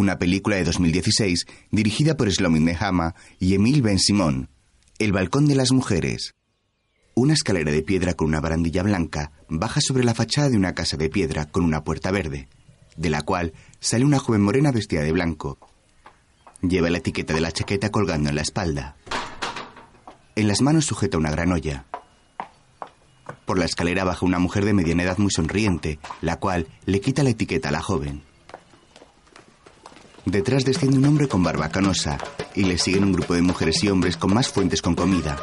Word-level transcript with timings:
una 0.00 0.18
película 0.18 0.56
de 0.56 0.64
2016 0.64 1.46
dirigida 1.70 2.16
por 2.16 2.32
Slomin 2.32 2.64
Nehama 2.64 3.14
y 3.38 3.54
Emil 3.54 3.82
Ben 3.82 3.98
Simón. 3.98 4.48
El 4.98 5.12
balcón 5.12 5.46
de 5.46 5.54
las 5.54 5.72
mujeres. 5.72 6.34
Una 7.14 7.34
escalera 7.34 7.70
de 7.70 7.82
piedra 7.82 8.14
con 8.14 8.28
una 8.28 8.40
barandilla 8.40 8.82
blanca 8.82 9.32
baja 9.50 9.82
sobre 9.82 10.04
la 10.04 10.14
fachada 10.14 10.48
de 10.48 10.56
una 10.56 10.74
casa 10.74 10.96
de 10.96 11.10
piedra 11.10 11.44
con 11.44 11.64
una 11.64 11.84
puerta 11.84 12.10
verde, 12.10 12.48
de 12.96 13.10
la 13.10 13.20
cual 13.20 13.52
sale 13.78 14.06
una 14.06 14.18
joven 14.18 14.40
morena 14.40 14.72
vestida 14.72 15.02
de 15.02 15.12
blanco. 15.12 15.58
Lleva 16.62 16.88
la 16.88 16.98
etiqueta 16.98 17.34
de 17.34 17.42
la 17.42 17.52
chaqueta 17.52 17.90
colgando 17.90 18.30
en 18.30 18.36
la 18.36 18.42
espalda. 18.42 18.96
En 20.34 20.48
las 20.48 20.62
manos 20.62 20.86
sujeta 20.86 21.18
una 21.18 21.30
gran 21.30 21.52
olla. 21.52 21.84
Por 23.44 23.58
la 23.58 23.66
escalera 23.66 24.04
baja 24.04 24.24
una 24.24 24.38
mujer 24.38 24.64
de 24.64 24.72
mediana 24.72 25.02
edad 25.02 25.18
muy 25.18 25.30
sonriente, 25.30 25.98
la 26.22 26.36
cual 26.36 26.68
le 26.86 27.00
quita 27.00 27.22
la 27.22 27.30
etiqueta 27.30 27.68
a 27.68 27.72
la 27.72 27.82
joven. 27.82 28.29
Detrás 30.24 30.64
desciende 30.64 30.98
un 30.98 31.06
hombre 31.06 31.28
con 31.28 31.42
barba 31.42 31.68
canosa 31.70 32.18
y 32.54 32.64
le 32.64 32.78
siguen 32.78 33.04
un 33.04 33.12
grupo 33.12 33.34
de 33.34 33.42
mujeres 33.42 33.82
y 33.82 33.88
hombres 33.88 34.16
con 34.16 34.34
más 34.34 34.48
fuentes 34.48 34.82
con 34.82 34.94
comida. 34.94 35.36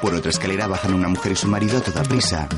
Por 0.00 0.14
otra 0.14 0.30
escalera 0.30 0.66
bajan 0.66 0.94
una 0.94 1.08
mujer 1.08 1.32
y 1.32 1.36
su 1.36 1.48
marido 1.48 1.78
a 1.78 1.80
toda 1.80 2.02
prisa. 2.04 2.48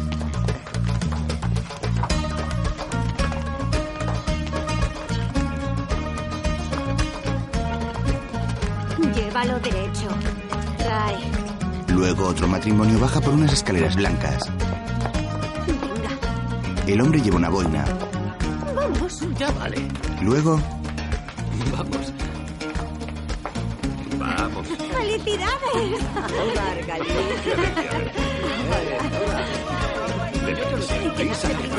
Llévalo 9.14 9.58
derecho. 9.60 10.08
Trae. 10.78 11.16
Luego 11.88 12.26
otro 12.26 12.46
matrimonio 12.46 12.98
baja 13.00 13.20
por 13.20 13.34
unas 13.34 13.52
escaleras 13.52 13.96
blancas. 13.96 14.42
Venga. 15.66 16.86
El 16.86 17.00
hombre 17.00 17.20
lleva 17.20 17.36
una 17.36 17.48
boina. 17.48 17.84
Ya 19.38 19.50
vale. 19.52 19.76
Luego, 20.20 20.60
Vamos. 21.72 22.12
Vamos. 24.18 24.66
¡Felicidades! 24.66 26.00
Venga, 30.44 30.64
todo 30.70 31.78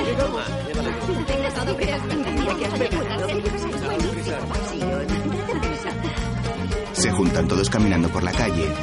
se 6.94 7.12
juntan 7.12 7.48
todos 7.48 7.70
caminando 7.70 8.10
por 8.10 8.24
la 8.24 8.32
calle. 8.32 8.74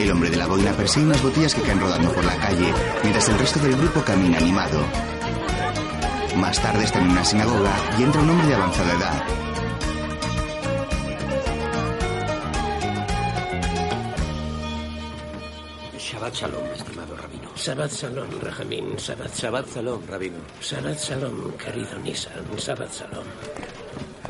El 0.00 0.10
hombre 0.10 0.30
de 0.30 0.36
la 0.38 0.46
boina 0.46 0.72
persigue 0.72 1.04
unas 1.04 1.22
botellas 1.22 1.54
que 1.54 1.60
caen 1.60 1.78
rodando 1.78 2.10
por 2.14 2.24
la 2.24 2.34
calle, 2.36 2.72
mientras 3.02 3.28
el 3.28 3.38
resto 3.38 3.58
del 3.60 3.76
grupo 3.76 4.02
camina 4.02 4.38
animado. 4.38 4.80
Más 6.36 6.58
tarde 6.58 6.84
están 6.84 7.04
en 7.04 7.10
una 7.10 7.22
sinagoga 7.22 7.70
y 7.98 8.04
entra 8.04 8.22
un 8.22 8.30
hombre 8.30 8.46
de 8.46 8.54
avanzada 8.54 8.94
edad. 8.94 9.22
Shabbat 15.98 16.34
Shalom, 16.34 16.66
estimado 16.74 17.16
rabino. 17.16 17.50
Shabbat 17.54 17.92
Shalom, 17.92 18.40
Rahamín. 18.40 18.96
Shabbat, 18.96 19.34
Shabbat 19.34 19.66
Shalom, 19.68 20.06
rabino. 20.08 20.38
Shabbat 20.62 20.98
Shalom, 20.98 21.52
querido 21.58 21.98
Nisan. 21.98 22.32
Shabbat 22.56 22.90
Shalom. 22.90 23.26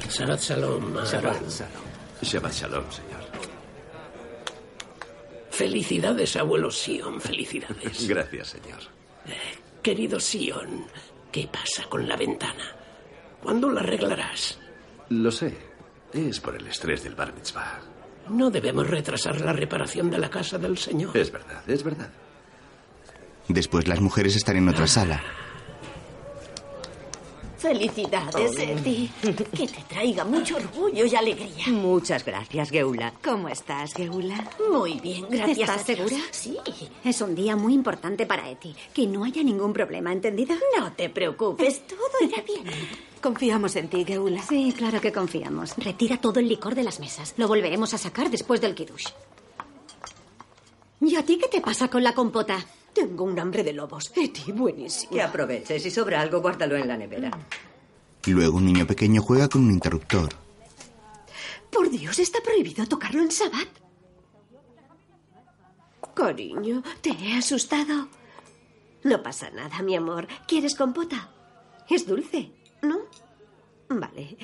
Shabbat 0.09 0.41
Shalom. 0.41 0.95
Shabbat 1.07 1.49
Shalom. 1.49 1.85
Shabbat 2.23 2.53
Shalom, 2.53 2.85
señor. 2.91 3.20
Felicidades, 5.61 6.37
abuelo 6.37 6.71
Sion. 6.71 7.21
Felicidades. 7.21 8.09
Gracias, 8.09 8.49
señor. 8.49 8.79
Querido 9.83 10.19
Sion, 10.19 10.87
¿qué 11.31 11.51
pasa 11.53 11.85
con 11.87 12.09
la 12.09 12.17
ventana? 12.17 12.65
¿Cuándo 13.43 13.71
la 13.71 13.83
arreglarás? 13.83 14.59
Lo 15.11 15.31
sé. 15.31 15.55
Es 16.15 16.41
por 16.41 16.57
el 16.57 16.67
estrés 16.67 17.05
del 17.05 17.15
bar 17.15 17.35
mitzvah. 17.35 17.79
No 18.31 18.51
debemos 18.51 18.89
retrasar 18.89 19.39
la 19.43 19.53
reparación 19.53 20.11
de 20.11 20.19
la 20.19 20.31
casa 20.31 20.57
del 20.57 20.79
Señor. 20.79 21.15
Es 21.15 21.31
verdad, 21.31 21.63
es 21.69 21.83
verdad. 21.85 22.09
Después 23.47 23.87
las 23.87 24.01
mujeres 24.01 24.37
están 24.37 24.57
en 24.57 24.67
otra 24.67 24.87
sala. 24.87 25.23
Felicidades, 27.61 28.59
Eti. 28.59 29.11
Que 29.55 29.69
te 29.69 29.83
traiga 29.87 30.25
mucho 30.25 30.57
orgullo 30.57 31.05
y 31.05 31.15
alegría. 31.15 31.67
Muchas 31.69 32.25
gracias, 32.25 32.71
Geula. 32.71 33.13
¿Cómo 33.23 33.51
estás, 33.51 33.93
Geula? 33.93 34.43
Muy 34.73 34.99
bien, 34.99 35.27
gracias. 35.29 35.59
¿Estás 35.59 35.85
segura? 35.85 36.17
Sí. 36.31 36.57
Es 37.05 37.21
un 37.21 37.35
día 37.35 37.57
muy 37.57 37.75
importante 37.75 38.25
para 38.25 38.49
Eti. 38.49 38.75
Que 38.95 39.07
no 39.07 39.25
haya 39.25 39.43
ningún 39.43 39.75
problema, 39.75 40.11
¿entendida? 40.11 40.57
No 40.79 40.91
te 40.93 41.11
preocupes, 41.11 41.87
todo 41.87 41.99
irá 42.23 42.43
bien. 42.43 42.65
Confiamos 43.21 43.77
en 43.77 43.89
ti, 43.89 44.07
Geula. 44.07 44.43
Sí, 44.43 44.75
claro 44.75 44.99
que 44.99 45.13
confiamos. 45.13 45.75
Retira 45.77 46.17
todo 46.17 46.41
el 46.41 46.49
licor 46.49 46.75
de 46.75 46.85
las 46.85 46.99
mesas. 46.99 47.35
Lo 47.37 47.47
volveremos 47.47 47.93
a 47.93 47.99
sacar 47.99 48.31
después 48.31 48.63
del 48.63 48.75
kiddush. 48.75 49.09
¿Y 51.03 51.15
a 51.15 51.23
ti 51.25 51.37
qué 51.37 51.49
te 51.49 51.61
pasa 51.61 51.89
con 51.89 52.03
la 52.03 52.15
compota? 52.15 52.65
Tengo 52.95 53.25
un 53.25 53.39
hambre 53.39 53.63
de 53.63 53.73
lobos. 53.73 54.13
Eti, 54.17 54.53
buenísimo. 54.53 55.13
Que 55.13 55.23
aproveches. 55.23 55.83
Si 55.83 55.91
sobra 55.91 56.21
algo, 56.21 56.41
guárdalo 56.41 56.77
en 56.77 56.89
la 56.89 56.97
nevera. 56.97 57.31
Luego 58.27 58.59
un 58.59 58.67
niño 58.67 58.87
pequeño 58.87 59.23
juega 59.23 59.49
con 59.49 59.65
un 59.65 59.71
interruptor. 59.71 60.29
Por 61.71 61.89
Dios, 61.89 62.19
está 62.19 62.41
prohibido 62.43 62.87
tocarlo 62.87 63.23
en 63.23 63.29
Shabbat. 63.29 63.69
Cariño, 66.15 66.83
¿te 67.01 67.11
he 67.11 67.39
asustado? 67.39 68.09
No 69.05 69.23
pasa 69.23 69.51
nada, 69.51 69.81
mi 69.83 69.97
amor. 69.97 70.27
¿Quieres 70.47 70.75
compota? 70.75 71.31
Es 71.89 72.07
dulce, 72.07 72.53
¿no? 72.83 72.99
Vale. 73.89 74.37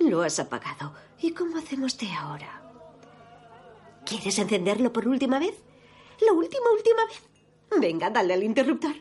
Lo 0.00 0.22
has 0.22 0.38
apagado. 0.38 0.92
¿Y 1.22 1.32
cómo 1.32 1.56
hacemos 1.58 1.96
té 1.96 2.10
ahora? 2.12 2.62
¿Quieres 4.04 4.38
encenderlo 4.38 4.92
por 4.92 5.08
última 5.08 5.38
vez? 5.38 5.54
¿La 6.20 6.32
última, 6.32 6.70
última 6.72 7.04
vez? 7.06 7.22
Venga, 7.80 8.10
dale 8.10 8.34
al 8.34 8.42
interruptor. 8.42 8.94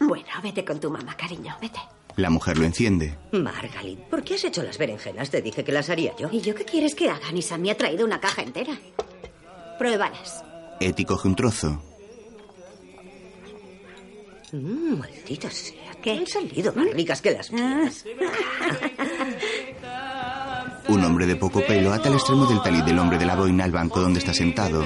Bueno, 0.00 0.26
vete 0.42 0.64
con 0.64 0.78
tu 0.80 0.90
mamá, 0.90 1.16
cariño, 1.16 1.56
vete. 1.60 1.78
La 2.16 2.30
mujer 2.30 2.58
lo 2.58 2.64
enciende. 2.64 3.16
Margalit, 3.32 4.00
¿por 4.00 4.22
qué 4.24 4.34
has 4.34 4.44
hecho 4.44 4.62
las 4.62 4.78
berenjenas? 4.78 5.30
Te 5.30 5.42
dije 5.42 5.64
que 5.64 5.72
las 5.72 5.90
haría 5.90 6.16
yo. 6.16 6.28
¿Y 6.32 6.40
yo 6.40 6.54
qué 6.54 6.64
quieres 6.64 6.94
que 6.94 7.10
haga? 7.10 7.30
Nisa 7.30 7.58
me 7.58 7.70
ha 7.70 7.76
traído 7.76 8.04
una 8.04 8.20
caja 8.20 8.42
entera. 8.42 8.72
Pruébalas. 9.78 10.42
Eti 10.80 11.04
coge 11.04 11.28
un 11.28 11.36
trozo. 11.36 11.82
Mm, 14.52 14.98
maldita 14.98 15.50
sea. 15.50 15.92
¿Qué? 16.02 16.12
Han 16.12 16.26
salido 16.26 16.72
más 16.74 16.90
ricas 16.92 17.20
que 17.20 17.32
las 17.32 17.52
mías. 17.52 18.04
Un 20.88 21.04
hombre 21.04 21.26
de 21.26 21.36
poco 21.36 21.60
pelo 21.66 21.92
ata 21.92 22.08
el 22.08 22.14
extremo 22.14 22.46
del 22.46 22.62
talit 22.62 22.84
del 22.84 22.98
hombre 22.98 23.18
de 23.18 23.26
la 23.26 23.34
boina 23.34 23.64
al 23.64 23.72
banco 23.72 24.00
donde 24.00 24.20
está 24.20 24.32
sentado. 24.32 24.84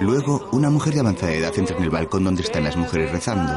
Luego, 0.00 0.48
una 0.52 0.70
mujer 0.70 0.94
de 0.94 1.00
avanzada 1.00 1.32
edad 1.32 1.52
entra 1.56 1.76
en 1.76 1.82
el 1.82 1.90
balcón 1.90 2.24
donde 2.24 2.42
están 2.42 2.64
las 2.64 2.76
mujeres 2.76 3.10
rezando. 3.10 3.52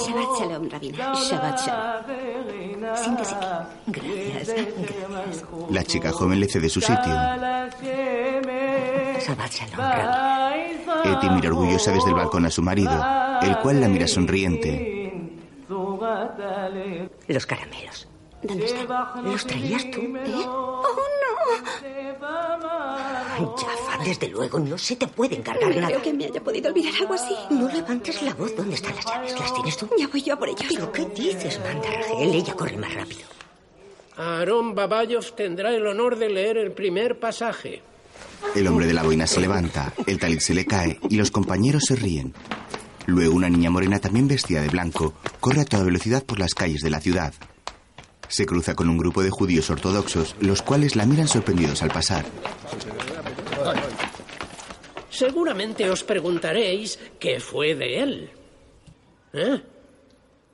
Shabbat 0.00 0.38
Shalom, 0.38 0.68
Rabina. 0.70 1.14
Shabbat 1.14 1.58
Shalom. 1.60 2.96
Siéntese 2.96 3.34
aquí. 3.34 3.44
Gracias. 3.86 4.56
Gracias. 4.56 5.44
La 5.70 5.84
chica 5.84 6.10
joven 6.12 6.40
le 6.40 6.48
cede 6.48 6.68
su 6.68 6.80
sitio. 6.80 7.12
Shabbat 9.26 9.52
Shalom, 9.52 9.78
Rabbi. 9.78 11.10
Eti 11.10 11.30
mira 11.30 11.48
orgullosa 11.48 11.92
desde 11.92 12.08
el 12.08 12.14
balcón 12.16 12.46
a 12.46 12.50
su 12.50 12.62
marido, 12.62 12.92
el 13.42 13.58
cual 13.58 13.80
la 13.80 13.88
mira 13.88 14.06
sonriente. 14.08 14.99
Los 17.28 17.46
caramelos. 17.46 18.08
¿Dónde 18.42 18.64
están? 18.64 19.24
¿Los 19.24 19.46
traías 19.46 19.90
tú? 19.90 20.00
¿Eh? 20.00 20.34
¡Oh, 20.46 20.82
no! 23.40 23.56
Jaffa, 23.56 24.04
desde 24.04 24.28
luego, 24.28 24.58
no 24.58 24.78
se 24.78 24.96
te 24.96 25.06
puede 25.06 25.36
encargar 25.36 25.68
No 25.68 25.74
nada. 25.76 25.88
creo 25.88 26.02
que 26.02 26.12
me 26.12 26.24
haya 26.26 26.42
podido 26.42 26.70
olvidar 26.70 26.92
algo 27.00 27.14
así. 27.14 27.34
No 27.50 27.68
levantes 27.68 28.22
la 28.22 28.34
voz. 28.34 28.54
¿Dónde 28.56 28.74
están 28.74 28.94
las 28.96 29.04
llaves? 29.04 29.38
¿Las 29.38 29.54
tienes 29.54 29.76
tú? 29.76 29.88
Ya 29.98 30.06
voy 30.08 30.22
yo 30.22 30.34
a 30.34 30.38
por 30.38 30.48
ellos. 30.48 30.66
¿Pero 30.68 30.92
qué 30.92 31.04
dices, 31.06 31.60
manda 31.60 31.88
Rachel? 31.90 32.34
Ella 32.34 32.54
corre 32.54 32.76
más 32.76 32.94
rápido. 32.94 33.22
Aarón 34.16 34.74
Babayov 34.74 35.32
tendrá 35.34 35.70
el 35.74 35.86
honor 35.86 36.16
de 36.16 36.28
leer 36.28 36.56
el 36.58 36.72
primer 36.72 37.18
pasaje. 37.18 37.82
El 38.54 38.66
hombre 38.66 38.86
de 38.86 38.94
la 38.94 39.02
boina 39.02 39.26
se 39.26 39.40
levanta, 39.40 39.92
el 40.06 40.18
talit 40.18 40.40
se 40.40 40.54
le 40.54 40.64
cae 40.66 40.98
y 41.08 41.16
los 41.16 41.30
compañeros 41.30 41.82
se 41.86 41.96
ríen. 41.96 42.32
Luego 43.10 43.34
una 43.34 43.48
niña 43.48 43.70
morena 43.70 43.98
también 43.98 44.28
vestida 44.28 44.62
de 44.62 44.68
blanco 44.68 45.14
corre 45.40 45.62
a 45.62 45.64
toda 45.64 45.82
velocidad 45.82 46.22
por 46.22 46.38
las 46.38 46.54
calles 46.54 46.80
de 46.80 46.90
la 46.90 47.00
ciudad. 47.00 47.34
Se 48.28 48.46
cruza 48.46 48.76
con 48.76 48.88
un 48.88 48.98
grupo 48.98 49.20
de 49.24 49.30
judíos 49.30 49.68
ortodoxos, 49.68 50.36
los 50.38 50.62
cuales 50.62 50.94
la 50.94 51.06
miran 51.06 51.26
sorprendidos 51.26 51.82
al 51.82 51.90
pasar. 51.90 52.24
Seguramente 55.10 55.90
os 55.90 56.04
preguntaréis 56.04 57.00
qué 57.18 57.40
fue 57.40 57.74
de 57.74 58.00
él. 58.00 58.30
¿Eh? 59.32 59.60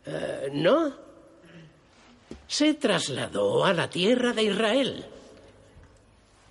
Eh, 0.06 0.48
¿No? 0.54 0.94
se 2.48 2.72
trasladó 2.72 3.66
a 3.66 3.74
la 3.74 3.90
tierra 3.90 4.32
de 4.32 4.44
Israel. 4.44 5.04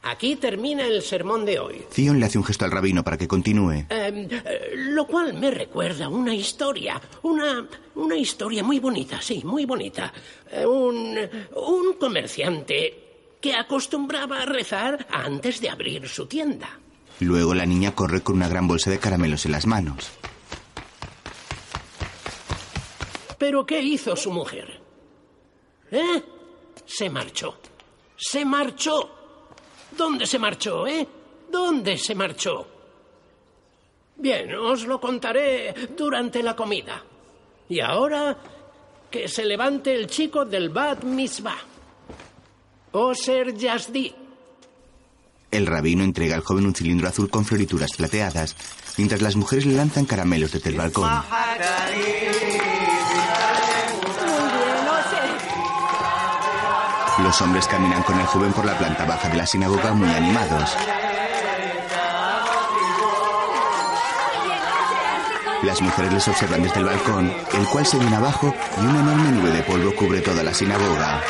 Aquí 0.07 0.35
termina 0.35 0.85
el 0.85 1.01
sermón 1.01 1.45
de 1.45 1.57
hoy. 1.57 1.83
Zion 1.91 2.19
le 2.19 2.27
hace 2.27 2.37
un 2.37 2.43
gesto 2.43 2.63
al 2.63 2.69
rabino 2.71 3.03
para 3.03 3.17
que 3.17 3.27
continúe. 3.27 3.71
Eh, 3.71 3.87
eh, 3.89 4.71
lo 4.75 5.07
cual 5.07 5.33
me 5.33 5.49
recuerda 5.49 6.07
una 6.09 6.33
historia, 6.35 7.01
una, 7.23 7.67
una 7.95 8.15
historia 8.15 8.63
muy 8.63 8.79
bonita, 8.79 9.19
sí, 9.19 9.41
muy 9.43 9.65
bonita. 9.65 10.13
Eh, 10.51 10.63
un, 10.63 11.17
un 11.55 11.93
comerciante 11.99 13.01
que 13.41 13.55
acostumbraba 13.55 14.43
a 14.43 14.45
rezar 14.45 15.07
antes 15.11 15.59
de 15.59 15.69
abrir 15.71 16.07
su 16.07 16.27
tienda. 16.27 16.69
Luego 17.21 17.55
la 17.55 17.65
niña 17.65 17.95
corre 17.95 18.21
con 18.21 18.35
una 18.35 18.47
gran 18.47 18.67
bolsa 18.67 18.91
de 18.91 18.99
caramelos 18.99 19.45
en 19.47 19.53
las 19.53 19.65
manos. 19.65 20.11
¿Pero 23.39 23.65
qué 23.65 23.81
hizo 23.81 24.15
su 24.15 24.31
mujer? 24.31 24.81
¿Eh? 25.91 26.23
Se 26.85 27.09
marchó. 27.09 27.57
Se 28.15 28.45
marchó. 28.45 29.24
¿Dónde 29.97 30.25
se 30.25 30.39
marchó, 30.39 30.87
eh? 30.87 31.07
¿Dónde 31.51 31.97
se 31.97 32.15
marchó? 32.15 32.67
Bien, 34.17 34.53
os 34.55 34.85
lo 34.85 34.99
contaré 34.99 35.73
durante 35.95 36.41
la 36.41 36.55
comida. 36.55 37.03
Y 37.69 37.79
ahora 37.79 38.37
que 39.09 39.27
se 39.27 39.45
levante 39.45 39.95
el 39.95 40.07
chico 40.07 40.45
del 40.45 40.69
Bat 40.69 41.03
Mitzvah. 41.03 41.57
Oser 42.91 43.55
Yazdi. 43.55 44.13
El 45.51 45.65
rabino 45.65 46.03
entrega 46.03 46.35
al 46.35 46.41
joven 46.41 46.65
un 46.65 46.75
cilindro 46.75 47.07
azul 47.07 47.29
con 47.29 47.45
florituras 47.45 47.91
plateadas, 47.95 48.55
mientras 48.97 49.21
las 49.21 49.35
mujeres 49.35 49.65
le 49.65 49.75
lanzan 49.75 50.05
caramelos 50.05 50.51
desde 50.51 50.69
el 50.69 50.77
balcón. 50.77 51.09
Los 57.19 57.41
hombres 57.41 57.65
caminan 57.67 58.03
con 58.03 58.19
el 58.19 58.25
joven 58.25 58.51
por 58.51 58.65
la 58.65 58.77
planta 58.77 59.05
baja 59.05 59.29
de 59.29 59.37
la 59.37 59.45
sinagoga 59.45 59.93
muy 59.93 60.09
animados. 60.09 60.75
Las 65.63 65.81
mujeres 65.81 66.13
les 66.13 66.27
observan 66.27 66.61
desde 66.61 66.79
el 66.79 66.85
balcón, 66.85 67.33
el 67.53 67.65
cual 67.67 67.85
se 67.85 67.97
viene 67.97 68.17
abajo 68.17 68.53
y 68.77 68.85
una 68.85 68.99
enorme 68.99 69.31
nube 69.31 69.49
de 69.49 69.63
polvo 69.63 69.95
cubre 69.95 70.21
toda 70.21 70.43
la 70.43 70.53
sinagoga. 70.53 71.21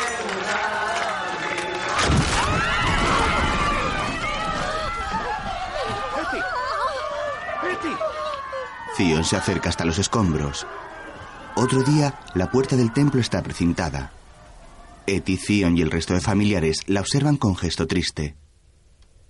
Zion 8.96 9.24
se 9.24 9.36
acerca 9.36 9.68
hasta 9.68 9.84
los 9.84 9.98
escombros. 9.98 10.66
Otro 11.54 11.82
día, 11.82 12.14
la 12.34 12.50
puerta 12.50 12.76
del 12.76 12.92
templo 12.92 13.20
está 13.20 13.40
precintada. 13.42 14.10
Eti, 15.06 15.36
Zion 15.36 15.78
y 15.78 15.82
el 15.82 15.90
resto 15.90 16.14
de 16.14 16.20
familiares 16.20 16.80
la 16.86 17.00
observan 17.00 17.36
con 17.36 17.54
gesto 17.54 17.86
triste. 17.86 18.36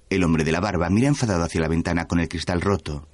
El 0.09 0.25
hombre 0.25 0.45
de 0.45 0.53
la 0.53 0.61
barba 0.61 0.89
mira 0.89 1.09
enfadado 1.09 1.45
hacia 1.45 1.61
la 1.61 1.69
ventana 1.69 2.07
con 2.07 2.19
el 2.19 2.29
cristal 2.29 2.63
roto. 2.63 3.07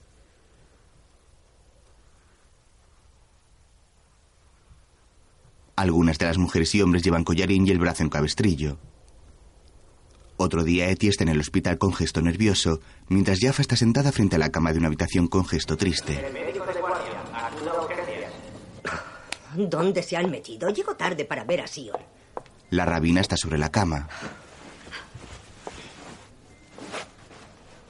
Algunas 5.75 6.19
de 6.19 6.27
las 6.27 6.39
mujeres 6.39 6.73
y 6.77 6.83
hombres 6.83 7.03
llevan 7.03 7.25
collarín 7.25 7.67
y 7.67 7.71
el 7.71 7.79
brazo 7.79 8.05
en 8.05 8.11
cabestrillo. 8.11 8.79
Otro 10.37 10.63
día 10.63 10.89
Eti 10.89 11.09
está 11.09 11.25
en 11.25 11.31
el 11.31 11.41
hospital 11.41 11.79
con 11.79 11.93
gesto 11.93 12.21
nervioso, 12.21 12.81
mientras 13.09 13.39
Jaffa 13.41 13.63
está 13.63 13.75
sentada 13.75 14.13
frente 14.13 14.37
a 14.37 14.39
la 14.39 14.51
cama 14.51 14.73
de 14.73 14.79
una 14.79 14.87
habitación 14.87 15.27
con 15.27 15.45
gesto 15.45 15.77
triste. 15.77 16.25
¿Dónde 19.57 20.03
se 20.03 20.17
han 20.17 20.31
metido? 20.31 20.71
Llego 20.71 20.95
tarde 20.95 21.25
para 21.25 21.45
ver 21.45 21.61
a 21.61 21.67
Sion. 21.67 22.22
La 22.73 22.87
rabina 22.87 23.21
está 23.21 23.37
sobre 23.37 23.59
la 23.59 23.71
cama. 23.71 24.09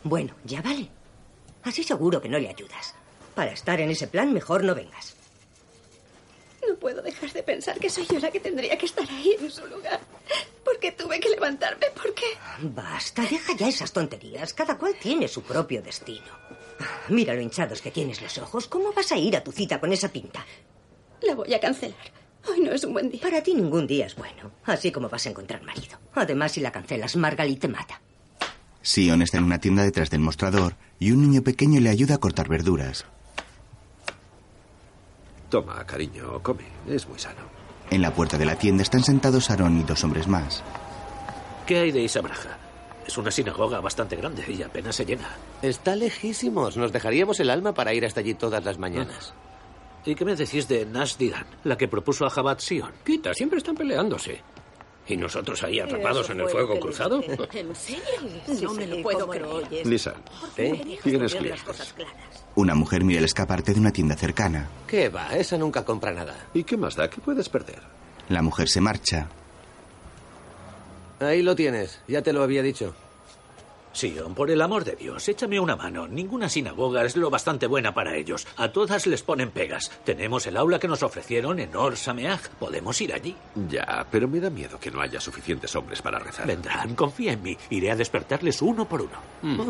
Bueno, 0.03 0.35
ya 0.43 0.61
vale. 0.61 0.91
Así 1.63 1.85
seguro 1.85 2.21
que 2.21 2.29
no 2.29 2.37
le 2.41 2.49
ayudas. 2.49 2.97
Para 3.37 3.53
estar 3.53 3.81
en 3.81 3.91
ese 3.91 4.09
plan, 4.09 4.33
mejor 4.33 4.65
no 4.65 4.75
vengas. 4.75 5.15
No 6.69 6.75
puedo 6.75 7.01
dejar 7.01 7.33
de 7.33 7.45
pensar 7.45 7.79
que 7.79 7.89
soy 7.89 8.09
yo 8.09 8.19
la 8.19 8.33
que 8.33 8.41
tendría 8.41 8.77
que 8.77 8.87
estar 8.87 9.09
ahí 9.09 9.37
en 9.39 9.53
su 9.53 9.65
lugar. 9.69 10.01
Porque 10.65 10.91
tuve 10.91 11.21
que 11.21 11.29
levantarme, 11.29 11.87
¿por 11.95 12.13
qué? 12.13 12.37
Basta, 12.63 13.23
deja 13.23 13.55
ya 13.57 13.69
esas 13.69 13.93
tonterías. 13.93 14.53
Cada 14.53 14.77
cual 14.77 14.97
tiene 15.01 15.29
su 15.29 15.43
propio 15.43 15.81
destino. 15.81 16.27
Mira 17.09 17.35
lo 17.35 17.41
hinchados 17.41 17.81
que 17.81 17.93
tienes 17.93 18.21
los 18.21 18.37
ojos. 18.39 18.67
¿Cómo 18.67 18.93
vas 18.93 19.13
a 19.13 19.17
ir 19.17 19.37
a 19.37 19.45
tu 19.45 19.53
cita 19.53 19.79
con 19.79 19.93
esa 19.93 20.09
pinta? 20.09 20.45
La 21.21 21.37
voy 21.37 21.55
a 21.55 21.61
cancelar. 21.61 22.22
Hoy 22.49 22.61
no 22.61 22.73
es 22.73 22.85
un 22.85 22.93
buen 22.93 23.11
día. 23.11 23.21
Para 23.21 23.43
ti 23.43 23.55
ningún 23.55 23.87
día 23.87 24.07
es 24.07 24.17
bueno. 24.17 24.51
Así 24.65 24.91
como 24.91 25.09
vas 25.09 25.27
a 25.27 25.31
encontrar 25.31 25.63
marido. 25.63 25.99
Además, 26.15 26.53
si 26.53 26.61
la 26.61 26.73
cancelas, 26.73 27.17
Margalit 27.17 27.61
te 27.61 27.69
mata. 27.69 28.01
Sion 28.83 29.23
está 29.23 29.39
en 29.39 29.45
una 29.45 29.61
tienda 29.61 29.85
detrás 29.85 30.11
del 30.11 30.21
mostrador 30.21 30.75
y 30.99 31.13
un 31.13 31.23
niño 31.23 31.43
pequeño 31.43 31.81
le 31.81 31.91
ayuda 31.91 32.17
a 32.17 32.19
cortar 32.19 32.49
verduras. 32.49 33.05
Toma, 35.51 35.85
cariño, 35.87 36.43
come. 36.43 36.65
Es 36.89 37.07
muy 37.07 37.19
sano. 37.19 37.43
En 37.91 38.03
la 38.03 38.13
puerta 38.15 38.39
de 38.39 38.47
la 38.47 38.57
tienda 38.57 38.83
están 38.83 39.05
sentados 39.05 39.51
Aarón 39.51 39.79
y 39.79 39.85
dos 39.85 40.03
hombres 40.03 40.27
más. 40.27 40.63
¿Qué 41.67 41.79
hay 41.79 41.93
de 41.93 42.01
Isabraja? 42.01 42.59
Es 43.07 43.19
una 43.19 43.31
sinagoga 43.31 43.81
bastante 43.81 44.17
grande 44.17 44.45
y 44.49 44.63
apenas 44.63 44.97
se 44.97 45.05
llena. 45.05 45.29
Está 45.61 45.95
lejísimos. 45.95 46.77
Nos 46.77 46.93
dejaríamos 46.93 47.39
el 47.41 47.51
alma 47.51 47.75
para 47.75 47.93
ir 47.93 48.05
hasta 48.07 48.21
allí 48.21 48.35
todas 48.35 48.65
las 48.65 48.79
mañanas. 48.79 49.35
¿Y 50.05 50.15
qué 50.15 50.25
me 50.25 50.35
decís 50.35 50.67
de 50.69 50.85
Nash 50.85 51.17
Didan, 51.17 51.47
la 51.65 51.77
que 51.77 51.87
propuso 51.89 52.27
a 52.27 52.31
Jabat 52.31 52.61
Sion? 52.61 52.91
Quita, 53.05 53.33
siempre 53.35 53.59
están 53.59 53.77
peleándose. 53.77 54.41
¿Y 55.07 55.17
nosotros 55.17 55.63
ahí 55.65 55.81
atrapados 55.81 56.31
en 56.31 56.41
el 56.41 56.49
fuego 56.49 56.79
cruzado? 56.79 57.21
¿En 57.53 57.75
serio? 57.75 58.03
No 58.63 58.73
me 58.75 58.87
lo 58.87 59.03
puedo 59.03 59.29
creer. 59.29 59.87
Lisa, 59.87 60.15
¿Eh? 60.57 60.99
tienes 61.03 61.33
Las 61.33 61.35
clientes. 61.35 61.63
cosas 61.65 61.93
claras. 61.93 62.45
Una 62.55 62.75
mujer 62.75 63.03
mira 63.05 63.19
el 63.19 63.25
escaparate 63.25 63.75
de 63.75 63.81
una 63.81 63.91
tienda 63.93 64.15
cercana. 64.17 64.69
¿Qué 64.87 65.09
va? 65.09 65.37
Esa 65.37 65.59
nunca 65.59 65.85
compra 65.85 66.13
nada. 66.13 66.37
¿Y 66.55 66.65
qué 66.65 66.77
más 66.77 66.95
da? 66.95 67.09
¿Qué 67.11 67.21
puedes 67.21 67.49
perder? 67.49 67.81
La 68.29 68.43
mujer 68.43 68.69
se 68.69 68.81
marcha. 68.81 69.29
Ahí 71.21 71.43
lo 71.43 71.55
tienes. 71.57 72.01
Ya 72.09 72.23
te 72.23 72.33
lo 72.33 72.43
había 72.43 72.63
dicho. 72.63 72.95
Sion, 73.93 74.35
por 74.35 74.51
el 74.51 74.63
amor 74.63 74.85
de 74.85 74.97
Dios, 74.97 75.29
échame 75.29 75.61
una 75.61 75.77
mano. 75.77 76.09
Ninguna 76.09 76.49
sinagoga 76.49 77.05
es 77.05 77.17
lo 77.17 77.31
bastante 77.31 77.67
buena 77.67 77.93
para 77.93 78.17
ellos. 78.17 78.47
A 78.57 78.73
todas 78.73 79.07
les 79.07 79.23
ponen 79.23 79.51
pegas. 79.51 79.91
Tenemos 80.05 80.47
el 80.47 80.57
aula 80.57 80.79
que 80.79 80.89
nos 80.89 81.03
ofrecieron 81.03 81.59
en 81.61 81.75
Or 81.77 81.97
Sameach. 81.97 82.49
Podemos 82.59 83.01
ir 83.01 83.13
allí. 83.13 83.37
Ya, 83.69 84.07
pero 84.11 84.27
me 84.29 84.41
da 84.41 84.51
miedo 84.51 84.79
que 84.81 84.91
no 84.91 85.01
haya 85.01 85.21
suficientes 85.21 85.75
hombres 85.77 86.01
para 86.03 86.19
rezar. 86.19 86.47
Vendrán, 86.47 86.95
confía 86.95 87.33
en 87.33 87.43
mí. 87.43 87.57
Iré 87.71 87.91
a 87.91 87.97
despertarles 87.97 88.63
uno 88.63 88.89
por 88.89 89.03
uno. 89.03 89.67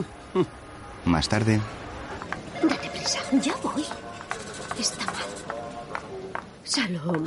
Más 1.05 1.29
tarde, 1.29 1.61
Date 2.63 2.91
prisa. 2.91 3.21
Ya 3.41 3.57
voy. 3.57 3.85
Está 4.79 5.05
mal. 5.07 5.25
Salom. 6.63 7.25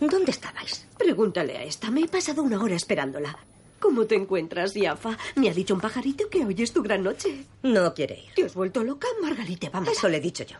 ¿Dónde 0.00 0.30
estabais? 0.30 0.86
Pregúntale 0.98 1.56
a 1.56 1.62
esta. 1.62 1.90
Me 1.90 2.02
he 2.02 2.08
pasado 2.08 2.42
una 2.42 2.62
hora 2.62 2.74
esperándola. 2.74 3.38
¿Cómo 3.84 4.06
te 4.06 4.14
encuentras, 4.14 4.72
Yafa? 4.72 5.18
Me 5.36 5.50
ha 5.50 5.52
dicho 5.52 5.74
un 5.74 5.80
pajarito 5.82 6.30
que 6.30 6.42
hoy 6.42 6.56
es 6.58 6.72
tu 6.72 6.82
gran 6.82 7.02
noche. 7.02 7.44
No 7.62 7.92
quiere 7.92 8.14
ir. 8.14 8.32
¿Te 8.34 8.46
has 8.46 8.54
vuelto 8.54 8.82
loca? 8.82 9.06
Margarita 9.20 9.68
va 9.68 9.76
a 9.76 9.80
matar. 9.82 9.94
Eso 9.94 10.08
le 10.08 10.16
he 10.16 10.20
dicho 10.22 10.42
yo. 10.42 10.56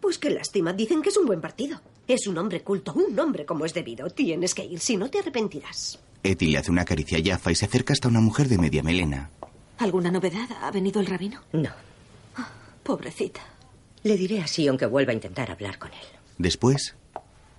Pues 0.00 0.16
qué 0.16 0.30
lástima. 0.30 0.72
Dicen 0.72 1.02
que 1.02 1.08
es 1.08 1.16
un 1.16 1.26
buen 1.26 1.40
partido. 1.40 1.80
Es 2.06 2.28
un 2.28 2.38
hombre 2.38 2.62
culto, 2.62 2.92
un 2.92 3.18
hombre 3.18 3.44
como 3.44 3.64
es 3.64 3.74
debido. 3.74 4.08
Tienes 4.10 4.54
que 4.54 4.64
ir, 4.64 4.78
si 4.78 4.96
no 4.96 5.10
te 5.10 5.18
arrepentirás. 5.18 5.98
Eti 6.22 6.46
le 6.46 6.58
hace 6.58 6.70
una 6.70 6.84
caricia 6.84 7.18
a 7.18 7.22
Jaffa 7.24 7.50
y 7.50 7.56
se 7.56 7.64
acerca 7.64 7.92
hasta 7.94 8.06
una 8.06 8.20
mujer 8.20 8.46
de 8.46 8.58
media 8.58 8.84
melena. 8.84 9.28
¿Alguna 9.78 10.12
novedad? 10.12 10.48
¿Ha 10.62 10.70
venido 10.70 11.00
el 11.00 11.06
rabino? 11.06 11.42
No. 11.52 11.70
Pobrecita. 12.84 13.40
Le 14.04 14.16
diré 14.16 14.40
a 14.40 14.46
Sion 14.46 14.78
que 14.78 14.86
vuelva 14.86 15.10
a 15.10 15.14
intentar 15.14 15.50
hablar 15.50 15.80
con 15.80 15.90
él. 15.92 15.98
Después, 16.38 16.94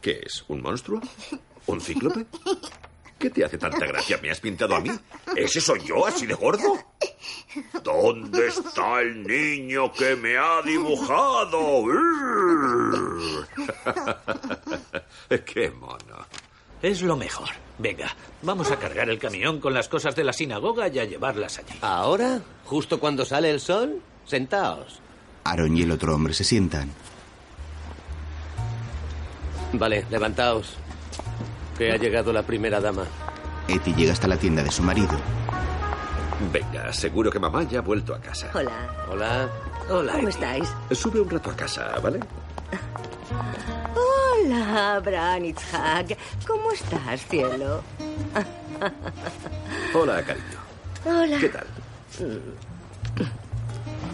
¿Qué 0.01 0.21
es? 0.25 0.45
¿Un 0.47 0.61
monstruo? 0.61 1.01
¿Un 1.65 1.81
cíclope? 1.81 2.25
¿Qué 3.19 3.29
te 3.29 3.43
hace 3.43 3.57
tanta 3.57 3.85
gracia? 3.85 4.19
¿Me 4.21 4.29
has 4.29 4.39
pintado 4.39 4.75
a 4.75 4.79
mí? 4.79 4.91
¿Ese 5.35 5.59
soy 5.59 5.79
yo, 5.83 6.05
así 6.05 6.25
de 6.27 6.35
gordo? 6.35 6.77
¿Dónde 7.83 8.47
está 8.47 9.01
el 9.01 9.23
niño 9.23 9.91
que 9.91 10.15
me 10.15 10.37
ha 10.37 10.61
dibujado? 10.61 11.85
¡Qué 15.45 15.71
mono! 15.71 16.25
Es 16.81 17.01
lo 17.01 17.17
mejor. 17.17 17.49
Venga, 17.79 18.15
vamos 18.43 18.69
a 18.71 18.77
cargar 18.77 19.09
el 19.09 19.17
camión 19.17 19.59
con 19.59 19.73
las 19.73 19.87
cosas 19.87 20.15
de 20.15 20.23
la 20.23 20.33
sinagoga 20.33 20.87
y 20.87 20.99
a 20.99 21.05
llevarlas 21.05 21.57
allí. 21.57 21.77
¿Ahora? 21.81 22.41
¿Justo 22.65 22.99
cuando 22.99 23.25
sale 23.25 23.49
el 23.49 23.59
sol? 23.59 24.01
Sentaos. 24.25 24.99
Aaron 25.43 25.75
y 25.75 25.81
el 25.81 25.91
otro 25.91 26.13
hombre 26.13 26.33
se 26.33 26.43
sientan. 26.43 26.91
Vale, 29.73 30.05
levantaos. 30.09 30.77
Que 31.77 31.91
ha 31.91 31.97
llegado 31.97 32.33
la 32.33 32.43
primera 32.43 32.79
dama. 32.81 33.03
Eti 33.67 33.93
llega 33.93 34.13
hasta 34.13 34.27
la 34.27 34.37
tienda 34.37 34.63
de 34.63 34.71
su 34.71 34.81
marido. 34.81 35.09
Venga, 36.51 36.91
seguro 36.93 37.31
que 37.31 37.39
mamá 37.39 37.63
ya 37.63 37.79
ha 37.79 37.81
vuelto 37.81 38.13
a 38.15 38.19
casa. 38.19 38.49
Hola. 38.53 38.71
Hola. 39.09 39.49
Hola. 39.89 40.11
¿Cómo 40.13 40.27
Eti. 40.29 40.37
estáis? 40.37 40.69
Sube 40.91 41.19
un 41.19 41.29
rato 41.29 41.49
a 41.51 41.55
casa, 41.55 41.99
¿vale? 42.01 42.19
Hola, 43.95 44.95
Abraham 44.95 45.45
Itzhak. 45.45 46.17
¿Cómo 46.47 46.71
estás, 46.71 47.25
cielo? 47.27 47.83
Hola, 49.93 50.23
cariño. 50.23 50.45
Hola. 51.05 51.37
¿Qué 51.39 51.49
tal? 51.49 51.67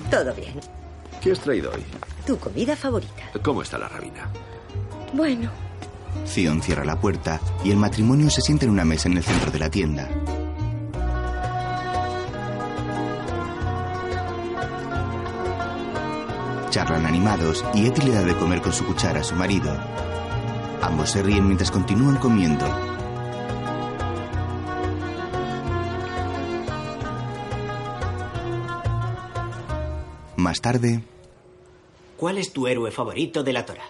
Todo 0.10 0.34
bien. 0.34 0.60
¿Qué 1.22 1.32
has 1.32 1.39
traído 1.39 1.72
hoy? 1.72 1.84
Tu 2.25 2.38
comida 2.38 2.75
favorita. 2.75 3.24
¿Cómo 3.43 3.62
está 3.62 3.77
la 3.77 3.88
rabina? 3.88 4.27
Bueno, 5.13 5.50
Zion 6.27 6.62
cierra 6.62 6.86
la 6.86 7.00
puerta 7.00 7.39
y 7.63 7.72
el 7.72 7.77
matrimonio 7.77 8.29
se 8.29 8.41
sienta 8.41 8.65
en 8.65 8.72
una 8.72 8.86
mesa 8.86 9.10
en 9.10 9.17
el 9.17 9.24
centro 9.24 9.51
de 9.51 9.60
la 9.60 9.70
tienda. 9.70 10.10
Charlan 16.70 17.05
animados 17.05 17.63
y 17.74 17.86
Eti 17.86 18.01
le 18.01 18.13
da 18.13 18.24
de 18.24 18.36
comer 18.36 18.62
con 18.62 18.74
su 18.74 18.86
cuchara 18.86 19.22
a 19.22 19.24
su 19.24 19.36
marido. 19.36 19.77
Ambos 20.82 21.12
se 21.12 21.22
ríen 21.22 21.46
mientras 21.46 21.72
continúan 21.72 22.17
comiendo. 22.17 22.65
Más 30.36 30.60
tarde, 30.60 31.03
¿Cuál 32.24 32.38
es 32.38 32.53
tu 32.53 32.67
héroe 32.67 32.89
favorito 32.89 33.43
de 33.43 33.51
la 33.51 33.65
Torah? 33.65 33.84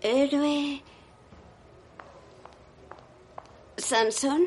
Héroe. 0.00 0.82
Sansón. 3.76 4.44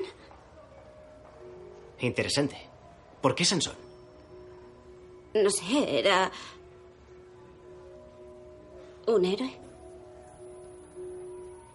Interesante. 1.99 2.57
¿Por 3.21 3.35
qué 3.35 3.45
Sansón? 3.45 3.75
No 5.33 5.49
sé, 5.49 5.99
era. 5.99 6.31
un 9.07 9.25
héroe. 9.25 9.51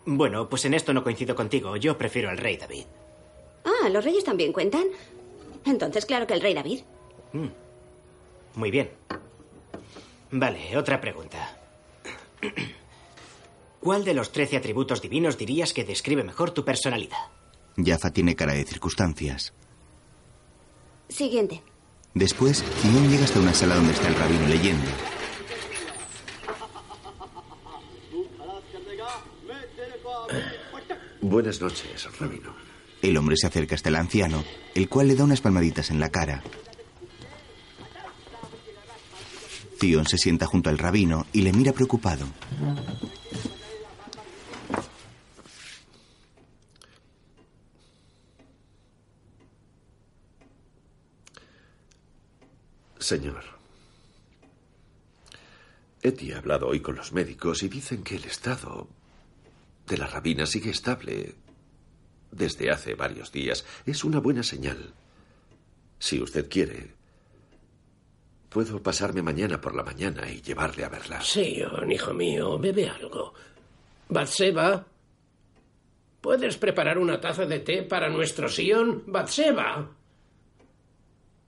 Bueno, 0.04 0.48
pues 0.48 0.64
en 0.64 0.74
esto 0.74 0.92
no 0.92 1.02
coincido 1.02 1.34
contigo. 1.34 1.76
Yo 1.76 1.98
prefiero 1.98 2.30
al 2.30 2.38
rey 2.38 2.56
David. 2.56 2.84
Ah, 3.64 3.88
los 3.88 4.04
reyes 4.04 4.24
también 4.24 4.52
cuentan. 4.52 4.84
Entonces, 5.64 6.06
claro 6.06 6.26
que 6.26 6.34
el 6.34 6.40
rey 6.40 6.54
David. 6.54 6.82
Muy 8.54 8.70
bien. 8.70 8.90
Vale, 10.30 10.76
otra 10.76 11.00
pregunta. 11.00 11.56
¿Cuál 13.86 14.04
de 14.04 14.14
los 14.14 14.32
trece 14.32 14.56
atributos 14.56 15.00
divinos 15.00 15.38
dirías 15.38 15.72
que 15.72 15.84
describe 15.84 16.24
mejor 16.24 16.50
tu 16.50 16.64
personalidad? 16.64 17.30
Jaffa 17.76 18.10
tiene 18.10 18.34
cara 18.34 18.52
de 18.52 18.64
circunstancias. 18.64 19.52
Siguiente. 21.08 21.62
Después, 22.12 22.64
Zion 22.82 23.08
llega 23.08 23.26
hasta 23.26 23.38
una 23.38 23.54
sala 23.54 23.76
donde 23.76 23.92
está 23.92 24.08
el 24.08 24.16
rabino 24.16 24.48
leyendo. 24.48 24.86
Buenas 31.20 31.60
noches, 31.60 32.08
rabino. 32.18 32.56
El 33.02 33.16
hombre 33.16 33.36
se 33.36 33.46
acerca 33.46 33.76
hasta 33.76 33.90
el 33.90 33.94
anciano, 33.94 34.42
el 34.74 34.88
cual 34.88 35.06
le 35.06 35.14
da 35.14 35.22
unas 35.22 35.40
palmaditas 35.40 35.92
en 35.92 36.00
la 36.00 36.08
cara. 36.08 36.42
Zion 39.78 40.06
se 40.06 40.18
sienta 40.18 40.46
junto 40.46 40.70
al 40.70 40.78
rabino 40.78 41.24
y 41.32 41.42
le 41.42 41.52
mira 41.52 41.72
preocupado. 41.72 42.26
Señor. 53.06 53.44
Eti 56.02 56.32
ha 56.32 56.38
hablado 56.38 56.66
hoy 56.66 56.80
con 56.80 56.96
los 56.96 57.12
médicos 57.12 57.62
y 57.62 57.68
dicen 57.68 58.02
que 58.02 58.16
el 58.16 58.24
estado 58.24 58.88
de 59.86 59.96
la 59.96 60.08
rabina 60.08 60.44
sigue 60.44 60.70
estable 60.70 61.36
desde 62.32 62.72
hace 62.72 62.94
varios 62.94 63.30
días. 63.30 63.64
Es 63.86 64.02
una 64.02 64.18
buena 64.18 64.42
señal. 64.42 64.92
Si 66.00 66.20
usted 66.20 66.48
quiere, 66.50 66.94
puedo 68.48 68.82
pasarme 68.82 69.22
mañana 69.22 69.60
por 69.60 69.76
la 69.76 69.84
mañana 69.84 70.28
y 70.28 70.42
llevarle 70.42 70.84
a 70.84 70.88
verla. 70.88 71.20
Sion, 71.20 71.92
hijo 71.92 72.12
mío, 72.12 72.58
bebe 72.58 72.88
algo. 72.88 73.34
Batseba, 74.08 74.84
¿puedes 76.20 76.56
preparar 76.56 76.98
una 76.98 77.20
taza 77.20 77.46
de 77.46 77.60
té 77.60 77.84
para 77.84 78.08
nuestro 78.08 78.48
Sion? 78.48 79.04
Batseba. 79.06 79.96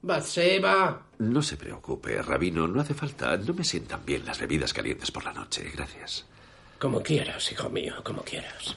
Batseba. 0.03 1.03
No 1.19 1.43
se 1.43 1.57
preocupe, 1.57 2.23
rabino, 2.23 2.69
no 2.69 2.81
hace 2.81 2.95
falta. 2.95 3.37
No 3.37 3.53
me 3.55 3.65
sientan 3.65 4.05
bien 4.05 4.25
las 4.25 4.39
bebidas 4.39 4.73
calientes 4.73 5.11
por 5.11 5.25
la 5.25 5.33
noche. 5.33 5.71
Gracias. 5.75 6.25
Como 6.79 7.03
quieras, 7.03 7.51
hijo 7.51 7.69
mío, 7.69 7.95
como 8.05 8.23
quieras. 8.23 8.77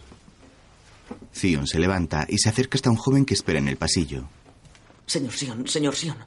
Zion 1.35 1.67
se 1.67 1.79
levanta 1.79 2.25
y 2.27 2.37
se 2.39 2.49
acerca 2.49 2.77
hasta 2.77 2.89
un 2.89 2.95
joven 2.95 3.25
que 3.25 3.35
espera 3.35 3.59
en 3.59 3.67
el 3.67 3.77
pasillo. 3.77 4.23
Señor 5.05 5.33
Sion, 5.33 5.67
señor 5.67 5.95
Sion. 5.95 6.17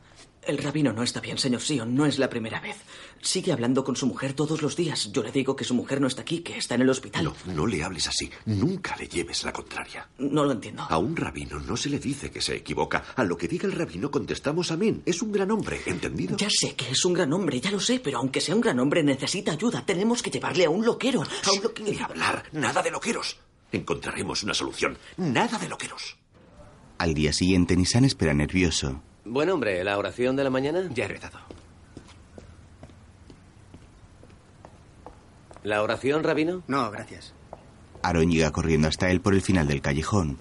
El 0.47 0.59
rabino 0.59 0.93
no 0.93 1.03
está 1.03 1.21
bien, 1.21 1.39
señor 1.39 1.63
Sion. 1.63 1.95
No 1.95 2.07
es 2.07 2.19
la 2.19 2.29
primera 2.29 2.61
vez. 2.61 2.77
Sigue 3.23 3.53
hablando 3.53 3.83
con 3.83 3.97
su 3.97 4.07
mujer 4.07 4.35
todos 4.35 4.61
los 4.61 4.77
días. 4.77 5.11
Yo 5.13 5.23
le 5.23 5.33
digo 5.33 5.57
que 5.57 5.65
su 5.65 5.75
mujer 5.75 6.01
no 6.01 6.07
está 6.07 6.23
aquí, 6.23 6.41
que 6.41 6.59
está 6.59 6.75
en 6.75 6.83
el 6.83 6.91
hospital. 6.91 7.25
No, 7.25 7.35
no 7.47 7.67
le 7.67 7.83
hables 7.83 8.07
así. 8.07 8.31
Nunca 8.45 8.95
le 8.97 9.09
lleves 9.09 9.45
la 9.45 9.53
contraria. 9.53 10.09
No 10.19 10.45
lo 10.45 10.53
entiendo. 10.53 10.87
A 10.89 10.99
un 10.99 11.17
rabino 11.17 11.59
no 11.61 11.77
se 11.77 11.89
le 11.89 11.99
dice 11.99 12.31
que 12.31 12.43
se 12.43 12.57
equivoca. 12.57 13.05
A 13.17 13.25
lo 13.25 13.37
que 13.39 13.49
diga 13.49 13.67
el 13.67 13.73
rabino 13.73 14.11
contestamos 14.11 14.71
amén. 14.71 15.03
Es 15.07 15.23
un 15.23 15.33
gran 15.33 15.51
hombre, 15.51 15.81
¿entendido? 15.87 16.37
Ya 16.37 16.51
sé 16.51 16.75
que 16.75 16.91
es 16.91 17.05
un 17.05 17.15
gran 17.15 17.33
hombre, 17.33 17.61
ya 17.61 17.71
lo 17.71 17.81
sé, 17.81 18.01
pero 18.01 18.19
aunque 18.19 18.41
sea 18.41 18.55
un 18.55 18.61
gran 18.61 18.79
hombre 18.81 19.03
necesita 19.03 19.53
ayuda. 19.53 19.85
Tenemos 19.87 20.23
que 20.23 20.31
llevarle 20.31 20.67
a 20.67 20.71
un 20.71 20.85
loquero. 20.85 21.23
A 21.23 21.53
un 21.53 21.63
loquero. 21.63 21.91
Ni 21.91 21.99
hablar, 21.99 22.45
nada 22.53 22.83
de 22.83 22.91
loqueros. 22.91 23.39
Encontraremos 23.73 24.43
una 24.43 24.55
solución. 24.55 24.99
Nada 25.17 25.59
de 25.59 25.69
loqueros. 25.69 26.17
Al 26.99 27.15
día 27.15 27.33
siguiente, 27.33 27.77
Nisan 27.77 28.05
espera 28.05 28.35
nervioso. 28.35 29.03
Buen 29.25 29.49
hombre, 29.51 29.83
¿la 29.85 29.97
oración 29.99 30.37
de 30.37 30.45
la 30.45 30.51
mañana? 30.51 30.89
Ya 30.93 31.05
he 31.05 31.09
rezado. 31.09 31.39
¿La 35.63 35.83
oración, 35.83 36.23
rabino? 36.23 36.63
No, 36.69 36.91
gracias. 36.91 37.33
Aaron 38.03 38.31
llega 38.31 38.51
corriendo 38.53 38.89
hasta 38.89 39.11
él 39.11 39.23
por 39.23 39.33
el 39.35 39.41
final 39.41 39.67
del 39.67 39.81
callejón. 39.81 40.39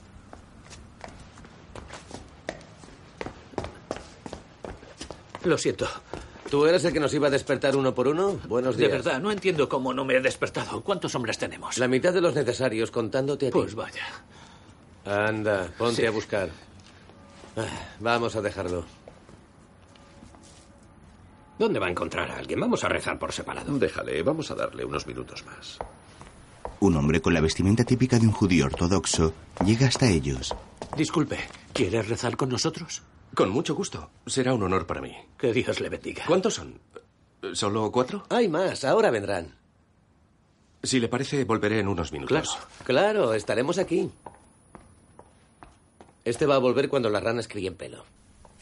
Lo 5.44 5.58
siento. 5.58 5.88
¿Tú 6.50 6.66
eres 6.66 6.86
el 6.86 6.94
que 6.94 7.00
nos 7.00 7.14
iba 7.14 7.28
a 7.28 7.32
despertar 7.32 7.76
uno 7.76 7.94
por 7.96 8.08
uno? 8.08 8.40
Buenos 8.48 8.78
De 8.78 8.88
días. 8.88 9.04
verdad, 9.04 9.20
no 9.20 9.32
entiendo 9.32 9.68
cómo 9.68 9.94
no 9.94 10.06
me 10.06 10.16
he 10.16 10.22
despertado. 10.22 10.82
¿Cuántos 10.84 11.16
hombres 11.16 11.38
tenemos? 11.38 11.78
La 11.80 11.88
mitad 11.88 12.14
de 12.14 12.22
los 12.22 12.36
necesarios, 12.36 12.92
contándote 12.92 13.48
a 13.48 13.50
ti. 13.50 13.54
Pues 13.54 13.76
vaya. 13.76 14.04
Anda, 15.06 15.68
ponte 15.78 16.02
Sí. 16.02 16.06
a 16.06 16.12
buscar. 16.12 16.50
Ah, 17.56 17.66
Vamos 18.00 18.36
a 18.36 18.42
dejarlo. 18.42 18.84
¿Dónde 21.60 21.80
va 21.80 21.88
a 21.88 21.92
encontrar 21.92 22.30
a 22.32 22.38
alguien? 22.38 22.60
Vamos 22.60 22.84
a 22.84 22.90
rezar 22.90 23.20
por 23.20 23.32
separado. 23.32 23.78
Déjale, 23.78 24.22
vamos 24.24 24.50
a 24.52 24.56
darle 24.56 24.84
unos 24.84 25.06
minutos 25.06 25.46
más. 25.46 25.78
Un 26.80 26.96
hombre 26.98 27.22
con 27.22 27.34
la 27.34 27.42
vestimenta 27.42 27.84
típica 27.84 28.18
de 28.20 28.26
un 28.28 28.34
judío 28.34 28.66
ortodoxo 28.66 29.34
llega 29.64 29.88
hasta 29.88 30.10
ellos. 30.10 30.54
Disculpe, 30.98 31.38
¿quieres 31.72 32.10
rezar 32.10 32.36
con 32.36 32.50
nosotros? 32.50 33.04
Con 33.36 33.50
mucho 33.50 33.76
gusto. 33.76 34.10
Será 34.26 34.54
un 34.54 34.64
honor 34.64 34.86
para 34.86 35.02
mí. 35.02 35.16
Que 35.38 35.54
Dios 35.54 35.80
le 35.80 35.90
bendiga. 35.90 36.24
¿Cuántos 36.28 36.56
son? 36.56 36.80
¿Solo 37.54 37.92
cuatro? 37.92 38.26
Hay 38.30 38.48
más, 38.48 38.84
ahora 38.84 39.12
vendrán. 39.12 39.56
Si 40.82 41.00
le 41.00 41.08
parece, 41.08 41.46
volveré 41.46 41.80
en 41.80 41.88
unos 41.88 42.12
minutos. 42.12 42.58
Claro, 42.84 43.34
estaremos 43.34 43.78
aquí. 43.78 44.12
Este 46.26 46.46
va 46.46 46.56
a 46.56 46.60
volver 46.60 46.90
cuando 46.90 47.10
las 47.10 47.24
ranas 47.24 47.48
críen 47.48 47.76
pelo. 47.76 48.06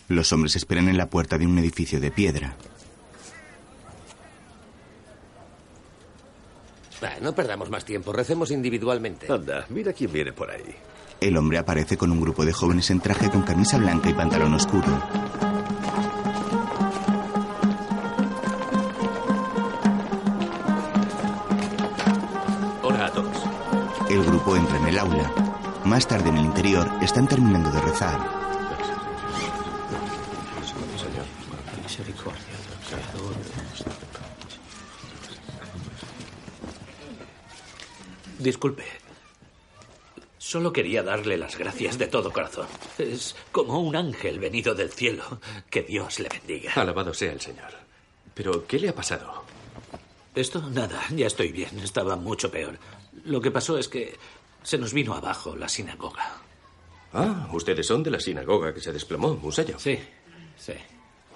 Los 0.08 0.34
hombres 0.34 0.56
esperan 0.56 0.90
en 0.90 0.98
la 0.98 1.10
puerta 1.10 1.38
de 1.38 1.46
un 1.46 1.58
edificio 1.60 2.00
de 2.00 2.12
piedra. 2.12 2.56
Ah, 7.02 7.18
no 7.22 7.34
perdamos 7.34 7.70
más 7.70 7.86
tiempo, 7.86 8.12
recemos 8.14 8.52
individualmente. 8.52 9.32
Anda, 9.32 9.66
mira 9.70 9.94
quién 9.94 10.12
viene 10.12 10.34
por 10.34 10.52
ahí. 10.52 10.76
El 11.20 11.38
hombre 11.38 11.58
aparece 11.60 11.98
con 11.98 12.12
un 12.12 12.20
grupo 12.20 12.46
de 12.46 12.54
jóvenes 12.54 12.90
en 12.90 13.00
traje 13.00 13.30
con 13.30 13.44
camisa 13.44 13.78
blanca 13.78 14.10
y 14.10 14.14
pantalón 14.14 14.54
oscuro. 14.54 15.02
Hola 22.84 23.06
a 23.06 23.12
todos. 23.12 23.38
El 24.10 24.24
grupo 24.24 24.56
entra 24.56 24.78
en 24.78 24.88
el 24.88 25.00
aula. 25.00 25.51
Más 25.92 26.08
tarde 26.08 26.30
en 26.30 26.38
el 26.38 26.46
interior 26.46 26.90
están 27.02 27.28
terminando 27.28 27.70
de 27.70 27.82
rezar. 27.82 28.18
Disculpe. 38.40 38.86
Solo 40.38 40.72
quería 40.72 41.04
darle 41.04 41.36
las 41.36 41.58
gracias 41.58 41.98
de 41.98 42.08
todo 42.08 42.32
corazón. 42.32 42.68
Es 42.98 43.36
como 43.52 43.82
un 43.82 43.98
ángel 43.98 44.40
venido 44.40 44.74
del 44.74 44.94
cielo. 44.94 45.42
Que 45.70 45.84
Dios 45.84 46.22
le 46.22 46.30
bendiga. 46.30 46.72
Alabado 46.76 47.14
sea 47.14 47.34
el 47.34 47.42
Señor. 47.42 47.74
Pero, 48.34 48.66
¿qué 48.66 48.80
le 48.80 48.88
ha 48.88 48.96
pasado? 48.96 49.44
Esto, 50.36 50.70
nada, 50.70 51.02
ya 51.14 51.28
estoy 51.28 51.52
bien. 51.52 51.80
Estaba 51.80 52.16
mucho 52.16 52.50
peor. 52.50 52.80
Lo 53.26 53.42
que 53.42 53.52
pasó 53.52 53.78
es 53.78 53.90
que 53.90 54.18
se 54.64 54.78
nos 54.78 54.94
vino 54.94 55.14
abajo 55.14 55.56
la 55.56 55.68
sinagoga. 55.68 56.38
Ah, 57.14 57.50
ustedes 57.52 57.86
son 57.88 58.04
de 58.04 58.12
la 58.12 58.20
sinagoga 58.20 58.74
que 58.74 58.80
se 58.82 58.94
desplomó, 58.94 59.36
Musayo. 59.36 59.78
Sí, 59.80 60.00
sí. 60.58 60.74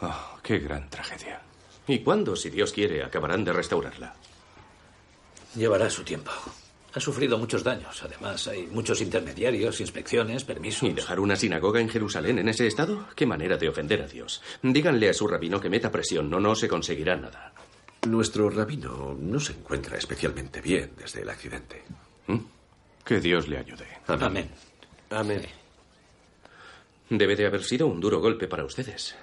Oh, 0.02 0.38
qué 0.42 0.60
gran 0.60 0.90
tragedia. 0.90 1.42
¿Y 1.88 2.00
cuándo, 2.00 2.36
si 2.36 2.50
Dios 2.50 2.72
quiere, 2.72 3.04
acabarán 3.04 3.44
de 3.44 3.54
restaurarla? 3.54 4.16
Llevará 5.56 5.90
su 5.90 6.04
tiempo. 6.04 6.32
Ha 6.94 7.00
sufrido 7.00 7.38
muchos 7.38 7.64
daños. 7.64 8.02
Además, 8.04 8.48
hay 8.48 8.68
muchos 8.68 9.02
intermediarios, 9.02 9.82
inspecciones, 9.82 10.46
permisos. 10.46 10.84
¿Y 10.90 10.94
dejar 10.94 11.20
una 11.20 11.36
sinagoga 11.36 11.82
en 11.82 11.90
Jerusalén 11.90 12.40
en 12.40 12.48
ese 12.48 12.68
estado? 12.68 13.08
Qué 13.16 13.26
manera 13.26 13.58
de 13.58 13.68
ofender 13.68 14.02
a 14.02 14.08
Dios. 14.08 14.42
Díganle 14.64 15.10
a 15.10 15.14
su 15.14 15.28
rabino 15.28 15.60
que 15.60 15.70
meta 15.70 15.92
presión, 15.92 16.30
no, 16.30 16.40
no 16.40 16.56
se 16.56 16.70
conseguirá 16.70 17.18
nada. 17.18 17.54
Nuestro 18.08 18.50
rabino 18.50 19.16
no 19.20 19.40
se 19.40 19.54
encuentra 19.54 19.98
especialmente 19.98 20.62
bien 20.62 20.94
desde 20.98 21.22
el 21.22 21.30
accidente. 21.30 21.84
¿Mm? 22.28 22.38
Que 23.06 23.22
Dios 23.22 23.48
le 23.48 23.60
ayude. 23.60 23.86
Amén. 24.08 24.50
Amén. 25.12 25.42
Debe 27.10 27.36
de 27.36 27.46
haber 27.46 27.64
sido 27.64 27.88
un 27.88 28.00
duro 28.02 28.20
golpe 28.20 28.48
para 28.48 28.66
ustedes. 28.66 29.16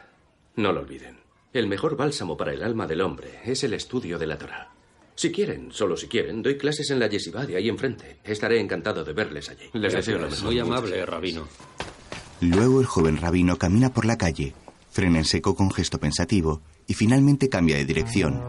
No 0.56 0.72
lo 0.72 0.80
olviden. 0.80 1.18
El 1.52 1.66
mejor 1.66 1.96
bálsamo 1.96 2.36
para 2.36 2.52
el 2.52 2.62
alma 2.62 2.86
del 2.86 3.00
hombre 3.00 3.40
es 3.44 3.64
el 3.64 3.74
estudio 3.74 4.18
de 4.18 4.26
la 4.26 4.38
Torah. 4.38 4.70
Si 5.14 5.30
quieren, 5.30 5.72
solo 5.72 5.96
si 5.96 6.06
quieren, 6.06 6.42
doy 6.42 6.56
clases 6.56 6.90
en 6.90 7.00
la 7.00 7.08
yeshiva 7.08 7.44
de 7.44 7.56
ahí 7.56 7.68
enfrente. 7.68 8.18
Estaré 8.24 8.60
encantado 8.60 9.04
de 9.04 9.12
verles 9.12 9.50
allí. 9.50 9.68
Les 9.74 9.92
deseo 9.92 10.18
lo 10.18 10.30
mejor. 10.30 10.44
Muy 10.44 10.58
amable, 10.58 11.04
rabino. 11.04 11.46
Luego 12.40 12.80
el 12.80 12.86
joven 12.86 13.18
rabino 13.18 13.56
camina 13.56 13.92
por 13.92 14.04
la 14.04 14.16
calle, 14.16 14.54
frena 14.90 15.18
en 15.18 15.24
seco 15.24 15.54
con 15.54 15.70
gesto 15.70 15.98
pensativo 15.98 16.62
y 16.86 16.94
finalmente 16.94 17.48
cambia 17.48 17.76
de 17.76 17.84
dirección. 17.84 18.40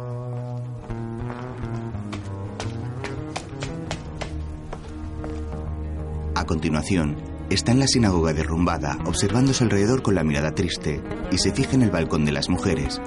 A 6.43 6.45
continuación, 6.45 7.15
está 7.49 7.71
en 7.71 7.79
la 7.79 7.87
sinagoga 7.87 8.33
derrumbada, 8.33 8.97
su 9.13 9.63
alrededor 9.63 10.01
con 10.01 10.13
la 10.13 10.25
mirada 10.25 10.53
triste, 10.53 11.01
y 11.31 11.37
se 11.37 11.53
fija 11.53 11.75
en 11.75 11.83
el 11.83 11.89
balcón 11.89 12.25
de 12.25 12.33
las 12.33 12.49
mujeres. 12.49 13.01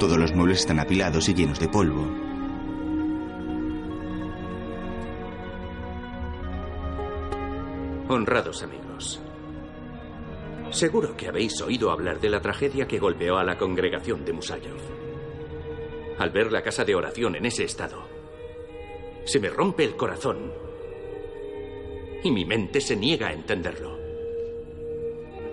Todos 0.00 0.18
los 0.18 0.34
muebles 0.34 0.58
están 0.58 0.80
apilados 0.80 1.28
y 1.28 1.34
llenos 1.34 1.60
de 1.60 1.68
polvo. 1.68 2.02
Honrados 8.08 8.64
amigos. 8.64 9.22
Seguro 10.72 11.16
que 11.16 11.28
habéis 11.28 11.62
oído 11.62 11.92
hablar 11.92 12.18
de 12.18 12.30
la 12.30 12.40
tragedia 12.40 12.88
que 12.88 12.98
golpeó 12.98 13.36
a 13.36 13.44
la 13.44 13.56
congregación 13.56 14.24
de 14.24 14.32
Musayov. 14.32 14.80
Al 16.18 16.30
ver 16.30 16.50
la 16.50 16.62
casa 16.62 16.82
de 16.82 16.96
oración 16.96 17.36
en 17.36 17.46
ese 17.46 17.62
estado, 17.62 18.02
se 19.24 19.38
me 19.38 19.50
rompe 19.50 19.84
el 19.84 19.94
corazón 19.94 20.71
y 22.22 22.30
mi 22.30 22.44
mente 22.44 22.80
se 22.80 22.96
niega 22.96 23.28
a 23.28 23.32
entenderlo. 23.32 23.98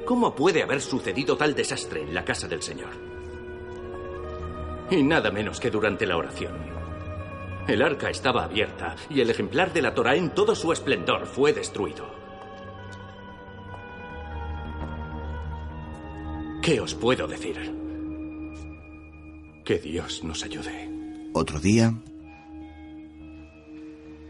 ¿Cómo 0.06 0.34
puede 0.34 0.64
haber 0.64 0.82
sucedido 0.82 1.38
tal 1.38 1.54
desastre 1.54 2.02
en 2.02 2.14
la 2.14 2.26
casa 2.26 2.48
del 2.48 2.62
Señor? 2.62 2.90
Y 4.90 5.04
nada 5.04 5.32
menos 5.32 5.60
que 5.60 5.70
durante 5.70 6.06
la 6.06 6.18
oración. 6.18 6.54
El 7.68 7.84
arca 7.84 8.10
estaba 8.10 8.44
abierta 8.44 8.96
y 9.10 9.22
el 9.22 9.30
ejemplar 9.30 9.72
de 9.72 9.84
la 9.84 9.94
Torah 9.94 10.16
en 10.16 10.32
todo 10.32 10.56
su 10.56 10.72
esplendor 10.72 11.28
fue 11.28 11.54
destruido. 11.54 12.10
¿Qué 16.64 16.82
os 16.82 16.96
puedo 16.96 17.28
decir? 17.28 17.58
Que 19.64 19.78
Dios 19.78 20.24
nos 20.24 20.44
ayude. 20.44 20.90
Otro 21.34 21.60
día, 21.60 21.94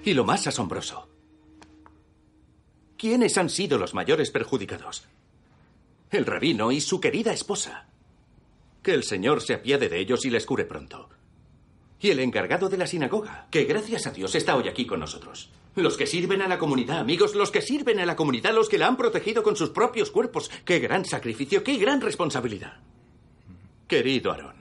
Y 0.04 0.14
lo 0.14 0.24
más 0.24 0.48
asombroso. 0.48 1.09
¿Quiénes 3.00 3.38
han 3.38 3.50
sido 3.50 3.78
los 3.78 3.94
mayores 3.94 4.30
perjudicados? 4.30 5.06
El 6.12 6.26
rabino 6.26 6.70
y 6.70 6.82
su 6.82 7.00
querida 7.00 7.32
esposa. 7.32 7.88
Que 8.84 8.94
el 8.94 9.06
Señor 9.06 9.42
se 9.42 9.54
apiade 9.54 9.88
de 9.88 10.00
ellos 10.02 10.26
y 10.26 10.30
les 10.30 10.46
cure 10.46 10.66
pronto. 10.66 11.10
Y 12.02 12.10
el 12.10 12.20
encargado 12.20 12.68
de 12.68 12.76
la 12.76 12.88
sinagoga, 12.88 13.48
que 13.52 13.64
gracias 13.64 14.06
a 14.06 14.12
Dios 14.12 14.36
está 14.36 14.58
hoy 14.58 14.68
aquí 14.68 14.86
con 14.86 15.00
nosotros. 15.00 15.50
Los 15.76 15.96
que 15.96 16.08
sirven 16.08 16.42
a 16.42 16.50
la 16.50 16.60
comunidad, 16.60 17.00
amigos, 17.00 17.36
los 17.36 17.52
que 17.52 17.62
sirven 17.62 18.02
a 18.02 18.06
la 18.06 18.18
comunidad, 18.18 18.54
los 18.54 18.68
que 18.68 18.78
la 18.78 18.88
han 18.88 18.98
protegido 18.98 19.44
con 19.44 19.56
sus 19.56 19.70
propios 19.70 20.12
cuerpos. 20.12 20.52
Qué 20.66 20.80
gran 20.80 21.06
sacrificio, 21.06 21.64
qué 21.64 21.78
gran 21.78 22.02
responsabilidad. 22.02 22.82
Querido 23.88 24.34
Aarón, 24.34 24.59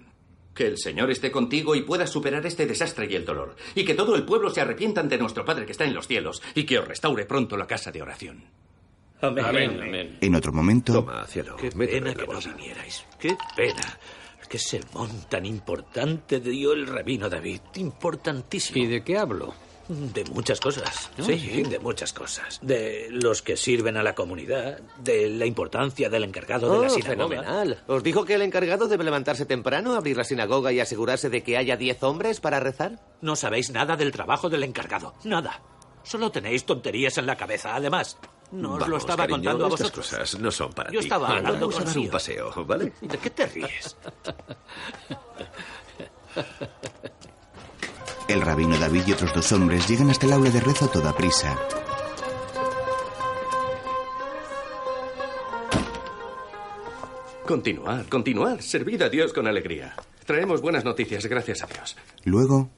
que 0.58 0.66
el 0.66 0.76
Señor 0.76 1.08
esté 1.12 1.30
contigo 1.30 1.76
y 1.76 1.82
puedas 1.82 2.10
superar 2.10 2.44
este 2.44 2.66
desastre 2.66 3.06
y 3.08 3.14
el 3.14 3.24
dolor. 3.24 3.54
Y 3.76 3.84
que 3.84 3.94
todo 3.94 4.16
el 4.16 4.24
pueblo 4.24 4.50
se 4.50 4.60
arrepienta 4.60 5.00
ante 5.00 5.16
nuestro 5.16 5.44
Padre 5.44 5.64
que 5.64 5.70
está 5.70 5.84
en 5.84 5.94
los 5.94 6.08
cielos 6.08 6.42
y 6.52 6.64
que 6.64 6.80
os 6.80 6.88
restaure 6.88 7.26
pronto 7.26 7.56
la 7.56 7.68
casa 7.68 7.92
de 7.92 8.02
oración. 8.02 8.44
Amén. 9.20 9.44
Amén, 9.44 9.80
amén. 9.80 10.18
en 10.20 10.34
otro 10.34 10.52
momento, 10.52 10.94
Toma, 10.94 11.24
cielo. 11.28 11.54
Qué 11.54 11.70
pena 11.70 11.96
en 11.96 12.04
la 12.06 12.14
que 12.14 12.26
no 12.26 12.40
vinierais. 12.40 13.06
Qué 13.20 13.36
pena. 13.56 13.98
Qué 14.48 14.58
sermón 14.58 15.10
tan 15.28 15.46
importante 15.46 16.40
dio 16.40 16.72
el 16.72 16.88
rabino 16.88 17.28
David. 17.28 17.60
Importantísimo. 17.76 18.82
¿Y 18.82 18.86
de 18.88 19.04
qué 19.04 19.16
hablo? 19.16 19.54
De 19.88 20.22
muchas 20.26 20.60
cosas. 20.60 21.10
Ah, 21.18 21.22
sí, 21.24 21.38
sí. 21.38 21.62
de 21.62 21.78
muchas 21.78 22.12
cosas. 22.12 22.58
De 22.60 23.08
los 23.10 23.40
que 23.40 23.56
sirven 23.56 23.96
a 23.96 24.02
la 24.02 24.14
comunidad, 24.14 24.80
de 24.98 25.28
la 25.30 25.46
importancia 25.46 26.10
del 26.10 26.24
encargado 26.24 26.70
de 26.74 26.78
la 26.80 26.86
Oh, 26.86 26.90
sinagoga. 26.90 27.28
fenomenal. 27.28 27.82
¿Os 27.86 28.02
dijo 28.02 28.24
que 28.26 28.34
el 28.34 28.42
encargado 28.42 28.86
debe 28.86 29.04
levantarse 29.04 29.46
temprano, 29.46 29.94
abrir 29.94 30.16
la 30.18 30.24
sinagoga 30.24 30.72
y 30.72 30.80
asegurarse 30.80 31.30
de 31.30 31.42
que 31.42 31.56
haya 31.56 31.76
diez 31.78 32.02
hombres 32.02 32.38
para 32.40 32.60
rezar? 32.60 33.00
No 33.22 33.34
sabéis 33.34 33.70
nada 33.70 33.96
del 33.96 34.12
trabajo 34.12 34.50
del 34.50 34.64
encargado. 34.64 35.14
Nada. 35.24 35.62
Solo 36.02 36.30
tenéis 36.30 36.64
tonterías 36.66 37.16
en 37.18 37.24
la 37.26 37.36
cabeza. 37.36 37.74
Además, 37.74 38.18
no 38.52 38.74
os 38.74 38.88
lo 38.88 38.96
estaba 38.98 39.24
cariño, 39.26 39.36
contando 39.38 39.64
a 39.64 39.68
estas 39.68 39.80
vosotros. 39.92 40.06
cosas 40.10 40.38
no 40.40 40.50
son 40.50 40.72
para 40.72 40.90
Yo 40.92 41.00
ti. 41.00 41.06
estaba 41.06 41.28
hablando 41.28 41.68
Vamos 41.68 41.80
a 41.80 41.84
con 41.84 41.98
un 42.02 42.08
paseo, 42.10 42.64
¿vale? 42.66 42.92
¿De 43.00 43.18
qué 43.18 43.30
te 43.30 43.46
ríes? 43.46 43.96
el 48.28 48.40
rabino 48.40 48.78
David 48.78 49.02
y 49.06 49.12
otros 49.12 49.32
dos 49.34 49.50
hombres 49.52 49.88
llegan 49.88 50.10
hasta 50.10 50.26
el 50.26 50.32
aula 50.32 50.50
de 50.50 50.60
rezo 50.60 50.84
a 50.86 50.92
toda 50.92 51.16
prisa. 51.16 51.56
Continuar, 57.46 58.06
continuar. 58.08 58.62
Servid 58.62 59.02
a 59.02 59.08
Dios 59.08 59.32
con 59.32 59.46
alegría. 59.46 59.94
Traemos 60.26 60.60
buenas 60.60 60.84
noticias, 60.84 61.24
gracias 61.26 61.62
a 61.62 61.66
Dios. 61.66 61.96
Luego, 62.24 62.70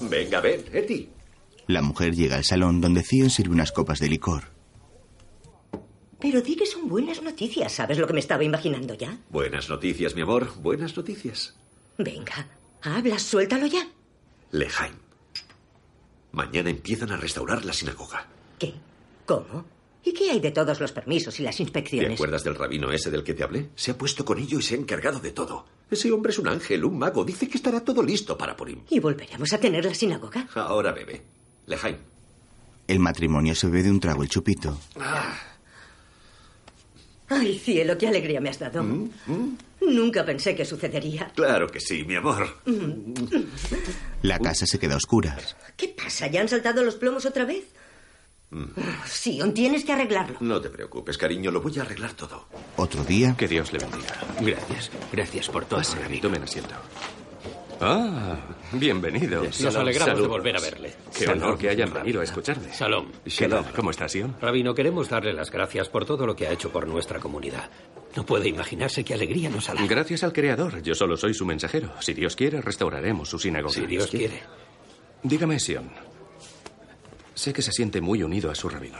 Venga, 0.00 0.40
ven, 0.40 0.64
Eti. 0.72 1.08
la 1.68 1.80
mujer 1.80 2.14
llega 2.14 2.36
al 2.36 2.44
salón 2.44 2.80
donde 2.80 3.02
Zion 3.02 3.30
sirve 3.30 3.52
unas 3.54 3.72
copas 3.72 4.00
de 4.00 4.08
licor. 4.08 4.44
Pero 6.20 6.40
di 6.42 6.56
que 6.56 6.66
son 6.66 6.88
buenas 6.88 7.22
noticias. 7.22 7.72
¿Sabes 7.72 7.98
lo 7.98 8.06
que 8.06 8.12
me 8.14 8.20
estaba 8.20 8.44
imaginando 8.44 8.94
ya? 8.94 9.18
Buenas 9.30 9.68
noticias, 9.68 10.14
mi 10.14 10.22
amor. 10.22 10.52
Buenas 10.60 10.96
noticias. 10.96 11.54
Venga, 11.98 12.48
habla, 12.82 13.18
suéltalo 13.18 13.66
ya. 13.66 13.86
Lejaim. 14.54 14.94
Mañana 16.30 16.70
empiezan 16.70 17.10
a 17.10 17.16
restaurar 17.16 17.64
la 17.64 17.72
sinagoga. 17.72 18.28
¿Qué? 18.56 18.72
¿Cómo? 19.26 19.64
¿Y 20.04 20.12
qué 20.12 20.30
hay 20.30 20.38
de 20.38 20.52
todos 20.52 20.78
los 20.78 20.92
permisos 20.92 21.40
y 21.40 21.42
las 21.42 21.56
¿Te 21.56 21.64
inspecciones? 21.64 22.12
acuerdas 22.14 22.44
del 22.44 22.54
rabino 22.54 22.92
ese 22.92 23.10
del 23.10 23.24
que 23.24 23.34
te 23.34 23.42
hablé? 23.42 23.70
Se 23.74 23.90
ha 23.90 23.98
puesto 23.98 24.24
con 24.24 24.38
ello 24.38 24.60
y 24.60 24.62
se 24.62 24.76
ha 24.76 24.78
encargado 24.78 25.18
de 25.18 25.32
todo. 25.32 25.66
Ese 25.90 26.12
hombre 26.12 26.30
es 26.30 26.38
un 26.38 26.46
ángel, 26.46 26.84
un 26.84 26.96
mago. 26.98 27.24
Dice 27.24 27.48
que 27.48 27.56
estará 27.56 27.80
todo 27.80 28.00
listo 28.00 28.38
para 28.38 28.56
Purim. 28.56 28.82
¿Y 28.90 29.00
volveremos 29.00 29.52
a 29.52 29.58
tener 29.58 29.84
la 29.84 29.94
sinagoga? 29.94 30.46
Ahora 30.54 30.92
bebe. 30.92 31.20
Lejaim. 31.66 31.96
El 32.86 33.00
matrimonio 33.00 33.56
se 33.56 33.66
bebe 33.66 33.82
de 33.84 33.90
un 33.90 33.98
trago 33.98 34.22
el 34.22 34.28
chupito. 34.28 34.78
Ay, 37.40 37.58
cielo, 37.58 37.96
qué 37.98 38.08
alegría 38.08 38.40
me 38.40 38.48
has 38.50 38.58
dado. 38.58 38.82
Mm, 38.82 39.08
Nunca 39.80 40.24
pensé 40.24 40.54
que 40.54 40.64
sucedería. 40.64 41.30
Claro 41.34 41.66
que 41.68 41.78
sí, 41.80 42.04
mi 42.04 42.14
amor. 42.16 42.48
La 44.22 44.38
casa 44.38 44.66
se 44.66 44.78
queda 44.78 44.94
a 44.94 44.96
oscuras. 44.96 45.56
¿Qué 45.76 45.88
pasa? 45.88 46.26
¿Ya 46.28 46.40
han 46.40 46.48
saltado 46.48 46.82
los 46.82 46.94
plomos 46.96 47.26
otra 47.26 47.44
vez? 47.44 47.64
Mm. 48.50 48.64
Sion, 49.06 49.52
tienes 49.52 49.84
que 49.84 49.92
arreglarlo. 49.92 50.36
No 50.40 50.60
te 50.60 50.70
preocupes, 50.70 51.18
cariño. 51.18 51.50
Lo 51.50 51.60
voy 51.60 51.78
a 51.78 51.82
arreglar 51.82 52.14
todo. 52.14 52.46
Otro 52.76 53.04
día, 53.04 53.34
Que 53.36 53.48
Dios 53.48 53.72
le 53.72 53.78
bendiga. 53.80 54.14
Gracias. 54.40 54.90
Gracias 55.12 55.48
por 55.48 55.64
todo, 55.66 55.80
Pase, 55.80 55.98
rabino. 55.98 56.22
tomen 56.22 56.42
asiento. 56.44 56.74
Ah, 57.80 58.36
bienvenido. 58.72 59.42
Nos 59.44 59.76
alegramos 59.76 60.20
de 60.20 60.26
volver 60.26 60.56
a 60.56 60.60
verle. 60.60 60.94
Qué 61.16 61.24
Salom, 61.26 61.42
honor 61.42 61.58
que 61.58 61.68
hayan 61.68 61.92
venido 61.92 62.20
a 62.20 62.24
escucharme. 62.24 62.72
Salom. 62.72 63.10
¿Qué 63.24 63.48
tal? 63.48 63.70
¿Cómo 63.72 63.90
está, 63.90 64.08
Sion? 64.08 64.36
Rabino, 64.40 64.74
queremos 64.74 65.08
darle 65.08 65.32
las 65.32 65.50
gracias 65.50 65.88
por 65.88 66.04
todo 66.04 66.26
lo 66.26 66.34
que 66.36 66.46
ha 66.46 66.52
hecho 66.52 66.70
por 66.70 66.86
nuestra 66.86 67.18
comunidad. 67.18 67.68
No 68.16 68.24
puede 68.24 68.48
imaginarse 68.48 69.04
qué 69.04 69.14
alegría 69.14 69.50
nos 69.50 69.68
ha 69.68 69.74
dado. 69.74 69.86
Gracias 69.88 70.22
al 70.22 70.32
Creador. 70.32 70.82
Yo 70.82 70.94
solo 70.94 71.16
soy 71.16 71.34
su 71.34 71.44
mensajero. 71.44 71.92
Si 72.00 72.14
Dios 72.14 72.36
quiere, 72.36 72.60
restauraremos 72.60 73.28
su 73.28 73.38
sinagoga. 73.38 73.74
Si 73.74 73.86
Dios 73.86 74.06
quiere. 74.06 74.40
Dígame, 75.22 75.58
Sion. 75.58 75.90
Sé 77.34 77.52
que 77.52 77.62
se 77.62 77.72
siente 77.72 78.00
muy 78.00 78.22
unido 78.22 78.50
a 78.50 78.54
su 78.54 78.68
rabino. 78.68 78.98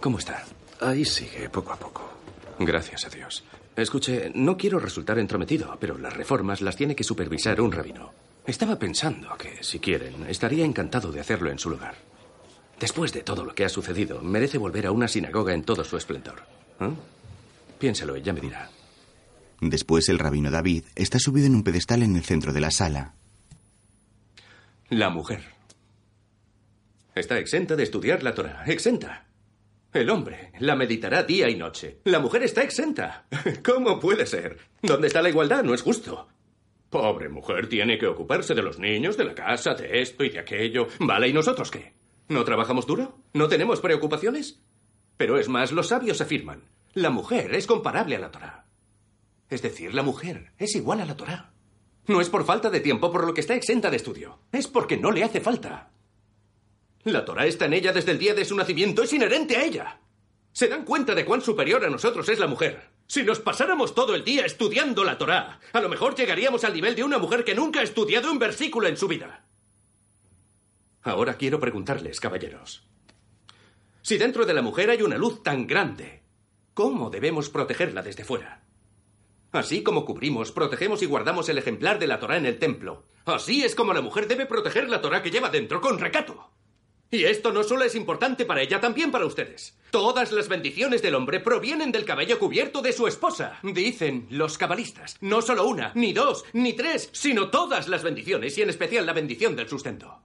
¿Cómo 0.00 0.18
está? 0.18 0.44
Ahí 0.80 1.04
sigue, 1.04 1.48
poco 1.50 1.72
a 1.72 1.76
poco. 1.76 2.08
Gracias 2.60 3.04
a 3.06 3.08
Dios. 3.10 3.42
Escuche, 3.76 4.32
no 4.34 4.56
quiero 4.56 4.78
resultar 4.78 5.18
entrometido, 5.18 5.76
pero 5.78 5.98
las 5.98 6.16
reformas 6.16 6.62
las 6.62 6.76
tiene 6.76 6.96
que 6.96 7.04
supervisar 7.04 7.60
un 7.60 7.72
rabino. 7.72 8.10
Estaba 8.46 8.78
pensando 8.78 9.36
que, 9.36 9.62
si 9.62 9.80
quieren, 9.80 10.26
estaría 10.28 10.64
encantado 10.64 11.12
de 11.12 11.20
hacerlo 11.20 11.50
en 11.50 11.58
su 11.58 11.68
lugar. 11.68 11.94
Después 12.80 13.12
de 13.12 13.22
todo 13.22 13.44
lo 13.44 13.54
que 13.54 13.64
ha 13.64 13.68
sucedido, 13.68 14.22
merece 14.22 14.56
volver 14.56 14.86
a 14.86 14.92
una 14.92 15.08
sinagoga 15.08 15.52
en 15.52 15.62
todo 15.62 15.84
su 15.84 15.96
esplendor. 15.96 16.42
¿Eh? 16.80 16.90
Piénselo 17.78 18.16
y 18.16 18.22
ya 18.22 18.32
me 18.32 18.40
dirá. 18.40 18.70
Después 19.60 20.08
el 20.08 20.18
rabino 20.18 20.50
David 20.50 20.84
está 20.94 21.18
subido 21.18 21.46
en 21.46 21.54
un 21.54 21.62
pedestal 21.62 22.02
en 22.02 22.16
el 22.16 22.24
centro 22.24 22.52
de 22.52 22.60
la 22.60 22.70
sala. 22.70 23.14
La 24.88 25.10
mujer. 25.10 25.42
Está 27.14 27.38
exenta 27.38 27.76
de 27.76 27.82
estudiar 27.82 28.22
la 28.22 28.34
Torah. 28.34 28.64
Exenta. 28.66 29.25
El 29.96 30.10
hombre 30.10 30.52
la 30.58 30.76
meditará 30.76 31.22
día 31.22 31.48
y 31.48 31.54
noche. 31.56 32.00
La 32.04 32.18
mujer 32.18 32.42
está 32.42 32.62
exenta. 32.62 33.24
¿Cómo 33.64 33.98
puede 33.98 34.26
ser? 34.26 34.58
¿Dónde 34.82 35.06
está 35.06 35.22
la 35.22 35.30
igualdad? 35.30 35.64
No 35.64 35.72
es 35.72 35.80
justo. 35.80 36.28
Pobre 36.90 37.30
mujer 37.30 37.66
tiene 37.70 37.96
que 37.96 38.06
ocuparse 38.06 38.54
de 38.54 38.62
los 38.62 38.78
niños, 38.78 39.16
de 39.16 39.24
la 39.24 39.34
casa, 39.34 39.72
de 39.72 40.02
esto 40.02 40.22
y 40.22 40.28
de 40.28 40.38
aquello. 40.38 40.88
Vale, 41.00 41.28
¿y 41.28 41.32
nosotros 41.32 41.70
qué? 41.70 41.94
¿No 42.28 42.44
trabajamos 42.44 42.86
duro? 42.86 43.16
¿No 43.32 43.48
tenemos 43.48 43.80
preocupaciones? 43.80 44.60
Pero 45.16 45.38
es 45.38 45.48
más, 45.48 45.72
los 45.72 45.88
sabios 45.88 46.20
afirman, 46.20 46.64
la 46.92 47.08
mujer 47.08 47.54
es 47.54 47.66
comparable 47.66 48.16
a 48.16 48.20
la 48.20 48.30
Torah. 48.30 48.66
Es 49.48 49.62
decir, 49.62 49.94
la 49.94 50.02
mujer 50.02 50.52
es 50.58 50.76
igual 50.76 51.00
a 51.00 51.06
la 51.06 51.16
Torah. 51.16 51.52
No 52.06 52.20
es 52.20 52.28
por 52.28 52.44
falta 52.44 52.68
de 52.68 52.80
tiempo 52.80 53.10
por 53.10 53.26
lo 53.26 53.32
que 53.32 53.40
está 53.40 53.54
exenta 53.54 53.88
de 53.88 53.96
estudio. 53.96 54.40
Es 54.52 54.68
porque 54.68 54.98
no 54.98 55.10
le 55.10 55.24
hace 55.24 55.40
falta. 55.40 55.90
La 57.06 57.24
Torah 57.24 57.46
está 57.46 57.66
en 57.66 57.72
ella 57.72 57.92
desde 57.92 58.10
el 58.10 58.18
día 58.18 58.34
de 58.34 58.44
su 58.44 58.56
nacimiento. 58.56 59.04
Es 59.04 59.12
inherente 59.12 59.56
a 59.56 59.64
ella. 59.64 60.00
¿Se 60.50 60.66
dan 60.66 60.84
cuenta 60.84 61.14
de 61.14 61.24
cuán 61.24 61.40
superior 61.40 61.84
a 61.84 61.88
nosotros 61.88 62.28
es 62.28 62.40
la 62.40 62.48
mujer? 62.48 62.90
Si 63.06 63.22
nos 63.22 63.38
pasáramos 63.38 63.94
todo 63.94 64.16
el 64.16 64.24
día 64.24 64.44
estudiando 64.44 65.04
la 65.04 65.16
Torá, 65.16 65.60
a 65.72 65.80
lo 65.80 65.88
mejor 65.88 66.16
llegaríamos 66.16 66.64
al 66.64 66.74
nivel 66.74 66.96
de 66.96 67.04
una 67.04 67.18
mujer 67.18 67.44
que 67.44 67.54
nunca 67.54 67.78
ha 67.78 67.84
estudiado 67.84 68.32
un 68.32 68.40
versículo 68.40 68.88
en 68.88 68.96
su 68.96 69.06
vida. 69.06 69.44
Ahora 71.02 71.34
quiero 71.34 71.60
preguntarles, 71.60 72.18
caballeros. 72.18 72.82
Si 74.02 74.18
dentro 74.18 74.44
de 74.44 74.54
la 74.54 74.62
mujer 74.62 74.90
hay 74.90 75.02
una 75.02 75.16
luz 75.16 75.44
tan 75.44 75.68
grande, 75.68 76.24
¿cómo 76.74 77.08
debemos 77.08 77.50
protegerla 77.50 78.02
desde 78.02 78.24
fuera? 78.24 78.64
Así 79.52 79.84
como 79.84 80.04
cubrimos, 80.04 80.50
protegemos 80.50 81.02
y 81.02 81.06
guardamos 81.06 81.48
el 81.48 81.58
ejemplar 81.58 82.00
de 82.00 82.08
la 82.08 82.18
Torá 82.18 82.36
en 82.36 82.46
el 82.46 82.58
templo, 82.58 83.04
así 83.26 83.62
es 83.62 83.76
como 83.76 83.92
la 83.94 84.02
mujer 84.02 84.26
debe 84.26 84.46
proteger 84.46 84.88
la 84.88 85.00
Torá 85.00 85.22
que 85.22 85.30
lleva 85.30 85.50
dentro 85.50 85.80
con 85.80 86.00
recato. 86.00 86.50
Y 87.10 87.24
esto 87.24 87.52
no 87.52 87.62
solo 87.62 87.84
es 87.84 87.94
importante 87.94 88.44
para 88.44 88.62
ella, 88.62 88.80
también 88.80 89.12
para 89.12 89.26
ustedes. 89.26 89.78
Todas 89.90 90.32
las 90.32 90.48
bendiciones 90.48 91.02
del 91.02 91.14
hombre 91.14 91.38
provienen 91.40 91.92
del 91.92 92.04
cabello 92.04 92.38
cubierto 92.38 92.82
de 92.82 92.92
su 92.92 93.06
esposa, 93.06 93.58
dicen 93.62 94.26
los 94.30 94.58
cabalistas. 94.58 95.16
No 95.20 95.40
solo 95.40 95.66
una, 95.66 95.92
ni 95.94 96.12
dos, 96.12 96.44
ni 96.52 96.72
tres, 96.72 97.08
sino 97.12 97.50
todas 97.50 97.86
las 97.88 98.02
bendiciones 98.02 98.58
y 98.58 98.62
en 98.62 98.70
especial 98.70 99.06
la 99.06 99.12
bendición 99.12 99.54
del 99.54 99.68
sustento. 99.68 100.20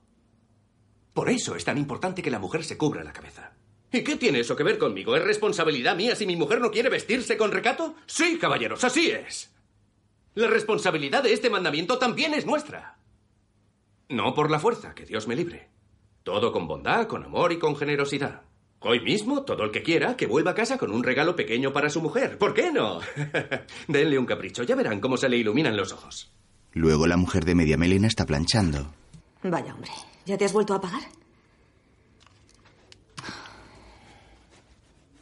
Por 1.14 1.30
eso 1.30 1.56
es 1.56 1.66
tan 1.66 1.78
importante 1.78 2.24
que 2.24 2.32
la 2.32 2.40
mujer 2.40 2.64
se 2.64 2.78
cubra 2.78 3.04
la 3.04 3.14
cabeza. 3.14 3.54
¿Y 3.92 4.04
qué 4.04 4.16
tiene 4.16 4.40
eso 4.40 4.56
que 4.56 4.64
ver 4.64 4.78
conmigo? 4.78 5.16
¿Es 5.16 5.24
responsabilidad 5.24 5.96
mía 5.98 6.16
si 6.16 6.26
mi 6.26 6.38
mujer 6.38 6.62
no 6.62 6.72
quiere 6.72 6.90
vestirse 6.90 7.38
con 7.38 7.52
recato? 7.52 7.96
Sí, 8.06 8.38
caballeros, 8.40 8.84
así 8.84 9.12
es. 9.12 9.54
La 10.34 10.48
responsabilidad 10.48 11.24
de 11.24 11.34
este 11.34 11.50
mandamiento 11.50 11.98
también 11.98 12.34
es 12.34 12.46
nuestra. 12.46 12.98
No 14.08 14.34
por 14.34 14.50
la 14.50 14.60
fuerza, 14.60 14.96
que 14.96 15.06
Dios 15.06 15.28
me 15.28 15.36
libre. 15.36 15.70
Todo 16.24 16.52
con 16.52 16.68
bondad, 16.68 17.08
con 17.08 17.24
amor 17.24 17.52
y 17.52 17.60
con 17.60 17.76
generosidad. 17.76 18.42
Hoy 18.80 19.00
mismo, 19.00 19.44
todo 19.44 19.64
el 19.64 19.72
que 19.72 19.84
quiera, 19.84 20.18
que 20.18 20.26
vuelva 20.28 20.52
a 20.52 20.56
casa 20.56 20.78
con 20.78 20.92
un 20.92 21.04
regalo 21.04 21.36
pequeño 21.36 21.72
para 21.72 21.90
su 21.90 22.02
mujer. 22.02 22.38
¿Por 22.38 22.54
qué 22.54 22.72
no? 22.72 23.00
Denle 23.88 24.18
un 24.18 24.26
capricho, 24.26 24.64
ya 24.64 24.76
verán 24.76 25.00
cómo 25.00 25.18
se 25.18 25.30
le 25.30 25.38
iluminan 25.38 25.78
los 25.78 25.94
ojos. 25.94 26.32
Luego 26.74 27.06
la 27.06 27.18
mujer 27.18 27.46
de 27.46 27.56
media 27.56 27.78
melena 27.78 28.08
está 28.08 28.26
planchando. 28.26 28.92
Vaya, 29.44 29.74
hombre. 29.74 29.92
¿Ya 30.26 30.38
te 30.38 30.46
has 30.46 30.54
vuelto 30.54 30.74
a 30.74 30.82
pagar? 30.82 31.02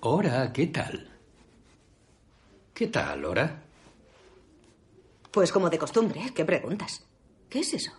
Hora, 0.01 0.53
¿qué 0.53 0.67
tal? 0.67 1.09
¿Qué 2.73 2.87
tal, 2.87 3.25
Hora? 3.25 3.63
Pues 5.31 5.51
como 5.51 5.69
de 5.69 5.77
costumbre, 5.77 6.31
¿qué 6.33 6.45
preguntas? 6.45 7.05
¿Qué 7.49 7.59
es 7.59 7.73
eso? 7.73 7.91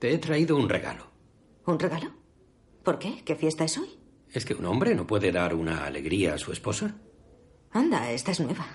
Te 0.00 0.12
he 0.12 0.18
traído 0.18 0.56
un 0.56 0.68
regalo. 0.68 1.11
¿Un 1.66 1.78
regalo? 1.78 2.12
¿Por 2.82 2.98
qué? 2.98 3.22
¿Qué 3.24 3.36
fiesta 3.36 3.64
es 3.64 3.78
hoy? 3.78 3.88
¿Es 4.32 4.44
que 4.44 4.54
un 4.54 4.64
hombre 4.64 4.94
no 4.94 5.06
puede 5.06 5.30
dar 5.30 5.54
una 5.54 5.84
alegría 5.84 6.34
a 6.34 6.38
su 6.38 6.52
esposa? 6.52 6.96
Anda, 7.70 8.10
esta 8.10 8.32
es 8.32 8.40
nueva. 8.40 8.66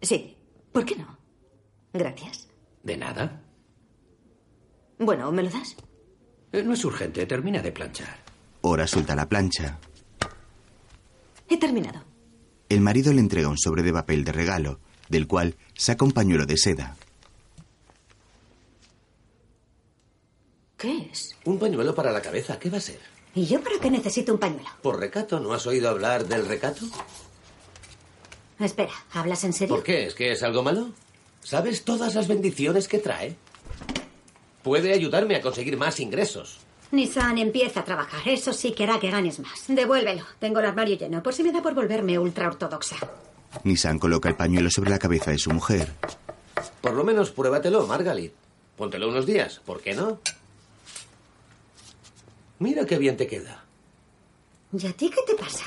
Sí, 0.00 0.36
¿por 0.72 0.84
qué 0.84 0.96
no? 0.96 1.18
Gracias. 1.92 2.48
¿De 2.82 2.96
nada? 2.96 3.42
Bueno, 4.98 5.30
¿me 5.30 5.42
lo 5.42 5.50
das? 5.50 5.76
Eh, 6.52 6.62
no 6.62 6.74
es 6.74 6.84
urgente, 6.84 7.24
termina 7.26 7.62
de 7.62 7.72
planchar. 7.72 8.18
Hora 8.62 8.86
suelta 8.86 9.14
la 9.14 9.28
plancha. 9.28 9.78
He 11.48 11.58
terminado. 11.58 12.02
El 12.68 12.80
marido 12.80 13.12
le 13.12 13.20
entrega 13.20 13.48
un 13.48 13.58
sobre 13.58 13.82
de 13.82 13.92
papel 13.92 14.24
de 14.24 14.32
regalo, 14.32 14.80
del 15.08 15.26
cual 15.26 15.56
saca 15.74 16.04
un 16.04 16.12
pañuelo 16.12 16.46
de 16.46 16.56
seda. 16.56 16.96
¿Qué 20.82 21.08
es? 21.12 21.36
Un 21.44 21.60
pañuelo 21.60 21.94
para 21.94 22.10
la 22.10 22.20
cabeza, 22.20 22.58
¿qué 22.58 22.68
va 22.68 22.78
a 22.78 22.80
ser? 22.80 22.98
¿Y 23.36 23.46
yo 23.46 23.62
para 23.62 23.78
qué 23.78 23.88
necesito 23.88 24.32
un 24.32 24.40
pañuelo? 24.40 24.68
¿Por 24.82 24.98
recato? 24.98 25.38
¿No 25.38 25.52
has 25.52 25.64
oído 25.64 25.88
hablar 25.88 26.26
del 26.26 26.44
recato? 26.44 26.84
Espera, 28.58 28.90
¿hablas 29.12 29.44
en 29.44 29.52
serio? 29.52 29.76
¿Por 29.76 29.84
qué? 29.84 30.06
¿Es 30.08 30.14
que 30.16 30.32
es 30.32 30.42
algo 30.42 30.64
malo? 30.64 30.90
¿Sabes 31.40 31.84
todas 31.84 32.16
las 32.16 32.26
bendiciones 32.26 32.88
que 32.88 32.98
trae? 32.98 33.36
Puede 34.64 34.92
ayudarme 34.92 35.36
a 35.36 35.40
conseguir 35.40 35.76
más 35.76 36.00
ingresos. 36.00 36.58
Nissan 36.90 37.38
empieza 37.38 37.78
a 37.80 37.84
trabajar. 37.84 38.26
Eso 38.26 38.52
sí 38.52 38.72
que 38.72 38.82
hará 38.82 38.98
que 38.98 39.12
ganes 39.12 39.38
más. 39.38 39.64
Devuélvelo. 39.68 40.24
Tengo 40.40 40.58
el 40.58 40.66
armario 40.66 40.96
lleno, 40.98 41.22
por 41.22 41.32
si 41.32 41.44
me 41.44 41.52
da 41.52 41.62
por 41.62 41.74
volverme 41.74 42.18
ultra 42.18 42.48
ortodoxa. 42.48 42.96
Nissan 43.62 44.00
coloca 44.00 44.28
el 44.28 44.34
pañuelo 44.34 44.68
sobre 44.68 44.90
la 44.90 44.98
cabeza 44.98 45.30
de 45.30 45.38
su 45.38 45.52
mujer. 45.52 45.92
Por 46.80 46.94
lo 46.94 47.04
menos 47.04 47.30
pruébatelo, 47.30 47.86
Margalit. 47.86 48.32
Póntelo 48.76 49.08
unos 49.08 49.26
días, 49.26 49.60
¿por 49.64 49.80
qué 49.80 49.94
no? 49.94 50.18
Mira 52.62 52.86
qué 52.86 52.96
bien 52.96 53.16
te 53.16 53.26
queda. 53.26 53.64
¿Y 54.72 54.86
a 54.86 54.92
ti 54.92 55.10
qué 55.10 55.20
te 55.26 55.34
pasa? 55.34 55.64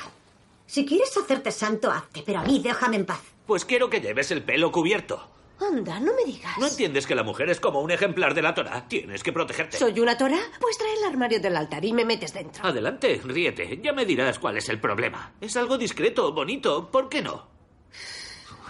Si 0.66 0.86
quieres 0.86 1.14
hacerte 1.14 1.52
santo, 1.52 1.90
hazte, 1.90 2.22
pero 2.24 2.38
a 2.38 2.42
mí 2.42 2.58
déjame 2.58 2.96
en 2.96 3.04
paz. 3.04 3.20
Pues 3.46 3.66
quiero 3.66 3.90
que 3.90 4.00
lleves 4.00 4.30
el 4.30 4.42
pelo 4.42 4.72
cubierto. 4.72 5.28
Anda, 5.60 6.00
no 6.00 6.14
me 6.14 6.24
digas. 6.24 6.56
¿No 6.58 6.66
entiendes 6.66 7.06
que 7.06 7.14
la 7.14 7.22
mujer 7.22 7.50
es 7.50 7.60
como 7.60 7.82
un 7.82 7.90
ejemplar 7.90 8.32
de 8.32 8.40
la 8.40 8.54
Torah? 8.54 8.88
Tienes 8.88 9.22
que 9.22 9.30
protegerte. 9.30 9.76
¿Soy 9.76 10.00
una 10.00 10.16
Torah? 10.16 10.40
Pues 10.58 10.78
trae 10.78 10.94
el 10.94 11.04
armario 11.04 11.38
del 11.38 11.58
altar 11.58 11.84
y 11.84 11.92
me 11.92 12.06
metes 12.06 12.32
dentro. 12.32 12.64
Adelante, 12.64 13.20
ríete. 13.22 13.78
Ya 13.82 13.92
me 13.92 14.06
dirás 14.06 14.38
cuál 14.38 14.56
es 14.56 14.70
el 14.70 14.80
problema. 14.80 15.34
Es 15.38 15.54
algo 15.58 15.76
discreto, 15.76 16.32
bonito. 16.32 16.90
¿Por 16.90 17.10
qué 17.10 17.20
no? 17.20 17.46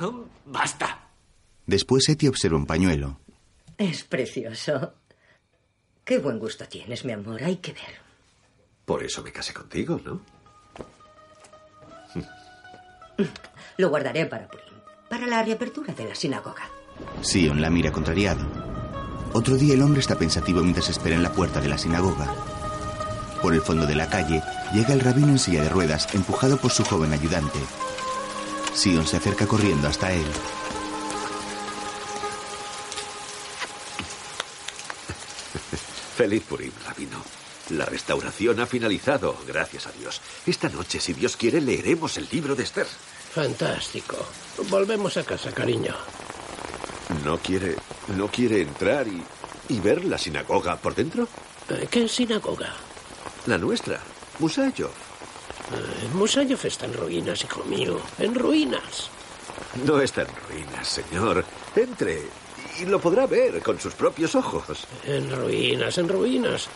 Basta. 0.46 1.10
Después 1.64 2.08
Eti 2.08 2.26
observa 2.26 2.56
un 2.56 2.66
pañuelo. 2.66 3.20
Es 3.78 4.02
precioso. 4.02 4.94
Qué 6.04 6.18
buen 6.18 6.40
gusto 6.40 6.66
tienes, 6.66 7.04
mi 7.04 7.12
amor. 7.12 7.42
Hay 7.44 7.56
que 7.58 7.72
ver. 7.72 8.05
Por 8.86 9.02
eso 9.02 9.22
me 9.22 9.32
casé 9.32 9.52
contigo, 9.52 10.00
¿no? 10.04 10.20
Lo 13.76 13.90
guardaré 13.90 14.26
para 14.26 14.46
Purim, 14.46 14.74
para 15.10 15.26
la 15.26 15.42
reapertura 15.42 15.92
de 15.92 16.04
la 16.08 16.14
sinagoga. 16.14 16.70
Sion 17.20 17.60
la 17.60 17.68
mira 17.68 17.90
contrariado. 17.90 18.46
Otro 19.32 19.56
día 19.56 19.74
el 19.74 19.82
hombre 19.82 20.00
está 20.00 20.16
pensativo 20.16 20.62
mientras 20.62 20.88
espera 20.88 21.16
en 21.16 21.24
la 21.24 21.32
puerta 21.32 21.60
de 21.60 21.68
la 21.68 21.76
sinagoga. 21.78 22.32
Por 23.42 23.54
el 23.54 23.60
fondo 23.60 23.86
de 23.86 23.96
la 23.96 24.08
calle 24.08 24.40
llega 24.72 24.94
el 24.94 25.00
rabino 25.00 25.28
en 25.28 25.40
silla 25.40 25.62
de 25.62 25.68
ruedas, 25.68 26.14
empujado 26.14 26.56
por 26.56 26.70
su 26.70 26.84
joven 26.84 27.12
ayudante. 27.12 27.58
Sion 28.72 29.04
se 29.06 29.16
acerca 29.16 29.46
corriendo 29.46 29.88
hasta 29.88 30.12
él. 30.12 30.24
Feliz 36.16 36.44
Purim, 36.44 36.72
rabino. 36.86 37.45
La 37.70 37.84
restauración 37.84 38.60
ha 38.60 38.66
finalizado, 38.66 39.36
gracias 39.46 39.86
a 39.86 39.92
Dios. 39.92 40.20
Esta 40.46 40.68
noche, 40.68 41.00
si 41.00 41.14
Dios 41.14 41.36
quiere, 41.36 41.60
leeremos 41.60 42.16
el 42.16 42.28
libro 42.30 42.54
de 42.54 42.62
Esther. 42.62 42.86
Fantástico. 43.34 44.16
Volvemos 44.68 45.16
a 45.16 45.24
casa, 45.24 45.50
cariño. 45.52 45.94
¿No 47.24 47.38
quiere, 47.38 47.76
no 48.16 48.28
quiere 48.28 48.62
entrar 48.62 49.08
y, 49.08 49.22
y 49.68 49.80
ver 49.80 50.04
la 50.04 50.16
sinagoga 50.16 50.76
por 50.76 50.94
dentro? 50.94 51.28
Eh, 51.68 51.88
¿Qué 51.90 52.08
sinagoga? 52.08 52.72
La 53.46 53.58
nuestra, 53.58 54.00
Musayov. 54.38 54.90
Eh, 54.90 56.08
Musayov 56.14 56.64
está 56.64 56.86
en 56.86 56.94
ruinas, 56.94 57.42
hijo 57.42 57.64
mío. 57.64 58.00
En 58.18 58.34
ruinas. 58.34 59.10
No 59.84 60.00
está 60.00 60.22
en 60.22 60.28
ruinas, 60.48 60.88
señor. 60.88 61.44
Entre 61.74 62.22
y 62.78 62.84
lo 62.84 63.00
podrá 63.00 63.26
ver 63.26 63.62
con 63.62 63.80
sus 63.80 63.94
propios 63.94 64.34
ojos. 64.34 64.86
En 65.04 65.30
ruinas, 65.34 65.98
en 65.98 66.08
ruinas. 66.08 66.68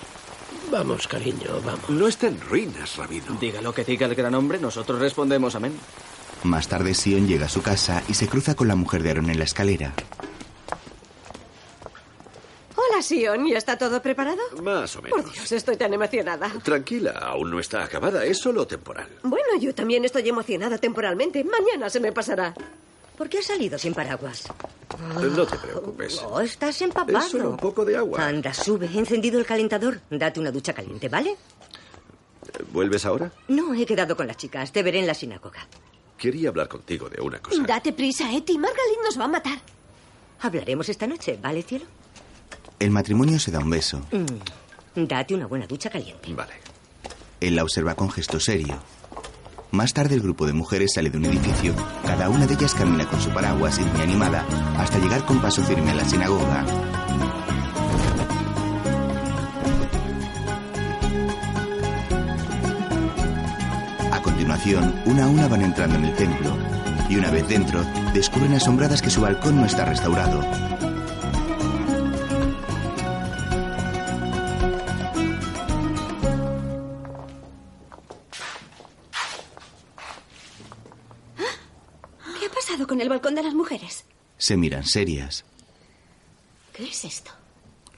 Vamos, 0.71 1.09
cariño, 1.09 1.61
vamos. 1.65 1.89
No 1.91 2.07
está 2.07 2.29
en 2.29 2.41
ruinas, 2.41 2.97
rabino. 2.97 3.37
Diga 3.41 3.61
lo 3.61 3.73
que 3.75 3.85
diga 3.85 4.07
el 4.07 4.15
gran 4.15 4.35
hombre, 4.35 4.59
nosotros 4.59 5.01
respondemos 5.01 5.55
amén. 5.55 5.73
Más 6.45 6.69
tarde 6.69 6.95
Sion 6.95 7.27
llega 7.27 7.47
a 7.47 7.49
su 7.49 7.61
casa 7.63 8.03
y 8.09 8.15
se 8.15 8.29
cruza 8.29 8.55
con 8.55 8.69
la 8.69 8.77
mujer 8.77 9.03
de 9.03 9.11
Aaron 9.11 9.31
en 9.31 9.39
la 9.39 9.45
escalera. 9.45 9.93
Hola, 12.77 13.03
Sion. 13.03 13.47
¿Ya 13.47 13.59
está 13.59 13.77
todo 13.77 14.01
preparado? 14.01 14.39
Más 14.63 14.97
o 14.97 15.03
menos. 15.03 15.21
Por 15.23 15.33
Dios, 15.33 15.53
estoy 15.53 15.77
tan 15.77 15.93
emocionada. 15.93 16.51
Tranquila, 16.63 17.11
aún 17.11 17.51
no 17.51 17.61
está 17.61 17.85
acabada, 17.85 18.25
es 18.25 18.39
solo 18.39 18.67
temporal. 18.67 19.09
Bueno, 19.23 19.57
yo 19.61 19.75
también 19.75 20.05
estoy 20.05 20.29
emocionada 20.29 20.79
temporalmente. 20.79 21.45
Mañana 21.45 21.91
se 21.91 22.01
me 22.01 22.13
pasará. 22.13 22.55
¿Por 23.21 23.29
qué 23.29 23.37
has 23.41 23.45
salido 23.45 23.79
sin 23.79 23.93
paraguas? 23.93 24.45
No 25.21 25.45
te 25.47 25.59
preocupes. 25.59 26.23
No, 26.23 26.41
estás 26.41 26.81
empapado. 26.81 27.19
Es 27.19 27.27
solo 27.27 27.51
un 27.51 27.59
poco 27.59 27.85
de 27.85 27.95
agua. 27.95 28.27
Anda, 28.27 28.55
sube. 28.55 28.87
He 28.87 28.99
encendido 28.99 29.39
el 29.39 29.45
calentador. 29.45 30.01
Date 30.09 30.41
una 30.41 30.51
ducha 30.51 30.73
caliente, 30.73 31.11
¿vale? 31.11 31.37
¿Vuelves 32.73 33.05
ahora? 33.05 33.31
No, 33.49 33.75
he 33.75 33.85
quedado 33.85 34.17
con 34.17 34.27
las 34.27 34.39
chicas. 34.39 34.73
Te 34.73 34.83
veré 34.83 35.01
en 35.01 35.07
la 35.07 35.13
sinagoga. 35.13 35.69
Quería 36.17 36.49
hablar 36.49 36.69
contigo 36.69 37.11
de 37.11 37.21
una 37.21 37.39
cosa. 37.41 37.63
Date 37.63 37.93
prisa, 37.93 38.35
Eti. 38.35 38.57
Margalit 38.57 39.01
nos 39.05 39.21
va 39.21 39.25
a 39.25 39.29
matar. 39.29 39.59
Hablaremos 40.41 40.89
esta 40.89 41.07
noche, 41.07 41.39
¿vale, 41.43 41.63
cielo? 41.63 41.85
El 42.79 42.91
matrimonio 42.91 43.39
se 43.39 43.51
da 43.51 43.59
un 43.59 43.69
beso. 43.69 44.01
Mm. 44.13 45.05
Date 45.07 45.35
una 45.35 45.47
buena 45.47 45.67
ducha 45.67 45.91
caliente. 45.91 46.33
Vale. 46.33 46.55
Él 47.39 47.55
la 47.55 47.65
observa 47.65 47.95
con 47.95 48.11
gesto 48.11 48.41
serio. 48.41 48.81
Más 49.73 49.95
tarde 49.95 50.17
el 50.17 50.21
grupo 50.21 50.47
de 50.47 50.53
mujeres 50.53 50.93
sale 50.95 51.11
de 51.11 51.19
un 51.19 51.27
edificio. 51.27 51.75
Cada 52.05 52.29
una 52.29 52.47
de 52.47 52.55
ellas 52.55 52.75
camina 52.75 53.07
con 53.09 53.21
su 53.21 53.31
paraguas 53.31 53.79
y 53.79 53.85
muy 53.85 54.01
animada 54.01 54.45
hasta 54.77 54.99
llegar 54.99 55.25
con 55.25 55.41
paso 55.41 55.63
firme 55.63 55.93
a 55.93 55.95
la 55.95 56.05
sinagoga. 56.05 56.65
A 64.11 64.23
continuación, 64.23 65.03
una 65.07 65.25
a 65.25 65.29
una 65.29 65.47
van 65.47 65.63
entrando 65.63 65.97
en 65.97 66.05
el 66.07 66.17
templo 66.17 66.57
y 67.09 67.17
una 67.17 67.31
vez 67.31 67.47
dentro, 67.49 67.85
descubren 68.13 68.55
asombradas 68.55 69.01
que 69.01 69.11
su 69.11 69.21
balcón 69.21 69.57
no 69.57 69.67
está 69.67 69.85
restaurado. 69.85 70.70
Se 84.51 84.57
miran 84.57 84.85
serias. 84.85 85.45
¿Qué 86.73 86.83
es 86.83 87.05
esto? 87.05 87.31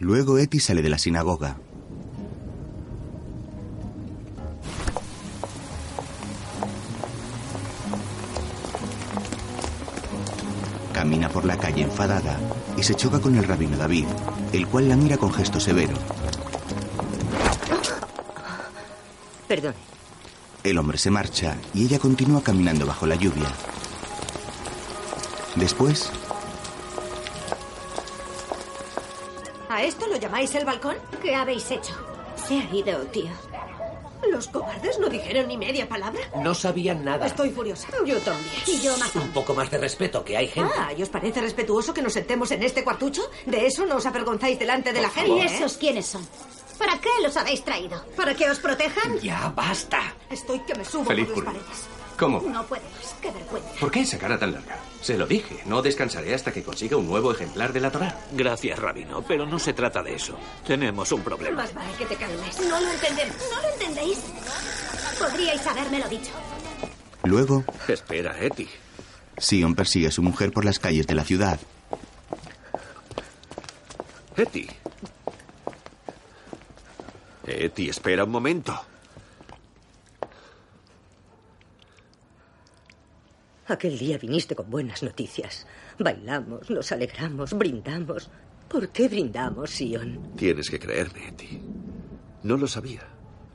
Luego 0.01 0.37
Eti 0.37 0.61
sale 0.61 0.83
de 0.83 0.91
la 0.91 0.99
sinagoga. 0.99 1.57
Camina 10.93 11.31
por 11.31 11.47
la 11.47 11.57
calle 11.57 11.85
enfadada 11.85 12.39
y 12.77 12.83
se 12.83 12.97
choca 12.97 13.19
con 13.19 13.35
el 13.37 13.45
rabino 13.45 13.79
David, 13.79 14.05
el 14.53 14.67
cual 14.67 14.91
la 14.91 14.97
mira 14.97 15.17
con 15.17 15.33
gesto 15.33 15.59
severo. 15.59 15.95
Perdón. 19.49 19.73
El 20.63 20.77
hombre 20.77 20.99
se 20.99 21.11
marcha 21.11 21.57
y 21.73 21.87
ella 21.87 21.99
continúa 21.99 22.43
caminando 22.43 22.85
bajo 22.85 23.07
la 23.07 23.15
lluvia. 23.15 23.49
Después, 25.57 26.11
¿A 29.83 29.85
esto 29.85 30.07
lo 30.07 30.15
llamáis 30.15 30.55
el 30.55 30.65
balcón? 30.65 30.95
¿Qué 31.21 31.35
habéis 31.35 31.69
hecho? 31.73 31.93
Se 32.37 32.57
ha 32.57 32.73
ido, 32.73 33.01
tío. 33.07 33.33
¿Los 34.31 34.47
cobardes 34.47 35.01
no 35.01 35.09
dijeron 35.09 35.49
ni 35.49 35.57
media 35.57 35.89
palabra? 35.89 36.21
No 36.37 36.55
sabían 36.55 37.05
nada. 37.05 37.27
Estoy 37.27 37.51
furiosa. 37.51 37.89
Yo 38.07 38.21
también. 38.21 38.55
Y 38.69 38.81
yo 38.81 38.97
más 38.97 39.13
Un 39.17 39.33
poco 39.33 39.55
más 39.55 39.73
de 39.73 39.79
respeto, 39.79 40.25
que 40.25 40.37
hay 40.37 40.47
gente. 40.47 40.73
Ah, 40.79 40.93
¿y 40.97 41.03
os 41.03 41.09
parece 41.09 41.41
respetuoso 41.41 41.93
que 41.93 42.01
nos 42.01 42.13
sentemos 42.13 42.53
en 42.53 42.63
este 42.63 42.85
cuartucho? 42.85 43.23
¿De 43.45 43.67
eso 43.67 43.85
no 43.85 43.97
os 43.97 44.07
avergonzáis 44.07 44.57
delante 44.57 44.93
de 44.93 45.03
la 45.03 45.11
gente? 45.11 45.33
¿Y 45.33 45.41
eh? 45.41 45.47
esos 45.47 45.77
quiénes 45.77 46.07
son? 46.07 46.25
¿Para 46.79 47.01
qué 47.01 47.11
los 47.21 47.37
habéis 47.37 47.65
traído? 47.65 48.05
¿Para 48.17 48.37
que 48.37 48.49
os 48.49 48.61
protejan? 48.61 49.19
Ya 49.19 49.49
basta. 49.49 50.15
Estoy 50.31 50.61
que 50.61 50.77
me 50.77 50.85
subo 50.85 51.07
Feliz 51.07 51.27
por 51.27 51.43
las 51.43 51.55
paredes. 51.55 52.02
¿Cómo? 52.23 52.41
No 52.41 52.65
puedo 52.67 52.83
más. 52.85 53.17
Qué 53.21 53.33
vergüenza. 53.33 53.69
¿Por 53.81 53.91
qué 53.91 54.01
esa 54.03 54.17
cara 54.17 54.39
tan 54.39 54.53
larga? 54.53 54.79
Se 55.01 55.19
lo 55.19 55.27
dije, 55.27 55.61
no 55.67 55.83
descansaré 55.83 56.33
hasta 56.35 56.53
que 56.53 56.63
consiga 56.63 56.97
un 56.97 57.09
nuevo 57.09 57.33
ejemplar 57.33 57.73
de 57.73 57.81
la 57.81 57.91
Torá. 57.91 58.17
Gracias, 58.31 58.79
Rabino, 58.79 59.23
pero 59.27 59.45
no 59.45 59.59
se 59.59 59.73
trata 59.73 60.05
de 60.05 60.15
eso. 60.15 60.39
Tenemos 60.65 61.11
un 61.11 61.23
problema. 61.23 61.57
Más 61.63 61.75
vale 61.75 61.93
que 61.99 62.07
te 62.07 62.15
calmes. 62.15 62.61
No 62.61 62.81
lo 62.81 62.93
entendemos. 62.93 63.37
¿No 63.51 63.61
lo 63.61 63.69
entendéis? 63.73 64.19
Podríais 65.19 65.67
habérmelo 65.67 66.09
dicho. 66.09 66.31
luego, 67.25 67.65
Espera, 67.89 68.37
Eti. 68.41 68.69
Sion 69.37 69.75
persigue 69.75 70.07
a 70.07 70.13
su 70.13 70.23
mujer 70.23 70.53
por 70.53 70.65
las 70.65 70.79
calles 70.79 71.09
de 71.09 71.17
la 71.17 71.25
ciudad. 71.25 71.59
Eti. 74.37 74.69
Eti, 77.49 77.89
espera 77.89 78.23
un 78.23 78.31
momento. 78.31 78.81
Aquel 83.67 83.99
día 83.99 84.19
viniste 84.19 84.55
con 84.57 84.69
buenas 84.71 85.03
noticias. 85.03 85.67
Bailamos, 85.99 86.69
nos 86.71 86.91
alegramos, 86.93 87.53
brindamos. 87.53 88.31
¿Por 88.69 88.89
qué 88.89 89.09
brindamos, 89.09 89.71
Sion? 89.71 90.33
Tienes 90.37 90.69
que 90.69 90.79
creerme, 90.81 91.29
Eti. 91.29 91.61
No 92.43 92.57
lo 92.57 92.67
sabía. 92.67 93.03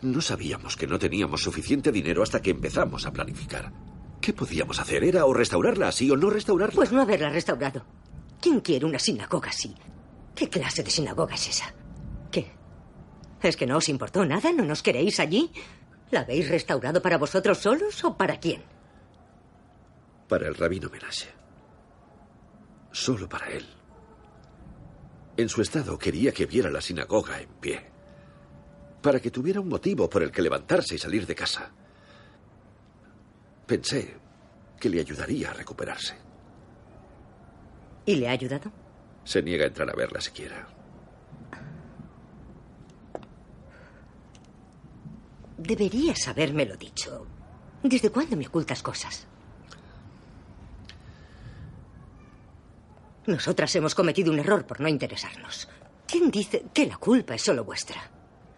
No 0.01 0.21
sabíamos 0.21 0.77
que 0.77 0.87
no 0.87 0.97
teníamos 0.99 1.41
suficiente 1.41 1.91
dinero 1.91 2.23
hasta 2.23 2.41
que 2.41 2.51
empezamos 2.51 3.05
a 3.05 3.11
planificar. 3.11 3.71
¿Qué 4.21 4.31
podíamos 4.31 4.79
hacer? 4.79 5.03
¿Era 5.03 5.25
o 5.25 5.33
restaurarla 5.33 5.89
así 5.89 6.09
o 6.09 6.15
no 6.15 6.29
restaurarla? 6.29 6.75
Pues 6.75 6.91
no 6.91 7.01
haberla 7.01 7.29
restaurado. 7.29 7.83
¿Quién 8.39 8.61
quiere 8.61 8.85
una 8.85 8.99
sinagoga 8.99 9.49
así? 9.49 9.75
¿Qué 10.35 10.47
clase 10.49 10.83
de 10.83 10.91
sinagoga 10.91 11.35
es 11.35 11.49
esa? 11.49 11.73
¿Qué? 12.31 12.51
¿Es 13.41 13.57
que 13.57 13.65
no 13.65 13.77
os 13.77 13.89
importó 13.89 14.23
nada? 14.25 14.53
¿No 14.53 14.63
nos 14.63 14.83
queréis 14.83 15.19
allí? 15.19 15.51
¿La 16.11 16.21
habéis 16.21 16.47
restaurado 16.47 17.01
para 17.01 17.17
vosotros 17.17 17.57
solos 17.57 18.03
o 18.03 18.15
para 18.15 18.39
quién? 18.39 18.61
Para 20.27 20.47
el 20.47 20.55
rabino 20.55 20.89
Menashe. 20.89 21.29
Solo 22.91 23.29
para 23.29 23.47
él. 23.49 23.65
En 25.37 25.49
su 25.49 25.61
estado 25.61 25.97
quería 25.97 26.31
que 26.31 26.45
viera 26.45 26.69
la 26.69 26.81
sinagoga 26.81 27.39
en 27.39 27.49
pie. 27.61 27.91
Para 29.01 29.19
que 29.19 29.31
tuviera 29.31 29.61
un 29.61 29.69
motivo 29.69 30.09
por 30.09 30.23
el 30.23 30.31
que 30.31 30.41
levantarse 30.41 30.95
y 30.95 30.97
salir 30.97 31.25
de 31.25 31.35
casa. 31.35 31.71
Pensé 33.65 34.17
que 34.79 34.89
le 34.89 34.99
ayudaría 34.99 35.51
a 35.51 35.53
recuperarse. 35.53 36.15
¿Y 38.05 38.15
le 38.15 38.27
ha 38.27 38.31
ayudado? 38.31 38.71
Se 39.23 39.41
niega 39.41 39.65
a 39.65 39.67
entrar 39.67 39.89
a 39.89 39.95
verla 39.95 40.21
siquiera. 40.21 40.67
Deberías 45.57 46.27
habérmelo 46.27 46.75
dicho. 46.77 47.27
¿Desde 47.83 48.09
cuándo 48.09 48.35
me 48.37 48.47
ocultas 48.47 48.81
cosas? 48.81 49.27
Nosotras 53.27 53.75
hemos 53.75 53.93
cometido 53.93 54.31
un 54.31 54.39
error 54.39 54.65
por 54.65 54.79
no 54.79 54.87
interesarnos. 54.87 55.67
¿Quién 56.07 56.31
dice 56.31 56.63
que 56.73 56.85
la 56.85 56.95
culpa 56.95 57.35
es 57.35 57.41
solo 57.41 57.65
vuestra? 57.65 58.09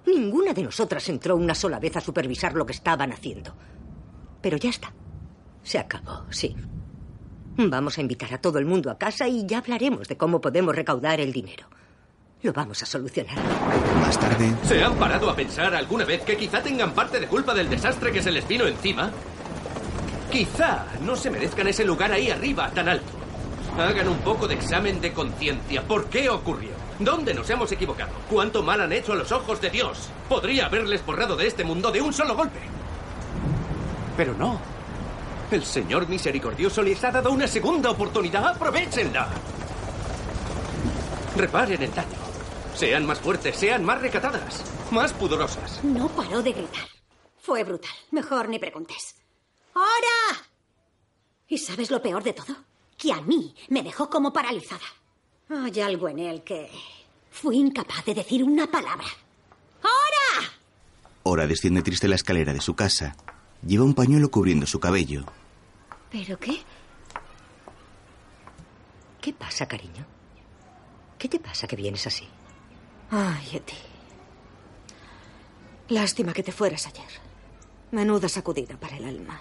Ninguna 0.05 0.53
de 0.53 0.61
nosotras 0.61 1.09
entró 1.09 1.35
una 1.35 1.55
sola 1.55 1.79
vez 1.79 1.97
a 1.97 2.01
supervisar 2.01 2.53
lo 2.53 2.67
que 2.67 2.73
estaban 2.73 3.11
haciendo. 3.11 3.55
Pero 4.41 4.57
ya 4.57 4.69
está. 4.69 4.93
Se 5.63 5.79
acabó, 5.79 6.25
sí. 6.29 6.55
Vamos 7.57 7.97
a 7.97 8.01
invitar 8.01 8.31
a 8.33 8.37
todo 8.39 8.59
el 8.59 8.65
mundo 8.65 8.91
a 8.91 8.97
casa 8.99 9.27
y 9.27 9.45
ya 9.47 9.57
hablaremos 9.57 10.07
de 10.07 10.17
cómo 10.17 10.39
podemos 10.39 10.75
recaudar 10.75 11.19
el 11.19 11.33
dinero. 11.33 11.67
Lo 12.43 12.53
vamos 12.53 12.81
a 12.83 12.85
solucionar. 12.85 13.35
Más 13.99 14.19
tarde, 14.19 14.53
¿Se 14.63 14.83
han 14.83 14.95
parado 14.95 15.31
a 15.31 15.35
pensar 15.35 15.73
alguna 15.75 16.05
vez 16.05 16.21
que 16.21 16.37
quizá 16.37 16.61
tengan 16.61 16.93
parte 16.93 17.19
de 17.19 17.27
culpa 17.27 17.55
del 17.55 17.69
desastre 17.69 18.11
que 18.11 18.21
se 18.21 18.31
les 18.31 18.47
vino 18.47 18.65
encima? 18.67 19.11
Quizá 20.31 20.85
no 21.01 21.15
se 21.15 21.31
merezcan 21.31 21.67
ese 21.67 21.83
lugar 21.83 22.11
ahí 22.11 22.29
arriba, 22.29 22.69
tan 22.69 22.87
alto. 22.87 23.18
Hagan 23.79 24.09
un 24.09 24.17
poco 24.19 24.45
de 24.45 24.55
examen 24.55 24.99
de 24.99 25.13
conciencia. 25.13 25.81
¿Por 25.87 26.09
qué 26.09 26.29
ocurrió? 26.29 26.71
¿Dónde 26.99 27.33
nos 27.33 27.49
hemos 27.49 27.71
equivocado? 27.71 28.11
¿Cuánto 28.29 28.61
mal 28.61 28.81
han 28.81 28.91
hecho 28.91 29.13
a 29.13 29.15
los 29.15 29.31
ojos 29.31 29.61
de 29.61 29.69
Dios? 29.69 30.09
Podría 30.27 30.65
haberles 30.65 31.05
borrado 31.05 31.37
de 31.37 31.47
este 31.47 31.63
mundo 31.63 31.89
de 31.89 32.01
un 32.01 32.11
solo 32.11 32.35
golpe. 32.35 32.59
Pero 34.17 34.33
no. 34.33 34.59
El 35.49 35.63
Señor 35.63 36.09
misericordioso 36.09 36.81
les 36.81 37.01
ha 37.05 37.11
dado 37.11 37.31
una 37.31 37.47
segunda 37.47 37.89
oportunidad. 37.91 38.49
Aprovechenla. 38.49 39.29
Reparen 41.37 41.81
el 41.81 41.93
daño. 41.95 42.19
Sean 42.75 43.05
más 43.05 43.19
fuertes, 43.19 43.55
sean 43.55 43.85
más 43.85 44.01
recatadas, 44.01 44.61
más 44.91 45.13
pudorosas. 45.13 45.81
No 45.85 46.09
paró 46.09 46.41
de 46.41 46.51
gritar. 46.51 46.87
Fue 47.37 47.63
brutal. 47.63 47.95
Mejor 48.11 48.49
ni 48.49 48.59
preguntes. 48.59 49.15
¡Ahora! 49.73 50.45
¿Y 51.47 51.57
sabes 51.57 51.89
lo 51.89 52.01
peor 52.01 52.23
de 52.23 52.33
todo? 52.33 52.68
Que 52.99 53.13
a 53.13 53.21
mí 53.21 53.55
me 53.69 53.81
dejó 53.81 54.09
como 54.09 54.33
paralizada. 54.33 54.85
Hay 55.49 55.79
algo 55.79 56.09
en 56.09 56.19
él 56.19 56.43
que... 56.43 56.69
Fui 57.31 57.55
incapaz 57.57 58.03
de 58.05 58.13
decir 58.13 58.43
una 58.43 58.67
palabra. 58.67 59.07
¡Ahora! 59.81 60.51
Ora 61.23 61.47
desciende 61.47 61.81
triste 61.81 62.09
la 62.09 62.15
escalera 62.15 62.53
de 62.53 62.59
su 62.59 62.75
casa. 62.75 63.15
Lleva 63.65 63.85
un 63.85 63.93
pañuelo 63.93 64.29
cubriendo 64.29 64.65
su 64.67 64.81
cabello. 64.81 65.23
¿Pero 66.11 66.37
qué? 66.37 66.61
¿Qué 69.21 69.31
pasa, 69.31 69.65
cariño? 69.65 70.05
¿Qué 71.17 71.29
te 71.29 71.39
pasa 71.39 71.67
que 71.67 71.77
vienes 71.77 72.05
así? 72.05 72.27
Ay, 73.09 73.47
Eti. 73.53 73.77
Lástima 75.87 76.33
que 76.33 76.43
te 76.43 76.51
fueras 76.51 76.85
ayer. 76.87 77.09
Menuda 77.91 78.27
sacudida 78.27 78.77
para 78.77 78.97
el 78.97 79.05
alma. 79.05 79.39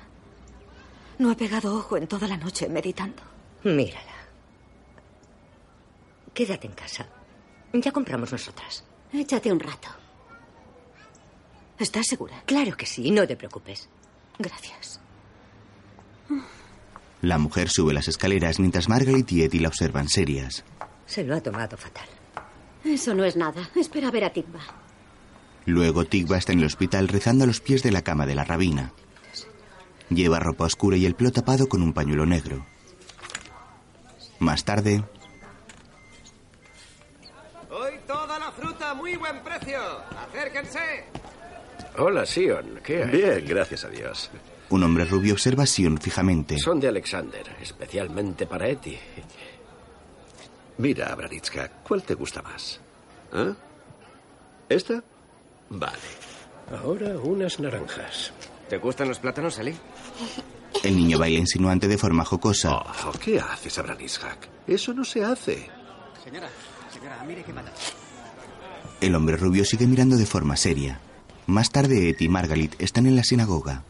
No 1.19 1.33
he 1.33 1.37
pegado 1.37 1.77
ojo 1.77 1.97
en 1.97 2.07
toda 2.07 2.29
la 2.29 2.37
noche 2.37 2.69
meditando. 2.69 3.23
Mírala. 3.65 4.15
Quédate 6.35 6.67
en 6.67 6.73
casa. 6.75 7.07
Ya 7.73 7.93
compramos 7.93 8.33
nosotras. 8.33 8.85
Échate 9.13 9.53
un 9.53 9.61
rato. 9.61 9.89
¿Estás 11.79 12.07
segura? 12.07 12.43
Claro 12.47 12.77
que 12.77 12.87
sí, 12.87 13.11
no 13.11 13.27
te 13.27 13.37
preocupes. 13.37 13.89
Gracias. 14.39 15.01
La 17.21 17.39
mujer 17.39 17.69
sube 17.69 17.93
las 17.93 18.09
escaleras 18.09 18.61
mientras 18.61 18.89
Margaret 18.89 19.31
y 19.33 19.43
Etty 19.43 19.59
la 19.59 19.69
observan 19.69 20.09
serias. 20.09 20.65
Se 21.07 21.25
lo 21.25 21.35
ha 21.35 21.41
tomado 21.41 21.77
fatal. 21.77 22.07
Eso 22.85 23.15
no 23.15 23.25
es 23.25 23.37
nada. 23.37 23.69
Espera 23.75 24.09
a 24.09 24.11
ver 24.13 24.25
a 24.25 24.33
Tigba. 24.33 24.61
Luego 25.67 26.05
Tigba 26.05 26.39
está 26.39 26.53
en 26.53 26.61
el 26.61 26.67
hospital 26.67 27.09
rezando 27.09 27.45
a 27.45 27.47
los 27.47 27.61
pies 27.61 27.83
de 27.83 27.91
la 27.91 28.03
cama 28.03 28.25
de 28.27 28.35
la 28.35 28.45
rabina. 28.45 28.93
Lleva 30.11 30.39
ropa 30.39 30.65
oscura 30.65 30.97
y 30.97 31.05
el 31.07 31.15
pelo 31.15 31.33
tapado 31.33 31.69
con 31.69 31.83
un 31.83 31.93
pañuelo 31.93 32.25
negro. 32.25 32.65
Más 34.39 34.65
tarde, 34.65 35.03
Hoy 37.71 37.93
toda 38.07 38.39
la 38.39 38.51
fruta 38.53 38.91
a 38.91 38.95
muy 38.95 39.17
buen 39.17 39.41
precio. 39.43 39.79
Acérquense. 40.29 41.05
Hola, 41.99 42.25
Sion. 42.25 42.81
¿Qué 42.83 43.03
hay? 43.03 43.11
Bien, 43.11 43.45
gracias 43.47 43.85
a 43.85 43.89
Dios. 43.89 44.31
un 44.71 44.83
hombre 44.85 45.05
rubio 45.05 45.35
observa 45.35 45.65
a 45.65 45.67
Sion 45.67 45.99
fijamente. 45.99 46.59
Son 46.59 46.81
de 46.81 46.89
Alexander, 46.89 47.47
especialmente 47.61 48.47
para 48.47 48.69
Eti. 48.69 48.99
Mira, 50.79 51.13
Abranitska, 51.13 51.69
¿cuál 51.87 52.03
te 52.05 52.15
gusta 52.15 52.41
más? 52.41 52.81
¿Ah? 53.33 53.53
¿Esta? 54.69 55.03
Vale. 55.71 55.99
Ahora 56.83 57.19
unas 57.19 57.59
naranjas. 57.61 58.33
¿Te 58.69 58.79
gustan 58.79 59.09
los 59.09 59.19
plátanos, 59.19 59.59
Ali? 59.59 59.75
El 60.83 60.97
niño 60.97 61.19
baila 61.19 61.39
insinuante 61.41 61.89
de 61.89 61.99
forma 61.99 62.25
jocosa. 62.25 62.77
Oh, 62.77 63.13
¿Qué 63.23 63.41
haces, 63.41 63.79
Abranitskak? 63.79 64.49
Eso 64.67 64.93
no 64.93 65.05
se 65.05 65.25
hace. 65.25 65.69
Señora, 66.23 66.49
señora, 66.93 67.23
mire 67.27 67.43
qué 67.43 67.53
mata. 67.53 67.73
El 69.01 69.15
hombre 69.15 69.37
rubio 69.37 69.65
sigue 69.65 69.87
mirando 69.87 70.17
de 70.17 70.27
forma 70.27 70.57
seria. 70.57 71.01
Más 71.47 71.71
tarde, 71.71 72.11
Etty 72.11 72.27
y 72.27 72.29
Margalit 72.29 72.81
están 72.81 73.07
en 73.07 73.17
la 73.17 73.25
sinagoga. 73.25 73.83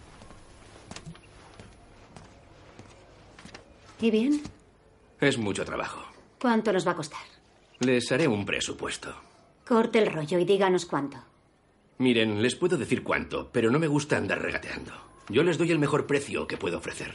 ¿Y 4.00 4.10
bien? 4.10 4.42
Es 5.20 5.38
mucho 5.38 5.64
trabajo. 5.64 6.00
¿Cuánto 6.40 6.72
nos 6.72 6.86
va 6.86 6.92
a 6.92 6.96
costar? 6.96 7.20
Les 7.80 8.10
haré 8.12 8.28
un 8.28 8.44
presupuesto. 8.46 9.12
Corte 9.66 9.98
el 9.98 10.12
rollo 10.12 10.38
y 10.38 10.44
díganos 10.44 10.86
cuánto. 10.86 11.18
Miren, 11.98 12.40
les 12.42 12.54
puedo 12.54 12.76
decir 12.76 13.02
cuánto, 13.02 13.50
pero 13.50 13.70
no 13.70 13.78
me 13.78 13.88
gusta 13.88 14.16
andar 14.16 14.40
regateando. 14.40 14.92
Yo 15.28 15.42
les 15.42 15.58
doy 15.58 15.70
el 15.70 15.78
mejor 15.78 16.06
precio 16.06 16.46
que 16.46 16.56
puedo 16.56 16.78
ofrecer. 16.78 17.14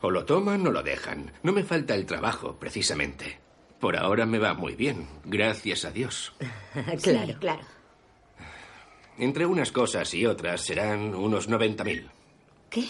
O 0.00 0.10
lo 0.10 0.24
toman 0.24 0.66
o 0.66 0.70
lo 0.72 0.82
dejan. 0.82 1.32
No 1.42 1.52
me 1.52 1.62
falta 1.62 1.94
el 1.94 2.06
trabajo, 2.06 2.56
precisamente. 2.58 3.38
Por 3.78 3.96
ahora 3.96 4.26
me 4.26 4.38
va 4.38 4.54
muy 4.54 4.74
bien, 4.74 5.06
gracias 5.24 5.84
a 5.84 5.90
Dios. 5.90 6.32
claro. 7.02 7.26
Sí, 7.28 7.34
claro. 7.38 7.62
Entre 9.18 9.46
unas 9.46 9.70
cosas 9.72 10.12
y 10.14 10.26
otras 10.26 10.62
serán 10.62 11.14
unos 11.14 11.48
90.000. 11.48 12.08
¿Qué? 12.70 12.84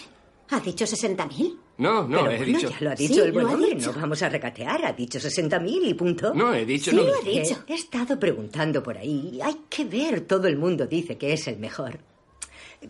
¿Ha 0.49 0.59
dicho 0.59 0.85
60.000? 0.85 1.57
No, 1.77 2.07
no, 2.07 2.19
Pero 2.19 2.31
he 2.31 2.37
bueno, 2.37 2.57
dicho. 2.57 2.69
ya 2.69 2.77
lo 2.81 2.89
ha 2.91 2.95
dicho 2.95 3.13
Sí, 3.15 3.19
el 3.19 3.31
buen 3.31 3.45
lo 3.45 3.51
ha 3.51 3.53
hombre. 3.55 3.75
dicho. 3.75 3.91
No 3.93 4.01
vamos 4.01 4.21
a 4.21 4.29
recatear. 4.29 4.85
Ha 4.85 4.93
dicho 4.93 5.19
60.000 5.19 5.87
y 5.89 5.93
punto. 5.95 6.33
No, 6.33 6.53
he 6.53 6.65
dicho 6.65 6.91
Sí, 6.91 6.97
no. 6.97 7.03
lo 7.03 7.15
ha 7.15 7.21
dicho. 7.21 7.63
He 7.67 7.73
estado 7.73 8.19
preguntando 8.19 8.81
por 8.83 8.97
ahí. 8.97 9.39
Hay 9.43 9.55
que 9.69 9.85
ver. 9.85 10.21
Todo 10.21 10.47
el 10.47 10.57
mundo 10.57 10.85
dice 10.87 11.17
que 11.17 11.33
es 11.33 11.47
el 11.47 11.57
mejor. 11.57 11.99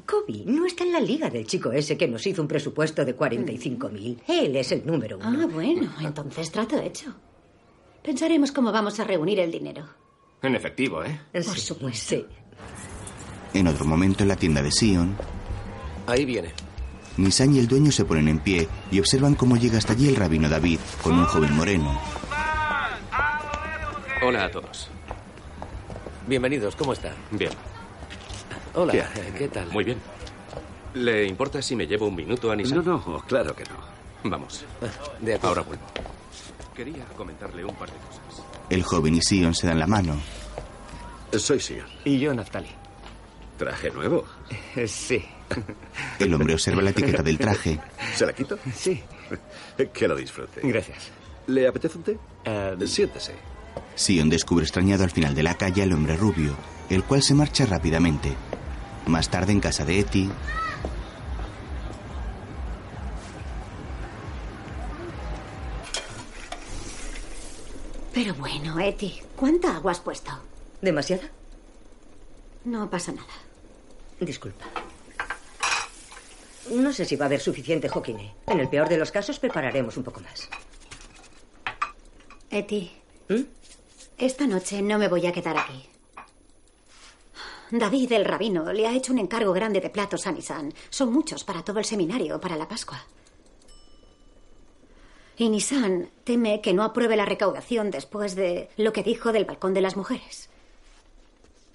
Kobe 0.05 0.43
no 0.45 0.65
está 0.65 0.83
en 0.83 0.91
la 0.91 0.99
liga 0.99 1.29
del 1.29 1.45
chico 1.45 1.71
ese 1.71 1.97
que 1.97 2.07
nos 2.07 2.25
hizo 2.25 2.41
un 2.41 2.47
presupuesto 2.47 3.05
de 3.05 3.15
45.000. 3.17 4.19
Él 4.27 4.55
es 4.55 4.71
el 4.71 4.85
número 4.85 5.17
uno. 5.17 5.41
Ah, 5.43 5.47
bueno, 5.47 5.93
entonces 6.01 6.51
trato 6.51 6.79
hecho. 6.79 7.13
Pensaremos 8.03 8.51
cómo 8.51 8.71
vamos 8.71 8.99
a 8.99 9.03
reunir 9.03 9.39
el 9.39 9.51
dinero. 9.51 9.85
En 10.41 10.55
efectivo, 10.55 11.03
¿eh? 11.03 11.19
Por 11.31 11.57
supuesto. 11.57 12.15
En 13.53 13.67
otro 13.67 13.85
momento, 13.85 14.23
en 14.23 14.29
la 14.29 14.35
tienda 14.35 14.61
de 14.61 14.71
Sion, 14.71 15.15
Ahí 16.07 16.25
viene. 16.25 16.51
Nisan 17.17 17.53
y 17.55 17.59
el 17.59 17.67
dueño 17.67 17.91
se 17.91 18.05
ponen 18.05 18.27
en 18.27 18.39
pie 18.39 18.67
y 18.91 18.99
observan 18.99 19.35
cómo 19.35 19.55
llega 19.55 19.77
hasta 19.77 19.93
allí 19.93 20.09
el 20.09 20.15
rabino 20.15 20.49
David 20.49 20.79
con 21.01 21.13
un 21.13 21.25
joven 21.25 21.55
moreno. 21.55 21.97
Hola 24.21 24.45
a 24.45 24.51
todos. 24.51 24.89
Bienvenidos, 26.27 26.75
¿cómo 26.75 26.93
está? 26.93 27.13
Bien. 27.31 27.51
Hola, 28.75 29.09
¿Qué 29.37 29.47
tal? 29.49 29.69
Muy 29.71 29.83
bien. 29.83 29.97
¿Le 30.95 31.25
importa 31.25 31.61
si 31.61 31.75
me 31.75 31.85
llevo 31.87 32.07
un 32.07 32.15
minuto 32.15 32.51
a 32.51 32.55
Nisan? 32.55 32.83
No, 32.83 33.03
no, 33.05 33.23
claro 33.27 33.55
que 33.55 33.63
no. 33.63 34.29
Vamos. 34.29 34.65
De 35.21 35.35
acuerdo. 35.35 35.47
Ahora 35.49 35.61
vuelvo. 35.61 35.83
Quería 36.75 37.05
comentarle 37.17 37.63
un 37.63 37.75
par 37.75 37.89
de 37.91 37.97
cosas. 37.97 38.45
El 38.69 38.83
joven 38.83 39.15
y 39.15 39.21
Sion 39.21 39.53
se 39.53 39.67
dan 39.67 39.79
la 39.79 39.87
mano. 39.87 40.15
Soy 41.37 41.59
Sion. 41.59 41.85
Y 42.05 42.19
yo, 42.19 42.33
Naftali. 42.33 42.69
¿Traje 43.57 43.91
nuevo? 43.91 44.25
Sí. 44.87 45.23
El 46.17 46.33
hombre 46.33 46.53
observa 46.55 46.81
la 46.81 46.89
etiqueta 46.89 47.21
del 47.21 47.37
traje. 47.37 47.79
¿Se 48.15 48.25
la 48.25 48.33
quito? 48.33 48.57
Sí. 48.75 49.01
Que 49.93 50.07
lo 50.07 50.15
disfrute. 50.15 50.61
Gracias. 50.63 51.11
¿Le 51.47 51.67
apetece 51.67 51.97
un 51.97 52.03
té? 52.03 52.17
Eh, 52.45 52.75
Siéntese. 52.85 53.33
Sion 53.95 54.29
descubre 54.29 54.63
extrañado 54.63 55.03
al 55.03 55.11
final 55.11 55.35
de 55.35 55.43
la 55.43 55.55
calle 55.55 55.83
al 55.83 55.93
hombre 55.93 56.17
rubio, 56.17 56.55
el 56.89 57.03
cual 57.03 57.21
se 57.21 57.35
marcha 57.35 57.65
rápidamente. 57.65 58.33
Más 59.07 59.29
tarde, 59.29 59.51
en 59.51 59.59
casa 59.59 59.85
de 59.85 59.99
Etty, 59.99 60.29
Pero 68.13 68.35
bueno, 68.35 68.79
Eti, 68.79 69.21
¿cuánta 69.35 69.75
agua 69.75 69.91
has 69.91 69.99
puesto? 69.99 70.31
¿Demasiada? 70.81 71.23
No 72.63 72.89
pasa 72.89 73.11
nada. 73.11 73.33
Disculpa. 74.19 74.65
No 76.71 76.93
sé 76.93 77.05
si 77.05 77.15
va 77.15 77.25
a 77.25 77.27
haber 77.27 77.41
suficiente 77.41 77.89
joquine. 77.89 78.33
En 78.47 78.59
el 78.59 78.69
peor 78.69 78.87
de 78.87 78.97
los 78.97 79.11
casos 79.11 79.39
prepararemos 79.39 79.97
un 79.97 80.03
poco 80.03 80.21
más. 80.21 80.47
Eti, 82.51 82.91
¿Mm? 83.29 83.41
esta 84.19 84.45
noche 84.45 84.81
no 84.81 84.99
me 84.99 85.07
voy 85.07 85.25
a 85.25 85.31
quedar 85.31 85.57
aquí. 85.57 85.89
David, 87.75 88.11
el 88.11 88.23
rabino, 88.23 88.71
le 88.71 88.85
ha 88.85 88.93
hecho 88.93 89.11
un 89.11 89.17
encargo 89.17 89.51
grande 89.51 89.81
de 89.81 89.89
platos 89.89 90.27
a 90.27 90.31
Nisan. 90.31 90.71
Son 90.91 91.11
muchos 91.11 91.43
para 91.43 91.63
todo 91.63 91.79
el 91.79 91.85
seminario, 91.85 92.39
para 92.39 92.55
la 92.55 92.67
Pascua. 92.67 93.03
Y 95.37 95.49
Nisan 95.49 96.11
teme 96.23 96.61
que 96.61 96.71
no 96.71 96.83
apruebe 96.83 97.15
la 97.15 97.25
recaudación 97.25 97.89
después 97.89 98.35
de 98.35 98.69
lo 98.77 98.93
que 98.93 99.01
dijo 99.01 99.31
del 99.31 99.45
balcón 99.45 99.73
de 99.73 99.81
las 99.81 99.97
mujeres. 99.97 100.51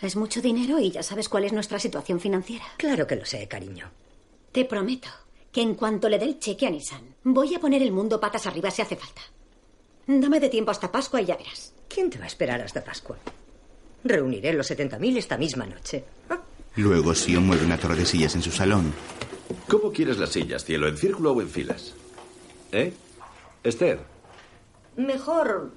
Es 0.00 0.14
mucho 0.14 0.40
dinero 0.40 0.78
y 0.78 0.92
ya 0.92 1.02
sabes 1.02 1.28
cuál 1.28 1.42
es 1.42 1.52
nuestra 1.52 1.80
situación 1.80 2.20
financiera. 2.20 2.64
Claro 2.76 3.08
que 3.08 3.16
lo 3.16 3.24
sé, 3.24 3.48
cariño. 3.48 3.90
Te 4.52 4.64
prometo 4.64 5.08
que 5.50 5.62
en 5.62 5.74
cuanto 5.74 6.08
le 6.08 6.20
dé 6.20 6.26
el 6.26 6.38
cheque 6.38 6.68
a 6.68 6.70
Nisan, 6.70 7.16
voy 7.24 7.56
a 7.56 7.58
poner 7.58 7.82
el 7.82 7.90
mundo 7.90 8.20
patas 8.20 8.46
arriba 8.46 8.70
si 8.70 8.82
hace 8.82 8.94
falta. 8.94 9.22
Dame 10.06 10.38
de 10.38 10.48
tiempo 10.48 10.70
hasta 10.70 10.92
Pascua 10.92 11.20
y 11.20 11.26
ya 11.26 11.36
verás. 11.36 11.74
¿Quién 11.88 12.08
te 12.08 12.18
va 12.18 12.24
a 12.24 12.28
esperar 12.28 12.60
hasta 12.60 12.84
Pascua? 12.84 13.18
Reuniré 14.04 14.52
los 14.52 14.70
70.000 14.70 15.16
esta 15.18 15.36
misma 15.36 15.66
noche. 15.66 16.04
luego 16.76 17.14
Sion 17.14 17.46
mueve 17.46 17.64
una 17.64 17.78
torre 17.78 17.96
de 17.96 18.06
sillas 18.06 18.34
en 18.34 18.42
su 18.42 18.50
salón. 18.50 18.92
¿Cómo 19.66 19.92
quieres 19.92 20.18
las 20.18 20.30
sillas, 20.30 20.64
cielo? 20.64 20.88
¿En 20.88 20.96
círculo 20.96 21.32
o 21.32 21.40
en 21.40 21.48
filas? 21.48 21.94
¿Eh? 22.72 22.92
Esther. 23.64 24.00
Mejor 24.96 25.72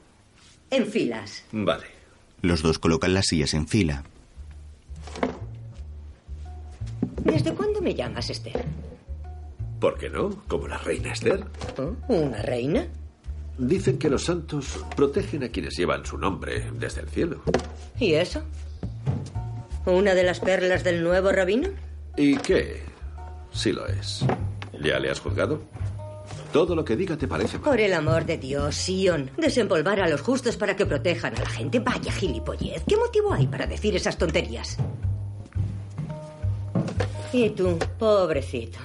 en 0.70 0.86
filas. 0.88 1.44
Vale. 1.52 1.86
Los 2.42 2.62
dos 2.62 2.80
colocan 2.80 3.14
las 3.14 3.26
sillas 3.28 3.54
en 3.54 3.68
fila. 3.68 4.04
¿Desde 7.24 7.54
cuándo 7.54 7.82
me 7.82 7.94
llamas 7.94 8.30
Esther? 8.30 8.66
¿Por 9.80 9.98
qué 9.98 10.10
no? 10.10 10.44
Como 10.48 10.68
la 10.68 10.78
reina 10.78 11.12
Esther. 11.14 11.44
¿Oh? 11.78 11.96
¿Una 12.08 12.42
reina? 12.42 12.88
Dicen 13.62 14.00
que 14.00 14.10
los 14.10 14.24
santos 14.24 14.84
protegen 14.96 15.44
a 15.44 15.50
quienes 15.50 15.78
llevan 15.78 16.04
su 16.04 16.18
nombre 16.18 16.72
desde 16.80 17.02
el 17.02 17.10
cielo. 17.10 17.44
¿Y 18.00 18.14
eso? 18.14 18.42
¿Una 19.86 20.16
de 20.16 20.24
las 20.24 20.40
perlas 20.40 20.84
del 20.84 21.04
nuevo 21.04 21.32
rabino? 21.32 21.70
¿Y 22.18 22.38
qué? 22.38 22.82
Sí 23.54 23.72
lo 23.72 23.86
es. 23.86 24.26
¿Ya 24.84 24.98
le 24.98 25.12
has 25.12 25.20
juzgado? 25.20 25.62
Todo 26.52 26.74
lo 26.74 26.84
que 26.84 26.96
diga 26.96 27.16
te 27.18 27.28
parece 27.28 27.60
mal. 27.60 27.70
Por 27.70 27.80
el 27.80 27.94
amor 27.94 28.26
de 28.26 28.40
Dios, 28.40 28.76
Sion. 28.76 29.30
Desempolvar 29.38 30.02
a 30.02 30.10
los 30.10 30.22
justos 30.22 30.58
para 30.58 30.76
que 30.76 30.88
protejan 30.88 31.38
a 31.38 31.42
la 31.42 31.50
gente. 31.50 31.80
Vaya 31.80 32.12
gilipollez. 32.12 32.84
¿Qué 32.88 32.98
motivo 32.98 33.32
hay 33.32 33.46
para 33.46 33.68
decir 33.68 33.96
esas 33.96 34.18
tonterías? 34.18 34.78
Y 37.32 37.52
tú, 37.52 37.78
pobrecito. 38.00 38.80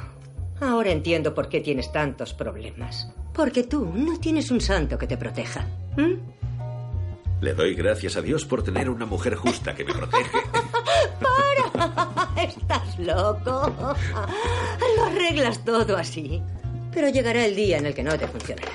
Ahora 0.61 0.91
entiendo 0.91 1.33
por 1.33 1.49
qué 1.49 1.63
tienes 1.63 1.91
tantos 1.91 2.35
problemas. 2.35 3.11
Porque 3.37 3.65
tú 3.65 3.93
no 3.95 4.19
tienes 4.19 4.51
un 4.51 4.63
santo 4.63 4.97
que 4.97 5.07
te 5.07 5.19
proteja. 5.19 5.69
¿Mm? 5.99 7.43
Le 7.43 7.53
doy 7.53 7.75
gracias 7.75 8.17
a 8.17 8.23
Dios 8.23 8.47
por 8.47 8.63
tener 8.63 8.89
una 8.89 9.05
mujer 9.05 9.35
justa 9.35 9.75
que 9.75 9.85
me 9.85 9.93
protege. 9.93 10.39
¡Para! 11.21 12.43
Estás 12.43 12.99
loco. 12.99 13.75
Lo 14.97 15.05
arreglas 15.05 15.63
todo 15.67 15.99
así. 15.99 16.41
Pero 16.95 17.11
llegará 17.11 17.45
el 17.45 17.55
día 17.55 17.77
en 17.77 17.85
el 17.85 17.95
que 17.95 18.03
no 18.03 18.19
te 18.19 18.27
funcionará. 18.27 18.73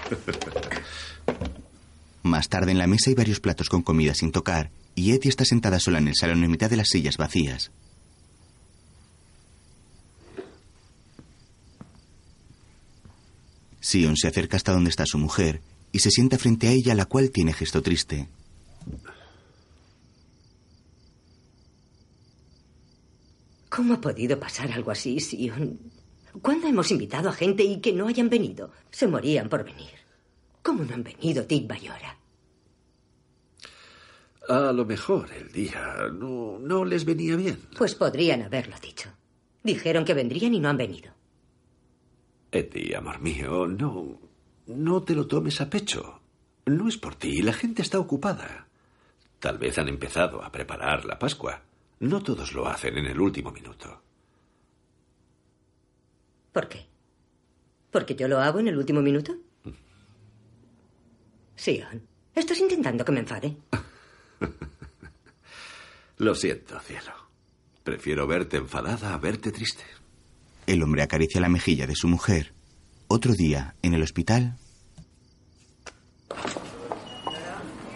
Más 2.21 2.47
tarde 2.47 2.71
en 2.71 2.77
la 2.77 2.85
mesa 2.85 3.09
hay 3.09 3.15
varios 3.15 3.39
platos 3.39 3.67
con 3.67 3.81
comida 3.81 4.13
sin 4.13 4.31
tocar 4.31 4.69
y 4.93 5.13
Etty 5.13 5.27
está 5.27 5.43
sentada 5.43 5.79
sola 5.79 5.97
en 5.97 6.09
el 6.09 6.15
salón 6.15 6.43
en 6.43 6.51
mitad 6.51 6.69
de 6.69 6.77
las 6.77 6.89
sillas 6.89 7.17
vacías. 7.17 7.71
Sion 13.81 14.15
se 14.15 14.27
acerca 14.27 14.55
hasta 14.55 14.71
donde 14.71 14.89
está 14.89 15.05
su 15.05 15.17
mujer 15.17 15.61
y 15.91 15.99
se 15.99 16.11
sienta 16.11 16.37
frente 16.37 16.67
a 16.67 16.71
ella, 16.71 16.95
la 16.95 17.05
cual 17.05 17.31
tiene 17.31 17.51
gesto 17.51 17.81
triste. 17.81 18.29
¿Cómo 23.69 23.95
ha 23.95 24.01
podido 24.01 24.39
pasar 24.39 24.71
algo 24.71 24.91
así, 24.91 25.19
Sion? 25.19 25.79
¿Cuándo 26.41 26.67
hemos 26.67 26.91
invitado 26.91 27.29
a 27.29 27.33
gente 27.33 27.63
y 27.63 27.81
que 27.81 27.91
no 27.91 28.07
hayan 28.07 28.29
venido? 28.29 28.71
Se 28.89 29.07
morían 29.07 29.49
por 29.49 29.63
venir. 29.65 29.89
¿Cómo 30.61 30.83
no 30.83 30.93
han 30.93 31.03
venido 31.03 31.45
Tig 31.45 31.67
Bayora? 31.67 32.17
A 34.47 34.71
lo 34.71 34.85
mejor 34.85 35.31
el 35.33 35.51
día 35.51 36.09
no, 36.13 36.57
no 36.59 36.85
les 36.85 37.05
venía 37.05 37.35
bien. 37.35 37.59
Pues 37.77 37.95
podrían 37.95 38.41
haberlo 38.41 38.75
dicho. 38.81 39.09
Dijeron 39.63 40.05
que 40.05 40.13
vendrían 40.13 40.53
y 40.53 40.59
no 40.59 40.69
han 40.69 40.77
venido. 40.77 41.13
Eddie, 42.51 42.95
amor 42.95 43.19
mío, 43.21 43.67
no. 43.67 44.19
No 44.67 45.03
te 45.03 45.15
lo 45.15 45.27
tomes 45.27 45.59
a 45.61 45.69
pecho. 45.69 46.19
No 46.65 46.87
es 46.87 46.97
por 46.97 47.15
ti, 47.15 47.41
la 47.41 47.53
gente 47.53 47.81
está 47.81 47.99
ocupada. 47.99 48.67
Tal 49.39 49.57
vez 49.57 49.77
han 49.77 49.87
empezado 49.87 50.43
a 50.43 50.51
preparar 50.51 51.05
la 51.05 51.17
Pascua. 51.17 51.61
No 51.99 52.21
todos 52.21 52.53
lo 52.53 52.67
hacen 52.67 52.97
en 52.97 53.07
el 53.07 53.19
último 53.19 53.51
minuto. 53.51 54.01
¿Por 56.51 56.67
qué? 56.67 56.87
¿Porque 57.89 58.15
yo 58.15 58.27
lo 58.27 58.39
hago 58.39 58.59
en 58.59 58.67
el 58.67 58.77
último 58.77 59.01
minuto? 59.01 59.35
Sion, 61.55 62.01
estás 62.35 62.59
intentando 62.59 63.05
que 63.05 63.11
me 63.11 63.19
enfade. 63.19 63.55
Lo 66.17 66.35
siento, 66.35 66.79
cielo. 66.79 67.13
Prefiero 67.83 68.27
verte 68.27 68.57
enfadada 68.57 69.13
a 69.13 69.17
verte 69.17 69.51
triste. 69.51 69.83
El 70.67 70.83
hombre 70.83 71.01
acaricia 71.03 71.41
la 71.41 71.49
mejilla 71.49 71.87
de 71.87 71.95
su 71.95 72.07
mujer. 72.07 72.53
Otro 73.07 73.33
día, 73.33 73.75
en 73.81 73.93
el 73.93 74.03
hospital. 74.03 74.57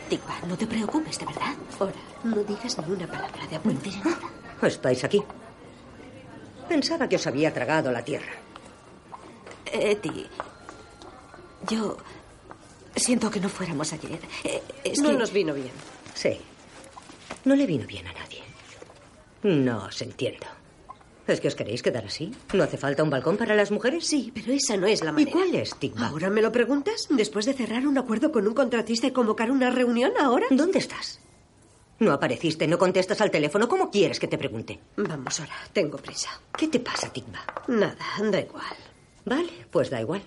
Tigba, 0.09 0.39
no 0.47 0.57
te 0.57 0.67
preocupes, 0.67 1.17
de 1.19 1.25
verdad. 1.25 1.55
Ahora, 1.79 1.93
no 2.23 2.35
digas 2.43 2.77
ni 2.87 2.93
una 2.93 3.07
palabra 3.07 3.47
de 3.47 3.55
apunte 3.55 3.89
ni 3.89 3.97
nada. 3.97 4.19
¿Estáis 4.61 5.03
aquí? 5.03 5.21
Pensaba 6.69 7.07
que 7.07 7.15
os 7.15 7.27
había 7.27 7.53
tragado 7.53 7.91
la 7.91 8.03
tierra. 8.03 8.31
Eti, 9.71 10.27
yo 11.69 11.97
siento 12.95 13.29
que 13.29 13.39
no 13.39 13.49
fuéramos 13.49 13.91
ayer. 13.93 14.19
Eh, 14.43 14.61
Es 14.83 14.99
no 14.99 15.09
que- 15.11 15.17
nos 15.17 15.31
vino 15.31 15.53
bien. 15.53 15.71
Sí. 16.13 16.37
No 17.45 17.55
le 17.55 17.65
vino 17.65 17.85
bien 17.85 18.07
a 18.07 18.13
nadie. 18.13 18.41
No 19.43 19.85
os 19.85 20.01
entiendo. 20.01 20.45
¿Es 21.27 21.41
que 21.41 21.47
os 21.47 21.55
queréis 21.55 21.81
quedar 21.81 22.05
así? 22.05 22.31
¿No 22.53 22.63
hace 22.63 22.77
falta 22.77 23.01
un 23.03 23.09
balcón 23.09 23.35
para 23.37 23.55
las 23.55 23.71
mujeres? 23.71 24.05
Sí, 24.05 24.31
pero 24.33 24.53
esa 24.53 24.77
no 24.77 24.85
es 24.85 25.03
la 25.03 25.09
¿Y 25.09 25.13
manera. 25.13 25.31
cuál 25.31 25.55
es, 25.55 25.75
Tigba? 25.75 26.07
¿Ahora 26.07 26.29
me 26.29 26.41
lo 26.41 26.51
preguntas? 26.51 27.07
¿Después 27.09 27.45
de 27.45 27.53
cerrar 27.53 27.87
un 27.87 27.97
acuerdo 27.97 28.31
con 28.31 28.47
un 28.47 28.53
contratista 28.53 29.07
y 29.07 29.11
convocar 29.11 29.49
una 29.49 29.71
reunión 29.71 30.11
ahora? 30.19 30.45
¿Dónde 30.51 30.77
estás? 30.79 31.19
No 31.97 32.11
apareciste, 32.11 32.67
no 32.67 32.77
contestas 32.77 33.21
al 33.21 33.31
teléfono. 33.31 33.67
¿Cómo 33.67 33.89
quieres 33.89 34.19
que 34.19 34.27
te 34.27 34.37
pregunte? 34.37 34.79
Vamos, 34.97 35.39
ahora, 35.39 35.55
tengo 35.73 35.97
prisa. 35.97 36.29
¿Qué 36.55 36.67
te 36.67 36.79
pasa, 36.79 37.11
Tigba? 37.11 37.39
Nada, 37.69 37.95
da 38.31 38.39
igual. 38.41 38.75
Vale, 39.25 39.65
pues 39.71 39.89
da 39.89 40.01
igual. 40.01 40.21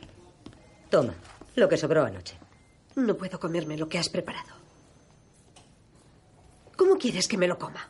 Toma, 0.91 1.15
lo 1.55 1.69
que 1.69 1.77
sobró 1.77 2.05
anoche. 2.05 2.37
No 2.97 3.17
puedo 3.17 3.39
comerme 3.39 3.77
lo 3.77 3.89
que 3.89 3.99
has 3.99 4.09
preparado. 4.09 4.55
¿Cómo 6.77 6.97
quieres 6.97 7.29
que 7.29 7.37
me 7.37 7.47
lo 7.47 7.59
coma? 7.59 7.89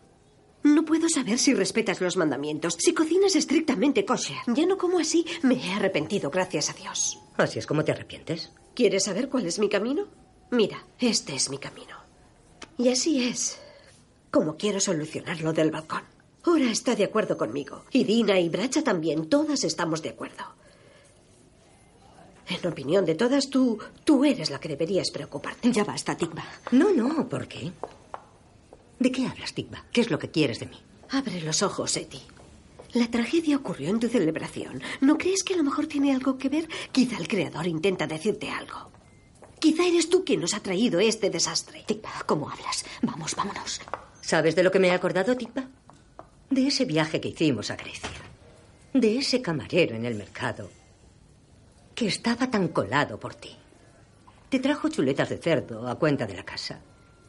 No 0.63 0.85
puedo 0.85 1.09
saber 1.09 1.39
si 1.39 1.55
respetas 1.55 2.01
los 2.01 2.17
mandamientos, 2.17 2.75
si 2.79 2.93
cocinas 2.93 3.37
estrictamente 3.37 4.05
kosher. 4.05 4.39
Ya 4.49 4.67
no 4.67 4.77
como 4.77 4.99
así, 4.99 5.25
me 5.43 5.55
he 5.55 5.73
arrepentido, 5.73 6.31
gracias 6.31 6.71
a 6.71 6.73
Dios. 6.75 7.19
¿Así 7.37 7.59
es 7.59 7.67
como 7.67 7.85
te 7.85 7.93
arrepientes? 7.93 8.51
¿Quieres 8.75 9.05
saber 9.05 9.29
cuál 9.29 9.47
es 9.47 9.59
mi 9.59 9.69
camino? 9.69 10.07
Mira, 10.51 10.85
este 10.99 11.35
es 11.35 11.49
mi 11.51 11.59
camino. 11.59 11.97
Y 12.77 12.89
así 12.89 13.25
es 13.25 13.59
como 14.31 14.57
quiero 14.57 14.81
solucionar 14.81 15.41
lo 15.41 15.53
del 15.53 15.71
balcón. 15.71 16.03
Ora 16.45 16.71
está 16.71 16.95
de 16.95 17.05
acuerdo 17.05 17.37
conmigo. 17.37 17.85
Y 17.91 18.05
Dina 18.05 18.39
y 18.39 18.49
Bracha 18.49 18.83
también. 18.83 19.29
Todas 19.29 19.65
estamos 19.65 20.03
de 20.03 20.11
acuerdo. 20.11 20.45
En 22.49 22.67
opinión 22.67 23.05
de 23.05 23.15
todas, 23.15 23.51
tú, 23.51 23.79
tú 24.05 24.25
eres 24.25 24.51
la 24.51 24.59
que 24.59 24.69
deberías 24.69 25.11
preocuparte. 25.11 25.71
Ya 25.71 25.85
basta, 25.85 26.17
Tigba. 26.17 26.45
No, 26.71 26.91
no, 26.91 27.29
¿por 27.29 27.47
qué? 27.47 27.73
¿De 28.99 29.13
qué 29.13 29.27
hablas, 29.27 29.55
Tigba? 29.55 29.85
¿Qué 29.93 30.01
es 30.01 30.11
lo 30.11 30.19
que 30.19 30.31
quieres 30.31 30.61
de 30.61 30.67
mí? 30.67 30.79
Abre 31.11 31.41
los 31.41 31.63
ojos, 31.63 31.97
Eti. 31.97 32.21
La 32.95 33.11
tragedia 33.11 33.57
ocurrió 33.57 33.91
en 33.91 34.01
tu 34.01 34.09
celebración. 34.09 34.83
¿No 35.01 35.19
crees 35.19 35.43
que 35.43 35.55
a 35.55 35.57
lo 35.57 35.65
mejor 35.65 35.87
tiene 35.87 36.15
algo 36.15 36.39
que 36.39 36.49
ver? 36.49 36.69
Quizá 36.91 37.17
el 37.19 37.29
creador 37.29 37.67
intenta 37.67 38.07
decirte 38.07 38.51
algo. 38.51 38.91
Quizá 39.61 39.87
eres 39.87 40.09
tú 40.09 40.25
quien 40.25 40.41
nos 40.41 40.55
ha 40.55 40.61
traído 40.61 41.01
este 41.01 41.31
desastre. 41.31 41.85
Tigba, 41.87 42.11
¿cómo 42.27 42.49
hablas? 42.51 42.85
Vamos, 43.03 43.35
vámonos. 43.37 43.81
¿Sabes 44.21 44.57
de 44.57 44.63
lo 44.63 44.71
que 44.71 44.79
me 44.79 44.89
he 44.89 44.93
acordado, 44.93 45.37
Tigba? 45.37 45.69
De 46.51 46.67
ese 46.67 46.85
viaje 46.85 47.21
que 47.21 47.29
hicimos 47.29 47.71
a 47.71 47.77
Grecia. 47.77 48.11
De 48.95 49.19
ese 49.19 49.43
camarero 49.43 49.95
en 49.97 50.07
el 50.07 50.15
mercado 50.15 50.71
que 51.95 52.07
estaba 52.07 52.49
tan 52.49 52.69
colado 52.69 53.19
por 53.19 53.35
ti. 53.35 53.57
Te 54.49 54.61
trajo 54.61 54.89
chuletas 54.89 55.29
de 55.29 55.39
cerdo 55.39 55.89
a 55.89 55.99
cuenta 55.99 56.27
de 56.27 56.35
la 56.37 56.45
casa, 56.45 56.81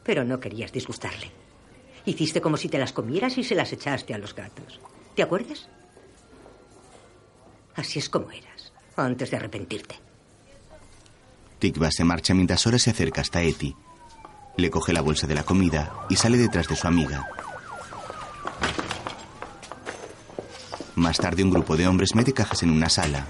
pero 0.04 0.24
no 0.24 0.40
querías 0.40 0.72
disgustarle. 0.72 1.32
Hiciste 2.10 2.42
como 2.42 2.58
si 2.58 2.70
te 2.70 2.80
las 2.80 2.92
comieras 2.92 3.38
y 3.38 3.44
se 3.44 3.54
las 3.54 3.72
echaste 3.72 4.16
a 4.16 4.18
los 4.18 4.34
gatos. 4.34 4.80
¿Te 5.16 5.22
acuerdas? 5.22 5.70
Así 7.76 8.00
es 8.00 8.10
como 8.10 8.32
eras, 8.32 8.74
antes 8.96 9.30
de 9.30 9.38
arrepentirte. 9.38 9.96
Tikva 11.60 11.92
se 11.92 12.04
marcha 12.04 12.34
mientras 12.34 12.62
Sora 12.62 12.80
se 12.80 12.90
acerca 12.90 13.22
hasta 13.22 13.44
Eti. 13.44 13.76
Le 14.58 14.72
coge 14.72 14.92
la 14.92 15.02
bolsa 15.02 15.28
de 15.28 15.36
la 15.36 15.44
comida 15.44 16.08
y 16.10 16.16
sale 16.16 16.40
detrás 16.40 16.68
de 16.68 16.76
su 16.76 16.88
amiga. 16.88 17.30
Más 20.96 21.18
tarde 21.18 21.44
un 21.44 21.52
grupo 21.52 21.78
de 21.78 21.88
hombres 21.88 22.16
mete 22.16 22.34
cajas 22.34 22.64
en 22.64 22.72
una 22.72 22.90
sala. 22.90 23.28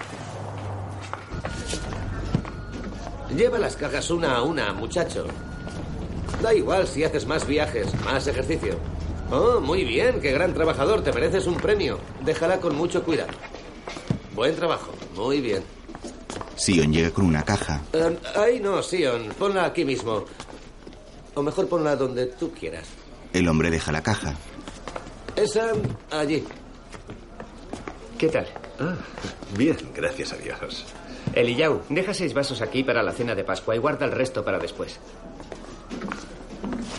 Lleva 3.35 3.59
las 3.59 3.75
cajas 3.75 4.09
una 4.09 4.37
a 4.37 4.43
una, 4.43 4.71
muchacho. 4.71 5.27
Da 6.41 6.53
igual 6.53 6.87
si 6.87 7.03
haces 7.03 7.25
más 7.25 7.45
viajes, 7.45 7.87
más 8.05 8.27
ejercicio. 8.27 8.75
Oh, 9.31 9.59
muy 9.59 9.83
bien, 9.83 10.19
qué 10.21 10.31
gran 10.31 10.53
trabajador, 10.53 11.03
te 11.03 11.11
mereces 11.11 11.45
un 11.47 11.55
premio. 11.57 11.99
Déjala 12.23 12.59
con 12.59 12.75
mucho 12.75 13.03
cuidado. 13.03 13.31
Buen 14.33 14.55
trabajo, 14.55 14.91
muy 15.15 15.41
bien. 15.41 15.63
Sion 16.55 16.91
llega 16.91 17.11
con 17.11 17.25
una 17.25 17.43
caja. 17.43 17.81
Eh, 17.93 18.17
ahí 18.35 18.59
no, 18.59 18.81
Sion, 18.81 19.29
ponla 19.37 19.65
aquí 19.65 19.85
mismo. 19.85 20.25
O 21.35 21.43
mejor 21.43 21.67
ponla 21.67 21.95
donde 21.95 22.27
tú 22.27 22.51
quieras. 22.51 22.87
El 23.33 23.47
hombre 23.47 23.69
deja 23.69 23.91
la 23.91 24.01
caja. 24.01 24.33
Esa, 25.35 25.71
allí. 26.11 26.43
¿Qué 28.17 28.27
tal? 28.27 28.47
Ah, 28.79 28.95
bien, 29.57 29.77
gracias 29.95 30.33
a 30.33 30.37
Dios. 30.37 30.85
Eliyahu, 31.33 31.81
deja 31.89 32.13
seis 32.13 32.33
vasos 32.33 32.61
aquí 32.61 32.83
para 32.83 33.03
la 33.03 33.13
cena 33.13 33.35
de 33.35 33.43
Pascua 33.43 33.75
y 33.75 33.79
guarda 33.79 34.05
el 34.05 34.11
resto 34.11 34.43
para 34.43 34.57
después. 34.57 34.99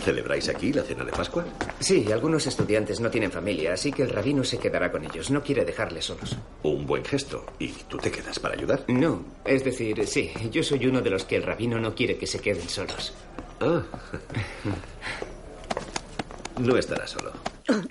¿Celebráis 0.03 0.49
aquí 0.49 0.73
la 0.73 0.81
cena 0.81 1.03
de 1.03 1.11
Pascua? 1.11 1.45
Sí, 1.79 2.11
algunos 2.11 2.47
estudiantes 2.47 2.99
no 2.99 3.11
tienen 3.11 3.31
familia, 3.31 3.73
así 3.73 3.91
que 3.91 4.01
el 4.01 4.09
rabino 4.09 4.43
se 4.43 4.57
quedará 4.57 4.91
con 4.91 5.03
ellos. 5.05 5.29
No 5.29 5.43
quiere 5.43 5.63
dejarles 5.63 6.05
solos. 6.05 6.35
Un 6.63 6.87
buen 6.87 7.05
gesto. 7.05 7.45
¿Y 7.59 7.67
tú 7.69 7.97
te 7.97 8.09
quedas 8.11 8.39
para 8.39 8.55
ayudar? 8.55 8.83
No, 8.87 9.23
es 9.45 9.63
decir, 9.63 10.07
sí, 10.07 10.31
yo 10.51 10.63
soy 10.63 10.87
uno 10.87 11.01
de 11.01 11.11
los 11.11 11.25
que 11.25 11.35
el 11.35 11.43
rabino 11.43 11.79
no 11.79 11.93
quiere 11.93 12.17
que 12.17 12.25
se 12.25 12.39
queden 12.39 12.67
solos. 12.67 13.13
Ah. 13.59 13.83
No 16.59 16.77
estará 16.77 17.05
solo. 17.07 17.31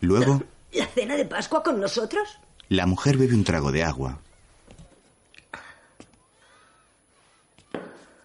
Luego, 0.01 0.43
¿La 0.73 0.87
cena 0.87 1.17
de 1.17 1.25
Pascua 1.25 1.63
con 1.63 1.81
nosotros? 1.81 2.29
la 2.69 2.87
mujer 2.87 3.17
bebe 3.17 3.35
un 3.35 3.45
trago 3.45 3.73
de 3.73 3.83
agua. 3.85 4.19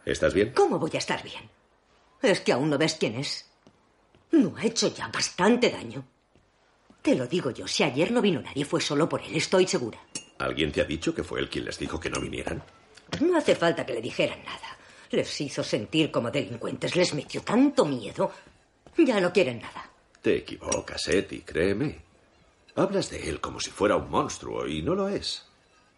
¿Estás 0.06 0.34
bien? 0.34 0.52
¿Cómo 0.56 0.78
voy 0.78 0.92
a 0.94 0.98
estar 1.00 1.24
bien? 1.24 1.50
¿Es 2.22 2.42
que 2.42 2.52
aún 2.52 2.70
no 2.70 2.78
ves 2.78 2.96
quién 2.96 3.16
es? 3.16 3.50
No 4.32 4.56
ha 4.58 4.66
hecho 4.66 4.94
ya 4.94 5.08
bastante 5.08 5.70
daño. 5.70 6.04
Te 7.02 7.16
lo 7.16 7.28
digo 7.28 7.52
yo, 7.52 7.68
si 7.68 7.84
ayer 7.84 8.12
no 8.12 8.22
vino 8.22 8.42
nadie 8.42 8.66
fue 8.66 8.82
solo 8.82 9.08
por 9.08 9.22
él, 9.22 9.36
estoy 9.36 9.68
segura. 9.68 10.00
¿Alguien 10.40 10.72
te 10.72 10.82
ha 10.82 10.86
dicho 10.86 11.14
que 11.14 11.24
fue 11.24 11.40
él 11.40 11.50
quien 11.50 11.66
les 11.66 11.78
dijo 11.78 12.00
que 12.00 12.10
no 12.10 12.20
vinieran? 12.20 12.64
No 13.22 13.38
hace 13.38 13.56
falta 13.56 13.86
que 13.86 13.94
le 13.94 14.02
dijeran 14.02 14.44
nada. 14.44 14.78
Les 15.12 15.40
hizo 15.40 15.64
sentir 15.64 16.12
como 16.12 16.32
delincuentes, 16.32 16.96
les 16.96 17.14
metió 17.14 17.42
tanto 17.42 17.86
miedo 17.86 18.32
Ya 18.98 19.20
no 19.20 19.32
quieren 19.32 19.62
nada. 19.62 19.90
Te 20.22 20.38
equivocas, 20.38 21.08
Eti, 21.08 21.42
créeme. 21.42 22.02
Hablas 22.76 23.10
de 23.10 23.30
él 23.30 23.40
como 23.40 23.60
si 23.60 23.70
fuera 23.70 23.96
un 23.96 24.10
monstruo 24.10 24.68
y 24.68 24.82
no 24.82 24.96
lo 24.96 25.08
es. 25.08 25.46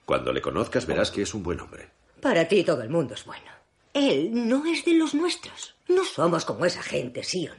Cuando 0.05 0.32
le 0.34 0.41
conozcas 0.41 0.86
verás 0.86 1.09
que 1.09 1.22
es 1.22 1.34
un 1.34 1.43
buen 1.43 1.59
hombre. 1.59 1.89
Para 2.22 2.47
ti 2.47 2.63
todo 2.63 2.82
el 2.82 2.89
mundo 2.89 3.13
es 3.13 3.26
bueno. 3.26 3.57
Él 3.98 4.48
no 4.48 4.66
es 4.66 4.86
de 4.86 4.93
los 4.93 5.16
nuestros. 5.16 5.76
No 5.88 6.06
somos 6.06 6.45
como 6.45 6.66
esa 6.66 6.84
gente, 6.84 7.24
Sion. 7.24 7.58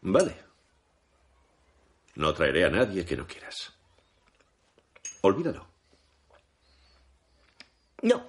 Vale. 0.00 0.34
No 2.14 2.32
traeré 2.32 2.64
a 2.64 2.70
nadie 2.70 3.04
que 3.04 3.16
no 3.16 3.26
quieras. 3.26 3.72
Olvídalo. 5.20 5.66
No. 8.00 8.26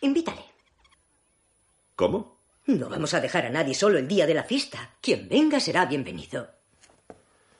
Invítale. 0.00 0.44
¿Cómo? 1.96 2.38
No 2.66 2.88
vamos 2.88 3.12
a 3.14 3.20
dejar 3.20 3.46
a 3.46 3.50
nadie 3.50 3.74
solo 3.74 3.98
el 3.98 4.08
día 4.08 4.26
de 4.26 4.34
la 4.34 4.44
fiesta. 4.44 4.90
Quien 5.00 5.28
venga 5.28 5.58
será 5.60 5.86
bienvenido. 5.86 6.50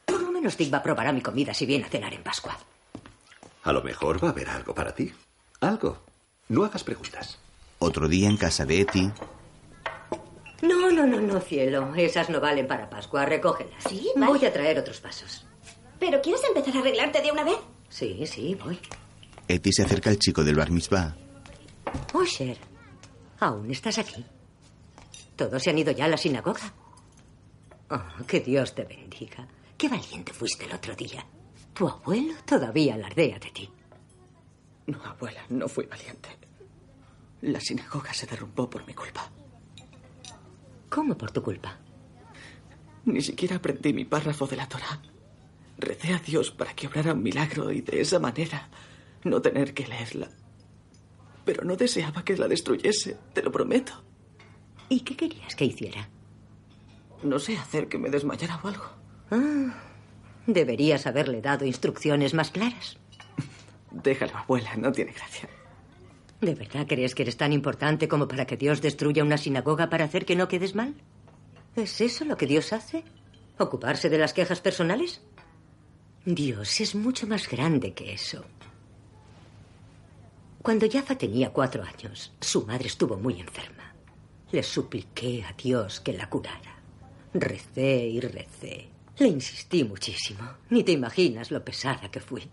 Por 0.05 0.23
lo 0.23 0.31
menos 0.31 0.57
Dick 0.57 0.73
va 0.73 0.79
a 0.79 0.83
probar 0.83 1.09
a 1.09 1.13
mi 1.13 1.21
comida 1.21 1.53
si 1.53 1.67
viene 1.67 1.85
a 1.85 1.89
cenar 1.89 2.15
en 2.15 2.23
Pascua. 2.23 2.57
A 3.65 3.73
lo 3.73 3.83
mejor 3.83 4.23
va 4.23 4.29
a 4.29 4.31
haber 4.31 4.49
algo 4.49 4.75
para 4.75 4.95
ti. 4.95 5.13
Algo. 5.61 5.99
No 6.49 6.65
hagas 6.65 6.85
preguntas. 6.85 7.39
Otro 7.85 8.09
día 8.09 8.31
en 8.31 8.39
casa 8.39 8.65
de 8.65 8.81
Eti. 8.81 9.11
No, 10.63 10.91
no, 10.91 11.07
no, 11.07 11.21
no, 11.21 11.39
cielo. 11.39 11.95
Esas 11.95 12.31
no 12.31 12.41
valen 12.41 12.67
para 12.67 12.89
Pascua. 12.89 13.27
Recógelas. 13.27 13.85
Sí, 13.87 14.09
vale. 14.17 14.33
Voy 14.33 14.47
a 14.47 14.51
traer 14.51 14.79
otros 14.79 15.03
vasos. 15.03 15.45
¿Pero 15.99 16.23
quieres 16.23 16.43
empezar 16.45 16.75
a 16.75 16.81
arreglarte 16.81 17.21
de 17.21 17.31
una 17.31 17.45
vez? 17.45 17.59
Sí, 17.91 18.27
sí, 18.27 18.55
voy. 18.55 18.79
Eti 19.49 19.71
se 19.71 19.83
acerca 19.83 20.09
al 20.09 20.19
chico 20.19 20.43
del 20.43 20.57
bar 20.57 20.71
mitzvah. 20.71 21.15
Osher, 22.15 22.57
¿aún 23.41 23.71
estás 23.71 23.99
aquí? 23.99 24.25
¿Todos 25.37 25.63
se 25.63 25.69
han 25.69 25.77
ido 25.79 25.93
ya 25.93 26.07
a 26.07 26.09
la 26.09 26.17
sinagoga? 26.17 26.73
Oh, 27.91 28.25
que 28.27 28.41
Dios 28.41 28.75
te 28.75 28.85
bendiga. 28.85 29.47
Qué 29.77 29.91
valiente 29.91 30.33
fuiste 30.33 30.65
el 30.65 30.73
otro 30.73 30.97
día. 30.97 31.27
Tu 31.75 31.87
abuelo 31.87 32.33
todavía 32.47 32.95
alardea 32.95 33.39
de 33.39 33.51
ti. 33.51 33.71
No, 34.87 35.05
abuela, 35.05 35.43
no 35.51 35.69
fui 35.69 35.85
valiente. 35.85 36.44
La 37.45 37.61
sinagoga 37.61 38.15
se 38.15 38.27
derrumbó 38.27 38.71
por 38.71 38.87
mi 38.87 38.95
culpa. 38.95 39.31
¿Cómo 40.89 41.15
por 41.19 41.31
tu 41.31 41.43
culpa? 41.43 41.79
Ni 43.05 43.21
siquiera 43.21 43.57
aprendí 43.57 43.93
mi 43.93 44.07
párrafo 44.07 44.47
de 44.47 44.57
la 44.57 44.67
Torah. 44.67 44.99
Recé 45.77 46.15
a 46.15 46.19
Dios 46.21 46.51
para 46.51 46.73
que 46.73 46.87
obrara 46.87 47.13
un 47.13 47.23
milagro 47.23 47.71
y 47.71 47.83
de 47.83 48.01
esa 48.01 48.19
manera 48.19 48.71
no 49.25 49.43
tener 49.43 49.75
que 49.75 49.87
leerla. 49.87 50.31
Pero 51.45 51.65
no 51.65 51.77
deseaba 51.77 52.25
que 52.25 52.35
la 52.39 52.49
destruyese, 52.49 53.19
te 53.35 53.43
lo 53.43 53.53
prometo. 53.53 53.93
¿Y 54.89 55.01
qué 55.01 55.15
querías 55.15 55.55
que 55.55 55.67
hiciera? 55.67 56.09
No 57.23 57.39
sé, 57.39 57.59
hacer 57.59 57.89
que 57.89 57.99
me 57.99 58.09
desmayara 58.09 58.59
o 58.65 58.69
algo. 58.69 58.87
Ah, 59.31 59.83
deberías 60.47 61.07
haberle 61.07 61.43
dado 61.43 61.67
instrucciones 61.67 62.33
más 62.33 62.51
claras. 62.51 62.97
Déjalo, 63.91 64.35
abuela, 64.39 64.77
no 64.77 64.93
tiene 64.93 65.13
gracia. 65.13 65.47
¿De 66.41 66.55
verdad 66.55 66.87
crees 66.87 67.15
que 67.15 67.23
eres 67.23 67.37
tan 67.37 67.53
importante 67.53 68.09
como 68.09 68.29
para 68.29 68.47
que 68.47 68.57
Dios 68.57 68.83
destruya 68.83 69.25
una 69.25 69.39
sinagoga 69.39 69.89
para 69.89 70.05
hacer 70.05 70.27
que 70.27 70.37
no 70.37 70.49
quedes 70.49 70.75
mal? 70.75 70.95
¿Es 71.77 72.01
eso 72.01 72.25
lo 72.25 72.37
que 72.37 72.47
Dios 72.47 72.73
hace? 72.73 73.05
¿Ocuparse 73.59 74.09
de 74.11 74.19
las 74.19 74.33
quejas 74.33 74.61
personales? 74.61 75.21
Dios 76.25 76.81
es 76.81 76.95
mucho 76.95 77.27
más 77.27 77.49
grande 77.49 77.93
que 77.93 78.13
eso. 78.13 78.45
Cuando 80.63 80.91
Jaffa 80.91 81.17
tenía 81.17 81.53
cuatro 81.53 81.83
años, 81.83 82.33
su 82.41 82.65
madre 82.65 82.87
estuvo 82.87 83.17
muy 83.19 83.39
enferma. 83.41 83.95
Le 84.51 84.63
supliqué 84.63 85.45
a 85.45 85.53
Dios 85.53 86.01
que 86.01 86.15
la 86.15 86.31
curara. 86.31 86.79
Recé 87.35 88.07
y 88.07 88.21
recé. 88.21 88.89
Le 89.19 89.27
insistí 89.27 89.85
muchísimo. 89.85 90.43
Ni 90.71 90.83
te 90.83 90.93
imaginas 90.93 91.51
lo 91.51 91.65
pesada 91.65 92.11
que 92.11 92.21
fui. 92.21 92.49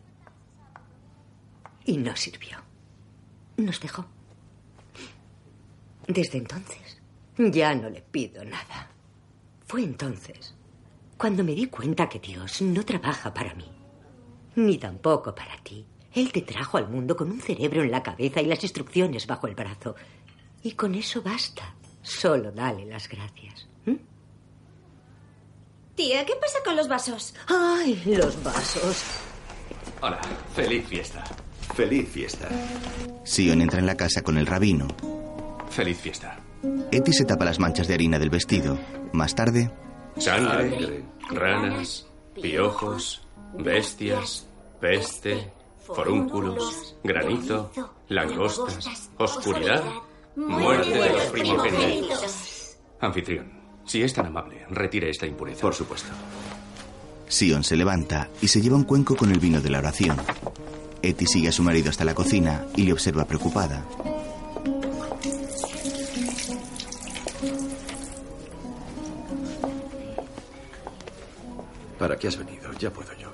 Y 1.86 1.98
no 1.98 2.16
sirvió. 2.16 2.61
Nos 3.58 3.80
dejó. 3.80 4.06
Desde 6.08 6.38
entonces, 6.38 7.02
ya 7.38 7.76
no 7.76 7.90
le 7.90 8.02
pido 8.02 8.44
nada. 8.44 8.90
Fue 9.66 9.84
entonces 9.84 10.56
cuando 11.22 11.44
me 11.44 11.54
di 11.54 11.68
cuenta 11.68 12.10
que 12.10 12.18
Dios 12.20 12.64
no 12.64 12.84
trabaja 12.84 13.32
para 13.32 13.54
mí, 13.54 13.72
ni 14.56 14.80
tampoco 14.80 15.36
para 15.36 15.56
ti. 15.62 15.86
Él 16.16 16.32
te 16.32 16.42
trajo 16.42 16.78
al 16.78 16.90
mundo 16.90 17.16
con 17.16 17.30
un 17.30 17.40
cerebro 17.40 17.84
en 17.84 17.92
la 17.92 18.02
cabeza 18.02 18.42
y 18.42 18.48
las 18.48 18.64
instrucciones 18.64 19.28
bajo 19.28 19.46
el 19.46 19.54
brazo. 19.54 19.96
Y 20.64 20.72
con 20.72 20.96
eso 20.96 21.22
basta. 21.22 21.76
Solo 22.02 22.52
dale 22.52 22.86
las 22.86 23.08
gracias. 23.08 23.68
¿Mm? 23.86 23.98
Tía, 25.94 26.26
¿qué 26.26 26.34
pasa 26.42 26.58
con 26.66 26.76
los 26.76 26.88
vasos? 26.88 27.36
Ay, 27.48 28.02
los 28.08 28.44
vasos. 28.44 29.04
Hola, 30.02 30.20
feliz 30.56 30.88
fiesta. 30.88 31.24
Feliz 31.76 32.10
fiesta. 32.10 32.50
Sion 33.24 33.62
entra 33.62 33.80
en 33.80 33.86
la 33.86 33.96
casa 33.96 34.22
con 34.22 34.38
el 34.38 34.46
rabino. 34.46 34.88
Feliz 35.70 35.98
fiesta. 35.98 36.40
Eti 36.92 37.14
se 37.14 37.26
tapa 37.26 37.46
las 37.46 37.60
manchas 37.60 37.88
de 37.88 37.94
harina 37.94 38.20
del 38.20 38.30
vestido. 38.30 38.78
Más 39.14 39.36
tarde, 39.36 39.72
Sangre, 40.18 41.04
ranas, 41.30 42.08
piojos, 42.34 43.26
bestias, 43.58 44.48
peste, 44.80 45.52
forúnculos, 45.80 46.96
granizo, 47.04 47.72
langostas, 48.10 49.10
oscuridad, 49.18 49.84
muerte 50.36 50.92
de 50.92 51.10
los 51.10 51.24
primogénitos. 51.28 52.78
Anfitrión, 53.00 53.52
si 53.86 54.02
es 54.04 54.14
tan 54.14 54.28
amable, 54.28 54.66
retire 54.70 55.10
esta 55.10 55.26
impureza. 55.26 55.62
Por 55.62 55.74
supuesto. 55.74 56.10
Sion 57.28 57.64
se 57.64 57.78
levanta 57.78 58.30
y 58.42 58.50
se 58.50 58.62
lleva 58.62 58.76
un 58.76 58.84
cuenco 58.84 59.16
con 59.16 59.32
el 59.32 59.40
vino 59.40 59.62
de 59.62 59.70
la 59.70 59.80
oración. 59.80 60.18
Eti 61.04 61.26
sigue 61.26 61.50
a 61.50 61.52
su 61.52 61.64
marido 61.64 61.90
hasta 61.90 62.06
la 62.06 62.14
cocina 62.14 62.66
y 62.76 62.84
le 62.84 62.94
observa 62.94 63.26
preocupada. 63.26 63.84
¿Para 71.98 72.18
qué 72.18 72.28
has 72.28 72.38
venido? 72.38 72.72
Ya 72.80 72.92
puedo 72.92 73.12
yo. 73.18 73.30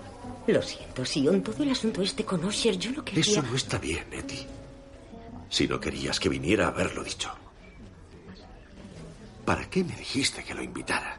Lo 0.48 0.62
siento, 0.62 1.06
Sion. 1.06 1.42
Todo 1.42 1.64
el 1.64 1.72
asunto 1.72 2.02
este 2.02 2.24
con 2.26 2.44
Osher, 2.44 2.78
yo 2.78 2.92
no 2.92 3.04
quería... 3.04 3.22
Eso 3.22 3.42
no 3.42 3.56
está 3.56 3.78
bien, 3.78 4.06
Eti. 4.12 4.46
Si 5.50 5.68
no 5.68 5.80
querías 5.80 6.20
que 6.20 6.30
viniera 6.30 6.66
a 6.66 6.70
haberlo 6.70 7.04
dicho. 7.04 7.30
¿Para 9.46 9.70
qué 9.70 9.84
me 9.84 9.96
dijiste 9.96 10.44
que 10.44 10.54
lo 10.54 10.62
invitara? 10.62 11.18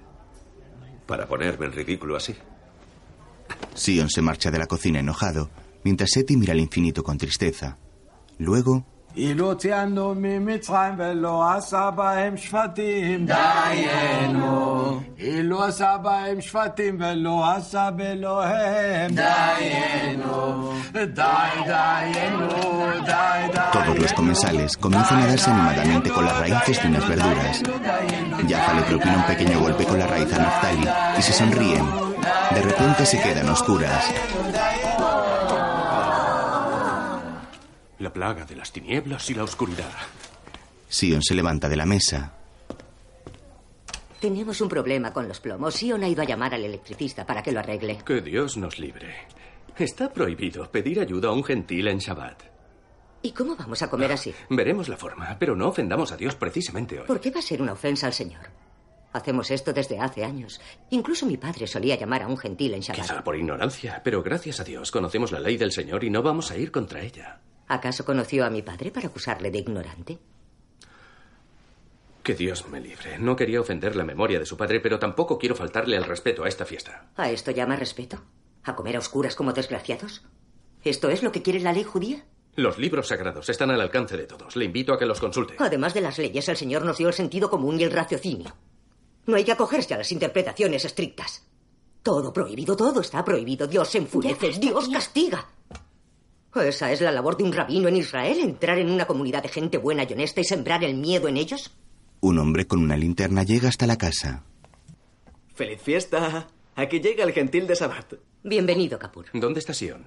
¿Para 1.07 1.27
ponerme 1.27 1.67
en 1.67 1.73
ridículo 1.73 2.17
así? 2.17 2.35
Sion 3.75 4.11
se 4.11 4.21
marcha 4.21 4.51
de 4.51 4.59
la 4.59 4.67
cocina 4.67 5.01
enojado, 5.01 5.49
mientras 5.89 6.11
mira 6.37 6.53
al 6.53 6.61
infinito 6.61 7.03
con 7.03 7.17
tristeza. 7.17 7.79
Luego... 8.39 8.85
Todos 23.73 23.99
los 23.99 24.13
comensales 24.13 24.77
comienzan 24.77 25.23
a 25.23 25.27
darse 25.27 25.51
animadamente 25.51 26.11
con 26.11 26.25
las 26.25 26.39
raíces 26.39 26.83
de 26.83 26.89
unas 26.89 27.09
verduras. 27.09 27.63
Jaffa 28.49 28.75
le 28.75 28.83
propina 28.83 29.17
un 29.17 29.27
pequeño 29.27 29.61
golpe 29.61 29.85
con 29.85 29.99
la 29.99 30.07
raíz 30.07 30.33
a 30.35 30.39
Naftali 30.39 30.89
y 31.19 31.23
se 31.23 31.33
sonríen. 31.33 31.85
De 32.55 32.63
repente 32.63 33.07
se 33.07 33.21
quedan 33.21 33.49
oscuras. 33.49 34.05
La 37.99 38.13
plaga 38.13 38.45
de 38.45 38.55
las 38.55 38.71
tinieblas 38.73 39.29
y 39.31 39.35
la 39.35 39.45
oscuridad. 39.45 39.91
Sion 40.89 41.23
se 41.23 41.35
levanta 41.35 41.69
de 41.69 41.77
la 41.77 41.85
mesa. 41.85 42.33
Tenemos 44.21 44.61
un 44.61 44.69
problema 44.69 45.13
con 45.13 45.27
los 45.29 45.41
plomos. 45.41 45.75
Sion 45.75 46.03
ha 46.05 46.09
ido 46.09 46.23
a 46.23 46.25
llamar 46.25 46.55
al 46.55 46.65
electricista 46.65 47.27
para 47.27 47.43
que 47.43 47.53
lo 47.53 47.61
arregle. 47.61 47.99
Que 48.05 48.21
Dios 48.21 48.57
nos 48.57 48.79
libre. 48.79 49.15
Está 49.77 50.13
prohibido 50.13 50.71
pedir 50.71 51.01
ayuda 51.01 51.29
a 51.29 51.33
un 51.33 51.45
gentil 51.45 51.89
en 51.89 51.99
Shabbat. 51.99 52.43
¿Y 53.23 53.33
cómo 53.33 53.57
vamos 53.57 53.83
a 53.83 53.91
comer 53.91 54.13
así? 54.13 54.33
Veremos 54.49 54.89
la 54.89 54.97
forma, 54.97 55.37
pero 55.39 55.57
no 55.57 55.69
ofendamos 55.69 56.13
a 56.13 56.17
Dios 56.17 56.37
precisamente 56.37 57.01
hoy. 57.01 57.07
¿Por 57.07 57.21
qué 57.21 57.31
va 57.31 57.41
a 57.41 57.43
ser 57.43 57.61
una 57.61 57.73
ofensa 57.73 58.07
al 58.07 58.13
Señor? 58.13 58.43
Hacemos 59.13 59.51
esto 59.51 59.73
desde 59.73 59.99
hace 59.99 60.25
años. 60.25 60.61
Incluso 60.91 61.27
mi 61.27 61.37
padre 61.37 61.67
solía 61.67 61.97
llamar 61.97 62.23
a 62.23 62.29
un 62.29 62.37
gentil 62.39 62.75
en 62.75 62.81
Shabbat. 62.81 63.03
Quizá 63.03 63.25
por 63.25 63.37
ignorancia, 63.37 64.01
pero 64.05 64.23
gracias 64.23 64.61
a 64.61 64.65
Dios 64.65 64.93
conocemos 64.93 65.33
la 65.33 65.41
ley 65.41 65.57
del 65.57 65.73
Señor 65.73 66.05
y 66.05 66.11
no 66.11 66.23
vamos 66.23 66.53
a 66.53 66.57
ir 66.57 66.71
contra 66.71 67.03
ella. 67.03 67.41
¿Acaso 67.69 68.05
conoció 68.05 68.45
a 68.45 68.51
mi 68.51 68.63
padre 68.63 68.91
para 68.91 69.09
acusarle 69.09 69.51
de 69.51 69.59
ignorante? 69.59 70.19
Que 72.23 72.35
Dios 72.35 72.69
me 72.69 72.81
libre. 72.81 73.19
No 73.19 73.37
quería 73.37 73.61
ofender 73.61 73.95
la 73.97 74.05
memoria 74.05 74.39
de 74.39 74.47
su 74.47 74.57
padre, 74.57 74.81
pero 74.81 74.99
tampoco 74.99 75.39
quiero 75.39 75.55
faltarle 75.55 75.97
al 75.97 76.05
respeto 76.05 76.45
a 76.45 76.49
esta 76.49 76.65
fiesta. 76.65 77.11
¿A 77.17 77.31
esto 77.31 77.51
llama 77.51 77.77
respeto? 77.77 78.23
¿A 78.65 78.75
comer 78.75 78.97
a 78.97 78.99
oscuras 78.99 79.35
como 79.35 79.53
desgraciados? 79.53 80.23
¿Esto 80.83 81.11
es 81.11 81.23
lo 81.23 81.33
que 81.33 81.43
quiere 81.43 81.61
la 81.61 81.73
ley 81.73 81.85
judía? 81.85 82.25
Los 82.57 82.79
libros 82.79 83.09
sagrados 83.09 83.49
están 83.49 83.71
al 83.71 83.81
alcance 83.81 84.17
de 84.17 84.27
todos. 84.27 84.57
Le 84.57 84.65
invito 84.65 84.93
a 84.93 84.99
que 84.99 85.07
los 85.07 85.21
consulte. 85.21 85.55
Además 85.59 85.95
de 85.95 86.01
las 86.01 86.19
leyes, 86.19 86.49
el 86.49 86.57
Señor 86.57 86.85
nos 86.85 86.99
dio 86.99 87.09
el 87.09 87.15
sentido 87.15 87.49
común 87.51 87.79
y 87.79 87.85
el 87.85 87.93
raciocinio. 87.93 88.55
No 89.27 89.37
hay 89.37 89.45
que 89.45 89.53
acogerse 89.53 89.95
a 89.95 89.99
las 89.99 90.11
interpretaciones 90.11 90.85
estrictas. 90.85 91.47
Todo 92.03 92.33
prohibido, 92.33 92.77
todo 92.77 93.01
está 93.01 93.25
prohibido. 93.25 93.67
Dios 93.67 93.89
se 93.89 93.99
enfurece, 93.99 94.51
Dios 94.59 94.89
castiga. 94.89 95.47
¿Esa 96.55 96.91
es 96.91 97.01
la 97.01 97.13
labor 97.13 97.37
de 97.37 97.45
un 97.45 97.53
rabino 97.53 97.89
en 97.89 97.97
Israel? 97.97 98.39
¿Entrar 98.41 98.79
en 98.79 98.91
una 98.91 99.07
comunidad 99.07 99.43
de 99.43 99.49
gente 99.49 99.79
buena 99.79 100.05
y 100.09 100.13
honesta 100.13 100.41
y 100.41 100.45
sembrar 100.45 100.83
el 100.83 100.95
miedo 100.95 101.29
en 101.29 101.37
ellos? 101.37 101.71
Un 102.21 102.39
hombre 102.39 102.67
con 102.67 102.81
una 102.81 102.97
linterna 102.97 103.43
llega 103.45 103.69
hasta 103.69 103.87
la 103.87 103.97
casa. 103.97 104.43
¡Feliz 105.55 105.81
fiesta! 105.81 106.49
Aquí 106.75 107.01
llega 107.01 107.25
el 107.25 107.33
gentil 107.33 107.67
de 107.67 107.77
Sabat. 107.77 108.15
Bienvenido, 108.43 108.99
Kapur. 108.99 109.27
¿Dónde 109.33 109.61
está 109.61 109.75
Sion? 109.75 110.05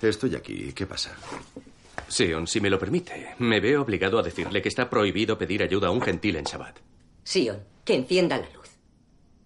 Estoy 0.00 0.34
aquí. 0.34 0.72
¿Qué 0.72 0.86
pasa? 0.86 1.16
Sion, 2.08 2.46
si 2.46 2.60
me 2.60 2.68
lo 2.70 2.78
permite, 2.78 3.34
me 3.38 3.60
veo 3.60 3.82
obligado 3.82 4.18
a 4.18 4.22
decirle 4.22 4.60
que 4.60 4.68
está 4.68 4.90
prohibido 4.90 5.38
pedir 5.38 5.62
ayuda 5.62 5.88
a 5.88 5.92
un 5.92 6.02
gentil 6.02 6.36
en 6.36 6.44
Shabbat. 6.44 6.78
Sion, 7.24 7.64
que 7.84 7.94
encienda 7.94 8.36
la 8.38 8.50
luz. 8.50 8.68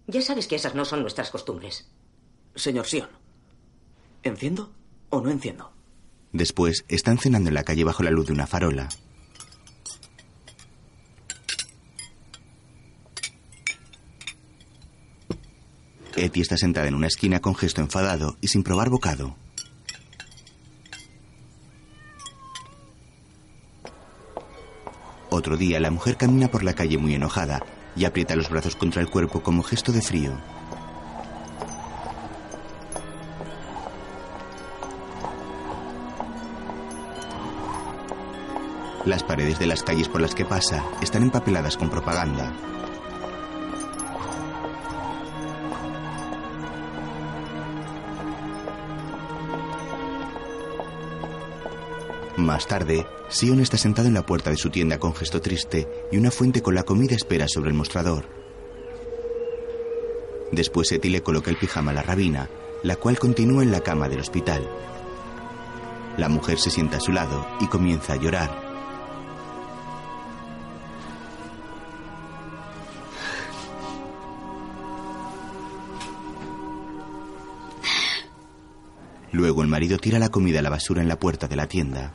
Ya 0.07 0.21
sabes 0.21 0.47
que 0.47 0.55
esas 0.55 0.75
no 0.75 0.85
son 0.85 1.01
nuestras 1.01 1.29
costumbres. 1.31 1.89
Señor 2.55 2.85
Sion, 2.87 3.09
¿enciendo 4.23 4.73
o 5.09 5.21
no 5.21 5.29
enciendo? 5.29 5.76
Después 6.33 6.85
están 6.87 7.17
cenando 7.17 7.49
en 7.49 7.55
la 7.55 7.63
calle 7.63 7.83
bajo 7.83 8.03
la 8.03 8.11
luz 8.11 8.27
de 8.27 8.33
una 8.33 8.47
farola. 8.47 8.89
Eti 16.15 16.41
está 16.41 16.57
sentada 16.57 16.87
en 16.87 16.95
una 16.95 17.07
esquina 17.07 17.39
con 17.39 17.55
gesto 17.55 17.81
enfadado 17.81 18.37
y 18.41 18.47
sin 18.47 18.63
probar 18.63 18.89
bocado. 18.89 19.35
Otro 25.29 25.57
día, 25.57 25.79
la 25.79 25.91
mujer 25.91 26.17
camina 26.17 26.47
por 26.47 26.63
la 26.63 26.73
calle 26.73 26.97
muy 26.97 27.13
enojada 27.13 27.63
y 27.95 28.05
aprieta 28.05 28.35
los 28.35 28.49
brazos 28.49 28.75
contra 28.75 29.01
el 29.01 29.09
cuerpo 29.09 29.43
como 29.43 29.61
gesto 29.61 29.91
de 29.91 30.01
frío. 30.01 30.31
Las 39.07 39.23
paredes 39.23 39.57
de 39.57 39.67
las 39.67 39.83
calles 39.83 40.09
por 40.09 40.19
las 40.19 40.35
que 40.35 40.43
pasa 40.43 40.83
están 41.01 41.23
empapeladas 41.23 41.77
con 41.77 41.89
propaganda. 41.89 42.53
Más 52.35 52.67
tarde, 52.67 53.07
Sion 53.29 53.61
está 53.61 53.77
sentado 53.77 54.09
en 54.09 54.13
la 54.13 54.25
puerta 54.25 54.49
de 54.49 54.57
su 54.57 54.69
tienda 54.71 54.99
con 54.99 55.15
gesto 55.15 55.39
triste 55.39 55.87
y 56.11 56.17
una 56.17 56.29
fuente 56.29 56.61
con 56.61 56.75
la 56.75 56.83
comida 56.83 57.15
espera 57.15 57.47
sobre 57.47 57.69
el 57.69 57.77
mostrador. 57.77 58.25
Después 60.51 60.91
Eti 60.91 61.07
le 61.07 61.23
coloca 61.23 61.49
el 61.49 61.55
pijama 61.55 61.91
a 61.91 61.93
la 61.93 62.03
rabina, 62.03 62.49
la 62.83 62.97
cual 62.97 63.17
continúa 63.17 63.63
en 63.63 63.71
la 63.71 63.79
cama 63.79 64.09
del 64.09 64.19
hospital. 64.19 64.69
La 66.17 66.27
mujer 66.27 66.59
se 66.59 66.71
sienta 66.71 66.97
a 66.97 67.01
su 67.01 67.13
lado 67.13 67.47
y 67.61 67.67
comienza 67.67 68.11
a 68.11 68.17
llorar. 68.17 68.66
Luego 79.37 79.61
el 79.61 79.67
marido 79.67 79.99
tira 79.99 80.17
la 80.17 80.29
comida 80.29 80.57
a 80.57 80.61
la 80.63 80.71
basura 80.71 80.99
en 80.99 81.07
la 81.07 81.19
puerta 81.19 81.47
de 81.47 81.55
la 81.55 81.67
tienda. 81.67 82.11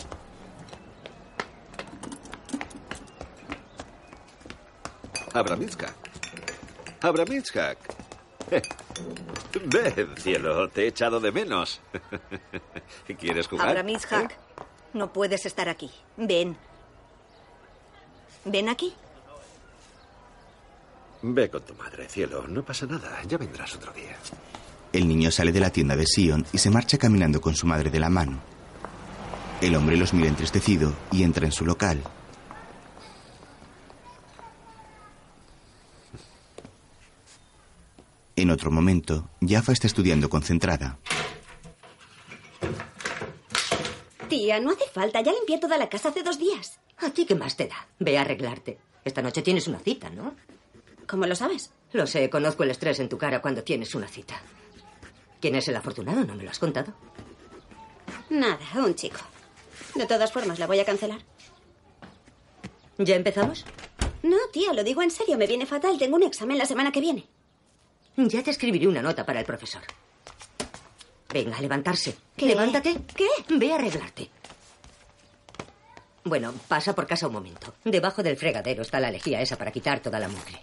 Abramitzhak. 5.32 5.94
Abramitzhak. 7.00 7.78
Ven, 9.66 10.16
cielo, 10.16 10.68
te 10.68 10.82
he 10.82 10.86
echado 10.88 11.20
de 11.20 11.30
menos. 11.30 11.80
¿Quieres 13.20 13.46
jugar? 13.46 13.68
Abramitzhak, 13.68 14.36
no 14.92 15.12
puedes 15.12 15.46
estar 15.46 15.68
aquí. 15.68 15.92
Ven. 16.16 16.56
Ven 18.46 18.68
aquí. 18.68 18.92
Ve 21.22 21.48
con 21.48 21.62
tu 21.62 21.74
madre, 21.74 22.08
cielo. 22.08 22.48
No 22.48 22.64
pasa 22.64 22.84
nada. 22.86 23.22
Ya 23.28 23.38
vendrás 23.38 23.76
otro 23.76 23.92
día. 23.92 24.16
El 24.92 25.08
niño 25.08 25.30
sale 25.30 25.52
de 25.52 25.60
la 25.60 25.70
tienda 25.70 25.96
de 25.96 26.06
Sion 26.06 26.44
y 26.52 26.58
se 26.58 26.70
marcha 26.70 26.98
caminando 26.98 27.40
con 27.40 27.54
su 27.54 27.66
madre 27.66 27.90
de 27.90 27.98
la 27.98 28.10
mano. 28.10 28.40
El 29.60 29.74
hombre 29.74 29.96
los 29.96 30.12
mira 30.12 30.28
entristecido 30.28 30.94
y 31.10 31.22
entra 31.22 31.46
en 31.46 31.52
su 31.52 31.64
local. 31.64 32.02
En 38.36 38.50
otro 38.50 38.70
momento, 38.70 39.30
Jaffa 39.40 39.72
está 39.72 39.86
estudiando 39.86 40.28
concentrada. 40.28 40.98
Tía, 44.28 44.60
no 44.60 44.70
hace 44.72 44.84
falta. 44.92 45.20
Ya 45.20 45.32
limpié 45.32 45.58
toda 45.58 45.78
la 45.78 45.88
casa 45.88 46.08
hace 46.08 46.22
dos 46.22 46.38
días. 46.38 46.80
¿A 46.98 47.10
ti 47.10 47.24
qué 47.26 47.34
más 47.34 47.56
te 47.56 47.66
da? 47.66 47.86
Ve 47.98 48.18
a 48.18 48.22
arreglarte. 48.22 48.78
Esta 49.04 49.22
noche 49.22 49.42
tienes 49.42 49.68
una 49.68 49.78
cita, 49.78 50.10
¿no? 50.10 50.34
¿Cómo 51.06 51.26
lo 51.26 51.34
sabes? 51.34 51.70
Lo 51.92 52.06
sé, 52.06 52.30
conozco 52.30 52.62
el 52.62 52.70
estrés 52.70 53.00
en 53.00 53.08
tu 53.08 53.18
cara 53.18 53.42
cuando 53.42 53.62
tienes 53.62 53.94
una 53.94 54.08
cita. 54.08 54.40
¿Quién 55.42 55.56
es 55.56 55.66
el 55.66 55.74
afortunado? 55.74 56.24
¿No 56.24 56.36
me 56.36 56.44
lo 56.44 56.50
has 56.50 56.60
contado? 56.60 56.94
Nada, 58.30 58.60
un 58.76 58.94
chico. 58.94 59.18
De 59.96 60.06
todas 60.06 60.30
formas, 60.30 60.60
la 60.60 60.68
voy 60.68 60.78
a 60.78 60.84
cancelar. 60.84 61.20
¿Ya 62.96 63.16
empezamos? 63.16 63.64
No, 64.22 64.36
tía, 64.52 64.72
lo 64.72 64.84
digo 64.84 65.02
en 65.02 65.10
serio. 65.10 65.36
Me 65.36 65.48
viene 65.48 65.66
fatal. 65.66 65.98
Tengo 65.98 66.14
un 66.14 66.22
examen 66.22 66.56
la 66.56 66.64
semana 66.64 66.92
que 66.92 67.00
viene. 67.00 67.26
Ya 68.16 68.44
te 68.44 68.52
escribiré 68.52 68.86
una 68.86 69.02
nota 69.02 69.26
para 69.26 69.40
el 69.40 69.44
profesor. 69.44 69.82
Venga, 71.28 71.56
a 71.56 71.60
levantarse. 71.60 72.16
¿Qué? 72.36 72.46
Levántate. 72.46 73.00
¿Qué? 73.16 73.26
Ve 73.48 73.72
a 73.72 73.74
arreglarte. 73.74 74.30
Bueno, 76.22 76.54
pasa 76.68 76.94
por 76.94 77.08
casa 77.08 77.26
un 77.26 77.32
momento. 77.32 77.74
Debajo 77.82 78.22
del 78.22 78.36
fregadero 78.36 78.82
está 78.82 79.00
la 79.00 79.10
lejía 79.10 79.40
esa 79.40 79.58
para 79.58 79.72
quitar 79.72 79.98
toda 79.98 80.20
la 80.20 80.28
mugre. 80.28 80.62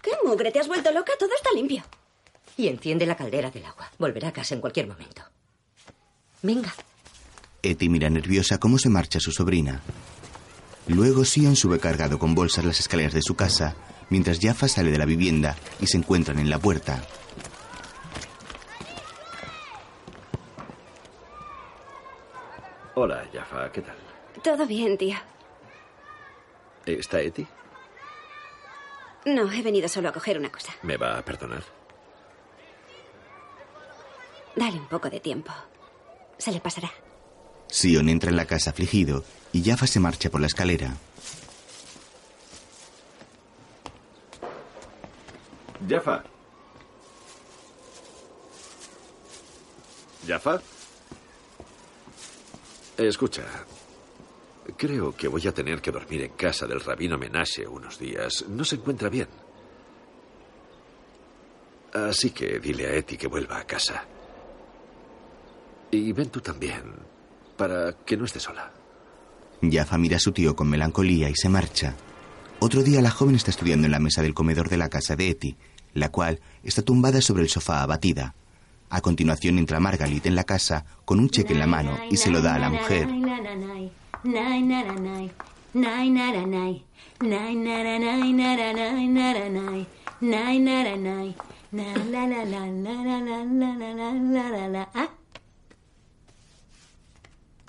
¿Qué 0.00 0.12
mugre? 0.22 0.52
¿Te 0.52 0.60
has 0.60 0.68
vuelto 0.68 0.92
loca? 0.92 1.14
Todo 1.18 1.34
está 1.34 1.50
limpio. 1.52 1.82
Y 2.56 2.68
enciende 2.68 3.06
la 3.06 3.16
caldera 3.16 3.50
del 3.50 3.64
agua. 3.64 3.90
Volverá 3.98 4.28
a 4.28 4.32
casa 4.32 4.54
en 4.54 4.60
cualquier 4.60 4.86
momento. 4.86 5.22
Venga. 6.42 6.72
Eti 7.62 7.88
mira 7.88 8.10
nerviosa 8.10 8.58
cómo 8.58 8.78
se 8.78 8.90
marcha 8.90 9.18
su 9.20 9.32
sobrina. 9.32 9.80
Luego 10.86 11.24
Sion 11.24 11.56
sube 11.56 11.78
cargado 11.80 12.18
con 12.18 12.34
bolsas 12.34 12.64
las 12.64 12.78
escaleras 12.78 13.14
de 13.14 13.22
su 13.22 13.34
casa, 13.34 13.74
mientras 14.10 14.38
Jaffa 14.40 14.68
sale 14.68 14.90
de 14.90 14.98
la 14.98 15.06
vivienda 15.06 15.56
y 15.80 15.86
se 15.86 15.96
encuentran 15.96 16.38
en 16.38 16.50
la 16.50 16.58
puerta. 16.58 17.02
Hola, 22.94 23.24
Jaffa. 23.32 23.70
¿Qué 23.72 23.80
tal? 23.82 23.96
Todo 24.42 24.66
bien, 24.66 24.96
tía. 24.96 25.22
¿Está 26.86 27.20
Eti? 27.20 27.46
No, 29.24 29.50
he 29.50 29.62
venido 29.62 29.88
solo 29.88 30.10
a 30.10 30.12
coger 30.12 30.38
una 30.38 30.50
cosa. 30.52 30.72
¿Me 30.82 30.96
va 30.96 31.18
a 31.18 31.24
perdonar? 31.24 31.64
Dale 34.56 34.78
un 34.78 34.86
poco 34.86 35.10
de 35.10 35.20
tiempo. 35.20 35.52
Se 36.38 36.52
le 36.52 36.60
pasará. 36.60 36.90
Sion 37.68 38.08
entra 38.08 38.30
en 38.30 38.36
la 38.36 38.46
casa 38.46 38.70
afligido 38.70 39.24
y 39.52 39.62
Jaffa 39.64 39.86
se 39.86 40.00
marcha 40.00 40.30
por 40.30 40.40
la 40.40 40.46
escalera. 40.46 40.94
Jaffa. 45.88 46.24
¿Jaffa? 50.26 50.60
Escucha. 52.96 53.44
Creo 54.76 55.14
que 55.14 55.28
voy 55.28 55.46
a 55.46 55.52
tener 55.52 55.82
que 55.82 55.90
dormir 55.90 56.22
en 56.22 56.32
casa 56.32 56.66
del 56.66 56.80
rabino 56.80 57.18
Menashe 57.18 57.66
unos 57.66 57.98
días. 57.98 58.44
No 58.48 58.64
se 58.64 58.76
encuentra 58.76 59.08
bien. 59.08 59.28
Así 61.92 62.30
que 62.30 62.58
dile 62.60 62.86
a 62.86 62.94
Eti 62.94 63.16
que 63.16 63.26
vuelva 63.26 63.58
a 63.58 63.66
casa. 63.66 64.04
Y 65.94 66.12
ven 66.12 66.28
tú 66.28 66.40
también, 66.40 66.82
para 67.56 67.92
que 68.04 68.16
no 68.16 68.24
esté 68.24 68.40
sola. 68.40 68.72
Jaffa 69.62 69.96
mira 69.96 70.16
a 70.16 70.20
su 70.20 70.32
tío 70.32 70.56
con 70.56 70.68
melancolía 70.68 71.30
y 71.30 71.36
se 71.36 71.48
marcha. 71.48 71.94
Otro 72.58 72.82
día 72.82 73.00
la 73.00 73.10
joven 73.10 73.36
está 73.36 73.50
estudiando 73.50 73.86
en 73.86 73.92
la 73.92 74.00
mesa 74.00 74.20
del 74.20 74.34
comedor 74.34 74.68
de 74.68 74.76
la 74.76 74.88
casa 74.88 75.14
de 75.14 75.30
Eti, 75.30 75.56
la 75.92 76.10
cual 76.10 76.40
está 76.64 76.82
tumbada 76.82 77.20
sobre 77.20 77.44
el 77.44 77.48
sofá 77.48 77.82
abatida. 77.82 78.34
A 78.90 79.00
continuación 79.00 79.58
entra 79.58 79.80
Margalit 79.80 80.26
en 80.26 80.34
la 80.34 80.44
casa 80.44 80.84
con 81.04 81.20
un 81.20 81.30
cheque 81.30 81.52
en 81.52 81.60
la 81.60 81.66
mano 81.66 81.96
y 82.10 82.16
se 82.16 82.30
lo 82.30 82.42
da 82.42 82.56
a 82.56 82.58
la 82.58 82.70
mujer. 82.70 83.08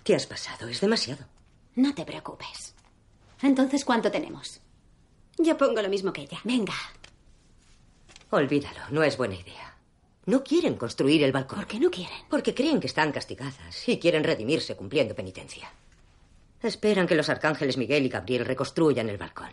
¿Qué 0.06 0.14
has 0.14 0.28
pasado? 0.28 0.68
Es 0.68 0.82
demasiado. 0.82 1.26
No 1.74 1.96
te 1.96 2.06
preocupes. 2.06 2.76
Entonces, 3.42 3.84
¿cuánto 3.84 4.12
tenemos? 4.12 4.62
Yo 5.40 5.58
pongo 5.58 5.82
lo 5.82 5.90
mismo 5.90 6.14
que 6.14 6.22
ella. 6.22 6.40
Venga. 6.44 6.76
Olvídalo, 8.30 8.82
no 8.92 9.02
es 9.02 9.18
buena 9.18 9.34
idea. 9.34 9.76
No 10.28 10.44
quieren 10.44 10.76
construir 10.76 11.24
el 11.24 11.32
balcón. 11.32 11.58
¿Por 11.58 11.68
qué 11.68 11.80
no 11.80 11.90
quieren? 11.90 12.20
Porque 12.30 12.54
creen 12.54 12.80
que 12.80 12.86
están 12.86 13.12
castigadas 13.12 13.90
y 13.90 13.98
quieren 13.98 14.24
redimirse 14.24 14.76
cumpliendo 14.76 15.16
penitencia. 15.16 15.74
Esperan 16.62 17.08
que 17.08 17.16
los 17.16 17.30
arcángeles 17.30 17.76
Miguel 17.76 18.06
y 18.06 18.10
Gabriel 18.10 18.46
reconstruyan 18.46 19.10
el 19.10 19.18
balcón. 19.18 19.50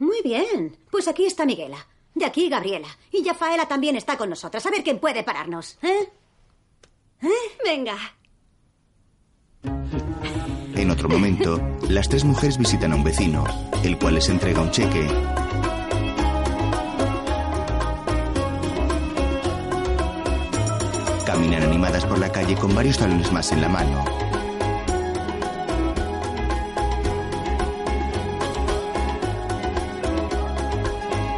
Muy 0.00 0.22
bien. 0.22 0.76
Pues 0.90 1.06
aquí 1.06 1.24
está 1.24 1.46
Miguela. 1.46 1.86
De 2.16 2.24
aquí 2.24 2.48
Gabriela. 2.48 2.88
Y 3.12 3.22
Yafaela 3.22 3.68
también 3.68 3.94
está 3.94 4.18
con 4.18 4.28
nosotras. 4.28 4.66
A 4.66 4.70
ver 4.72 4.82
quién 4.82 4.98
puede 4.98 5.22
pararnos. 5.22 5.78
¿Eh? 5.82 6.08
¿Eh? 7.22 7.28
Venga. 7.64 7.96
En 9.64 10.90
otro 10.90 11.08
momento, 11.08 11.60
las 11.88 12.08
tres 12.08 12.24
mujeres 12.24 12.58
visitan 12.58 12.92
a 12.92 12.96
un 12.96 13.04
vecino, 13.04 13.44
el 13.84 13.98
cual 13.98 14.14
les 14.14 14.28
entrega 14.28 14.60
un 14.60 14.70
cheque. 14.70 15.06
Caminan 21.24 21.62
animadas 21.62 22.04
por 22.04 22.18
la 22.18 22.30
calle 22.30 22.56
con 22.56 22.74
varios 22.74 22.98
talones 22.98 23.30
más 23.32 23.52
en 23.52 23.60
la 23.60 23.68
mano. 23.68 24.04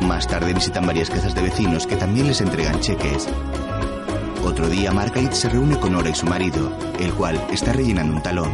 Más 0.02 0.26
tarde 0.26 0.54
visitan 0.54 0.86
varias 0.86 1.10
casas 1.10 1.34
de 1.34 1.42
vecinos 1.42 1.86
que 1.86 1.96
también 1.96 2.26
les 2.28 2.40
entregan 2.40 2.80
cheques. 2.80 3.28
Otro 4.44 4.68
día, 4.68 4.92
Margaret 4.92 5.32
se 5.32 5.48
reúne 5.48 5.80
con 5.80 5.94
Ora 5.94 6.10
y 6.10 6.14
su 6.14 6.26
marido, 6.26 6.70
el 7.00 7.14
cual 7.14 7.36
está 7.50 7.72
rellenando 7.72 8.16
un 8.16 8.22
talón. 8.22 8.52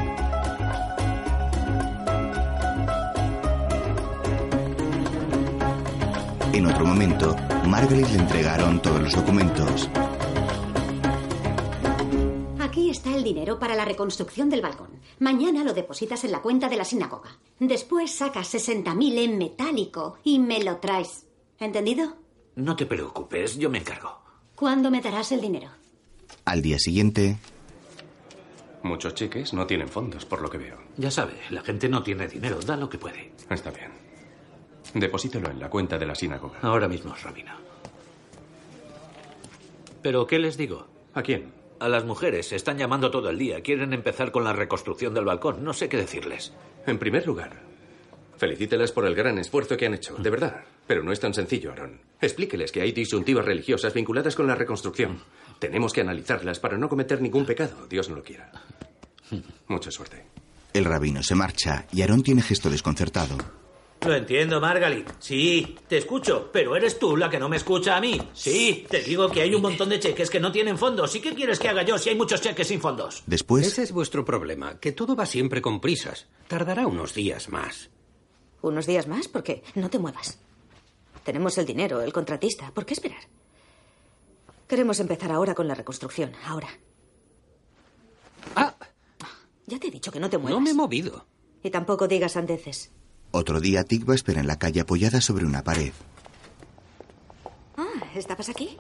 En 6.53 6.67
otro 6.67 6.87
momento, 6.87 7.37
Margaret 7.67 8.09
le 8.09 8.19
entregaron 8.19 8.81
todos 8.81 9.03
los 9.03 9.15
documentos. 9.15 9.89
Aquí 12.61 12.89
está 12.89 13.15
el 13.15 13.25
dinero 13.25 13.59
para 13.59 13.75
la 13.75 13.85
reconstrucción 13.85 14.49
del 14.49 14.63
balcón. 14.63 14.91
Mañana 15.19 15.65
lo 15.65 15.75
depositas 15.75 16.23
en 16.23 16.31
la 16.31 16.41
cuenta 16.41 16.69
de 16.69 16.77
la 16.77 16.85
sinagoga. 16.85 17.31
Después 17.59 18.15
sacas 18.15 18.55
60.000 18.55 19.25
en 19.25 19.39
metálico 19.39 20.19
y 20.23 20.39
me 20.39 20.63
lo 20.63 20.77
traes. 20.77 21.27
¿Entendido? 21.59 22.15
No 22.55 22.77
te 22.77 22.87
preocupes, 22.87 23.59
yo 23.59 23.69
me 23.69 23.79
encargo. 23.79 24.21
¿Cuándo 24.55 24.91
me 24.91 25.01
darás 25.01 25.33
el 25.33 25.41
dinero? 25.41 25.80
Al 26.45 26.63
día 26.63 26.79
siguiente, 26.79 27.37
Muchos 28.83 29.15
cheques 29.15 29.53
no 29.53 29.67
tienen 29.67 29.89
fondos, 29.89 30.25
por 30.25 30.41
lo 30.41 30.49
que 30.49 30.57
veo. 30.57 30.79
Ya 30.97 31.11
sabe, 31.11 31.35
la 31.51 31.63
gente 31.63 31.89
no 31.89 32.03
tiene 32.03 32.27
dinero, 32.27 32.59
da 32.61 32.77
lo 32.77 32.89
que 32.89 32.97
puede. 32.97 33.33
Está 33.51 33.71
bien. 33.71 33.91
Deposítelo 34.95 35.51
en 35.51 35.61
la 35.61 35.69
cuenta 35.69 35.99
de 35.99 36.07
la 36.07 36.15
sinagoga. 36.15 36.59
Ahora 36.63 36.89
mismo, 36.89 37.15
Rabino. 37.23 37.53
¿Pero 40.03 40.27
qué 40.27 40.39
les 40.39 40.57
digo? 40.57 40.87
¿A 41.15 41.23
quién? 41.23 41.53
A 41.79 41.89
las 41.89 42.05
mujeres. 42.05 42.49
Se 42.49 42.57
están 42.57 42.79
llamando 42.79 43.11
todo 43.11 43.29
el 43.29 43.39
día. 43.39 43.61
Quieren 43.63 43.93
empezar 43.93 44.33
con 44.33 44.45
la 44.45 44.53
reconstrucción 44.53 45.13
del 45.15 45.27
balcón. 45.27 45.63
No 45.63 45.73
sé 45.75 45.89
qué 45.89 45.99
decirles. 45.99 46.53
En 46.87 46.99
primer 46.99 47.27
lugar, 47.27 47.61
felicítelas 48.39 48.93
por 48.93 49.05
el 49.05 49.15
gran 49.15 49.39
esfuerzo 49.39 49.77
que 49.77 49.87
han 49.87 49.95
hecho, 49.95 50.17
de 50.17 50.31
verdad. 50.31 50.65
Pero 50.87 51.03
no 51.03 51.13
es 51.13 51.21
tan 51.21 51.35
sencillo, 51.35 51.73
Aaron. 51.73 52.01
Explíqueles 52.21 52.73
que 52.73 52.81
hay 52.81 52.93
disyuntivas 52.93 53.45
religiosas 53.45 53.93
vinculadas 53.93 54.35
con 54.35 54.47
la 54.47 54.55
reconstrucción. 54.55 55.21
Tenemos 55.61 55.93
que 55.93 56.01
analizarlas 56.01 56.59
para 56.59 56.77
no 56.77 56.89
cometer 56.89 57.23
ningún 57.23 57.47
pecado, 57.47 57.87
Dios 57.89 58.09
no 58.09 58.17
lo 58.17 58.25
quiera. 58.25 58.51
Mucha 59.69 59.91
suerte. 59.93 60.27
el 60.73 60.85
rabino 60.85 61.23
se 61.23 61.37
marcha 61.37 61.87
y 61.93 62.01
Aarón 62.03 62.23
tiene 62.25 62.43
gesto 62.43 62.69
desconcertado. 62.71 63.37
Lo 64.07 64.15
entiendo, 64.15 64.61
Margalit. 64.63 65.07
Sí, 65.19 65.77
te 65.87 65.99
escucho, 65.99 66.49
pero 66.51 66.75
eres 66.75 66.99
tú 66.99 67.17
la 67.19 67.29
que 67.29 67.39
no 67.39 67.51
me 67.51 67.57
escucha 67.59 67.97
a 67.97 68.01
mí. 68.01 68.19
Sí, 68.33 68.87
te 68.89 69.03
digo 69.03 69.29
que 69.31 69.43
hay 69.43 69.55
un 69.55 69.61
montón 69.61 69.91
de 69.91 70.01
cheques 70.01 70.31
que 70.31 70.41
no 70.41 70.51
tienen 70.51 70.79
fondos. 70.79 71.15
¿Y 71.15 71.21
qué 71.21 71.35
quieres 71.35 71.59
que 71.59 71.69
haga 71.69 71.83
yo 71.83 71.99
si 71.99 72.09
hay 72.09 72.17
muchos 72.17 72.41
cheques 72.41 72.67
sin 72.67 72.81
fondos? 72.81 73.23
Después, 73.27 73.67
Ese 73.67 73.83
es 73.83 73.93
vuestro 73.93 74.25
problema, 74.25 74.81
que 74.81 74.93
todo 74.93 75.15
va 75.15 75.27
siempre 75.27 75.61
con 75.61 75.81
prisas. 75.83 76.27
Tardará 76.49 76.87
unos 76.87 77.13
días 77.15 77.51
más. 77.51 77.91
¿Unos 78.63 78.87
días 78.87 79.07
más? 79.07 79.29
¿Por 79.29 79.43
qué? 79.43 79.63
No 79.75 79.91
te 79.91 79.99
muevas. 79.99 80.39
Tenemos 81.23 81.59
el 81.59 81.67
dinero, 81.67 82.01
el 82.01 82.13
contratista. 82.13 82.71
¿Por 82.73 82.87
qué 82.87 82.95
esperar? 82.95 83.21
Queremos 84.71 85.01
empezar 85.01 85.33
ahora 85.33 85.53
con 85.53 85.67
la 85.67 85.75
reconstrucción. 85.75 86.31
Ahora. 86.47 86.69
Ah. 88.55 88.73
Ya 89.67 89.81
te 89.81 89.89
he 89.89 89.91
dicho 89.91 90.13
que 90.13 90.21
no 90.21 90.31
te 90.31 90.39
muevas. 90.39 90.61
No 90.61 90.61
me 90.61 90.71
he 90.71 90.75
movido. 90.75 91.27
Y 91.65 91.71
tampoco 91.71 92.07
digas 92.07 92.33
sandeces. 92.35 92.93
otro 93.33 93.61
día 93.61 93.83
Tikva 93.83 94.15
espera 94.15 94.39
en 94.39 94.47
la 94.47 94.61
calle 94.61 94.81
apoyada 94.81 95.21
sobre 95.21 95.45
una 95.45 95.65
pared. 95.65 95.93
Ah, 97.77 98.13
¿estabas 98.15 98.49
aquí? 98.49 98.79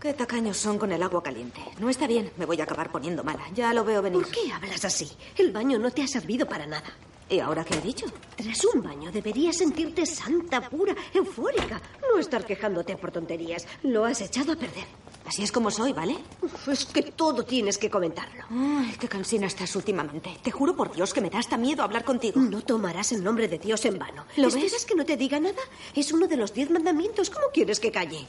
Qué 0.00 0.14
tacaños 0.14 0.56
son 0.56 0.76
con 0.76 0.90
el 0.90 1.00
agua 1.00 1.22
caliente. 1.22 1.60
No 1.78 1.90
está 1.90 2.08
bien, 2.08 2.32
me 2.36 2.44
voy 2.44 2.60
a 2.60 2.64
acabar 2.64 2.90
poniendo 2.90 3.22
mala. 3.22 3.44
Ya 3.54 3.72
lo 3.72 3.84
veo 3.84 4.02
venir. 4.02 4.22
¿Por 4.22 4.32
qué 4.32 4.52
hablas 4.52 4.84
así? 4.84 5.08
El 5.38 5.52
baño 5.52 5.78
no 5.78 5.92
te 5.92 6.02
ha 6.02 6.08
servido 6.08 6.48
para 6.48 6.66
nada. 6.66 6.92
¿Y 7.28 7.38
ahora 7.40 7.64
qué 7.64 7.74
he 7.78 7.80
dicho? 7.80 8.06
Tras 8.36 8.62
un 8.66 8.82
baño 8.82 9.10
deberías 9.10 9.56
sentirte 9.56 10.04
santa, 10.04 10.68
pura, 10.68 10.94
eufórica. 11.14 11.80
No 12.02 12.18
estar 12.18 12.44
quejándote 12.44 12.94
por 12.96 13.10
tonterías. 13.10 13.66
Lo 13.84 14.04
has 14.04 14.20
echado 14.20 14.52
a 14.52 14.56
perder. 14.56 14.84
Así 15.24 15.42
es 15.42 15.50
como 15.52 15.70
soy, 15.70 15.92
¿vale? 15.94 16.16
Uf, 16.42 16.68
es 16.68 16.84
que 16.84 17.02
todo 17.02 17.44
tienes 17.44 17.78
que 17.78 17.88
comentarlo. 17.88 18.44
Ay, 18.50 18.94
qué 19.00 19.08
cansina 19.08 19.46
estás 19.46 19.74
últimamente. 19.76 20.36
Te 20.42 20.50
juro 20.50 20.76
por 20.76 20.92
Dios 20.92 21.14
que 21.14 21.20
me 21.22 21.30
da 21.30 21.38
hasta 21.38 21.56
miedo 21.56 21.82
hablar 21.82 22.04
contigo. 22.04 22.38
No 22.38 22.60
tomarás 22.60 23.12
el 23.12 23.24
nombre 23.24 23.48
de 23.48 23.58
Dios 23.58 23.82
en 23.86 23.98
vano. 23.98 24.26
¿Lo 24.36 24.48
¿Esperas 24.48 24.72
ves? 24.72 24.84
que 24.84 24.94
no 24.94 25.06
te 25.06 25.16
diga 25.16 25.40
nada? 25.40 25.62
Es 25.94 26.12
uno 26.12 26.26
de 26.26 26.36
los 26.36 26.52
diez 26.52 26.70
mandamientos. 26.70 27.30
¿Cómo 27.30 27.46
quieres 27.54 27.80
que 27.80 27.90
calle? 27.90 28.26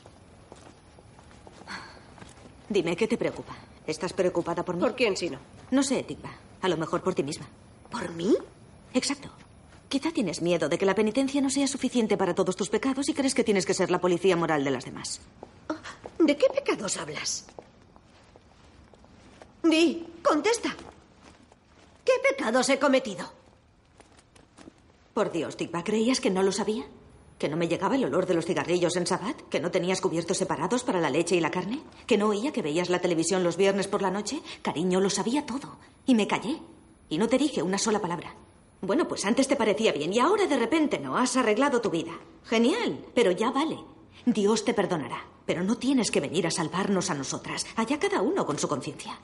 Dime, 2.69 2.95
¿qué 2.95 3.07
te 3.07 3.17
preocupa? 3.17 3.55
¿Estás 3.85 4.13
preocupada 4.13 4.63
por 4.63 4.75
mí? 4.75 4.81
¿Por 4.81 4.95
quién 4.95 5.17
si 5.17 5.29
no? 5.29 5.39
No 5.71 5.83
sé, 5.83 6.03
Tikva. 6.03 6.31
A 6.61 6.69
lo 6.69 6.77
mejor 6.77 7.01
por 7.03 7.13
ti 7.13 7.23
misma. 7.23 7.45
¿Por 7.91 8.09
mí? 8.11 8.33
Exacto. 8.93 9.29
Quizá 9.89 10.11
tienes 10.11 10.41
miedo 10.41 10.69
de 10.69 10.77
que 10.77 10.85
la 10.85 10.95
penitencia 10.95 11.41
no 11.41 11.49
sea 11.49 11.67
suficiente 11.67 12.17
para 12.17 12.33
todos 12.33 12.55
tus 12.55 12.69
pecados 12.69 13.09
y 13.09 13.13
crees 13.13 13.35
que 13.35 13.43
tienes 13.43 13.65
que 13.65 13.73
ser 13.73 13.91
la 13.91 14.01
policía 14.01 14.35
moral 14.35 14.63
de 14.63 14.71
las 14.71 14.85
demás. 14.85 15.21
¿De 16.19 16.35
qué 16.37 16.47
pecados 16.53 16.97
hablas? 16.97 17.45
Di, 19.61 20.05
contesta. 20.23 20.75
¿Qué 22.03 22.13
pecados 22.27 22.69
he 22.69 22.79
cometido? 22.79 23.31
Por 25.13 25.31
Dios, 25.31 25.55
Tikva, 25.57 25.83
¿creías 25.83 26.19
que 26.19 26.31
no 26.31 26.41
lo 26.43 26.51
sabía? 26.51 26.85
¿Que 27.37 27.47
no 27.49 27.55
me 27.57 27.67
llegaba 27.67 27.95
el 27.95 28.05
olor 28.05 28.25
de 28.25 28.33
los 28.33 28.45
cigarrillos 28.45 28.95
en 28.95 29.05
Sabbat? 29.05 29.41
¿Que 29.49 29.59
no 29.59 29.69
tenías 29.69 30.01
cubiertos 30.01 30.37
separados 30.37 30.83
para 30.83 30.99
la 30.99 31.09
leche 31.09 31.35
y 31.35 31.39
la 31.39 31.51
carne? 31.51 31.81
¿Que 32.07 32.17
no 32.17 32.29
oía 32.29 32.51
que 32.51 32.61
veías 32.61 32.89
la 32.89 32.99
televisión 32.99 33.43
los 33.43 33.57
viernes 33.57 33.87
por 33.87 34.01
la 34.01 34.11
noche? 34.11 34.41
Cariño, 34.61 34.99
lo 34.99 35.09
sabía 35.09 35.45
todo. 35.45 35.77
Y 36.05 36.15
me 36.15 36.27
callé. 36.27 36.57
Y 37.09 37.17
no 37.17 37.27
te 37.27 37.37
dije 37.37 37.61
una 37.61 37.77
sola 37.77 37.99
palabra. 37.99 38.33
Bueno, 38.83 39.07
pues 39.07 39.23
antes 39.23 39.47
te 39.47 39.55
parecía 39.55 39.93
bien 39.93 40.11
y 40.11 40.19
ahora 40.19 40.45
de 40.45 40.59
repente 40.59 40.99
no 40.99 41.17
has 41.17 41.37
arreglado 41.37 41.79
tu 41.79 41.89
vida. 41.89 42.11
Genial, 42.43 42.99
pero 43.15 43.31
ya 43.31 43.49
vale. 43.49 43.79
Dios 44.25 44.65
te 44.65 44.73
perdonará, 44.73 45.23
pero 45.45 45.63
no 45.63 45.77
tienes 45.77 46.11
que 46.11 46.19
venir 46.19 46.45
a 46.47 46.51
salvarnos 46.51 47.09
a 47.09 47.13
nosotras. 47.13 47.65
Allá 47.77 47.97
cada 47.97 48.21
uno 48.21 48.45
con 48.45 48.59
su 48.59 48.67
conciencia. 48.67 49.17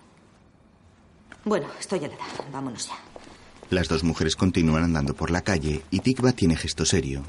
Bueno, 1.44 1.68
estoy 1.78 2.00
helada. 2.00 2.24
Vámonos 2.54 2.88
ya. 2.88 2.98
Las 3.70 3.90
dos 3.90 4.02
mujeres 4.02 4.38
continúan 4.38 4.86
andando 4.86 5.14
por 5.14 5.30
la 5.30 5.42
calle 5.42 5.84
y 5.92 6.00
Tikva 6.00 6.32
tiene 6.32 6.56
gesto 6.56 6.86
serio. 6.86 7.24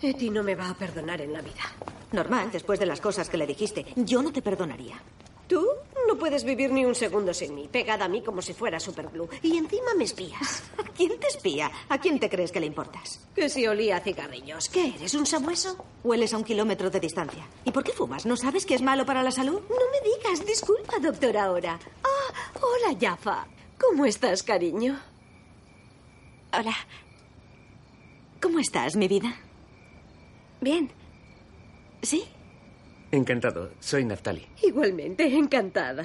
Eti 0.00 0.30
no 0.30 0.42
me 0.42 0.54
va 0.54 0.70
a 0.70 0.74
perdonar 0.74 1.20
en 1.20 1.34
la 1.34 1.42
vida. 1.42 1.70
Normal, 2.12 2.48
después 2.50 2.80
de 2.80 2.86
las 2.86 3.02
cosas 3.02 3.28
que 3.28 3.36
le 3.36 3.46
dijiste. 3.46 3.84
Yo 3.94 4.22
no 4.22 4.32
te 4.32 4.40
perdonaría. 4.40 4.96
Tú 5.46 5.66
no 6.08 6.16
puedes 6.16 6.42
vivir 6.42 6.72
ni 6.72 6.86
un 6.86 6.94
segundo 6.94 7.34
sin 7.34 7.54
mí, 7.54 7.68
pegada 7.70 8.06
a 8.06 8.08
mí 8.08 8.22
como 8.22 8.40
si 8.40 8.54
fuera 8.54 8.80
superglue. 8.80 9.28
Y 9.42 9.58
encima 9.58 9.94
me 9.96 10.04
espías. 10.04 10.62
¿A 10.78 10.82
quién 10.96 11.20
te 11.20 11.26
espía? 11.28 11.70
¿A 11.90 11.98
quién 11.98 12.18
te 12.18 12.30
crees 12.30 12.50
que 12.50 12.60
le 12.60 12.66
importas? 12.66 13.20
Que 13.34 13.50
si 13.50 13.66
olía 13.66 13.98
a 13.98 14.00
cigarrillos. 14.00 14.70
¿Qué 14.70 14.94
eres, 14.96 15.12
un 15.14 15.26
sabueso? 15.26 15.84
Hueles 16.02 16.32
a 16.32 16.38
un 16.38 16.44
kilómetro 16.44 16.88
de 16.88 16.98
distancia. 16.98 17.46
¿Y 17.64 17.70
por 17.70 17.84
qué 17.84 17.92
fumas? 17.92 18.24
¿No 18.24 18.36
sabes 18.36 18.64
que 18.64 18.74
es 18.74 18.82
malo 18.82 19.04
para 19.04 19.22
la 19.22 19.30
salud? 19.30 19.60
No 19.68 19.76
me 19.92 20.16
digas, 20.16 20.46
disculpa, 20.46 20.98
doctora 20.98 21.44
ahora. 21.44 21.78
Ah, 22.02 22.52
hola, 22.54 22.96
Jaffa. 22.98 23.46
¿Cómo 23.78 24.06
estás, 24.06 24.42
cariño? 24.42 24.98
Hola. 26.58 26.74
¿Cómo 28.40 28.58
estás, 28.60 28.96
mi 28.96 29.08
vida? 29.08 29.36
Bien. 30.60 30.90
¿Sí? 32.02 32.24
Encantado. 33.10 33.70
Soy 33.80 34.04
Naftali. 34.04 34.46
Igualmente, 34.62 35.24
encantada. 35.34 36.04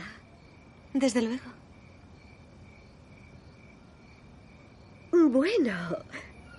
Desde 0.94 1.22
luego. 1.22 1.44
Bueno, 5.12 5.98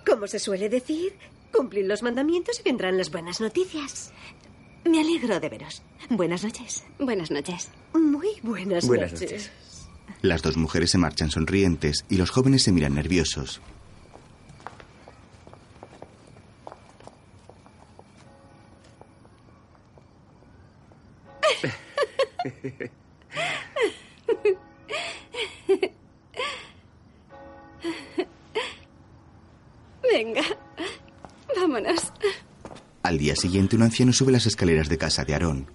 como 0.05 0.27
se 0.27 0.39
suele 0.39 0.69
decir, 0.69 1.13
cumplir 1.51 1.85
los 1.85 2.03
mandamientos 2.03 2.59
y 2.59 2.63
vendrán 2.63 2.97
las 2.97 3.11
buenas 3.11 3.41
noticias. 3.41 4.11
Me 4.85 4.99
alegro 5.01 5.39
de 5.39 5.49
veros. 5.49 5.81
Buenas 6.09 6.43
noches. 6.43 6.83
Buenas 6.99 7.31
noches. 7.31 7.69
Muy 7.93 8.29
buenas, 8.43 8.85
Buenas 8.87 9.13
noches. 9.13 9.31
noches. 9.31 9.51
Las 10.21 10.41
dos 10.41 10.57
mujeres 10.57 10.91
se 10.91 10.97
marchan 10.97 11.31
sonrientes 11.31 12.05
y 12.09 12.17
los 12.17 12.29
jóvenes 12.29 12.63
se 12.63 12.71
miran 12.71 12.95
nerviosos. 12.95 13.61
Venga, 30.03 30.43
vámonos. 31.55 32.11
Al 33.03 33.17
día 33.17 33.35
siguiente, 33.35 33.75
un 33.75 33.81
anciano 33.83 34.13
sube 34.13 34.31
las 34.31 34.45
escaleras 34.45 34.87
de 34.89 34.97
casa 34.97 35.25
de 35.25 35.33
Aarón. 35.33 35.69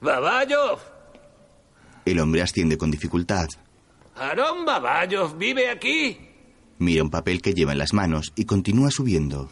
¡Babayov! 0.00 0.78
El 2.04 2.20
hombre 2.20 2.42
asciende 2.42 2.78
con 2.78 2.90
dificultad. 2.90 3.46
¡Aarón 4.16 4.64
Babayov 4.64 5.36
vive 5.36 5.68
aquí! 5.68 6.18
Mira 6.78 7.02
un 7.02 7.10
papel 7.10 7.42
que 7.42 7.52
lleva 7.52 7.72
en 7.72 7.78
las 7.78 7.92
manos 7.92 8.32
y 8.36 8.46
continúa 8.46 8.90
subiendo. 8.90 9.50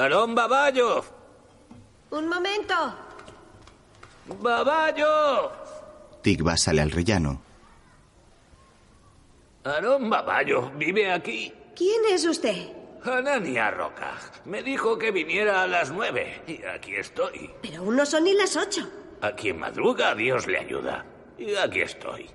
¡Aarón 0.00 0.34
Babayov! 0.34 1.04
Un 2.10 2.26
momento. 2.26 2.74
¡Babayov! 4.40 5.50
Tigba 6.22 6.56
sale 6.56 6.80
al 6.80 6.90
rellano. 6.90 7.42
Aarón 9.62 10.08
Babayov 10.08 10.72
vive 10.78 11.12
aquí. 11.12 11.52
¿Quién 11.76 12.00
es 12.10 12.24
usted? 12.24 12.72
Anania 13.04 13.70
Roca. 13.72 14.14
Me 14.46 14.62
dijo 14.62 14.96
que 14.96 15.10
viniera 15.10 15.64
a 15.64 15.66
las 15.66 15.90
nueve. 15.90 16.44
Y 16.46 16.64
aquí 16.64 16.94
estoy. 16.94 17.50
Pero 17.60 17.82
aún 17.82 17.96
no 17.96 18.06
son 18.06 18.24
ni 18.24 18.32
las 18.32 18.56
ocho. 18.56 18.88
A 19.20 19.32
quien 19.32 19.58
madruga, 19.58 20.14
Dios 20.14 20.46
le 20.46 20.60
ayuda. 20.60 21.04
Y 21.36 21.54
aquí 21.56 21.82
estoy. 21.82 22.30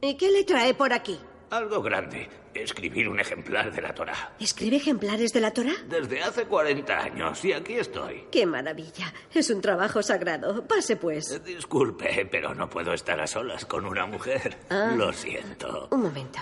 ¿Y 0.00 0.16
qué 0.16 0.32
le 0.32 0.42
trae 0.42 0.74
por 0.74 0.92
aquí? 0.92 1.20
Algo 1.50 1.80
grande. 1.80 2.28
Escribir 2.54 3.08
un 3.08 3.20
ejemplar 3.20 3.72
de 3.72 3.80
la 3.80 3.94
Torá. 3.94 4.32
¿Escribe 4.40 4.76
ejemplares 4.76 5.32
de 5.32 5.40
la 5.40 5.52
Torah? 5.52 5.74
Desde 5.88 6.22
hace 6.22 6.44
40 6.46 6.98
años. 6.98 7.44
Y 7.44 7.52
aquí 7.52 7.74
estoy. 7.74 8.24
¡Qué 8.32 8.46
maravilla! 8.46 9.12
Es 9.32 9.50
un 9.50 9.60
trabajo 9.60 10.02
sagrado. 10.02 10.66
Pase 10.66 10.96
pues. 10.96 11.42
Disculpe, 11.44 12.26
pero 12.30 12.54
no 12.54 12.68
puedo 12.68 12.92
estar 12.92 13.20
a 13.20 13.26
solas 13.26 13.64
con 13.64 13.84
una 13.86 14.06
mujer. 14.06 14.58
Ah. 14.70 14.92
Lo 14.96 15.12
siento. 15.12 15.88
Un 15.92 16.02
momento. 16.02 16.40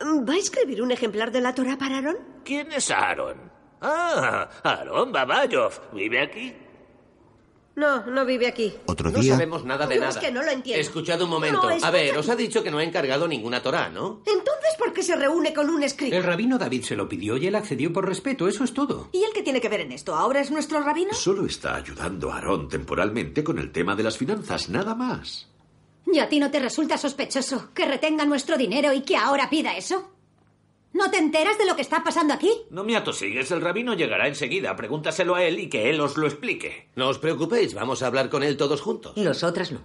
¿Va 0.00 0.34
a 0.34 0.38
escribir 0.38 0.82
un 0.82 0.92
ejemplar 0.92 1.32
de 1.32 1.40
la 1.40 1.54
Torah 1.54 1.76
para 1.76 1.96
Aarón? 1.96 2.18
¿Quién 2.44 2.70
es 2.72 2.90
Aaron? 2.90 3.50
Ah, 3.80 4.48
Aarón 4.62 5.10
Babayov. 5.10 5.92
¿Vive 5.92 6.20
aquí? 6.20 6.54
No, 7.74 8.04
no 8.06 8.26
vive 8.26 8.46
aquí. 8.46 8.74
Otro 8.86 9.10
No 9.10 9.18
día, 9.18 9.32
sabemos 9.32 9.64
nada 9.64 9.86
de 9.86 9.94
No, 9.94 10.02
nada. 10.02 10.12
es 10.12 10.18
que 10.18 10.30
no 10.30 10.42
lo 10.42 10.50
entiendo. 10.50 10.80
Escuchad 10.80 11.22
un 11.22 11.30
momento. 11.30 11.62
No, 11.70 11.86
a 11.86 11.90
ver, 11.90 12.16
os 12.18 12.28
ha 12.28 12.36
dicho 12.36 12.62
que 12.62 12.70
no 12.70 12.78
ha 12.78 12.84
encargado 12.84 13.26
ninguna 13.26 13.62
Torah, 13.62 13.88
¿no? 13.88 14.20
Entonces, 14.26 14.74
¿por 14.78 14.92
qué 14.92 15.02
se 15.02 15.16
reúne 15.16 15.54
con 15.54 15.70
un 15.70 15.82
escriba? 15.82 16.14
El 16.16 16.22
rabino 16.22 16.58
David 16.58 16.82
se 16.84 16.96
lo 16.96 17.08
pidió 17.08 17.36
y 17.38 17.46
él 17.46 17.54
accedió 17.54 17.90
por 17.92 18.06
respeto, 18.06 18.46
eso 18.46 18.62
es 18.64 18.74
todo. 18.74 19.08
¿Y 19.12 19.22
él 19.24 19.30
qué 19.32 19.42
tiene 19.42 19.60
que 19.60 19.70
ver 19.70 19.80
en 19.80 19.92
esto? 19.92 20.14
¿Ahora 20.14 20.40
es 20.40 20.50
nuestro 20.50 20.80
rabino? 20.82 21.14
Solo 21.14 21.46
está 21.46 21.76
ayudando 21.76 22.30
a 22.30 22.34
Aarón 22.36 22.68
temporalmente 22.68 23.42
con 23.42 23.58
el 23.58 23.72
tema 23.72 23.96
de 23.96 24.02
las 24.02 24.18
finanzas, 24.18 24.68
nada 24.68 24.94
más. 24.94 25.48
¿Y 26.12 26.18
a 26.18 26.28
ti 26.28 26.40
no 26.40 26.50
te 26.50 26.58
resulta 26.58 26.98
sospechoso 26.98 27.70
que 27.72 27.86
retenga 27.86 28.26
nuestro 28.26 28.58
dinero 28.58 28.92
y 28.92 29.00
que 29.00 29.16
ahora 29.16 29.48
pida 29.48 29.76
eso? 29.78 30.10
¿No 30.92 31.10
te 31.10 31.16
enteras 31.18 31.56
de 31.58 31.66
lo 31.66 31.74
que 31.74 31.82
está 31.82 32.04
pasando 32.04 32.34
aquí? 32.34 32.50
No 32.70 32.84
me 32.84 32.96
atosigues, 32.96 33.50
el 33.50 33.62
rabino 33.62 33.94
llegará 33.94 34.28
enseguida. 34.28 34.76
Pregúntaselo 34.76 35.34
a 35.34 35.42
él 35.44 35.58
y 35.58 35.68
que 35.68 35.88
él 35.88 36.00
os 36.00 36.16
lo 36.16 36.26
explique. 36.26 36.88
No 36.96 37.08
os 37.08 37.18
preocupéis, 37.18 37.72
vamos 37.74 38.02
a 38.02 38.06
hablar 38.06 38.28
con 38.28 38.42
él 38.42 38.56
todos 38.56 38.82
juntos. 38.82 39.16
Nosotras 39.16 39.72
no. 39.72 39.80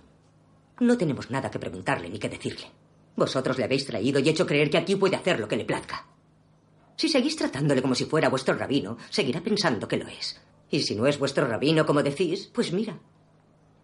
No 0.79 0.97
tenemos 0.97 1.31
nada 1.31 1.49
que 1.49 1.59
preguntarle 1.59 2.09
ni 2.09 2.19
que 2.19 2.29
decirle. 2.29 2.67
Vosotros 3.15 3.57
le 3.57 3.63
habéis 3.63 3.85
traído 3.85 4.19
y 4.19 4.29
hecho 4.29 4.45
creer 4.45 4.69
que 4.69 4.77
aquí 4.77 4.95
puede 4.95 5.15
hacer 5.15 5.39
lo 5.39 5.47
que 5.47 5.55
le 5.57 5.65
plazca. 5.65 6.05
Si 6.97 7.09
seguís 7.09 7.35
tratándole 7.35 7.81
como 7.81 7.95
si 7.95 8.05
fuera 8.05 8.29
vuestro 8.29 8.55
rabino, 8.55 8.97
seguirá 9.09 9.41
pensando 9.41 9.87
que 9.87 9.97
lo 9.97 10.07
es. 10.07 10.41
Y 10.69 10.81
si 10.81 10.95
no 10.95 11.07
es 11.07 11.17
vuestro 11.17 11.47
rabino, 11.47 11.85
como 11.85 12.03
decís, 12.03 12.49
pues 12.53 12.73
mira. 12.73 12.99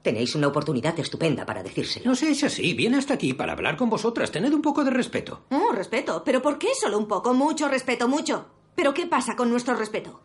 Tenéis 0.04 0.36
una 0.36 0.48
oportunidad 0.50 1.00
estupenda 1.00 1.46
para 1.46 1.64
decírselo. 1.64 2.06
No 2.06 2.16
seáis 2.16 2.44
así, 2.44 2.74
viene 2.74 2.98
hasta 2.98 3.14
aquí 3.16 3.34
para 3.34 3.54
hablar 3.54 3.78
con 3.78 3.90
vosotras. 3.90 4.32
Tened 4.32 4.54
un 4.54 4.62
poco 4.62 4.84
de 4.84 4.92
respeto. 4.92 5.46
Oh, 5.50 5.72
respeto. 5.72 6.24
¿Pero 6.26 6.42
por 6.42 6.60
qué 6.60 6.76
solo 6.76 6.98
un 6.98 7.08
poco? 7.08 7.34
Mucho 7.34 7.70
respeto, 7.70 8.08
mucho. 8.10 8.46
¿Pero 8.76 8.94
qué 8.94 9.08
pasa 9.08 9.36
con 9.38 9.50
nuestro 9.50 9.76
respeto? 9.76 10.20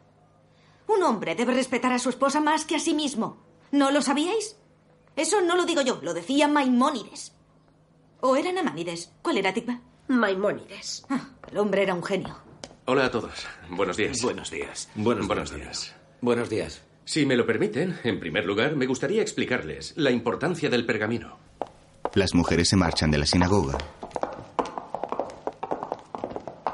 Un 0.89 1.03
hombre 1.05 1.37
debe 1.37 1.55
respetar 1.55 1.93
a 1.93 1.99
su 2.01 2.09
esposa 2.09 2.41
más 2.41 2.65
que 2.65 2.75
a 2.75 2.81
sí 2.81 2.93
mismo. 2.93 3.39
¿No 3.71 3.91
lo 3.93 4.03
sabíais? 4.03 4.57
Eso 5.15 5.41
no 5.43 5.55
lo 5.55 5.65
digo 5.65 5.83
yo, 5.83 6.01
lo 6.03 6.13
decía 6.13 6.49
Maimónides. 6.49 7.33
¿O 8.21 8.35
era 8.35 8.51
Namanides? 8.51 9.13
¿Cuál 9.23 9.39
era, 9.39 9.55
Tikva? 9.55 9.81
Maimónides. 10.09 11.05
Ah, 11.09 11.29
el 11.51 11.59
hombre 11.59 11.83
era 11.85 11.95
un 11.95 12.03
genio. 12.03 12.37
Hola 12.87 13.05
a 13.05 13.11
todos. 13.11 13.47
Buenos 13.69 13.97
días. 13.97 14.23
Buenos 14.23 14.51
días. 14.51 14.89
Buenos, 14.97 15.29
días. 15.55 15.95
Buenos 16.21 16.49
días. 16.49 16.83
Si 17.09 17.25
me 17.25 17.37
lo 17.37 17.47
permiten, 17.47 17.99
en 18.05 18.21
primer 18.21 18.45
lugar, 18.45 18.77
me 18.77 18.85
gustaría 18.85 19.23
explicarles 19.23 19.95
la 19.97 20.11
importancia 20.11 20.69
del 20.69 20.85
pergamino. 20.85 21.39
las 22.13 22.35
mujeres 22.35 22.69
se 22.69 22.77
marchan 22.77 23.11
de 23.11 23.17
la 23.17 23.25
sinagoga. 23.25 23.79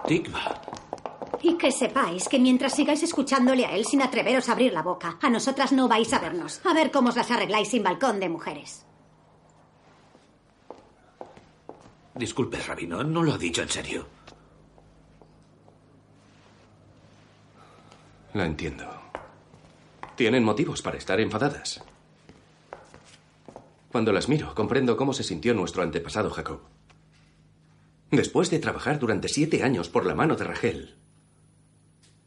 Tikva. 0.08 0.60
Y 1.40 1.56
que 1.56 1.70
sepáis 1.70 2.28
que 2.28 2.40
mientras 2.40 2.74
sigáis 2.74 3.04
escuchándole 3.04 3.64
a 3.64 3.76
él 3.76 3.84
sin 3.84 4.02
atreveros 4.02 4.48
a 4.48 4.52
abrir 4.54 4.72
la 4.72 4.82
boca, 4.82 5.18
a 5.22 5.30
nosotras 5.30 5.70
no 5.70 5.86
vais 5.86 6.12
a 6.12 6.18
vernos. 6.18 6.60
A 6.64 6.74
ver 6.74 6.90
cómo 6.90 7.10
os 7.10 7.16
las 7.16 7.30
arregláis 7.30 7.68
sin 7.68 7.84
balcón 7.84 8.18
de 8.18 8.28
mujeres. 8.28 8.84
Disculpe, 12.16 12.58
rabino, 12.58 13.04
no 13.04 13.22
lo 13.22 13.34
ha 13.34 13.38
dicho 13.38 13.62
en 13.62 13.68
serio. 13.68 14.08
La 18.32 18.46
entiendo. 18.46 19.03
Tienen 20.16 20.44
motivos 20.44 20.80
para 20.80 20.96
estar 20.96 21.20
enfadadas. 21.20 21.82
Cuando 23.90 24.12
las 24.12 24.28
miro, 24.28 24.54
comprendo 24.54 24.96
cómo 24.96 25.12
se 25.12 25.24
sintió 25.24 25.54
nuestro 25.54 25.82
antepasado 25.82 26.30
Jacob. 26.30 26.60
Después 28.10 28.50
de 28.50 28.60
trabajar 28.60 28.98
durante 28.98 29.28
siete 29.28 29.62
años 29.62 29.88
por 29.88 30.06
la 30.06 30.14
mano 30.14 30.36
de 30.36 30.44
Rachel, 30.44 30.94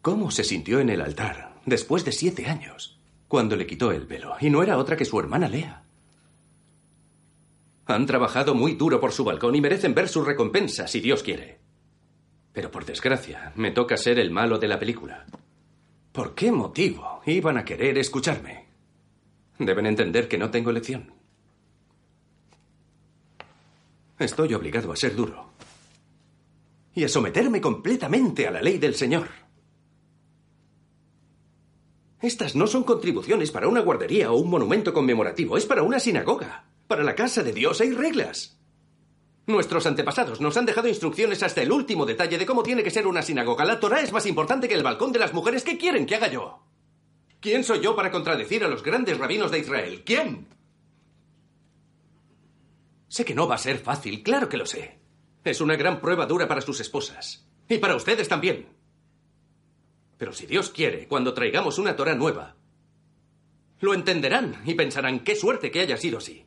¿cómo 0.02 0.32
se 0.32 0.44
sintió 0.44 0.80
en 0.80 0.90
el 0.90 1.02
altar 1.02 1.56
después 1.66 2.04
de 2.04 2.12
siete 2.12 2.48
años, 2.48 3.00
cuando 3.28 3.56
le 3.56 3.68
quitó 3.68 3.92
el 3.92 4.06
velo? 4.06 4.36
Y 4.42 4.50
no 4.50 4.64
era 4.64 4.78
otra 4.78 4.98
que 4.98 5.06
su 5.06 5.20
hermana 5.20 5.48
Lea. 5.48 5.84
Han 7.86 8.06
trabajado 8.06 8.54
muy 8.54 8.74
duro 8.74 9.00
por 9.00 9.14
su 9.14 9.24
balcón 9.24 9.56
y 9.56 9.62
merecen 9.62 9.96
ver 9.96 10.10
su 10.10 10.26
recompensa, 10.26 10.88
si 10.88 11.00
Dios 11.00 11.24
quiere. 11.24 11.60
Pero 12.52 12.70
por 12.70 12.86
desgracia, 12.86 13.54
me 13.56 13.72
toca 13.72 13.96
ser 13.96 14.20
el 14.20 14.30
malo 14.30 14.58
de 14.58 14.68
la 14.68 14.78
película. 14.78 15.26
¿Por 16.18 16.34
qué 16.34 16.52
motivo 16.52 17.22
iban 17.28 17.60
a 17.60 17.64
querer 17.64 17.96
escucharme? 18.00 18.66
Deben 19.60 19.86
entender 19.86 20.28
que 20.28 20.40
no 20.40 20.50
tengo 20.50 20.72
elección. 20.72 21.14
Estoy 24.18 24.52
obligado 24.56 24.92
a 24.92 24.96
ser 24.96 25.16
duro. 25.16 25.52
Y 26.96 27.04
a 27.04 27.08
someterme 27.08 27.62
completamente 27.62 28.48
a 28.48 28.52
la 28.52 28.64
ley 28.64 28.80
del 28.80 28.96
Señor. 28.96 29.28
Estas 32.20 32.56
no 32.56 32.66
son 32.66 32.84
contribuciones 32.84 33.52
para 33.52 33.68
una 33.68 33.82
guardería 33.82 34.32
o 34.32 34.38
un 34.38 34.50
monumento 34.50 34.96
conmemorativo, 34.96 35.56
es 35.56 35.68
para 35.68 35.84
una 35.84 36.00
sinagoga. 36.00 36.66
Para 36.88 37.04
la 37.04 37.14
casa 37.14 37.44
de 37.44 37.54
Dios 37.54 37.80
hay 37.80 37.92
reglas. 37.92 38.57
Nuestros 39.48 39.86
antepasados 39.88 40.42
nos 40.42 40.58
han 40.58 40.66
dejado 40.66 40.90
instrucciones 40.90 41.42
hasta 41.42 41.62
el 41.62 41.72
último 41.72 42.06
detalle 42.06 42.38
de 42.38 42.46
cómo 42.46 42.64
tiene 42.64 42.84
que 42.84 42.92
ser 42.92 43.08
una 43.08 43.22
sinagoga. 43.22 43.64
La 43.64 43.80
Torah 43.80 44.02
es 44.02 44.12
más 44.12 44.26
importante 44.26 44.68
que 44.68 44.74
el 44.74 44.84
balcón 44.84 45.14
de 45.14 45.20
las 45.20 45.34
mujeres. 45.34 45.64
¿Qué 45.64 45.78
quieren 45.78 46.06
que 46.06 46.16
haga 46.16 46.28
yo? 46.28 46.60
¿Quién 47.40 47.64
soy 47.64 47.80
yo 47.80 47.96
para 47.96 48.12
contradecir 48.12 48.66
a 48.66 48.68
los 48.68 48.84
grandes 48.84 49.18
rabinos 49.18 49.50
de 49.50 49.60
Israel? 49.60 50.04
¿Quién? 50.06 50.48
Sé 53.08 53.24
que 53.24 53.34
no 53.34 53.48
va 53.48 53.56
a 53.56 53.60
ser 53.60 53.78
fácil, 53.80 54.22
claro 54.22 54.50
que 54.50 54.58
lo 54.58 54.66
sé. 54.66 55.00
Es 55.46 55.62
una 55.62 55.78
gran 55.78 56.02
prueba 56.02 56.26
dura 56.26 56.46
para 56.50 56.60
sus 56.60 56.82
esposas. 56.82 57.48
Y 57.70 57.78
para 57.78 57.96
ustedes 57.96 58.28
también. 58.28 58.68
Pero 60.18 60.34
si 60.34 60.46
Dios 60.46 60.72
quiere, 60.72 61.08
cuando 61.08 61.34
traigamos 61.34 61.78
una 61.78 61.96
Torah 61.96 62.16
nueva, 62.16 62.58
lo 63.80 63.94
entenderán 63.94 64.62
y 64.66 64.74
pensarán 64.74 65.22
qué 65.22 65.38
suerte 65.38 65.72
que 65.72 65.80
haya 65.80 65.96
sido 65.96 66.18
así. 66.18 66.47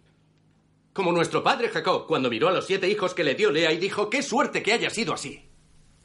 Como 1.00 1.12
nuestro 1.12 1.42
padre 1.42 1.70
Jacob, 1.70 2.06
cuando 2.06 2.28
miró 2.28 2.48
a 2.48 2.52
los 2.52 2.66
siete 2.66 2.86
hijos 2.86 3.14
que 3.14 3.24
le 3.24 3.34
dio 3.34 3.50
Lea 3.50 3.72
y 3.72 3.78
dijo, 3.78 4.10
qué 4.10 4.22
suerte 4.22 4.62
que 4.62 4.74
haya 4.74 4.90
sido 4.90 5.14
así. 5.14 5.48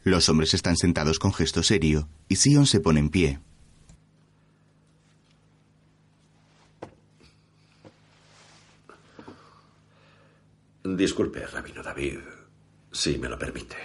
Los 0.05 0.29
hombres 0.29 0.53
están 0.53 0.77
sentados 0.77 1.19
con 1.19 1.33
gesto 1.33 1.63
serio 1.63 2.07
y 2.29 2.37
Sion 2.37 2.65
se 2.65 2.79
pone 2.79 3.01
en 3.01 3.09
pie. 3.09 3.41
Disculpe, 10.85 11.45
Rabino 11.45 11.83
David, 11.83 12.19
si 12.93 13.17
me 13.17 13.27
lo 13.27 13.37
permite. 13.37 13.75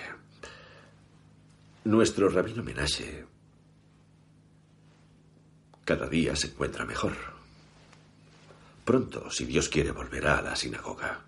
Nuestro 1.87 2.29
rabino 2.29 2.63
Menashe 2.63 3.27
cada 5.85 6.07
día 6.07 6.37
se 6.37 6.47
encuentra 6.47 6.85
mejor. 6.87 7.40
Pronto, 8.91 9.31
si 9.31 9.45
Dios 9.45 9.69
quiere, 9.69 9.93
volverá 9.93 10.39
a 10.39 10.43
la 10.43 10.57
sinagoga. 10.57 11.21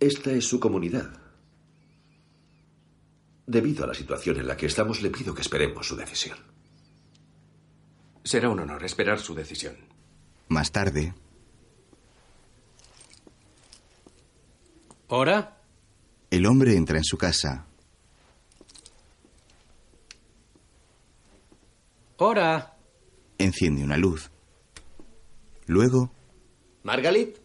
Esta 0.00 0.32
es 0.32 0.46
su 0.48 0.58
comunidad. 0.58 1.10
Debido 3.46 3.84
a 3.84 3.88
la 3.88 3.92
situación 3.92 4.38
en 4.40 4.46
la 4.46 4.56
que 4.56 4.64
estamos, 4.64 5.02
le 5.02 5.10
pido 5.10 5.34
que 5.34 5.42
esperemos 5.42 5.86
su 5.86 5.96
decisión. 5.96 6.38
Será 8.24 8.48
un 8.48 8.60
honor 8.60 8.82
esperar 8.82 9.18
su 9.20 9.34
decisión. 9.34 9.76
Más 10.48 10.72
tarde, 10.72 11.12
¿Hora? 15.08 15.60
el 16.30 16.46
hombre 16.46 16.74
entra 16.74 16.96
en 16.96 17.04
su 17.04 17.18
casa. 17.18 17.66
¿Hora? 22.16 22.78
Enciende 23.36 23.84
una 23.84 23.98
luz. 23.98 24.30
Luego, 25.70 26.10
¿Margalit? 26.82 27.36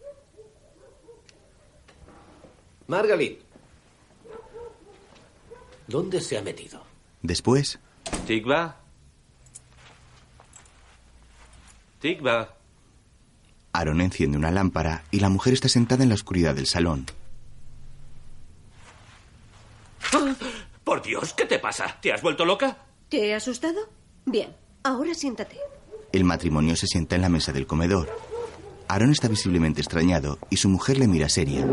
Margalit. 2.88 3.40
¿Dónde 5.86 6.20
se 6.20 6.36
ha 6.36 6.42
metido? 6.42 6.82
después, 7.22 7.78
Tigba. 8.26 8.80
Tigba. 12.00 12.56
Aaron 13.72 14.00
enciende 14.00 14.36
una 14.36 14.50
lámpara 14.50 15.04
y 15.12 15.20
la 15.20 15.28
mujer 15.28 15.52
está 15.52 15.68
sentada 15.68 16.02
en 16.02 16.08
la 16.08 16.16
oscuridad 16.16 16.56
del 16.56 16.66
salón. 16.66 17.06
Por 20.82 21.00
Dios, 21.00 21.32
¿qué 21.32 21.44
te 21.44 21.60
pasa? 21.60 21.96
¿Te 22.02 22.12
has 22.12 22.22
vuelto 22.22 22.44
loca? 22.44 22.76
¿Te 23.08 23.28
he 23.28 23.34
asustado? 23.36 23.88
Bien, 24.24 24.52
ahora 24.82 25.14
siéntate. 25.14 25.60
El 26.12 26.24
matrimonio 26.24 26.76
se 26.76 26.86
sienta 26.86 27.16
en 27.16 27.22
la 27.22 27.28
mesa 27.28 27.52
del 27.52 27.66
comedor. 27.66 28.08
Aaron 28.88 29.10
está 29.10 29.28
visiblemente 29.28 29.80
extrañado 29.80 30.38
y 30.50 30.56
su 30.56 30.68
mujer 30.68 30.98
le 30.98 31.08
mira 31.08 31.28
seria. 31.28 31.66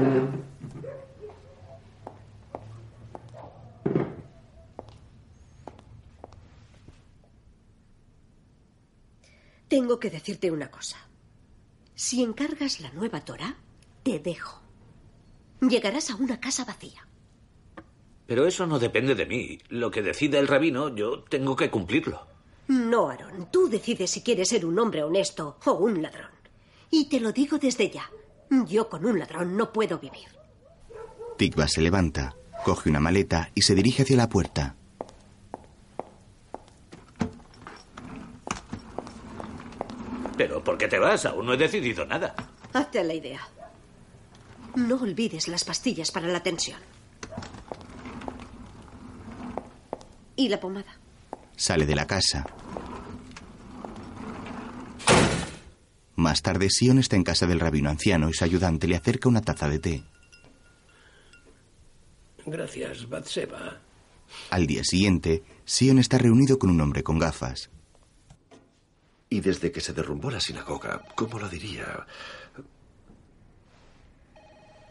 Tengo 9.67 9.99
que 9.99 10.09
decirte 10.09 10.51
una 10.51 10.69
cosa. 10.69 10.97
Si 11.95 12.21
encargas 12.21 12.79
la 12.79 12.91
nueva 12.91 13.21
Torah, 13.21 13.55
te 14.03 14.19
dejo. 14.19 14.61
Llegarás 15.61 16.09
a 16.11 16.15
una 16.15 16.39
casa 16.39 16.65
vacía. 16.65 17.07
Pero 18.27 18.45
eso 18.47 18.65
no 18.67 18.79
depende 18.79 19.15
de 19.15 19.25
mí. 19.25 19.59
Lo 19.69 19.91
que 19.91 20.01
decida 20.01 20.39
el 20.39 20.47
rabino, 20.47 20.93
yo 20.95 21.23
tengo 21.23 21.55
que 21.55 21.69
cumplirlo. 21.69 22.32
No, 22.67 23.09
Aaron. 23.09 23.47
Tú 23.51 23.67
decides 23.69 24.09
si 24.11 24.21
quieres 24.21 24.49
ser 24.49 24.65
un 24.65 24.77
hombre 24.79 25.03
honesto 25.03 25.57
o 25.65 25.73
un 25.73 26.01
ladrón. 26.01 26.31
Y 26.89 27.09
te 27.09 27.19
lo 27.19 27.31
digo 27.31 27.57
desde 27.57 27.89
ya. 27.89 28.09
Yo 28.67 28.89
con 28.89 29.05
un 29.05 29.19
ladrón 29.19 29.57
no 29.57 29.73
puedo 29.73 29.97
vivir. 29.99 30.27
Tikva 31.37 31.67
se 31.67 31.81
levanta, 31.81 32.35
coge 32.63 32.89
una 32.89 32.99
maleta 32.99 33.49
y 33.55 33.61
se 33.63 33.75
dirige 33.75 34.03
hacia 34.03 34.17
la 34.17 34.29
puerta. 34.29 34.75
Pero 40.37 40.63
¿por 40.63 40.77
qué 40.77 40.87
te 40.87 40.99
vas? 40.99 41.25
Aún 41.25 41.45
no 41.45 41.53
he 41.53 41.57
decidido 41.57 42.05
nada. 42.05 42.35
Hazte 42.73 42.99
a 42.99 43.03
la 43.03 43.13
idea. 43.13 43.39
No 44.75 44.95
olvides 44.95 45.47
las 45.47 45.63
pastillas 45.63 46.11
para 46.11 46.27
la 46.27 46.41
tensión. 46.41 46.79
Y 50.35 50.49
la 50.49 50.59
pomada. 50.59 50.97
Sale 51.55 51.85
de 51.85 51.95
la 51.95 52.07
casa. 52.07 52.45
Más 56.15 56.41
tarde, 56.41 56.67
Sion 56.69 56.99
está 56.99 57.15
en 57.15 57.23
casa 57.23 57.47
del 57.47 57.59
rabino 57.59 57.89
anciano 57.89 58.29
y 58.29 58.33
su 58.33 58.43
ayudante 58.43 58.87
le 58.87 58.95
acerca 58.95 59.29
una 59.29 59.41
taza 59.41 59.67
de 59.67 59.79
té. 59.79 60.03
Gracias, 62.45 63.09
Batseba. 63.09 63.79
Al 64.49 64.67
día 64.67 64.83
siguiente, 64.83 65.43
Sion 65.65 65.99
está 65.99 66.17
reunido 66.17 66.59
con 66.59 66.69
un 66.69 66.81
hombre 66.81 67.03
con 67.03 67.19
gafas. 67.19 67.69
Y 69.29 69.41
desde 69.41 69.71
que 69.71 69.81
se 69.81 69.93
derrumbó 69.93 70.29
la 70.29 70.39
sinagoga, 70.39 71.01
¿cómo 71.15 71.39
lo 71.39 71.49
diría? 71.49 72.05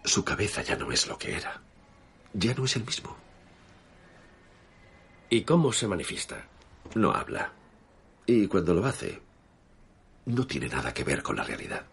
Su 0.04 0.24
cabeza 0.24 0.62
ya 0.62 0.76
no 0.76 0.90
es 0.90 1.06
lo 1.06 1.16
que 1.16 1.36
era. 1.36 1.62
Ya 2.34 2.54
no 2.54 2.64
es 2.64 2.74
el 2.76 2.84
mismo. 2.84 3.16
¿Y 5.30 5.42
cómo 5.42 5.72
se 5.72 5.86
manifiesta? 5.86 6.48
No 6.94 7.12
habla. 7.12 7.52
Y 8.26 8.46
cuando 8.46 8.74
lo 8.74 8.84
hace, 8.84 9.20
no 10.26 10.46
tiene 10.46 10.68
nada 10.68 10.92
que 10.92 11.04
ver 11.04 11.22
con 11.22 11.36
la 11.36 11.44
realidad. 11.44 11.84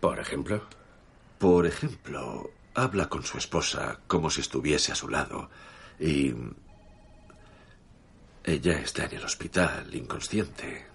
Por 0.00 0.18
ejemplo. 0.18 0.62
Por 1.38 1.66
ejemplo, 1.66 2.50
habla 2.74 3.08
con 3.08 3.22
su 3.22 3.38
esposa 3.38 4.00
como 4.06 4.30
si 4.30 4.40
estuviese 4.40 4.92
a 4.92 4.96
su 4.96 5.08
lado 5.08 5.50
y... 5.98 6.34
Ella 8.46 8.78
está 8.78 9.06
en 9.06 9.14
el 9.14 9.24
hospital, 9.24 9.94
inconsciente. 9.94 10.86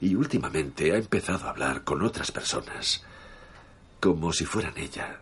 Y 0.00 0.14
últimamente 0.14 0.92
ha 0.92 0.96
empezado 0.96 1.46
a 1.46 1.50
hablar 1.50 1.84
con 1.84 2.02
otras 2.02 2.32
personas, 2.32 3.04
como 4.00 4.32
si 4.32 4.46
fueran 4.46 4.78
ella. 4.78 5.20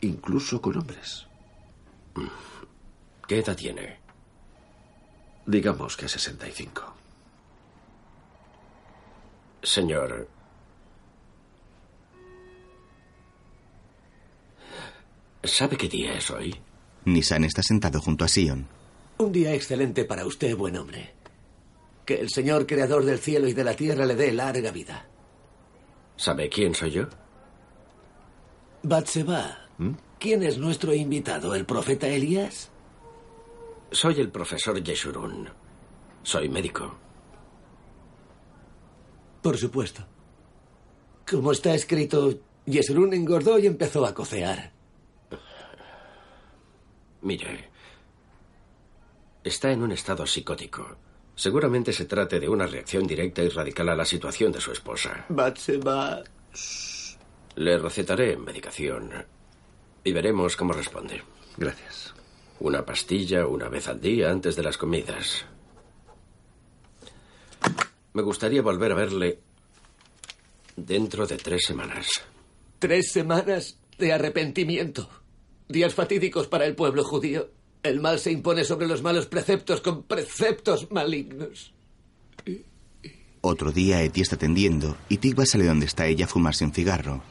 Incluso 0.00 0.60
con 0.60 0.78
hombres. 0.78 1.28
¿Qué 3.28 3.38
edad 3.38 3.54
tiene? 3.54 4.01
Digamos 5.46 5.96
que 5.96 6.08
65. 6.08 6.94
Señor. 9.62 10.28
¿Sabe 15.44 15.76
qué 15.76 15.88
día 15.88 16.14
es 16.14 16.30
hoy? 16.30 16.54
Nissan 17.04 17.44
está 17.44 17.62
sentado 17.62 18.00
junto 18.00 18.24
a 18.24 18.28
Sion. 18.28 18.66
Un 19.18 19.32
día 19.32 19.54
excelente 19.54 20.04
para 20.04 20.24
usted, 20.24 20.56
buen 20.56 20.76
hombre. 20.76 21.12
Que 22.04 22.20
el 22.20 22.30
Señor 22.30 22.66
Creador 22.66 23.04
del 23.04 23.18
cielo 23.18 23.48
y 23.48 23.52
de 23.52 23.64
la 23.64 23.74
tierra 23.74 24.06
le 24.06 24.14
dé 24.14 24.32
larga 24.32 24.70
vida. 24.70 25.06
¿Sabe 26.16 26.48
quién 26.48 26.74
soy 26.74 26.90
yo? 26.92 27.04
Batseba, 28.82 29.68
¿quién 30.18 30.42
es 30.42 30.58
nuestro 30.58 30.92
invitado? 30.92 31.54
¿El 31.54 31.64
profeta 31.66 32.08
Elías? 32.08 32.71
Soy 33.92 34.20
el 34.20 34.30
profesor 34.30 34.82
Yeshurun. 34.82 35.48
Soy 36.22 36.48
médico. 36.48 36.94
Por 39.42 39.58
supuesto. 39.58 40.04
Como 41.28 41.52
está 41.52 41.74
escrito, 41.74 42.32
Yesurún 42.66 43.12
engordó 43.12 43.58
y 43.58 43.66
empezó 43.66 44.06
a 44.06 44.14
cocear. 44.14 44.72
Mire, 47.22 47.70
está 49.44 49.70
en 49.70 49.82
un 49.82 49.92
estado 49.92 50.26
psicótico. 50.26 50.96
Seguramente 51.34 51.92
se 51.92 52.04
trate 52.04 52.40
de 52.40 52.48
una 52.48 52.66
reacción 52.66 53.06
directa 53.06 53.42
y 53.42 53.48
radical 53.48 53.88
a 53.88 53.96
la 53.96 54.04
situación 54.04 54.52
de 54.52 54.60
su 54.60 54.72
esposa. 54.72 55.24
Batseba. 55.28 56.22
Le 57.56 57.78
recetaré 57.78 58.36
medicación 58.36 59.10
y 60.04 60.12
veremos 60.12 60.56
cómo 60.56 60.72
responde. 60.72 61.22
Gracias. 61.56 62.11
Una 62.62 62.86
pastilla 62.86 63.44
una 63.48 63.68
vez 63.68 63.88
al 63.88 64.00
día 64.00 64.30
antes 64.30 64.54
de 64.54 64.62
las 64.62 64.78
comidas. 64.78 65.44
Me 68.12 68.22
gustaría 68.22 68.62
volver 68.62 68.92
a 68.92 68.94
verle 68.94 69.40
dentro 70.76 71.26
de 71.26 71.38
tres 71.38 71.64
semanas. 71.66 72.06
Tres 72.78 73.10
semanas 73.10 73.78
de 73.98 74.12
arrepentimiento. 74.12 75.10
Días 75.68 75.92
fatídicos 75.92 76.46
para 76.46 76.64
el 76.64 76.76
pueblo 76.76 77.02
judío. 77.02 77.50
El 77.82 78.00
mal 78.00 78.20
se 78.20 78.30
impone 78.30 78.62
sobre 78.62 78.86
los 78.86 79.02
malos 79.02 79.26
preceptos 79.26 79.80
con 79.80 80.04
preceptos 80.04 80.88
malignos. 80.92 81.74
Otro 83.40 83.72
día, 83.72 84.04
Eti 84.04 84.20
está 84.20 84.36
tendiendo 84.36 84.96
y 85.08 85.16
Tigba 85.16 85.46
sale 85.46 85.66
donde 85.66 85.86
está 85.86 86.06
ella 86.06 86.26
a 86.26 86.28
fumarse 86.28 86.64
un 86.64 86.72
cigarro. 86.72 87.24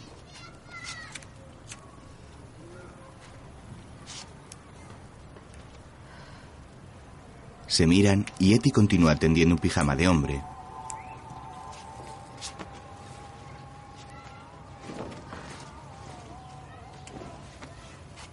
Se 7.72 7.88
miran 7.88 8.26
y 8.38 8.54
Eti 8.54 8.70
continúa 8.70 9.16
tendiendo 9.16 9.56
un 9.56 9.62
pijama 9.62 9.96
de 9.96 10.06
hombre. 10.06 10.42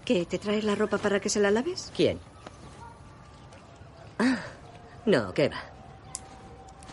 ¿Qué? 0.05 0.27
¿Te 0.27 0.41
traes 0.41 0.65
la 0.65 0.75
ropa 0.75 0.99
para 0.99 1.21
que 1.21 1.29
se 1.29 1.39
la 1.39 1.53
laves? 1.53 1.93
¿Quién? 1.95 2.19
Ah, 4.19 4.39
no, 5.07 5.33
¿qué 5.33 5.49
va? 5.49 5.63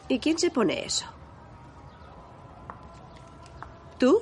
¿Y 0.08 0.20
quién 0.20 0.38
se 0.38 0.52
pone 0.52 0.86
eso? 0.86 1.08
¿Tú? 3.98 4.22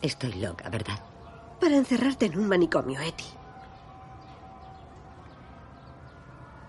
Estoy 0.00 0.32
loca, 0.36 0.70
¿verdad? 0.70 0.98
Para 1.60 1.76
encerrarte 1.76 2.26
en 2.26 2.38
un 2.38 2.48
manicomio, 2.48 3.00
Eti. 3.00 3.24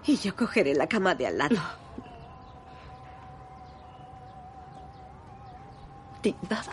Y 0.05 0.17
yo 0.17 0.35
cogeré 0.35 0.73
la 0.73 0.87
cama 0.87 1.15
de 1.15 1.27
al 1.27 1.37
lado. 1.37 1.57
Timba. 6.21 6.63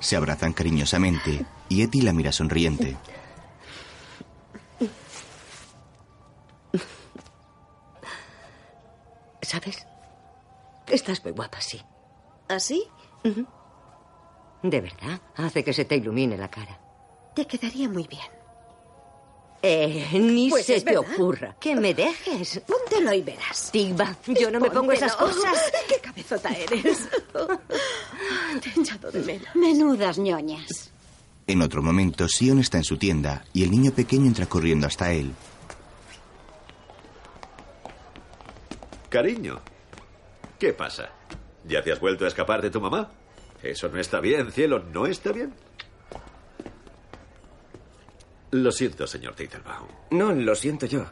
Se 0.00 0.16
abrazan 0.16 0.52
cariñosamente 0.52 1.46
y 1.68 1.82
Eti 1.82 2.02
la 2.02 2.12
mira 2.12 2.32
sonriente. 2.32 2.96
¿Sabes? 9.42 9.86
Estás 10.88 11.22
muy 11.24 11.32
guapa, 11.32 11.60
sí. 11.60 11.80
¿Así? 12.48 12.84
De 14.62 14.80
verdad, 14.80 15.20
hace 15.36 15.64
que 15.64 15.72
se 15.72 15.84
te 15.84 15.96
ilumine 15.96 16.36
la 16.36 16.50
cara. 16.50 16.78
Te 17.38 17.46
quedaría 17.46 17.88
muy 17.88 18.04
bien. 18.08 18.20
Eh, 19.62 20.08
ni 20.14 20.50
Pues 20.50 20.66
se 20.66 20.80
te 20.80 20.90
verdad. 20.92 21.08
ocurra. 21.12 21.56
Que 21.60 21.76
me 21.76 21.94
dejes. 21.94 22.60
Póntelo 22.66 23.12
y 23.14 23.22
verás. 23.22 23.70
Tigba, 23.70 24.16
yo 24.26 24.50
no 24.50 24.58
me 24.58 24.68
pongo 24.72 24.90
esas 24.90 25.14
cosas. 25.14 25.70
¡Qué 25.88 26.00
cabezota 26.00 26.48
eres! 26.50 27.08
Te 28.60 28.68
he 28.70 28.80
echado 28.82 29.12
de 29.12 29.20
menos. 29.20 29.54
Menudas 29.54 30.18
ñoñas. 30.18 30.90
En 31.46 31.62
otro 31.62 31.80
momento, 31.80 32.26
Sion 32.28 32.58
está 32.58 32.78
en 32.78 32.82
su 32.84 32.96
tienda 32.96 33.44
y 33.52 33.62
el 33.62 33.70
niño 33.70 33.92
pequeño 33.92 34.26
entra 34.26 34.46
corriendo 34.46 34.88
hasta 34.88 35.12
él. 35.12 35.32
Cariño, 39.10 39.60
¿qué 40.58 40.72
pasa? 40.72 41.10
¿Ya 41.68 41.84
te 41.84 41.92
has 41.92 42.00
vuelto 42.00 42.24
a 42.24 42.28
escapar 42.28 42.60
de 42.62 42.70
tu 42.70 42.80
mamá? 42.80 43.12
Eso 43.62 43.88
no 43.88 44.00
está 44.00 44.18
bien, 44.18 44.50
cielo, 44.50 44.80
no 44.92 45.06
está 45.06 45.30
bien. 45.30 45.54
Lo 48.50 48.72
siento, 48.72 49.06
señor 49.06 49.34
Teitelbaum. 49.34 49.88
No, 50.10 50.32
lo 50.32 50.54
siento 50.54 50.86
yo. 50.86 51.04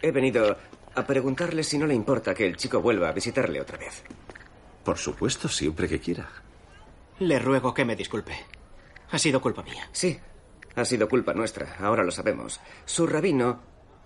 He 0.00 0.10
venido 0.10 0.56
a 0.94 1.06
preguntarle 1.06 1.62
si 1.64 1.78
no 1.78 1.86
le 1.86 1.94
importa 1.94 2.34
que 2.34 2.46
el 2.46 2.56
chico 2.56 2.80
vuelva 2.80 3.08
a 3.08 3.12
visitarle 3.12 3.60
otra 3.60 3.78
vez. 3.78 4.02
Por 4.84 4.98
supuesto, 4.98 5.48
siempre 5.48 5.88
que 5.88 6.00
quiera. 6.00 6.28
Le 7.18 7.38
ruego 7.38 7.72
que 7.74 7.84
me 7.84 7.94
disculpe. 7.96 8.34
Ha 9.10 9.18
sido 9.18 9.40
culpa 9.40 9.62
mía. 9.62 9.88
Sí, 9.92 10.18
ha 10.74 10.84
sido 10.84 11.08
culpa 11.08 11.34
nuestra, 11.34 11.76
ahora 11.78 12.02
lo 12.02 12.10
sabemos. 12.10 12.60
Su 12.84 13.06
rabino, 13.06 13.60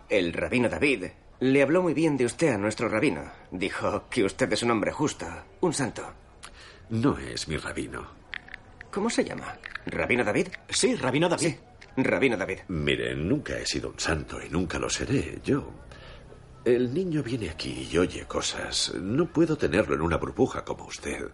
el 0.08 0.32
rabino 0.32 0.68
David, 0.68 1.04
le 1.40 1.62
habló 1.62 1.82
muy 1.82 1.94
bien 1.94 2.16
de 2.16 2.24
usted 2.24 2.52
a 2.52 2.58
nuestro 2.58 2.88
rabino. 2.88 3.22
Dijo 3.50 4.08
que 4.10 4.24
usted 4.24 4.52
es 4.52 4.62
un 4.62 4.72
hombre 4.72 4.90
justo, 4.92 5.26
un 5.60 5.72
santo. 5.72 6.02
No 6.90 7.16
es 7.18 7.46
mi 7.48 7.56
rabino. 7.56 8.06
¿Cómo 8.90 9.08
se 9.10 9.24
llama? 9.24 9.56
¿Rabino 9.86 10.24
David? 10.24 10.48
Sí, 10.68 10.96
Rabino 10.96 11.28
David. 11.28 11.46
Sí, 11.46 11.58
Rabino 11.96 12.36
David. 12.36 12.60
Mire, 12.68 13.14
nunca 13.14 13.58
he 13.58 13.66
sido 13.66 13.90
un 13.90 13.98
santo 13.98 14.38
y 14.44 14.48
nunca 14.50 14.78
lo 14.78 14.90
seré. 14.90 15.40
Yo. 15.42 15.72
El 16.64 16.92
niño 16.92 17.22
viene 17.22 17.48
aquí 17.48 17.88
y 17.90 17.96
oye 17.96 18.26
cosas. 18.26 18.92
No 18.94 19.26
puedo 19.26 19.56
tenerlo 19.56 19.94
en 19.94 20.02
una 20.02 20.16
burbuja 20.16 20.64
como 20.64 20.84
usted. 20.84 21.30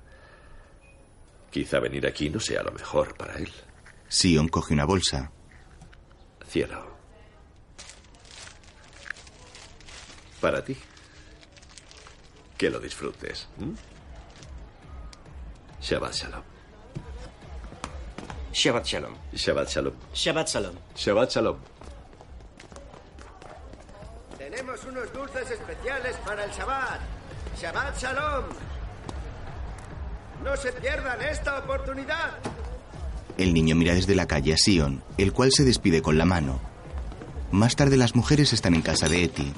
Quizá 1.51 1.81
venir 1.81 2.07
aquí 2.07 2.31
no 2.31 2.39
sea 2.39 2.63
lo 2.63 2.71
mejor 2.73 3.17
para 3.17 3.37
él. 3.39 3.51
Sion 4.09 4.49
coge 4.49 4.75
una 4.75 4.85
bolsa. 4.85 5.33
Cielo. 6.49 6.97
Para 10.41 10.63
ti. 10.65 10.77
Que 12.57 12.71
lo 12.71 12.79
disfrutes. 12.79 13.49
Shabbat 15.81 16.13
Shalom. 16.15 16.52
Shabbat 18.53 18.85
Shalom. 18.85 19.15
Shabbat 19.35 19.69
Shalom. 19.69 19.95
Shabbat 20.15 20.49
Shalom. 20.49 20.75
Shabbat 20.95 21.31
Shalom. 21.31 21.57
Tenemos 24.39 24.85
unos 24.85 25.13
dulces 25.13 25.51
especiales 25.51 26.17
para 26.25 26.45
el 26.45 26.51
Shabbat. 26.51 27.01
Shabbat 27.61 27.99
Shalom. 27.99 28.45
No 30.45 30.57
se 30.57 30.73
pierdan 30.73 31.23
esta 31.23 31.59
oportunidad. 31.59 32.33
El 33.39 33.55
niño 33.55 33.75
mira 33.75 33.95
desde 33.95 34.15
la 34.15 34.27
calle 34.27 34.53
a 34.53 34.57
Sion, 34.59 35.03
el 35.17 35.33
cual 35.33 35.51
se 35.53 35.65
despide 35.65 36.03
con 36.03 36.19
la 36.19 36.25
mano. 36.27 36.61
Más 37.51 37.77
tarde 37.77 37.97
las 37.97 38.15
mujeres 38.15 38.53
están 38.53 38.75
en 38.75 38.83
casa 38.83 39.09
de 39.09 39.25
Eti. 39.25 39.53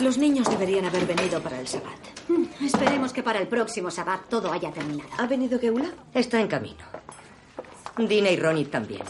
Los 0.00 0.18
niños 0.18 0.48
deberían 0.50 0.84
haber 0.86 1.06
venido 1.06 1.40
para 1.40 1.60
el 1.60 1.66
Shabbat. 1.66 2.28
Mm, 2.28 2.64
Esperemos 2.64 3.12
que 3.12 3.22
para 3.22 3.38
el 3.38 3.46
próximo 3.46 3.90
Sabbat 3.90 4.28
todo 4.28 4.52
haya 4.52 4.72
terminado. 4.72 5.08
¿Ha 5.18 5.26
venido 5.26 5.60
Geula? 5.60 5.92
Está 6.14 6.40
en 6.40 6.48
camino. 6.48 6.82
Dina 7.98 8.30
y 8.30 8.36
Ronnie 8.36 8.66
también. 8.66 9.02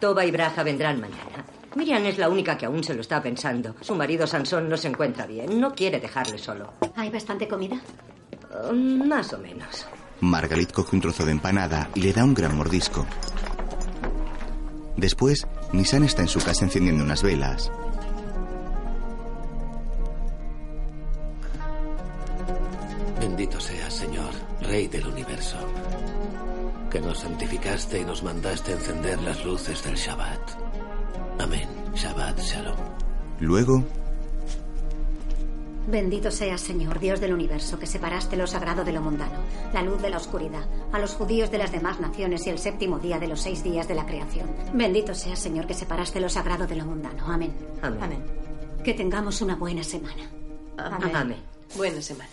Toba 0.00 0.24
y 0.24 0.30
Braja 0.30 0.62
vendrán 0.62 1.00
mañana. 1.00 1.44
Miriam 1.74 2.04
es 2.06 2.18
la 2.18 2.28
única 2.28 2.56
que 2.56 2.66
aún 2.66 2.82
se 2.82 2.94
lo 2.94 3.00
está 3.02 3.22
pensando. 3.22 3.74
Su 3.80 3.94
marido 3.94 4.26
Sansón 4.26 4.68
no 4.68 4.76
se 4.76 4.88
encuentra 4.88 5.26
bien. 5.26 5.60
No 5.60 5.74
quiere 5.74 6.00
dejarle 6.00 6.38
solo. 6.38 6.72
¿Hay 6.96 7.10
bastante 7.10 7.46
comida? 7.46 7.80
Um, 8.70 9.06
más 9.06 9.32
o 9.32 9.38
menos. 9.38 9.86
Margalit 10.20 10.72
coge 10.72 10.96
un 10.96 11.02
trozo 11.02 11.24
de 11.26 11.32
empanada 11.32 11.90
y 11.94 12.00
le 12.00 12.12
da 12.12 12.24
un 12.24 12.34
gran 12.34 12.56
mordisco. 12.56 13.06
Después, 14.96 15.46
Nisan 15.72 16.04
está 16.04 16.22
en 16.22 16.28
su 16.28 16.40
casa 16.40 16.64
encendiendo 16.64 17.04
unas 17.04 17.22
velas. 17.22 17.70
Bendito 23.20 23.60
seas, 23.60 23.92
Señor, 23.92 24.30
Rey 24.62 24.88
del 24.88 25.06
universo, 25.06 25.58
que 26.90 27.00
nos 27.00 27.18
santificaste 27.18 28.00
y 28.00 28.04
nos 28.04 28.22
mandaste 28.22 28.72
encender 28.72 29.20
las 29.22 29.44
luces 29.44 29.82
del 29.84 29.94
Shabbat. 29.94 30.40
Amén. 31.38 31.68
Shabbat 31.94 32.38
Shalom. 32.40 32.76
Luego, 33.40 33.82
Bendito 35.86 36.32
seas, 36.32 36.60
Señor, 36.60 36.98
Dios 36.98 37.20
del 37.20 37.32
universo, 37.32 37.78
que 37.78 37.86
separaste 37.86 38.36
lo 38.36 38.48
sagrado 38.48 38.84
de 38.84 38.92
lo 38.92 39.00
mundano, 39.00 39.38
la 39.72 39.82
luz 39.82 40.02
de 40.02 40.10
la 40.10 40.16
oscuridad, 40.16 40.64
a 40.92 40.98
los 40.98 41.14
judíos 41.14 41.50
de 41.52 41.58
las 41.58 41.70
demás 41.70 42.00
naciones 42.00 42.44
y 42.46 42.50
el 42.50 42.58
séptimo 42.58 42.98
día 42.98 43.20
de 43.20 43.28
los 43.28 43.40
seis 43.40 43.62
días 43.62 43.86
de 43.86 43.94
la 43.94 44.04
creación. 44.04 44.50
Bendito 44.74 45.14
seas, 45.14 45.38
Señor, 45.38 45.66
que 45.66 45.74
separaste 45.74 46.18
lo 46.18 46.28
sagrado 46.28 46.66
de 46.66 46.74
lo 46.74 46.86
mundano. 46.86 47.24
Amén. 47.26 47.54
Amén. 47.82 48.24
Que 48.82 48.94
tengamos 48.94 49.40
una 49.42 49.54
buena 49.54 49.84
semana. 49.84 50.28
Amén. 50.76 51.36
Buena 51.76 52.02
semana. 52.02 52.30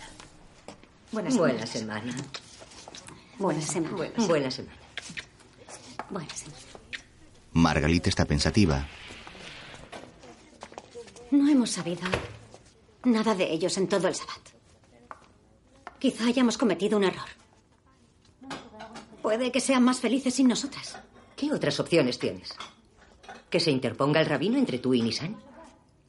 Buena 1.12 1.30
Buena 1.30 1.66
semana. 1.66 2.16
Semana. 3.38 3.38
Buena 3.38 3.60
semana. 3.62 3.96
Buena 4.26 4.50
semana. 4.50 4.76
Buena 6.10 6.34
semana. 6.34 6.58
Margalit 7.52 8.06
está 8.06 8.24
pensativa. 8.24 8.86
No 11.30 11.48
hemos 11.48 11.70
sabido 11.70 12.02
nada 13.04 13.34
de 13.34 13.52
ellos 13.52 13.76
en 13.78 13.88
todo 13.88 14.08
el 14.08 14.14
Sabbat. 14.14 14.50
Quizá 15.98 16.26
hayamos 16.26 16.58
cometido 16.58 16.98
un 16.98 17.04
error. 17.04 17.28
Puede 19.22 19.50
que 19.50 19.60
sean 19.60 19.82
más 19.82 20.00
felices 20.00 20.34
sin 20.34 20.48
nosotras. 20.48 20.98
¿Qué 21.36 21.52
otras 21.52 21.80
opciones 21.80 22.18
tienes? 22.18 22.54
¿Que 23.50 23.58
se 23.58 23.70
interponga 23.70 24.20
el 24.20 24.26
rabino 24.26 24.58
entre 24.58 24.78
tú 24.78 24.94
y 24.94 25.02
Nisan? 25.02 25.36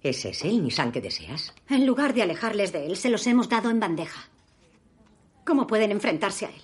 ¿Es 0.04 0.26
ese 0.26 0.50
el 0.50 0.64
Nisan 0.64 0.92
que 0.92 1.02
deseas? 1.02 1.54
En 1.70 1.86
lugar 1.86 2.14
de 2.14 2.24
alejarles 2.24 2.72
de 2.72 2.86
él, 2.86 2.98
se 2.98 3.10
los 3.10 3.26
hemos 3.26 3.50
dado 3.50 3.70
en 3.70 3.80
bandeja. 3.80 4.30
¿Cómo 5.46 5.66
pueden 5.66 5.92
enfrentarse 5.92 6.46
a 6.46 6.50
él? 6.50 6.62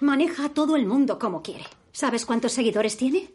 Maneja 0.00 0.46
a 0.46 0.48
todo 0.50 0.76
el 0.76 0.86
mundo 0.86 1.18
como 1.18 1.42
quiere. 1.42 1.64
¿Sabes 1.92 2.24
cuántos 2.24 2.52
seguidores 2.52 2.96
tiene? 2.96 3.30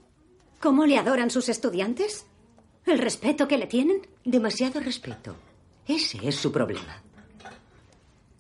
¿Cómo 0.61 0.86
le 0.86 0.98
adoran 0.98 1.30
sus 1.30 1.49
estudiantes? 1.49 2.26
¿El 2.86 2.99
respeto 2.99 3.48
que 3.48 3.57
le 3.57 3.68
tienen? 3.68 4.07
Demasiado 4.24 4.80
respeto. 4.80 5.36
Ese 5.88 6.26
es 6.28 6.36
su 6.36 6.52
problema. 6.52 7.02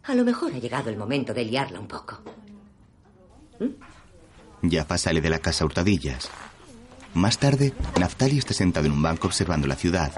A 0.03 0.15
lo 0.15 0.23
mejor 0.23 0.53
ha 0.53 0.59
llegado 0.59 0.89
el 0.89 0.97
momento 0.97 1.33
de 1.33 1.45
liarla 1.45 1.79
un 1.79 1.87
poco. 1.87 2.19
Jaffa 4.61 4.97
sale 4.97 5.21
de 5.21 5.29
la 5.29 5.39
casa 5.39 5.63
a 5.63 5.67
hurtadillas. 5.67 6.29
Más 7.13 7.37
tarde, 7.37 7.73
Naftali 7.99 8.37
está 8.37 8.53
sentado 8.53 8.85
en 8.85 8.93
un 8.93 9.01
banco 9.01 9.27
observando 9.27 9.67
la 9.67 9.75
ciudad. 9.75 10.11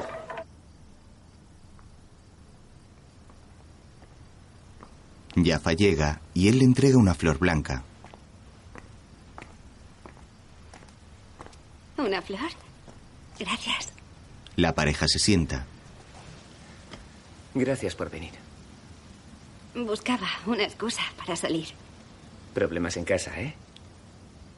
Jaffa 5.44 5.74
llega 5.74 6.22
y 6.34 6.48
él 6.48 6.60
le 6.60 6.66
entrega 6.66 6.98
una 6.98 7.14
flor 7.14 7.38
blanca. 7.40 7.84
¿Una 11.98 12.22
flor? 12.22 12.50
Gracias. 13.40 13.92
La 14.56 14.74
pareja 14.74 15.08
se 15.08 15.20
sienta. 15.20 15.66
Gracias 17.54 17.96
por 17.96 18.10
venir. 18.10 18.32
Buscaba 19.76 20.28
una 20.46 20.64
excusa 20.64 21.02
para 21.18 21.36
salir. 21.36 21.68
Problemas 22.54 22.96
en 22.98 23.04
casa, 23.04 23.40
¿eh? 23.40 23.56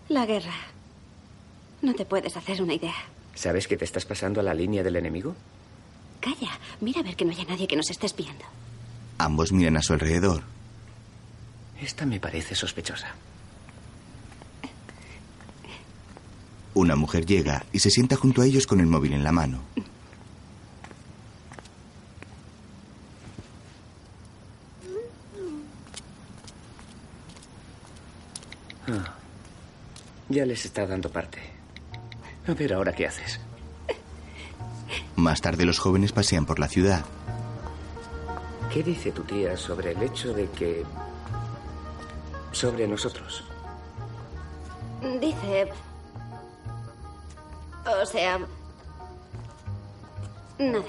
La 0.10 0.26
guerra. 0.26 0.54
No 1.82 1.94
te 1.94 2.06
puedes 2.06 2.38
hacer 2.38 2.62
una 2.62 2.74
idea. 2.76 2.94
¿Sabes 3.34 3.68
que 3.68 3.78
te 3.78 3.86
estás 3.86 4.06
pasando 4.06 4.40
a 4.40 4.44
la 4.44 4.54
línea 4.54 4.84
del 4.84 4.96
enemigo? 4.96 5.36
Calla, 6.20 6.60
mira 6.82 7.02
a 7.02 7.04
ver 7.04 7.16
que 7.16 7.26
no 7.26 7.32
haya 7.32 7.46
nadie 7.46 7.68
que 7.68 7.76
nos 7.76 7.90
esté 7.90 8.06
espiando. 8.08 8.46
Ambos 9.20 9.52
miran 9.52 9.78
a 9.78 9.82
su 9.82 9.94
alrededor. 9.94 10.44
Esta 11.82 12.06
me 12.06 12.20
parece 12.20 12.56
sospechosa. 12.56 13.08
Una 16.74 16.96
mujer 16.96 17.26
llega 17.26 17.66
y 17.72 17.80
se 17.80 17.90
sienta 17.90 18.16
junto 18.16 18.42
a 18.42 18.46
ellos 18.46 18.68
con 18.68 18.80
el 18.80 18.88
móvil 18.88 19.14
en 19.14 19.24
la 19.24 19.32
mano. 19.32 19.62
Ah, 28.88 29.16
ya 30.30 30.46
les 30.46 30.66
está 30.66 30.86
dando 30.86 31.10
parte. 31.10 31.40
A 32.48 32.54
ver 32.54 32.74
ahora 32.74 32.94
qué 32.94 33.08
haces. 33.08 33.40
Más 35.16 35.42
tarde 35.42 35.66
los 35.66 35.80
jóvenes 35.80 36.12
pasean 36.12 36.46
por 36.46 36.60
la 36.60 36.68
ciudad. 36.68 37.04
¿Qué 38.72 38.84
dice 38.84 39.12
tu 39.12 39.24
tía 39.24 39.58
sobre 39.58 39.94
el 39.94 40.04
hecho 40.04 40.34
de 40.34 40.50
que... 40.52 40.86
sobre 42.52 42.88
nosotros? 42.88 43.44
Dice... 45.20 45.70
O 47.86 48.06
sea... 48.06 48.40
Nada. 50.60 50.84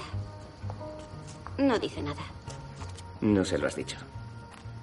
No 1.57 1.77
dice 1.77 2.01
nada. 2.01 2.21
No 3.21 3.45
se 3.45 3.57
lo 3.57 3.67
has 3.67 3.75
dicho. 3.75 3.97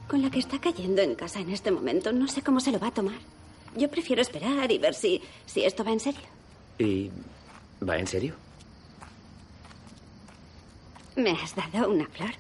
Con 0.09 0.23
la 0.23 0.31
que 0.31 0.39
está 0.39 0.61
cayendo 0.61 1.03
en 1.03 1.15
casa 1.15 1.41
en 1.41 1.51
este 1.51 1.71
momento, 1.71 2.13
no 2.13 2.29
sé 2.29 2.43
cómo 2.43 2.61
se 2.61 2.71
lo 2.71 2.79
va 2.79 2.89
a 2.89 2.95
tomar. 2.95 3.19
Yo 3.77 3.91
prefiero 3.91 4.23
esperar 4.23 4.71
y 4.71 4.79
ver 4.79 4.95
si, 4.95 5.21
si 5.45 5.65
esto 5.65 5.85
va 5.85 5.93
en 5.93 6.01
serio. 6.01 6.21
¿Y 6.79 7.11
va 7.87 7.99
en 7.99 8.07
serio? 8.07 8.35
¿Me 11.17 11.33
has 11.33 11.55
dado 11.57 11.91
una 11.91 12.07
flor? 12.07 12.31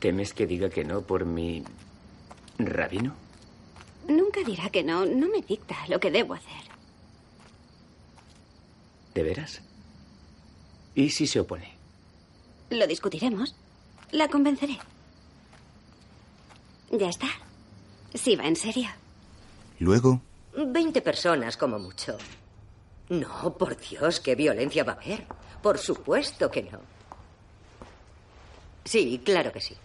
¿Temes 0.00 0.34
que 0.34 0.46
diga 0.46 0.68
que 0.68 0.84
no 0.84 1.02
por 1.02 1.24
mi 1.24 1.64
rabino? 2.58 3.14
Nunca 4.06 4.42
dirá 4.42 4.70
que 4.70 4.82
no. 4.82 5.04
No 5.04 5.28
me 5.28 5.42
dicta 5.42 5.76
lo 5.88 6.00
que 6.00 6.10
debo 6.10 6.34
hacer. 6.34 6.62
¿De 9.14 9.22
veras? 9.22 9.60
¿Y 10.94 11.10
si 11.10 11.26
se 11.26 11.40
opone? 11.40 11.72
Lo 12.70 12.86
discutiremos. 12.86 13.54
La 14.10 14.28
convenceré. 14.28 14.78
Ya 16.90 17.08
está. 17.08 17.28
Sí, 18.14 18.36
va 18.36 18.46
en 18.46 18.56
serio. 18.56 18.88
Luego, 19.78 20.20
Veinte 20.54 21.02
personas 21.02 21.56
como 21.56 21.78
mucho. 21.78 22.16
No, 23.10 23.56
por 23.56 23.76
Dios, 23.76 24.20
qué 24.20 24.34
violencia 24.34 24.82
va 24.82 24.92
a 24.92 24.96
haber. 24.96 25.24
Por 25.62 25.78
supuesto 25.78 26.50
que 26.50 26.64
no. 26.64 26.80
Sí, 28.84 29.20
claro 29.24 29.52
que 29.52 29.60
sí. 29.60 29.76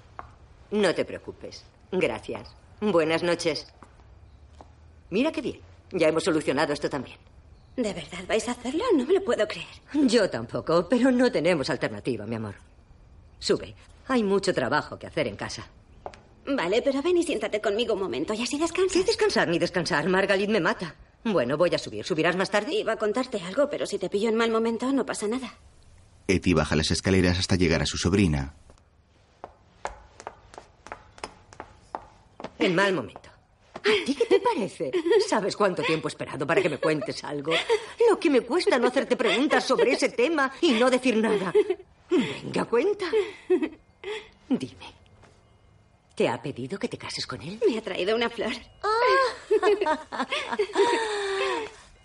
No 0.71 0.95
te 0.95 1.05
preocupes. 1.05 1.63
Gracias. 1.91 2.55
Buenas 2.91 3.23
noches. 3.23 3.65
Mira 5.09 5.31
qué 5.31 5.41
bien. 5.41 5.59
Ya 5.91 6.09
hemos 6.09 6.23
solucionado 6.23 6.73
esto 6.73 6.89
también. 6.89 7.17
¿De 7.77 7.93
verdad 7.93 8.25
vais 8.27 8.47
a 8.49 8.51
hacerlo? 8.51 8.83
No 8.95 9.05
me 9.05 9.13
lo 9.13 9.23
puedo 9.23 9.47
creer. 9.47 9.67
Yo 10.07 10.29
tampoco, 10.29 10.87
pero 10.89 11.09
no 11.11 11.31
tenemos 11.31 11.69
alternativa, 11.69 12.25
mi 12.25 12.35
amor. 12.35 12.55
Sube. 13.39 13.73
Hay 14.07 14.21
mucho 14.21 14.53
trabajo 14.53 14.99
que 14.99 15.07
hacer 15.07 15.27
en 15.27 15.37
casa. 15.37 15.65
Vale, 16.45 16.81
pero 16.81 17.01
ven 17.01 17.17
y 17.17 17.23
siéntate 17.23 17.61
conmigo 17.61 17.93
un 17.93 18.01
momento 18.01 18.33
y 18.33 18.41
así 18.43 18.57
descansas. 18.57 18.91
¿Qué 18.91 19.03
descansar 19.05 19.47
ni 19.47 19.59
descansar? 19.59 20.09
Margalit 20.09 20.49
me 20.49 20.59
mata. 20.59 20.95
Bueno, 21.23 21.55
voy 21.55 21.73
a 21.73 21.77
subir. 21.77 22.03
¿Subirás 22.03 22.35
más 22.35 22.51
tarde? 22.51 22.73
Iba 22.73 22.93
a 22.93 22.97
contarte 22.97 23.41
algo, 23.41 23.69
pero 23.69 23.85
si 23.85 23.97
te 23.97 24.09
pillo 24.09 24.27
en 24.27 24.35
mal 24.35 24.51
momento, 24.51 24.91
no 24.91 25.05
pasa 25.05 25.25
nada. 25.27 25.53
Eti 26.27 26.53
baja 26.53 26.75
las 26.75 26.91
escaleras 26.91 27.39
hasta 27.39 27.55
llegar 27.55 27.81
a 27.81 27.85
su 27.85 27.97
sobrina. 27.97 28.55
En 32.63 32.75
mal 32.75 32.93
momento. 32.93 33.29
¿A 33.75 34.05
ti 34.05 34.15
qué 34.15 34.25
te 34.25 34.39
parece? 34.39 34.91
¿Sabes 35.27 35.57
cuánto 35.57 35.83
tiempo 35.83 36.07
he 36.07 36.11
esperado 36.11 36.47
para 36.47 36.61
que 36.61 36.69
me 36.69 36.77
cuentes 36.77 37.21
algo? 37.25 37.51
Lo 38.09 38.17
que 38.17 38.29
me 38.29 38.39
cuesta 38.41 38.79
no 38.79 38.87
hacerte 38.87 39.17
preguntas 39.17 39.65
sobre 39.65 39.91
ese 39.91 40.07
tema 40.09 40.49
y 40.61 40.71
no 40.71 40.89
decir 40.89 41.17
nada. 41.17 41.51
Venga, 42.09 42.63
cuenta. 42.65 43.05
Dime. 44.47 44.93
¿Te 46.15 46.29
ha 46.29 46.41
pedido 46.41 46.79
que 46.79 46.87
te 46.87 46.97
cases 46.97 47.27
con 47.27 47.41
él? 47.41 47.59
Me 47.67 47.77
ha 47.77 47.81
traído 47.81 48.15
una 48.15 48.29
flor. 48.29 48.53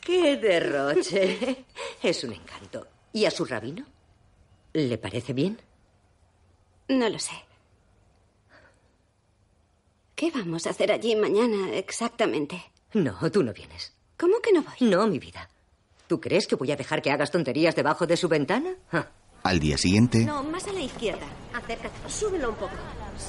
¡Qué 0.01 0.37
derroche! 0.39 1.67
Es 2.03 2.25
un 2.25 2.33
encanto. 2.33 2.87
¿Y 3.13 3.27
a 3.27 3.31
su 3.31 3.45
rabino? 3.45 3.87
¿Le 4.73 4.99
parece 4.99 5.33
bien? 5.33 5.61
No 6.89 7.09
lo 7.09 7.19
sé. 7.19 7.48
¿Qué 10.19 10.33
vamos 10.33 10.67
a 10.67 10.71
hacer 10.71 10.91
allí 10.91 11.15
mañana 11.15 11.71
exactamente? 11.75 12.61
No, 12.93 13.15
tú 13.31 13.45
no 13.45 13.53
vienes. 13.53 13.93
¿Cómo 14.17 14.41
que 14.41 14.53
no 14.53 14.63
voy? 14.63 14.89
No, 14.91 15.07
mi 15.07 15.21
vida. 15.21 15.49
¿Tú 16.09 16.21
crees 16.21 16.49
que 16.49 16.57
voy 16.57 16.73
a 16.73 16.77
dejar 16.77 17.01
que 17.03 17.13
hagas 17.13 17.31
tonterías 17.31 17.77
debajo 17.77 18.05
de 18.05 18.17
su 18.17 18.27
ventana? 18.27 18.75
Ah. 18.91 19.07
Al 19.45 19.61
día 19.61 19.79
siguiente, 19.79 20.25
No, 20.25 20.43
más 20.43 20.67
a 20.67 20.73
la 20.73 20.81
izquierda. 20.81 21.25
Acércate. 21.55 21.95
Súbelo 22.11 22.49
un 22.51 22.57
poco. 22.57 22.73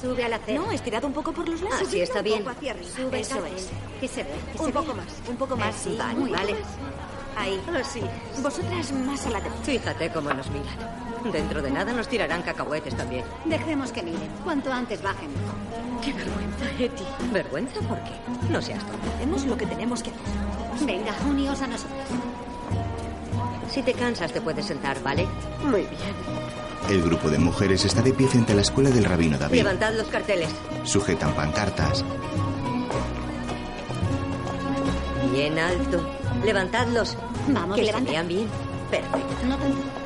Sube 0.00 0.24
a 0.24 0.28
la 0.28 0.36
acera. 0.36 0.58
No, 0.58 0.72
estirado 0.72 1.06
un 1.06 1.12
poco 1.12 1.32
por 1.32 1.48
los 1.48 1.60
lados. 1.62 1.80
Así 1.82 2.00
está 2.00 2.18
Un 2.18 2.24
bien. 2.24 2.38
poco 2.40 2.50
hacia 2.50 2.72
arriba. 2.72 2.90
Sube 2.96 3.20
Eso 3.20 3.46
es. 3.46 3.68
Que 4.00 4.08
se 4.08 4.24
ve. 4.24 4.30
que 4.52 4.58
Un 4.58 4.66
se 4.66 4.72
poco 4.72 4.92
más. 4.94 5.06
Un 5.28 5.36
poco 5.36 5.56
más. 5.56 5.76
Sí, 5.76 5.94
vale, 5.96 6.14
muy 6.18 6.30
vale. 6.30 6.56
Ahí. 7.36 7.62
Así 7.80 8.00
es. 8.00 8.42
Vosotras 8.42 8.90
más 8.92 9.24
a 9.26 9.30
la 9.30 9.40
derecha. 9.40 9.62
Fíjate 9.62 10.10
cómo 10.10 10.34
nos 10.34 10.50
miran. 10.50 11.09
Dentro 11.32 11.60
de 11.62 11.70
nada 11.70 11.92
nos 11.92 12.08
tirarán 12.08 12.42
cacahuetes 12.42 12.96
también. 12.96 13.24
Dejemos 13.44 13.92
que 13.92 14.02
miren. 14.02 14.28
Cuanto 14.42 14.72
antes 14.72 15.02
bajen 15.02 15.28
mejor. 15.32 16.00
¡Qué 16.02 16.12
vergüenza, 16.12 16.64
Eti! 16.78 17.04
¿Vergüenza 17.32 17.80
por 17.82 17.98
qué? 18.04 18.12
No 18.50 18.62
seas 18.62 18.80
tonta. 18.86 19.14
Hacemos 19.16 19.44
lo 19.44 19.56
que 19.56 19.66
tenemos 19.66 20.02
que 20.02 20.10
hacer. 20.10 20.86
Venga, 20.86 21.12
uníos 21.28 21.60
a 21.60 21.66
nosotros. 21.66 21.98
Si 23.70 23.82
te 23.82 23.92
cansas 23.92 24.32
te 24.32 24.40
puedes 24.40 24.64
sentar, 24.66 25.00
¿vale? 25.02 25.28
Muy 25.62 25.82
bien. 25.82 26.14
el 26.88 27.02
grupo 27.02 27.28
de 27.30 27.38
mujeres 27.38 27.84
está 27.84 28.02
de 28.02 28.12
pie 28.12 28.26
frente 28.26 28.52
a 28.52 28.56
la 28.56 28.62
escuela 28.62 28.90
del 28.90 29.04
rabino 29.04 29.38
David. 29.38 29.58
Levantad 29.58 29.92
los 29.94 30.08
carteles. 30.08 30.48
Sujetan 30.84 31.34
pancartas. 31.34 32.04
Bien 35.32 35.58
alto. 35.58 36.00
Levantadlos. 36.44 37.16
Vamos, 37.48 37.76
que 37.76 37.92
se 37.92 38.00
vean 38.00 38.26
bien. 38.26 38.48
Perfecto. 38.90 39.46
No 39.46 39.56
tanto. 39.56 39.99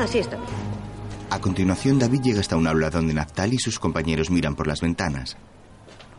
Así 0.00 0.18
está. 0.18 0.38
A 1.28 1.40
continuación, 1.40 1.98
David 1.98 2.22
llega 2.22 2.40
hasta 2.40 2.56
un 2.56 2.66
aula 2.66 2.88
donde 2.88 3.12
Naftali 3.12 3.56
y 3.56 3.58
sus 3.58 3.78
compañeros 3.78 4.30
miran 4.30 4.56
por 4.56 4.66
las 4.66 4.80
ventanas. 4.80 5.36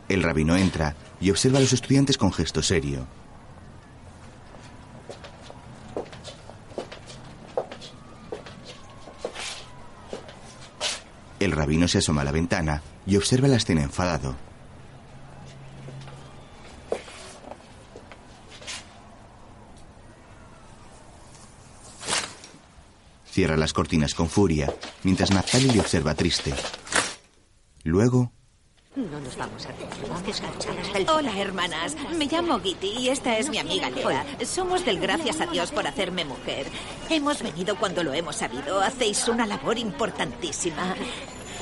El 0.08 0.22
rabino 0.22 0.56
entra 0.56 0.94
y 1.20 1.30
observa 1.30 1.58
a 1.58 1.60
los 1.60 1.72
estudiantes 1.72 2.16
con 2.16 2.32
gesto 2.32 2.62
serio. 2.62 3.06
El 11.40 11.50
rabino 11.50 11.88
se 11.88 11.98
asoma 11.98 12.22
a 12.22 12.24
la 12.24 12.30
ventana 12.30 12.82
y 13.04 13.16
observa 13.16 13.48
la 13.48 13.56
escena 13.56 13.82
enfadado. 13.82 14.36
Cierra 23.32 23.56
las 23.56 23.72
cortinas 23.72 24.14
con 24.14 24.28
furia, 24.28 24.70
mientras 25.04 25.30
Naftali 25.30 25.70
le 25.70 25.80
observa 25.80 26.14
triste. 26.14 26.52
Luego, 27.82 28.30
No 28.94 29.18
nos 29.20 29.38
vamos 29.38 29.66
a 29.66 30.98
el 30.98 31.08
Hola, 31.08 31.40
hermanas. 31.40 31.96
Me 32.18 32.26
llamo 32.26 32.60
Giti 32.60 32.88
y 32.88 33.08
esta 33.08 33.38
es 33.38 33.48
mi 33.48 33.56
amiga 33.56 33.88
Lea. 33.88 34.26
Somos 34.44 34.84
del 34.84 35.00
Gracias 35.00 35.40
a 35.40 35.46
Dios 35.46 35.72
por 35.72 35.86
hacerme 35.86 36.26
mujer. 36.26 36.66
Hemos 37.08 37.42
venido 37.42 37.74
cuando 37.76 38.04
lo 38.04 38.12
hemos 38.12 38.36
sabido. 38.36 38.82
Hacéis 38.82 39.26
una 39.28 39.46
labor 39.46 39.78
importantísima. 39.78 40.94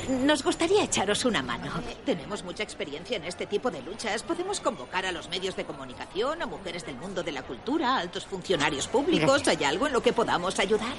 Nos 0.09 0.43
gustaría 0.43 0.83
echaros 0.83 1.23
una 1.23 1.41
mano. 1.41 1.71
Tenemos 2.05 2.43
mucha 2.43 2.63
experiencia 2.63 3.15
en 3.15 3.23
este 3.23 3.45
tipo 3.45 3.71
de 3.71 3.81
luchas. 3.81 4.23
Podemos 4.23 4.59
convocar 4.59 5.05
a 5.05 5.13
los 5.13 5.29
medios 5.29 5.55
de 5.55 5.63
comunicación, 5.63 6.41
a 6.41 6.47
mujeres 6.47 6.85
del 6.85 6.97
mundo 6.97 7.23
de 7.23 7.31
la 7.31 7.43
cultura, 7.43 7.95
a 7.95 7.99
altos 7.99 8.25
funcionarios 8.25 8.89
públicos. 8.89 9.47
¿Hay 9.47 9.63
algo 9.63 9.87
en 9.87 9.93
lo 9.93 10.03
que 10.03 10.11
podamos 10.11 10.59
ayudar? 10.59 10.95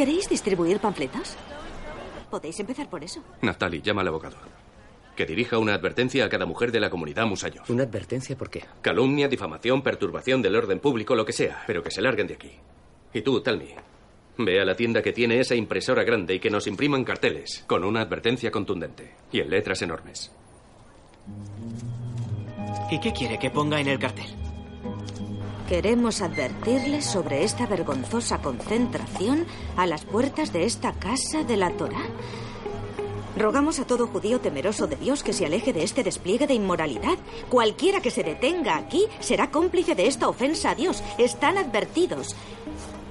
¿Queréis 0.00 0.30
distribuir 0.30 0.78
panfletos? 0.78 1.36
Podéis 2.30 2.58
empezar 2.58 2.88
por 2.88 3.04
eso. 3.04 3.22
Naftali, 3.42 3.82
llama 3.82 4.00
al 4.00 4.08
abogado. 4.08 4.38
Que 5.14 5.26
dirija 5.26 5.58
una 5.58 5.74
advertencia 5.74 6.24
a 6.24 6.30
cada 6.30 6.46
mujer 6.46 6.72
de 6.72 6.80
la 6.80 6.88
comunidad 6.88 7.26
Musayo. 7.26 7.60
¿Una 7.68 7.82
advertencia 7.82 8.34
por 8.34 8.48
qué? 8.48 8.64
Calumnia, 8.80 9.28
difamación, 9.28 9.82
perturbación 9.82 10.40
del 10.40 10.56
orden 10.56 10.80
público, 10.80 11.14
lo 11.14 11.26
que 11.26 11.34
sea, 11.34 11.64
pero 11.66 11.82
que 11.82 11.90
se 11.90 12.00
larguen 12.00 12.28
de 12.28 12.32
aquí. 12.32 12.50
Y 13.12 13.20
tú, 13.20 13.42
Talmi, 13.42 13.74
ve 14.38 14.62
a 14.62 14.64
la 14.64 14.74
tienda 14.74 15.02
que 15.02 15.12
tiene 15.12 15.38
esa 15.38 15.54
impresora 15.54 16.02
grande 16.02 16.36
y 16.36 16.40
que 16.40 16.48
nos 16.48 16.66
impriman 16.66 17.04
carteles 17.04 17.62
con 17.66 17.84
una 17.84 18.00
advertencia 18.00 18.50
contundente 18.50 19.12
y 19.30 19.40
en 19.40 19.50
letras 19.50 19.82
enormes. 19.82 20.32
¿Y 22.90 22.98
qué 23.00 23.12
quiere 23.12 23.38
que 23.38 23.50
ponga 23.50 23.78
en 23.78 23.88
el 23.88 23.98
cartel? 23.98 24.34
Queremos 25.70 26.20
advertirles 26.20 27.06
sobre 27.06 27.44
esta 27.44 27.64
vergonzosa 27.64 28.42
concentración 28.42 29.46
a 29.76 29.86
las 29.86 30.04
puertas 30.04 30.52
de 30.52 30.64
esta 30.64 30.94
casa 30.94 31.44
de 31.44 31.56
la 31.56 31.70
Torá. 31.70 32.00
Rogamos 33.36 33.78
a 33.78 33.86
todo 33.86 34.08
judío 34.08 34.40
temeroso 34.40 34.88
de 34.88 34.96
Dios 34.96 35.22
que 35.22 35.32
se 35.32 35.46
aleje 35.46 35.72
de 35.72 35.84
este 35.84 36.02
despliegue 36.02 36.48
de 36.48 36.54
inmoralidad. 36.54 37.16
Cualquiera 37.48 38.00
que 38.00 38.10
se 38.10 38.24
detenga 38.24 38.76
aquí 38.78 39.06
será 39.20 39.52
cómplice 39.52 39.94
de 39.94 40.08
esta 40.08 40.28
ofensa 40.28 40.70
a 40.70 40.74
Dios. 40.74 41.04
Están 41.18 41.56
advertidos. 41.56 42.34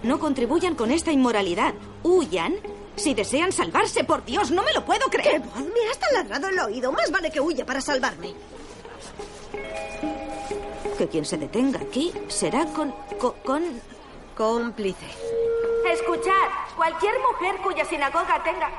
No 0.04 0.20
contribuyan 0.20 0.76
con 0.76 0.92
esta 0.92 1.14
inmoralidad. 1.14 1.74
Huyan 2.04 2.58
si 2.98 3.14
desean 3.14 3.54
salvarse. 3.54 4.04
Por 4.04 4.26
Dios, 4.26 4.52
no 4.52 4.64
me 4.64 4.74
lo 4.74 4.84
puedo 4.84 5.06
creer. 5.10 5.42
¡Qué 5.42 5.62
Me 5.62 5.90
has 5.90 5.98
taladrado 5.98 6.50
el 6.50 6.60
oído. 6.60 6.92
Más 6.92 7.10
vale 7.10 7.32
que 7.32 7.40
huya 7.40 7.66
para 7.66 7.80
salvarme. 7.80 8.34
Que 11.00 11.08
quien 11.08 11.24
se 11.24 11.38
detenga 11.38 11.80
aquí 11.80 12.12
será 12.28 12.66
con... 12.66 12.92
con... 13.18 13.34
con... 13.46 13.82
cómplice. 14.36 15.08
Escuchad, 15.90 16.50
cualquier 16.76 17.14
mujer 17.20 17.56
cuya 17.64 17.86
sinagoga 17.86 18.44
tenga 18.44 18.70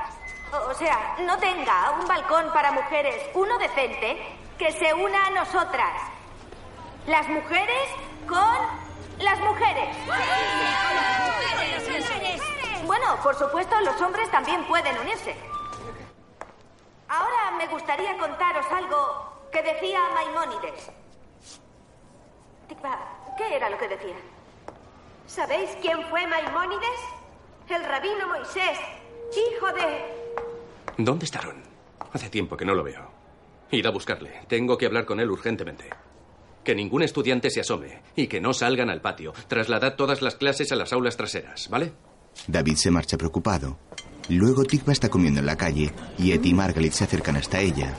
o 0.69 0.73
sea, 0.73 1.15
no 1.21 1.37
tenga 1.39 1.91
un 1.99 2.07
balcón 2.07 2.51
para 2.53 2.71
mujeres, 2.71 3.15
uno 3.33 3.57
decente, 3.57 4.21
que 4.57 4.71
se 4.73 4.93
una 4.93 5.27
a 5.27 5.29
nosotras. 5.31 6.01
Las 7.07 7.27
mujeres 7.29 7.89
con 8.27 8.57
las 9.19 9.39
mujeres. 9.39 9.97
Bueno, 12.85 13.17
por 13.23 13.35
supuesto, 13.35 13.79
los 13.81 13.99
hombres 14.01 14.29
también 14.29 14.63
pueden 14.67 14.97
unirse. 14.99 15.35
Ahora 17.07 17.51
me 17.57 17.67
gustaría 17.67 18.17
contaros 18.17 18.65
algo 18.71 19.47
que 19.51 19.63
decía 19.63 19.99
Maimónides. 20.13 21.00
¿Qué 23.37 23.55
era 23.55 23.69
lo 23.69 23.77
que 23.77 23.87
decía? 23.87 24.15
¿Sabéis 25.27 25.69
quién 25.81 26.01
fue 26.09 26.27
Maimónides? 26.27 26.99
El 27.69 27.83
rabino 27.85 28.27
Moisés, 28.27 28.77
hijo 29.31 29.67
de 29.67 30.21
¿Dónde 30.97 31.25
está 31.25 31.41
Hace 32.11 32.29
tiempo 32.29 32.57
que 32.57 32.65
no 32.65 32.75
lo 32.75 32.83
veo. 32.83 33.09
Id 33.71 33.85
a 33.85 33.91
buscarle. 33.91 34.41
Tengo 34.49 34.77
que 34.77 34.85
hablar 34.85 35.05
con 35.05 35.21
él 35.21 35.31
urgentemente. 35.31 35.89
Que 36.63 36.75
ningún 36.75 37.03
estudiante 37.03 37.49
se 37.49 37.61
asome 37.61 38.01
y 38.15 38.27
que 38.27 38.41
no 38.41 38.53
salgan 38.53 38.89
al 38.89 38.99
patio. 38.99 39.33
Trasladad 39.47 39.95
todas 39.95 40.21
las 40.21 40.35
clases 40.35 40.71
a 40.73 40.75
las 40.75 40.91
aulas 40.91 41.15
traseras, 41.15 41.69
¿vale? 41.69 41.93
David 42.47 42.75
se 42.75 42.91
marcha 42.91 43.17
preocupado. 43.17 43.77
Luego 44.27 44.65
Tikva 44.65 44.91
está 44.91 45.09
comiendo 45.09 45.39
en 45.39 45.45
la 45.45 45.57
calle 45.57 45.91
y 46.17 46.33
Eti 46.33 46.49
y 46.49 46.53
Margaret 46.53 46.91
se 46.91 47.05
acercan 47.05 47.37
hasta 47.37 47.61
ella. 47.61 47.93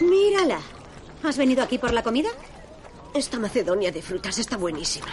Mírala. 0.00 0.60
¿Has 1.26 1.36
venido 1.36 1.60
aquí 1.60 1.76
por 1.76 1.92
la 1.92 2.04
comida? 2.04 2.28
Esta 3.12 3.36
macedonia 3.40 3.90
de 3.90 4.00
frutas 4.00 4.38
está 4.38 4.56
buenísima. 4.56 5.08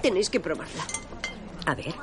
Tenéis 0.00 0.30
que 0.30 0.40
probarla. 0.40 0.82
A 1.66 1.74
ver. 1.74 1.94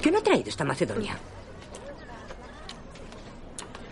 ¿Qué 0.00 0.10
no 0.12 0.18
ha 0.18 0.22
traído 0.22 0.48
esta 0.48 0.64
Macedonia? 0.64 1.16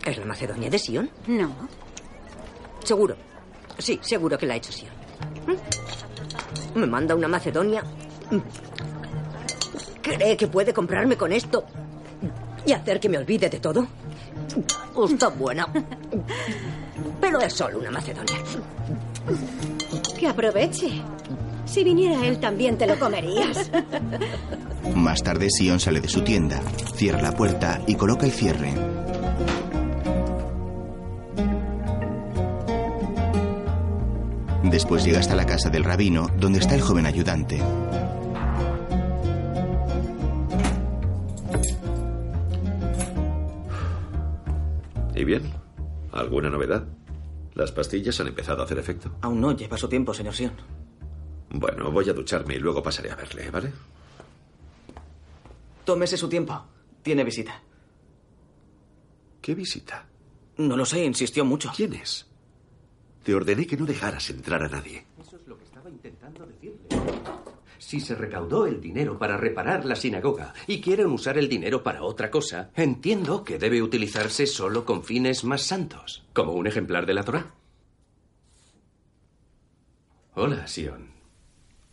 ¿Es 0.05 0.16
la 0.16 0.27
Macedonia 0.27 0.70
de 0.70 0.78
Sion? 0.78 1.10
No. 1.27 1.69
Seguro. 2.85 3.16
Sí, 3.78 3.98
seguro 4.01 4.39
que 4.39 4.47
la 4.47 4.55
ha 4.55 4.56
hecho 4.59 4.70
Sion. 4.70 4.93
¿Mm? 5.47 6.78
Me 6.78 6.86
manda 6.86 7.16
una 7.16 7.27
Macedonia. 7.27 7.82
¿Cree 10.02 10.36
que 10.36 10.47
puede 10.47 10.73
comprarme 10.73 11.16
con 11.16 11.32
esto 11.32 11.64
y 12.67 12.73
hacer 12.73 13.01
que 13.01 13.09
me 13.09 13.19
olvide 13.19 13.49
de 13.49 13.59
todo? 13.59 13.87
Está 15.11 15.29
buena. 15.29 15.67
Pero 17.21 17.41
es 17.41 17.53
solo 17.53 17.79
una 17.79 17.91
Macedonia. 17.91 18.37
Que 20.19 20.27
aproveche. 20.29 21.03
Si 21.65 21.85
viniera 21.85 22.27
él 22.27 22.39
también 22.39 22.77
te 22.77 22.87
lo 22.87 22.99
comerías. 22.99 23.71
Más 24.95 25.23
tarde 25.23 25.49
Sion 25.49 25.81
sale 25.81 26.01
de 26.01 26.09
su 26.09 26.23
tienda, 26.23 26.61
cierra 26.97 27.23
la 27.23 27.33
puerta 27.33 27.81
y 27.87 27.95
coloca 27.95 28.27
el 28.27 28.33
cierre. 28.33 28.75
Después 34.65 35.05
llega 35.05 35.21
hasta 35.21 35.35
la 35.35 35.45
casa 35.45 35.71
del 35.71 35.85
rabino, 35.85 36.29
donde 36.39 36.59
está 36.59 36.75
el 36.75 36.81
joven 36.81 37.07
ayudante. 37.07 37.61
¿Y 45.23 45.24
bien? 45.24 45.53
¿Alguna 46.11 46.51
novedad? 46.51 46.85
¿Las 47.55 47.70
pastillas 47.70 48.19
han 48.19 48.27
empezado 48.27 48.61
a 48.61 48.65
hacer 48.65 48.81
efecto? 48.81 49.19
Aún 49.20 49.40
no, 49.40 49.53
lleva 49.57 49.78
su 49.78 49.89
tiempo, 49.89 50.12
señor 50.12 50.35
Sion. 50.35 50.53
Bueno, 51.51 51.93
voy 51.93 52.11
a 52.11 52.12
ducharme 52.12 52.57
y 52.57 52.59
luego 52.59 52.82
pasaré 52.82 53.12
a 53.12 53.15
verle, 53.15 53.49
¿vale? 53.49 53.73
Tómese 55.85 56.16
su 56.16 56.28
tiempo. 56.28 56.61
Tiene 57.05 57.23
visita. 57.23 57.62
¿Qué 59.40 59.55
visita? 59.55 60.09
No 60.57 60.77
lo 60.77 60.85
sé, 60.85 61.05
insistió 61.05 61.44
mucho. 61.44 61.70
¿Quién 61.77 61.94
es? 61.94 62.27
Te 63.23 63.32
ordené 63.32 63.65
que 63.65 63.77
no 63.77 63.86
dejaras 63.86 64.28
entrar 64.28 64.65
a 64.65 64.69
nadie. 64.69 65.07
Eso 65.20 65.36
es 65.36 65.47
lo 65.47 65.57
que 65.57 65.65
estaba 65.66 65.89
intentando 65.89 66.44
decirle. 66.47 66.89
Si 67.93 68.01
se 68.01 68.14
recaudó 68.14 68.66
el 68.66 68.81
dinero 68.81 69.19
para 69.19 69.36
reparar 69.36 69.85
la 69.85 69.97
sinagoga 69.97 70.55
y 70.66 70.81
quieren 70.81 71.09
usar 71.09 71.36
el 71.36 71.47
dinero 71.47 71.82
para 71.82 72.05
otra 72.05 72.31
cosa, 72.31 72.70
entiendo 72.74 73.44
que 73.44 73.59
debe 73.59 73.82
utilizarse 73.82 74.47
solo 74.47 74.86
con 74.86 75.05
fines 75.05 75.44
más 75.44 75.60
santos, 75.60 76.24
como 76.32 76.52
un 76.52 76.66
ejemplar 76.66 77.05
de 77.05 77.12
la 77.12 77.23
Torah. 77.23 77.55
Hola, 80.32 80.66
Sion. 80.66 81.10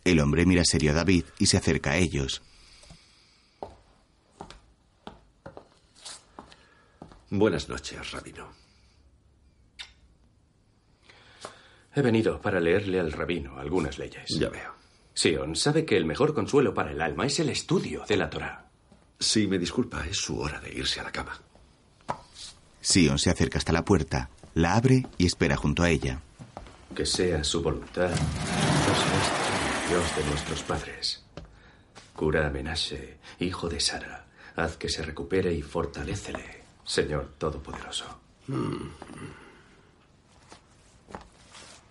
El 0.02 0.20
hombre 0.20 0.46
mira 0.46 0.64
serio 0.64 0.92
a 0.92 0.94
David 0.94 1.24
y 1.38 1.44
se 1.44 1.58
acerca 1.58 1.90
a 1.90 1.98
ellos. 1.98 2.40
Buenas 7.28 7.68
noches, 7.68 8.10
rabino. 8.10 8.48
He 11.94 12.00
venido 12.00 12.40
para 12.40 12.58
leerle 12.58 13.00
al 13.00 13.12
rabino 13.12 13.58
algunas 13.58 13.98
leyes. 13.98 14.24
Ya 14.30 14.48
veo. 14.48 14.79
Sion 15.14 15.56
sabe 15.56 15.84
que 15.84 15.96
el 15.96 16.04
mejor 16.04 16.34
consuelo 16.34 16.72
para 16.72 16.92
el 16.92 17.00
alma 17.00 17.26
es 17.26 17.40
el 17.40 17.50
estudio 17.50 18.04
de 18.08 18.16
la 18.16 18.30
Torah. 18.30 18.66
Si 19.18 19.46
me 19.46 19.58
disculpa, 19.58 20.06
es 20.06 20.16
su 20.16 20.40
hora 20.40 20.60
de 20.60 20.72
irse 20.72 21.00
a 21.00 21.02
la 21.02 21.12
cama. 21.12 21.38
Sion 22.80 23.18
se 23.18 23.30
acerca 23.30 23.58
hasta 23.58 23.72
la 23.72 23.84
puerta, 23.84 24.30
la 24.54 24.74
abre 24.74 25.06
y 25.18 25.26
espera 25.26 25.56
junto 25.56 25.82
a 25.82 25.90
ella. 25.90 26.20
Que 26.94 27.04
sea 27.04 27.44
su 27.44 27.62
voluntad, 27.62 28.08
Dios 28.10 29.06
nuestro, 29.12 29.88
Dios 29.88 30.16
de 30.16 30.24
nuestros 30.30 30.62
padres. 30.62 31.22
Cura 32.14 32.46
a 32.46 32.50
Menashe, 32.50 33.18
hijo 33.38 33.68
de 33.68 33.80
Sara. 33.80 34.26
Haz 34.56 34.76
que 34.76 34.88
se 34.88 35.02
recupere 35.02 35.52
y 35.52 35.62
fortalécele. 35.62 36.60
Señor 36.84 37.34
Todopoderoso. 37.38 38.06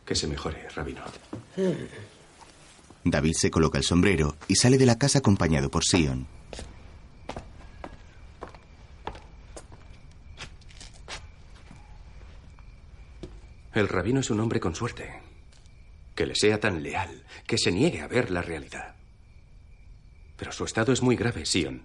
Que 0.06 0.16
se 0.16 0.28
mejore, 0.28 0.68
rabino. 0.70 1.02
David 3.04 3.34
se 3.34 3.50
coloca 3.52 3.78
el 3.78 3.84
sombrero 3.84 4.36
y 4.48 4.56
sale 4.56 4.78
de 4.78 4.86
la 4.86 4.98
casa 4.98 5.20
acompañado 5.20 5.70
por 5.70 5.84
Sion. 5.84 6.28
El 13.74 13.88
rabino 13.88 14.20
es 14.20 14.30
un 14.30 14.40
hombre 14.40 14.60
con 14.60 14.76
suerte. 14.76 15.22
Que 16.16 16.26
le 16.26 16.36
sea 16.36 16.60
tan 16.60 16.84
leal, 16.84 17.24
que 17.48 17.58
se 17.58 17.72
niegue 17.72 18.02
a 18.02 18.08
ver 18.08 18.30
la 18.32 18.42
realidad. 18.42 18.96
Pero 20.36 20.52
su 20.52 20.66
estado 20.66 20.92
es 20.92 21.02
muy 21.02 21.16
grave, 21.16 21.46
Sion. 21.46 21.84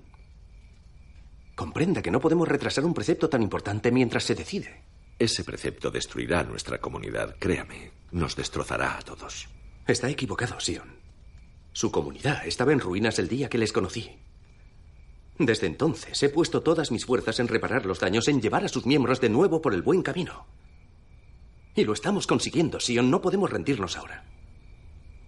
Comprenda 1.55 2.03
que 2.03 2.11
no 2.11 2.21
podemos 2.21 2.49
retrasar 2.49 2.85
un 2.85 2.95
precepto 2.95 3.29
tan 3.29 3.43
importante 3.43 3.93
mientras 3.93 4.25
se 4.25 4.35
decide. 4.35 4.83
Ese 5.19 5.45
precepto 5.45 5.91
destruirá 5.91 6.41
a 6.41 6.45
nuestra 6.45 6.79
comunidad, 6.79 7.37
créame. 7.39 7.93
Nos 8.11 8.35
destrozará 8.35 8.99
a 8.99 9.03
todos. 9.03 9.49
Está 9.87 10.09
equivocado, 10.09 10.59
Sion. 10.59 11.04
Su 11.75 11.91
comunidad 11.91 12.47
estaba 12.47 12.73
en 12.73 12.79
ruinas 12.79 13.19
el 13.19 13.27
día 13.29 13.49
que 13.49 13.59
les 13.59 13.73
conocí. 13.73 14.13
Desde 15.39 15.67
entonces 15.67 16.23
he 16.23 16.29
puesto 16.29 16.63
todas 16.63 16.93
mis 16.93 17.05
fuerzas 17.05 17.41
en 17.41 17.49
reparar 17.49 17.85
los 17.85 17.99
daños, 17.99 18.29
en 18.29 18.41
llevar 18.41 18.65
a 18.65 18.69
sus 18.69 18.87
miembros 18.87 19.21
de 19.21 19.29
nuevo 19.29 19.61
por 19.61 19.75
el 19.75 19.83
buen 19.83 20.03
camino. 20.03 20.47
Y 21.75 21.85
lo 21.85 21.93
estamos 21.93 22.29
consiguiendo, 22.29 22.79
Sion. 22.79 23.11
No 23.11 23.21
podemos 23.21 23.51
rendirnos 23.51 23.97
ahora. 23.97 24.25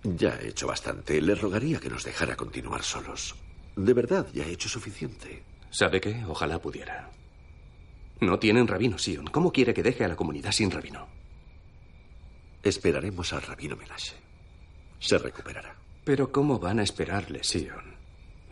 Ya 0.04 0.38
he 0.40 0.50
hecho 0.50 0.68
bastante. 0.68 1.20
Le 1.20 1.34
rogaría 1.34 1.80
que 1.80 1.90
nos 1.90 2.04
dejara 2.04 2.36
continuar 2.36 2.84
solos. 2.84 3.34
De 3.74 3.92
verdad, 3.92 4.28
ya 4.32 4.44
he 4.46 4.52
hecho 4.52 4.68
suficiente. 4.68 5.42
¿Sabe 5.70 6.00
qué? 6.00 6.24
Ojalá 6.28 6.60
pudiera. 6.60 7.10
No 8.20 8.38
tienen 8.38 8.68
rabino, 8.68 8.98
Sion. 8.98 9.26
¿Cómo 9.26 9.50
quiere 9.50 9.74
que 9.74 9.82
deje 9.82 10.04
a 10.04 10.08
la 10.08 10.14
comunidad 10.16 10.52
sin 10.52 10.70
rabino? 10.70 11.08
Esperaremos 12.62 13.32
al 13.32 13.42
rabino 13.42 13.74
Menashe. 13.74 14.14
Se 15.00 15.18
recuperará. 15.18 15.85
Pero 16.06 16.30
¿cómo 16.30 16.60
van 16.60 16.78
a 16.78 16.84
esperarle, 16.84 17.42
Sion? 17.42 17.96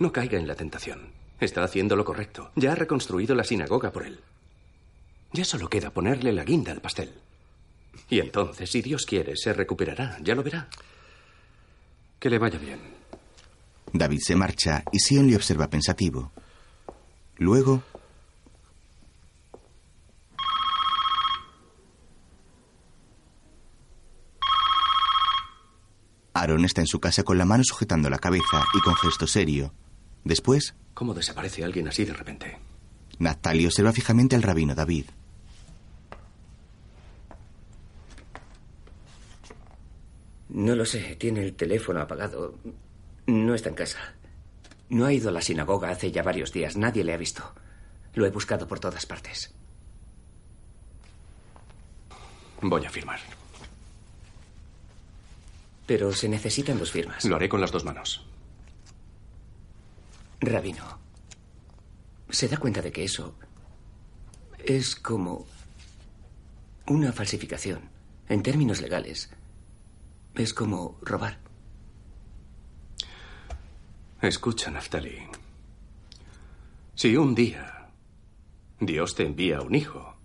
No 0.01 0.13
caiga 0.13 0.37
en 0.37 0.49
la 0.49 0.57
tentación. 0.57 1.13
Está 1.39 1.63
haciendo 1.63 1.95
lo 1.95 2.05
correcto. 2.05 2.51
Ya 2.57 2.73
ha 2.73 2.75
reconstruido 2.75 3.37
la 3.37 3.45
sinagoga 3.45 3.93
por 3.93 4.05
él. 4.05 4.19
Ya 5.33 5.45
solo 5.45 5.69
queda 5.69 5.91
ponerle 5.91 6.33
la 6.33 6.43
guinda 6.43 6.73
al 6.73 6.81
pastel. 6.81 7.15
Y 8.11 8.19
entonces, 8.19 8.69
si 8.73 8.83
Dios 8.83 9.07
quiere, 9.07 9.37
se 9.37 9.53
recuperará. 9.53 10.19
Ya 10.21 10.35
lo 10.35 10.43
verá. 10.43 10.67
Que 12.19 12.29
le 12.29 12.41
vaya 12.41 12.59
bien. 12.59 12.81
David 13.93 14.19
se 14.21 14.35
marcha 14.35 14.83
y 14.91 14.99
Sion 14.99 15.29
le 15.29 15.37
observa 15.37 15.71
pensativo. 15.71 16.33
Luego... 17.37 17.85
Aaron 26.45 26.65
está 26.65 26.81
en 26.81 26.87
su 26.87 27.01
casa 27.01 27.23
con 27.23 27.39
la 27.39 27.45
mano 27.45 27.65
sujetando 27.65 28.09
la 28.11 28.19
cabeza 28.19 28.65
y 28.75 28.81
con 28.81 28.95
gesto 28.97 29.27
serio. 29.27 29.73
Después... 30.25 30.75
¿Cómo 30.95 31.15
desaparece 31.15 31.65
alguien 31.65 31.89
así 31.89 32.05
de 32.05 32.13
repente? 32.13 32.59
Naftali 33.19 33.67
observa 33.67 33.93
fijamente 33.93 34.37
al 34.37 34.43
rabino 34.43 34.75
David. 34.75 35.07
No 40.51 40.77
lo 40.77 40.85
sé, 40.85 41.17
tiene 41.17 41.43
el 41.43 41.55
teléfono 41.55 42.01
apagado. 42.01 42.59
No 43.27 43.55
está 43.55 43.71
en 43.71 43.75
casa. 43.75 43.99
No 44.89 45.07
ha 45.07 45.13
ido 45.13 45.31
a 45.31 45.33
la 45.33 45.41
sinagoga 45.41 45.91
hace 45.91 46.13
ya 46.13 46.23
varios 46.23 46.53
días. 46.53 46.77
Nadie 46.77 47.03
le 47.03 47.15
ha 47.15 47.17
visto. 47.17 47.55
Lo 48.15 48.27
he 48.27 48.31
buscado 48.31 48.69
por 48.69 48.79
todas 48.79 49.07
partes. 49.07 49.53
Voy 52.61 52.85
a 52.85 52.91
firmar. 52.91 53.19
Pero 55.87 56.13
se 56.13 56.29
necesitan 56.29 56.79
dos 56.79 56.91
firmas. 56.91 57.25
Lo 57.25 57.37
haré 57.37 57.49
con 57.49 57.61
las 57.61 57.71
dos 57.71 57.85
manos. 57.85 58.27
Rabino, 60.41 60.99
¿se 62.31 62.49
da 62.49 62.57
cuenta 62.57 62.83
de 62.83 62.93
que 62.93 63.05
eso 63.05 63.35
es 64.59 64.97
como 64.97 65.47
una 66.87 67.13
falsificación? 67.13 67.91
En 68.29 68.43
términos 68.43 68.81
legales, 68.81 69.31
es 70.35 70.55
como 70.55 70.99
robar. 71.03 71.39
Escucha, 74.23 74.71
Naftali. 74.71 75.19
Si 76.95 77.17
un 77.17 77.35
día 77.35 77.89
Dios 78.81 79.15
te 79.15 79.27
envía 79.27 79.61
un 79.61 79.75
hijo 79.75 80.17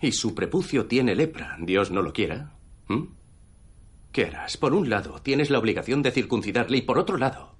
y 0.00 0.12
su 0.12 0.34
prepucio 0.34 0.86
tiene 0.86 1.14
lepra, 1.16 1.56
Dios 1.60 1.90
no 1.90 2.02
lo 2.02 2.12
quiera, 2.12 2.52
¿m? 2.88 3.08
¿Qué 4.18 4.24
harás? 4.24 4.56
Por 4.56 4.74
un 4.74 4.90
lado, 4.90 5.22
tienes 5.22 5.48
la 5.48 5.60
obligación 5.60 6.02
de 6.02 6.10
circuncidarle 6.10 6.78
y 6.78 6.82
por 6.82 6.98
otro 6.98 7.18
lado, 7.18 7.54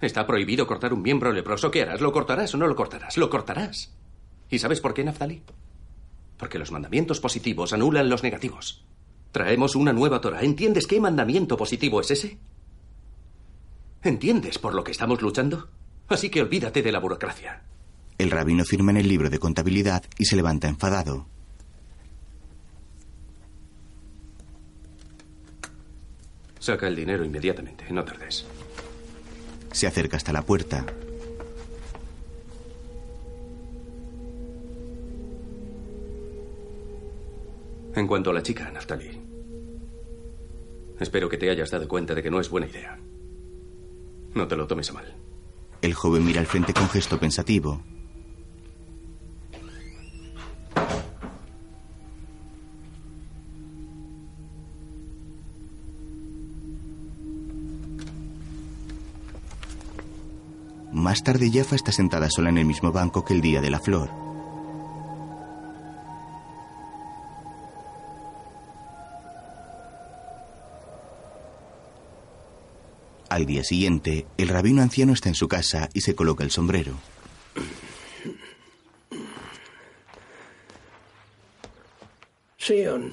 está 0.00 0.26
prohibido 0.26 0.66
cortar 0.66 0.92
un 0.92 1.02
miembro 1.02 1.30
leproso. 1.30 1.70
¿Qué 1.70 1.82
harás? 1.82 2.00
¿Lo 2.00 2.10
cortarás 2.10 2.52
o 2.52 2.58
no 2.58 2.66
lo 2.66 2.74
cortarás? 2.74 3.16
Lo 3.16 3.30
cortarás. 3.30 3.94
¿Y 4.50 4.58
sabes 4.58 4.80
por 4.80 4.92
qué, 4.92 5.04
Naftali? 5.04 5.44
Porque 6.36 6.58
los 6.58 6.72
mandamientos 6.72 7.20
positivos 7.20 7.72
anulan 7.72 8.08
los 8.08 8.24
negativos. 8.24 8.84
Traemos 9.30 9.76
una 9.76 9.92
nueva 9.92 10.20
Torah. 10.20 10.42
¿Entiendes 10.42 10.88
qué 10.88 10.98
mandamiento 10.98 11.56
positivo 11.56 12.00
es 12.00 12.10
ese? 12.10 12.38
¿Entiendes 14.02 14.58
por 14.58 14.74
lo 14.74 14.82
que 14.82 14.90
estamos 14.90 15.22
luchando? 15.22 15.68
Así 16.08 16.28
que 16.28 16.42
olvídate 16.42 16.82
de 16.82 16.90
la 16.90 16.98
burocracia. 16.98 17.62
El 18.18 18.32
rabino 18.32 18.64
firma 18.64 18.90
en 18.90 18.96
el 18.96 19.08
libro 19.08 19.30
de 19.30 19.38
contabilidad 19.38 20.02
y 20.18 20.24
se 20.24 20.34
levanta 20.34 20.66
enfadado. 20.66 21.28
Saca 26.64 26.88
el 26.88 26.96
dinero 26.96 27.22
inmediatamente, 27.22 27.84
no 27.90 28.02
tardes. 28.06 28.46
Se 29.70 29.86
acerca 29.86 30.16
hasta 30.16 30.32
la 30.32 30.40
puerta. 30.40 30.86
En 37.94 38.06
cuanto 38.06 38.30
a 38.30 38.32
la 38.32 38.42
chica, 38.42 38.70
Naftali, 38.70 39.10
espero 41.00 41.28
que 41.28 41.36
te 41.36 41.50
hayas 41.50 41.70
dado 41.70 41.86
cuenta 41.86 42.14
de 42.14 42.22
que 42.22 42.30
no 42.30 42.40
es 42.40 42.48
buena 42.48 42.66
idea. 42.66 42.98
No 44.34 44.48
te 44.48 44.56
lo 44.56 44.66
tomes 44.66 44.88
a 44.88 44.94
mal. 44.94 45.14
El 45.82 45.92
joven 45.92 46.24
mira 46.24 46.40
al 46.40 46.46
frente 46.46 46.72
con 46.72 46.88
gesto 46.88 47.20
pensativo. 47.20 47.82
Más 60.94 61.24
tarde, 61.24 61.50
Jaffa 61.52 61.74
está 61.74 61.90
sentada 61.90 62.30
sola 62.30 62.50
en 62.50 62.58
el 62.58 62.64
mismo 62.64 62.92
banco 62.92 63.24
que 63.24 63.34
el 63.34 63.40
día 63.40 63.60
de 63.60 63.68
la 63.68 63.80
flor. 63.80 64.10
Al 73.28 73.44
día 73.44 73.64
siguiente, 73.64 74.24
el 74.38 74.48
rabino 74.48 74.82
anciano 74.82 75.12
está 75.12 75.28
en 75.28 75.34
su 75.34 75.48
casa 75.48 75.88
y 75.94 76.02
se 76.02 76.14
coloca 76.14 76.44
el 76.44 76.52
sombrero. 76.52 76.94
Sion. 82.56 83.12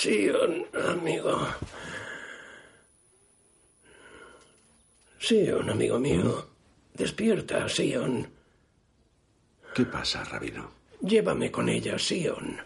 Sion, 0.00 0.64
amigo. 0.74 1.48
Sion, 5.18 5.67
amigo 5.78 6.00
mío. 6.00 6.48
Despierta, 6.92 7.68
Sion. 7.68 8.28
¿Qué 9.72 9.84
pasa, 9.84 10.24
rabino? 10.24 10.72
Llévame 11.00 11.52
con 11.52 11.68
ella, 11.68 11.96
Sion. 12.00 12.56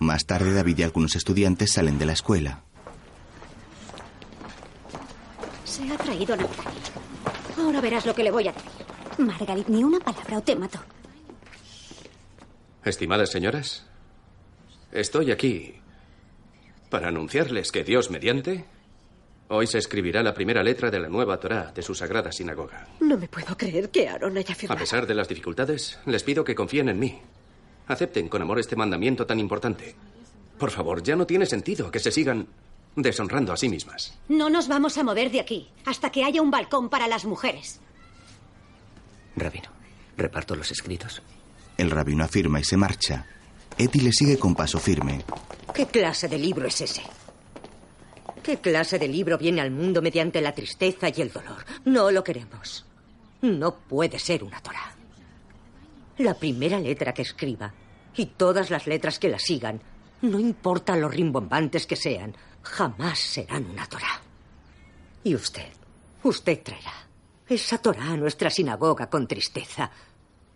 Más 0.00 0.26
tarde, 0.26 0.52
David 0.52 0.78
y 0.78 0.82
algunos 0.82 1.14
estudiantes 1.14 1.70
salen 1.72 1.96
de 1.96 2.06
la 2.06 2.14
escuela. 2.14 2.64
Se 5.64 5.88
ha 5.88 5.96
traído 5.96 6.34
Naftali. 6.34 6.76
Ahora 7.56 7.80
verás 7.80 8.04
lo 8.04 8.14
que 8.16 8.24
le 8.24 8.32
voy 8.32 8.48
a 8.48 8.52
decir. 8.52 8.72
Margaret, 9.18 9.68
ni 9.68 9.84
una 9.84 10.00
palabra 10.00 10.38
o 10.38 10.42
te 10.42 10.56
mato. 10.56 10.80
Estimadas 12.84 13.30
señoras, 13.30 13.86
estoy 14.90 15.30
aquí 15.30 15.76
para 16.90 17.08
anunciarles 17.08 17.70
que 17.70 17.84
Dios 17.84 18.10
mediante, 18.10 18.64
hoy 19.48 19.66
se 19.66 19.78
escribirá 19.78 20.22
la 20.22 20.34
primera 20.34 20.62
letra 20.62 20.90
de 20.90 20.98
la 21.00 21.08
nueva 21.08 21.38
Torá 21.38 21.72
de 21.74 21.82
su 21.82 21.94
sagrada 21.94 22.32
sinagoga. 22.32 22.88
No 23.00 23.16
me 23.16 23.28
puedo 23.28 23.56
creer 23.56 23.90
que 23.90 24.08
Aaron 24.08 24.36
haya 24.36 24.52
A 24.52 24.56
firmado. 24.56 24.80
pesar 24.80 25.06
de 25.06 25.14
las 25.14 25.28
dificultades, 25.28 25.98
les 26.06 26.22
pido 26.22 26.44
que 26.44 26.54
confíen 26.54 26.88
en 26.88 26.98
mí. 26.98 27.18
Acepten 27.86 28.28
con 28.28 28.40
amor 28.42 28.58
este 28.58 28.76
mandamiento 28.76 29.26
tan 29.26 29.38
importante. 29.38 29.94
Por 30.58 30.70
favor, 30.70 31.02
ya 31.02 31.16
no 31.16 31.26
tiene 31.26 31.46
sentido 31.46 31.90
que 31.90 31.98
se 32.00 32.10
sigan 32.10 32.46
deshonrando 32.96 33.52
a 33.52 33.56
sí 33.56 33.68
mismas. 33.68 34.16
No 34.28 34.48
nos 34.48 34.68
vamos 34.68 34.96
a 34.98 35.02
mover 35.04 35.30
de 35.30 35.40
aquí 35.40 35.68
hasta 35.84 36.10
que 36.10 36.24
haya 36.24 36.40
un 36.40 36.50
balcón 36.50 36.88
para 36.88 37.08
las 37.08 37.24
mujeres. 37.24 37.80
Rabino, 39.36 39.68
reparto 40.16 40.54
los 40.54 40.70
escritos. 40.70 41.20
El 41.76 41.90
rabino 41.90 42.24
afirma 42.24 42.60
y 42.60 42.64
se 42.64 42.76
marcha. 42.76 43.26
Eddie 43.76 44.02
le 44.04 44.12
sigue 44.12 44.38
con 44.38 44.54
paso 44.54 44.78
firme. 44.78 45.24
¿Qué 45.74 45.86
clase 45.86 46.28
de 46.28 46.38
libro 46.38 46.68
es 46.68 46.80
ese? 46.80 47.02
¿Qué 48.44 48.58
clase 48.58 48.98
de 48.98 49.08
libro 49.08 49.38
viene 49.38 49.62
al 49.62 49.70
mundo 49.70 50.02
mediante 50.02 50.42
la 50.42 50.52
tristeza 50.52 51.08
y 51.08 51.22
el 51.22 51.32
dolor? 51.32 51.64
No 51.86 52.10
lo 52.10 52.22
queremos. 52.22 52.84
No 53.40 53.74
puede 53.74 54.18
ser 54.18 54.44
una 54.44 54.60
Torah. 54.60 54.94
La 56.18 56.34
primera 56.34 56.78
letra 56.78 57.14
que 57.14 57.22
escriba 57.22 57.72
y 58.14 58.26
todas 58.26 58.68
las 58.68 58.86
letras 58.86 59.18
que 59.18 59.30
la 59.30 59.38
sigan, 59.38 59.80
no 60.20 60.38
importa 60.38 60.94
lo 60.94 61.08
rimbombantes 61.08 61.86
que 61.86 61.96
sean, 61.96 62.36
jamás 62.62 63.18
serán 63.18 63.64
una 63.64 63.86
Torah. 63.86 64.20
Y 65.22 65.34
usted, 65.34 65.72
usted 66.22 66.62
traerá 66.62 67.08
esa 67.48 67.78
Torah 67.78 68.10
a 68.10 68.16
nuestra 68.18 68.50
sinagoga 68.50 69.08
con 69.08 69.26
tristeza. 69.26 69.90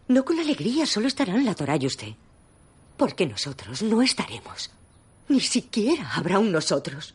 No 0.09 0.27
con 0.27 0.39
alegría, 0.39 0.85
solo 0.85 1.09
estarán 1.09 1.43
la 1.43 1.55
Torah 1.55 1.79
y 1.81 1.87
usted. 1.87 2.13
Porque 2.99 3.25
nosotros 3.25 3.83
no 3.83 4.03
estaremos. 4.03 4.71
Ni 5.29 5.41
siquiera 5.41 6.15
habrá 6.15 6.39
un 6.39 6.53
nosotros. 6.53 7.15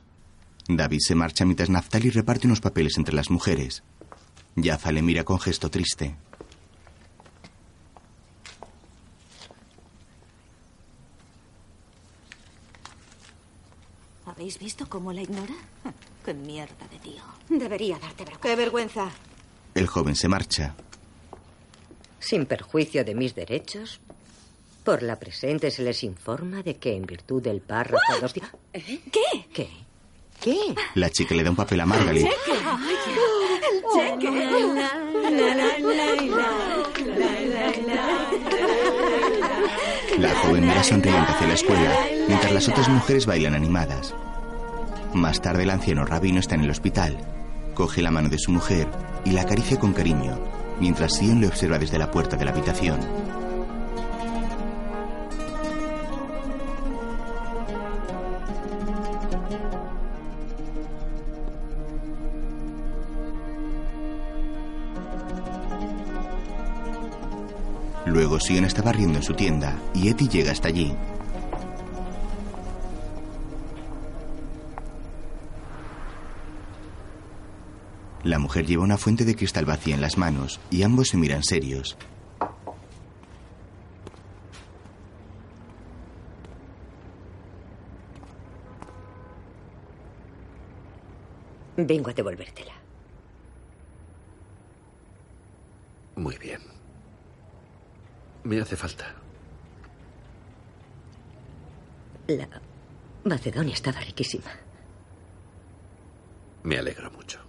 David 0.67 0.99
se 1.01 1.15
marcha 1.15 1.45
mientras 1.45 1.69
Naftali 1.69 2.09
reparte 2.09 2.47
unos 2.47 2.61
papeles 2.61 2.97
entre 2.97 3.15
las 3.15 3.29
mujeres. 3.29 3.83
Jaffa 4.55 4.91
le 4.91 5.01
mira 5.01 5.23
con 5.23 5.39
gesto 5.39 5.69
triste. 5.69 6.15
¿Habéis 14.25 14.57
visto 14.59 14.87
cómo 14.87 15.11
la 15.11 15.21
ignora? 15.21 15.53
¡Qué 16.25 16.33
mierda 16.33 16.87
de 16.89 16.99
tío! 16.99 17.21
Debería 17.49 17.99
darte 17.99 18.23
vergüenza. 18.23 18.41
¡Qué 18.49 18.55
vergüenza! 18.55 19.11
El 19.75 19.87
joven 19.87 20.15
se 20.15 20.27
marcha. 20.29 20.75
Sin 22.19 22.45
perjuicio 22.45 23.03
de 23.03 23.15
mis 23.15 23.35
derechos, 23.35 23.99
por 24.85 25.03
la 25.03 25.19
presente 25.19 25.71
se 25.71 25.83
les 25.83 26.03
informa 26.03 26.63
de 26.63 26.77
que 26.77 26.95
en 26.95 27.05
virtud 27.05 27.41
del 27.43 27.59
párrafo 27.61 28.19
dos... 28.21 28.33
di- 28.33 28.41
¿Qué? 28.71 29.45
¿Qué? 29.53 29.69
¿Qué? 30.43 30.75
La 30.95 31.09
chica 31.09 31.33
le 31.35 31.43
da 31.43 31.51
un 31.51 31.55
papel 31.55 31.79
a 31.79 31.85
Margaret. 31.85 32.25
¡El 32.25 33.83
cheque! 33.93 34.29
La 40.19 40.35
joven 40.35 40.67
mira 40.67 40.83
sonriente 40.83 41.31
hacia 41.31 41.47
la 41.47 41.53
escuela, 41.53 41.91
mientras 42.27 42.51
las 42.51 42.67
otras 42.67 42.89
mujeres 42.89 43.25
bailan 43.25 43.55
animadas. 43.55 44.13
Más 45.13 45.41
tarde 45.41 45.63
el 45.63 45.69
anciano 45.69 46.05
rabino 46.05 46.39
está 46.39 46.55
en 46.55 46.61
el 46.61 46.71
hospital. 46.71 47.17
Coge 47.73 48.01
la 48.01 48.11
mano 48.11 48.27
de 48.27 48.37
su 48.37 48.51
mujer 48.51 48.89
y 49.23 49.31
la 49.31 49.43
acaricia 49.43 49.79
con 49.79 49.93
cariño, 49.93 50.39
mientras 50.79 51.13
Sion 51.17 51.39
le 51.39 51.47
observa 51.47 51.79
desde 51.79 51.97
la 51.97 52.11
puerta 52.11 52.35
de 52.35 52.43
la 52.45 52.51
habitación. 52.51 52.99
Luego 68.05 68.39
Sion 68.39 68.65
está 68.65 68.81
barriendo 68.81 69.17
en 69.17 69.23
su 69.23 69.33
tienda 69.33 69.79
y 69.93 70.09
Eti 70.09 70.27
llega 70.27 70.51
hasta 70.51 70.67
allí. 70.67 70.93
La 78.23 78.39
mujer 78.39 78.65
lleva 78.65 78.83
una 78.83 78.97
fuente 78.97 79.25
de 79.25 79.35
cristal 79.35 79.65
vacía 79.65 79.95
en 79.95 80.01
las 80.01 80.17
manos 80.17 80.59
y 80.69 80.83
ambos 80.83 81.09
se 81.09 81.17
miran 81.17 81.43
serios. 81.43 81.97
Vengo 91.75 92.09
a 92.09 92.13
devolvértela. 92.13 92.73
Muy 96.15 96.37
bien. 96.37 96.52
Me 98.53 98.61
hace 98.61 98.75
falta. 98.75 99.05
La 102.27 102.47
Macedonia 103.23 103.73
estaba 103.73 103.99
riquísima. 103.99 104.51
Me 106.61 106.77
alegro 106.77 107.09
mucho. 107.09 107.39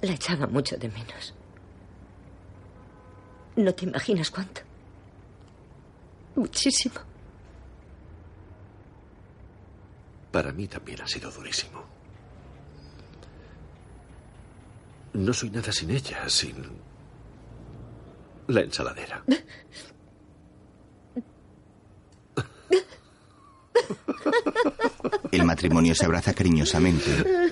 La 0.00 0.12
echaba 0.12 0.46
mucho 0.46 0.78
de 0.78 0.88
menos. 0.88 1.34
No 3.56 3.74
te 3.74 3.84
imaginas 3.84 4.30
cuánto. 4.30 4.62
Muchísimo. 6.34 6.94
Para 10.32 10.50
mí 10.52 10.66
también 10.66 11.02
ha 11.02 11.06
sido 11.06 11.30
durísimo. 11.30 11.99
No 15.12 15.32
soy 15.32 15.50
nada 15.50 15.72
sin 15.72 15.90
ella, 15.90 16.28
sin 16.28 16.54
la 18.48 18.60
ensaladera. 18.60 19.22
El 25.32 25.44
matrimonio 25.44 25.94
se 25.94 26.04
abraza 26.04 26.34
cariñosamente. 26.34 27.50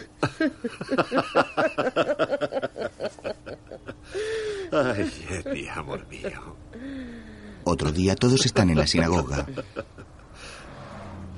Ay, 4.73 5.13
Eddie, 5.31 5.71
amor 5.71 6.07
mío. 6.09 6.57
Otro 7.65 7.93
día 7.93 8.15
todos 8.17 8.45
están 8.47 8.71
en 8.71 8.79
la 8.79 8.87
sinagoga. 8.87 9.47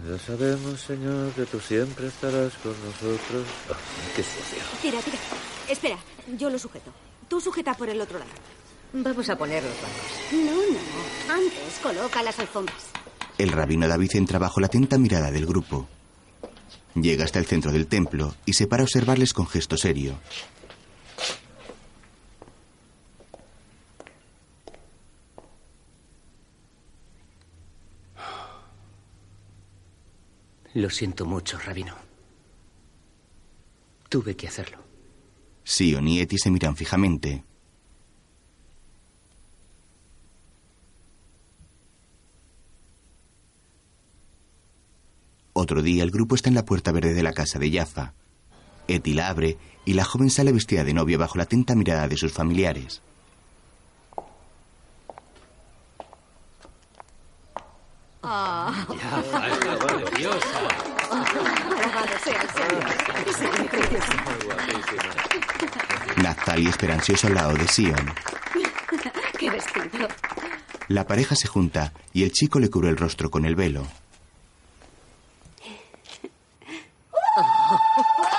Ya 0.09 0.18
sabemos, 0.18 0.80
Señor, 0.80 1.32
que 1.32 1.44
tú 1.44 1.60
siempre 1.60 2.06
estarás 2.09 2.55
con 2.62 2.72
nosotros. 2.84 3.47
Ay, 3.68 4.12
qué 4.16 4.22
sucio. 4.22 4.62
Tira, 4.82 4.98
tira. 5.02 5.18
Espera, 5.70 5.98
yo 6.36 6.51
lo 6.51 6.59
sujeto. 6.59 6.92
Tú 7.28 7.40
sujeta 7.40 7.74
por 7.74 7.88
el 7.88 8.01
otro 8.01 8.18
lado. 8.18 8.30
Vamos 8.92 9.30
a 9.30 9.38
poner 9.38 9.62
los 9.62 9.72
bancos. 9.80 10.32
No, 10.32 10.56
no. 10.72 11.32
Antes 11.32 11.78
coloca 11.80 12.24
las 12.24 12.40
alfombras. 12.40 12.90
El 13.38 13.52
rabino 13.52 13.86
David 13.86 14.10
entra 14.16 14.40
bajo 14.40 14.59
la 14.59 14.66
atenta 14.66 14.98
mirada 14.98 15.30
del 15.30 15.47
grupo. 15.47 15.88
Llega 16.97 17.24
hasta 17.24 17.38
el 17.38 17.47
centro 17.47 17.70
del 17.70 17.86
templo 17.86 18.34
y 18.44 18.55
se 18.55 18.66
para 18.66 18.82
a 18.82 18.84
observarles 18.84 19.32
con 19.32 19.47
gesto 19.47 19.76
serio. 19.76 20.18
Lo 30.74 30.90
siento 30.90 31.26
mucho, 31.26 31.59
rabino. 31.59 31.94
Tuve 34.09 34.36
que 34.36 34.48
hacerlo. 34.48 34.89
Sion 35.70 36.09
y 36.09 36.18
Eti 36.18 36.36
se 36.36 36.51
miran 36.51 36.74
fijamente. 36.74 37.44
Otro 45.52 45.82
día 45.82 46.02
el 46.02 46.10
grupo 46.10 46.34
está 46.34 46.48
en 46.48 46.56
la 46.56 46.64
puerta 46.64 46.90
verde 46.90 47.14
de 47.14 47.22
la 47.22 47.32
casa 47.32 47.60
de 47.60 47.70
Jaffa. 47.70 48.14
Eti 48.88 49.14
la 49.14 49.28
abre 49.28 49.59
y 49.84 49.92
la 49.92 50.05
joven 50.05 50.30
sale 50.30 50.52
vestida 50.52 50.82
de 50.82 50.92
novia 50.92 51.18
bajo 51.18 51.38
la 51.38 51.44
atenta 51.44 51.76
mirada 51.76 52.09
de 52.09 52.16
sus 52.16 52.32
familiares. 52.32 53.01
Ah. 58.24 58.86
Jaffa, 58.88 59.48
está 59.48 59.78
preciosa. 59.78 61.80
Alabado 61.90 62.18
sea 62.22 62.40
el 62.40 62.50
Señor. 62.50 62.84
Sí, 63.26 63.64
preciosa. 63.68 64.12
Naftali 66.22 66.68
espera 66.68 66.94
ansioso 66.94 67.26
al 67.26 67.34
lado 67.34 67.54
de 67.54 67.66
Sion. 67.66 68.14
Qué 69.38 69.50
vestido. 69.50 70.06
La 70.88 71.06
pareja 71.06 71.34
se 71.34 71.48
junta 71.48 71.92
y 72.12 72.22
el 72.22 72.30
chico 72.32 72.60
le 72.60 72.70
cubre 72.70 72.90
el 72.90 72.96
rostro 72.96 73.30
con 73.30 73.44
el 73.44 73.56
velo. 73.56 73.86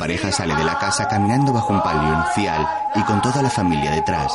pareja 0.00 0.32
sale 0.32 0.56
de 0.56 0.64
la 0.64 0.78
casa 0.78 1.06
caminando 1.08 1.52
bajo 1.52 1.74
un 1.74 1.82
palio 1.82 2.16
nupcial 2.16 2.66
y 2.94 3.02
con 3.02 3.20
toda 3.20 3.42
la 3.42 3.50
familia 3.50 3.90
detrás. 3.90 4.32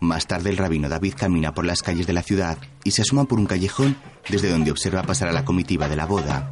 Más 0.00 0.26
tarde 0.26 0.50
el 0.50 0.56
rabino 0.56 0.88
David 0.88 1.14
camina 1.16 1.54
por 1.54 1.64
las 1.64 1.80
calles 1.80 2.08
de 2.08 2.12
la 2.12 2.24
ciudad 2.24 2.58
y 2.82 2.90
se 2.90 3.02
asoma 3.02 3.26
por 3.26 3.38
un 3.38 3.46
callejón 3.46 3.96
desde 4.28 4.50
donde 4.50 4.72
observa 4.72 5.04
pasar 5.04 5.28
a 5.28 5.32
la 5.32 5.44
comitiva 5.44 5.88
de 5.88 5.94
la 5.94 6.06
boda. 6.06 6.50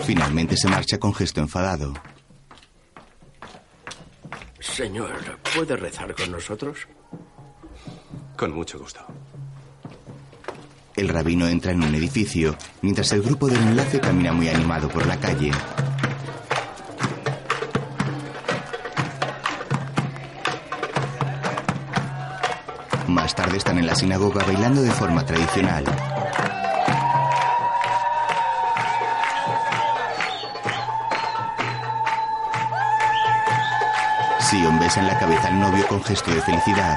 Finalmente 0.00 0.56
se 0.56 0.66
marcha 0.66 0.98
con 0.98 1.14
gesto 1.14 1.40
enfadado. 1.40 1.94
Señor, 4.76 5.10
¿puede 5.54 5.74
rezar 5.74 6.14
con 6.14 6.30
nosotros? 6.32 6.86
Con 8.36 8.52
mucho 8.52 8.78
gusto. 8.78 9.00
El 10.94 11.08
rabino 11.08 11.48
entra 11.48 11.72
en 11.72 11.82
un 11.82 11.94
edificio, 11.94 12.54
mientras 12.82 13.10
el 13.12 13.22
grupo 13.22 13.48
del 13.48 13.56
enlace 13.56 13.98
camina 14.00 14.34
muy 14.34 14.50
animado 14.50 14.90
por 14.90 15.06
la 15.06 15.18
calle. 15.18 15.50
Más 23.08 23.34
tarde 23.34 23.56
están 23.56 23.78
en 23.78 23.86
la 23.86 23.94
sinagoga 23.94 24.44
bailando 24.44 24.82
de 24.82 24.90
forma 24.90 25.24
tradicional. 25.24 25.86
Sion 34.50 34.78
besa 34.78 35.00
en 35.00 35.08
la 35.08 35.18
cabeza 35.18 35.48
al 35.48 35.58
novio 35.58 35.84
con 35.88 36.00
gesto 36.04 36.30
de 36.32 36.40
felicidad. 36.40 36.96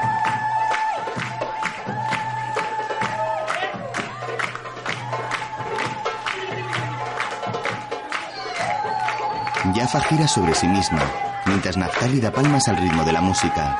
Jaffa 9.73 10.01
gira 10.01 10.27
sobre 10.27 10.53
sí 10.53 10.67
misma, 10.67 11.01
mientras 11.45 11.75
Naftali 11.75 12.19
da 12.19 12.29
palmas 12.29 12.67
al 12.67 12.77
ritmo 12.77 13.03
de 13.03 13.13
la 13.13 13.21
música. 13.21 13.79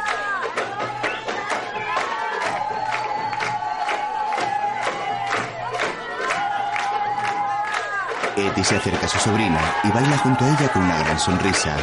Eti 8.36 8.64
se 8.64 8.78
acerca 8.78 9.06
a 9.06 9.10
su 9.10 9.20
sobrina 9.20 9.60
y 9.84 9.92
baila 9.92 10.18
junto 10.18 10.44
a 10.44 10.48
ella 10.48 10.72
con 10.74 10.82
una 10.82 10.98
gran 10.98 11.20
sonrisa. 11.20 11.76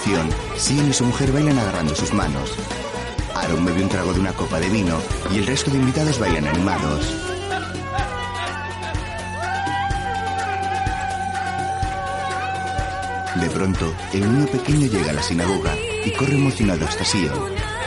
Continuación, 0.00 0.30
Sion 0.56 0.88
y 0.88 0.92
su 0.92 1.04
mujer 1.04 1.32
bailan 1.32 1.58
agarrando 1.58 1.94
sus 1.94 2.12
manos. 2.14 2.54
Aaron 3.34 3.64
bebe 3.64 3.82
un 3.82 3.88
trago 3.88 4.12
de 4.12 4.20
una 4.20 4.32
copa 4.32 4.58
de 4.58 4.68
vino 4.68 4.98
y 5.30 5.38
el 5.38 5.46
resto 5.46 5.70
de 5.70 5.76
invitados 5.76 6.18
bailan 6.18 6.46
animados. 6.46 7.14
De 13.36 13.50
pronto, 13.50 13.94
el 14.12 14.32
niño 14.32 14.46
pequeño 14.46 14.86
llega 14.86 15.10
a 15.10 15.14
la 15.14 15.22
sinagoga 15.22 15.74
y 16.04 16.10
corre 16.12 16.34
emocionado 16.34 16.84
hasta 16.84 17.04
Sion, 17.04 17.32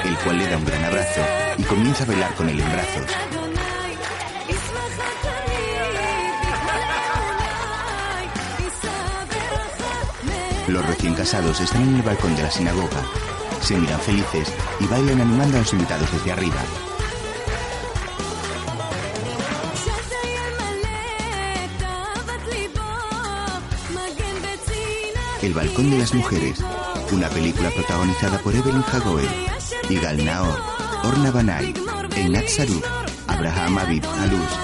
el 0.05 0.15
cual 0.17 0.37
le 0.37 0.47
da 0.47 0.57
un 0.57 0.65
gran 0.65 0.83
abrazo 0.83 1.21
y 1.57 1.63
comienza 1.63 2.03
a 2.03 2.07
bailar 2.07 2.33
con 2.35 2.49
él 2.49 2.59
en 2.59 2.71
brazos. 2.71 3.42
Los 10.73 10.87
recién 10.87 11.13
casados 11.13 11.61
están 11.61 11.83
en 11.83 11.97
el 11.97 12.01
balcón 12.01 12.35
de 12.35 12.41
la 12.41 12.49
sinagoga. 12.49 13.05
Se 13.61 13.77
miran 13.77 13.99
felices 13.99 14.51
y 14.79 14.87
bailan 14.87 15.21
animando 15.21 15.57
a 15.57 15.59
los 15.59 15.71
invitados 15.71 16.11
desde 16.11 16.31
arriba. 16.31 16.55
El 25.43 25.53
balcón 25.53 25.91
de 25.91 25.99
las 25.99 26.11
mujeres, 26.15 26.57
una 27.11 27.29
película 27.29 27.69
protagonizada 27.69 28.39
por 28.39 28.55
Evelyn 28.55 28.83
Hagoel, 28.91 29.29
Igal 29.91 30.25
Naor, 30.25 30.59
Orna 31.03 31.29
Banay, 31.29 31.71
Einat 32.15 32.47
Saruf, 32.47 32.83
Abraham 33.27 33.77
Aviv 33.77 34.03
Alus, 34.23 34.57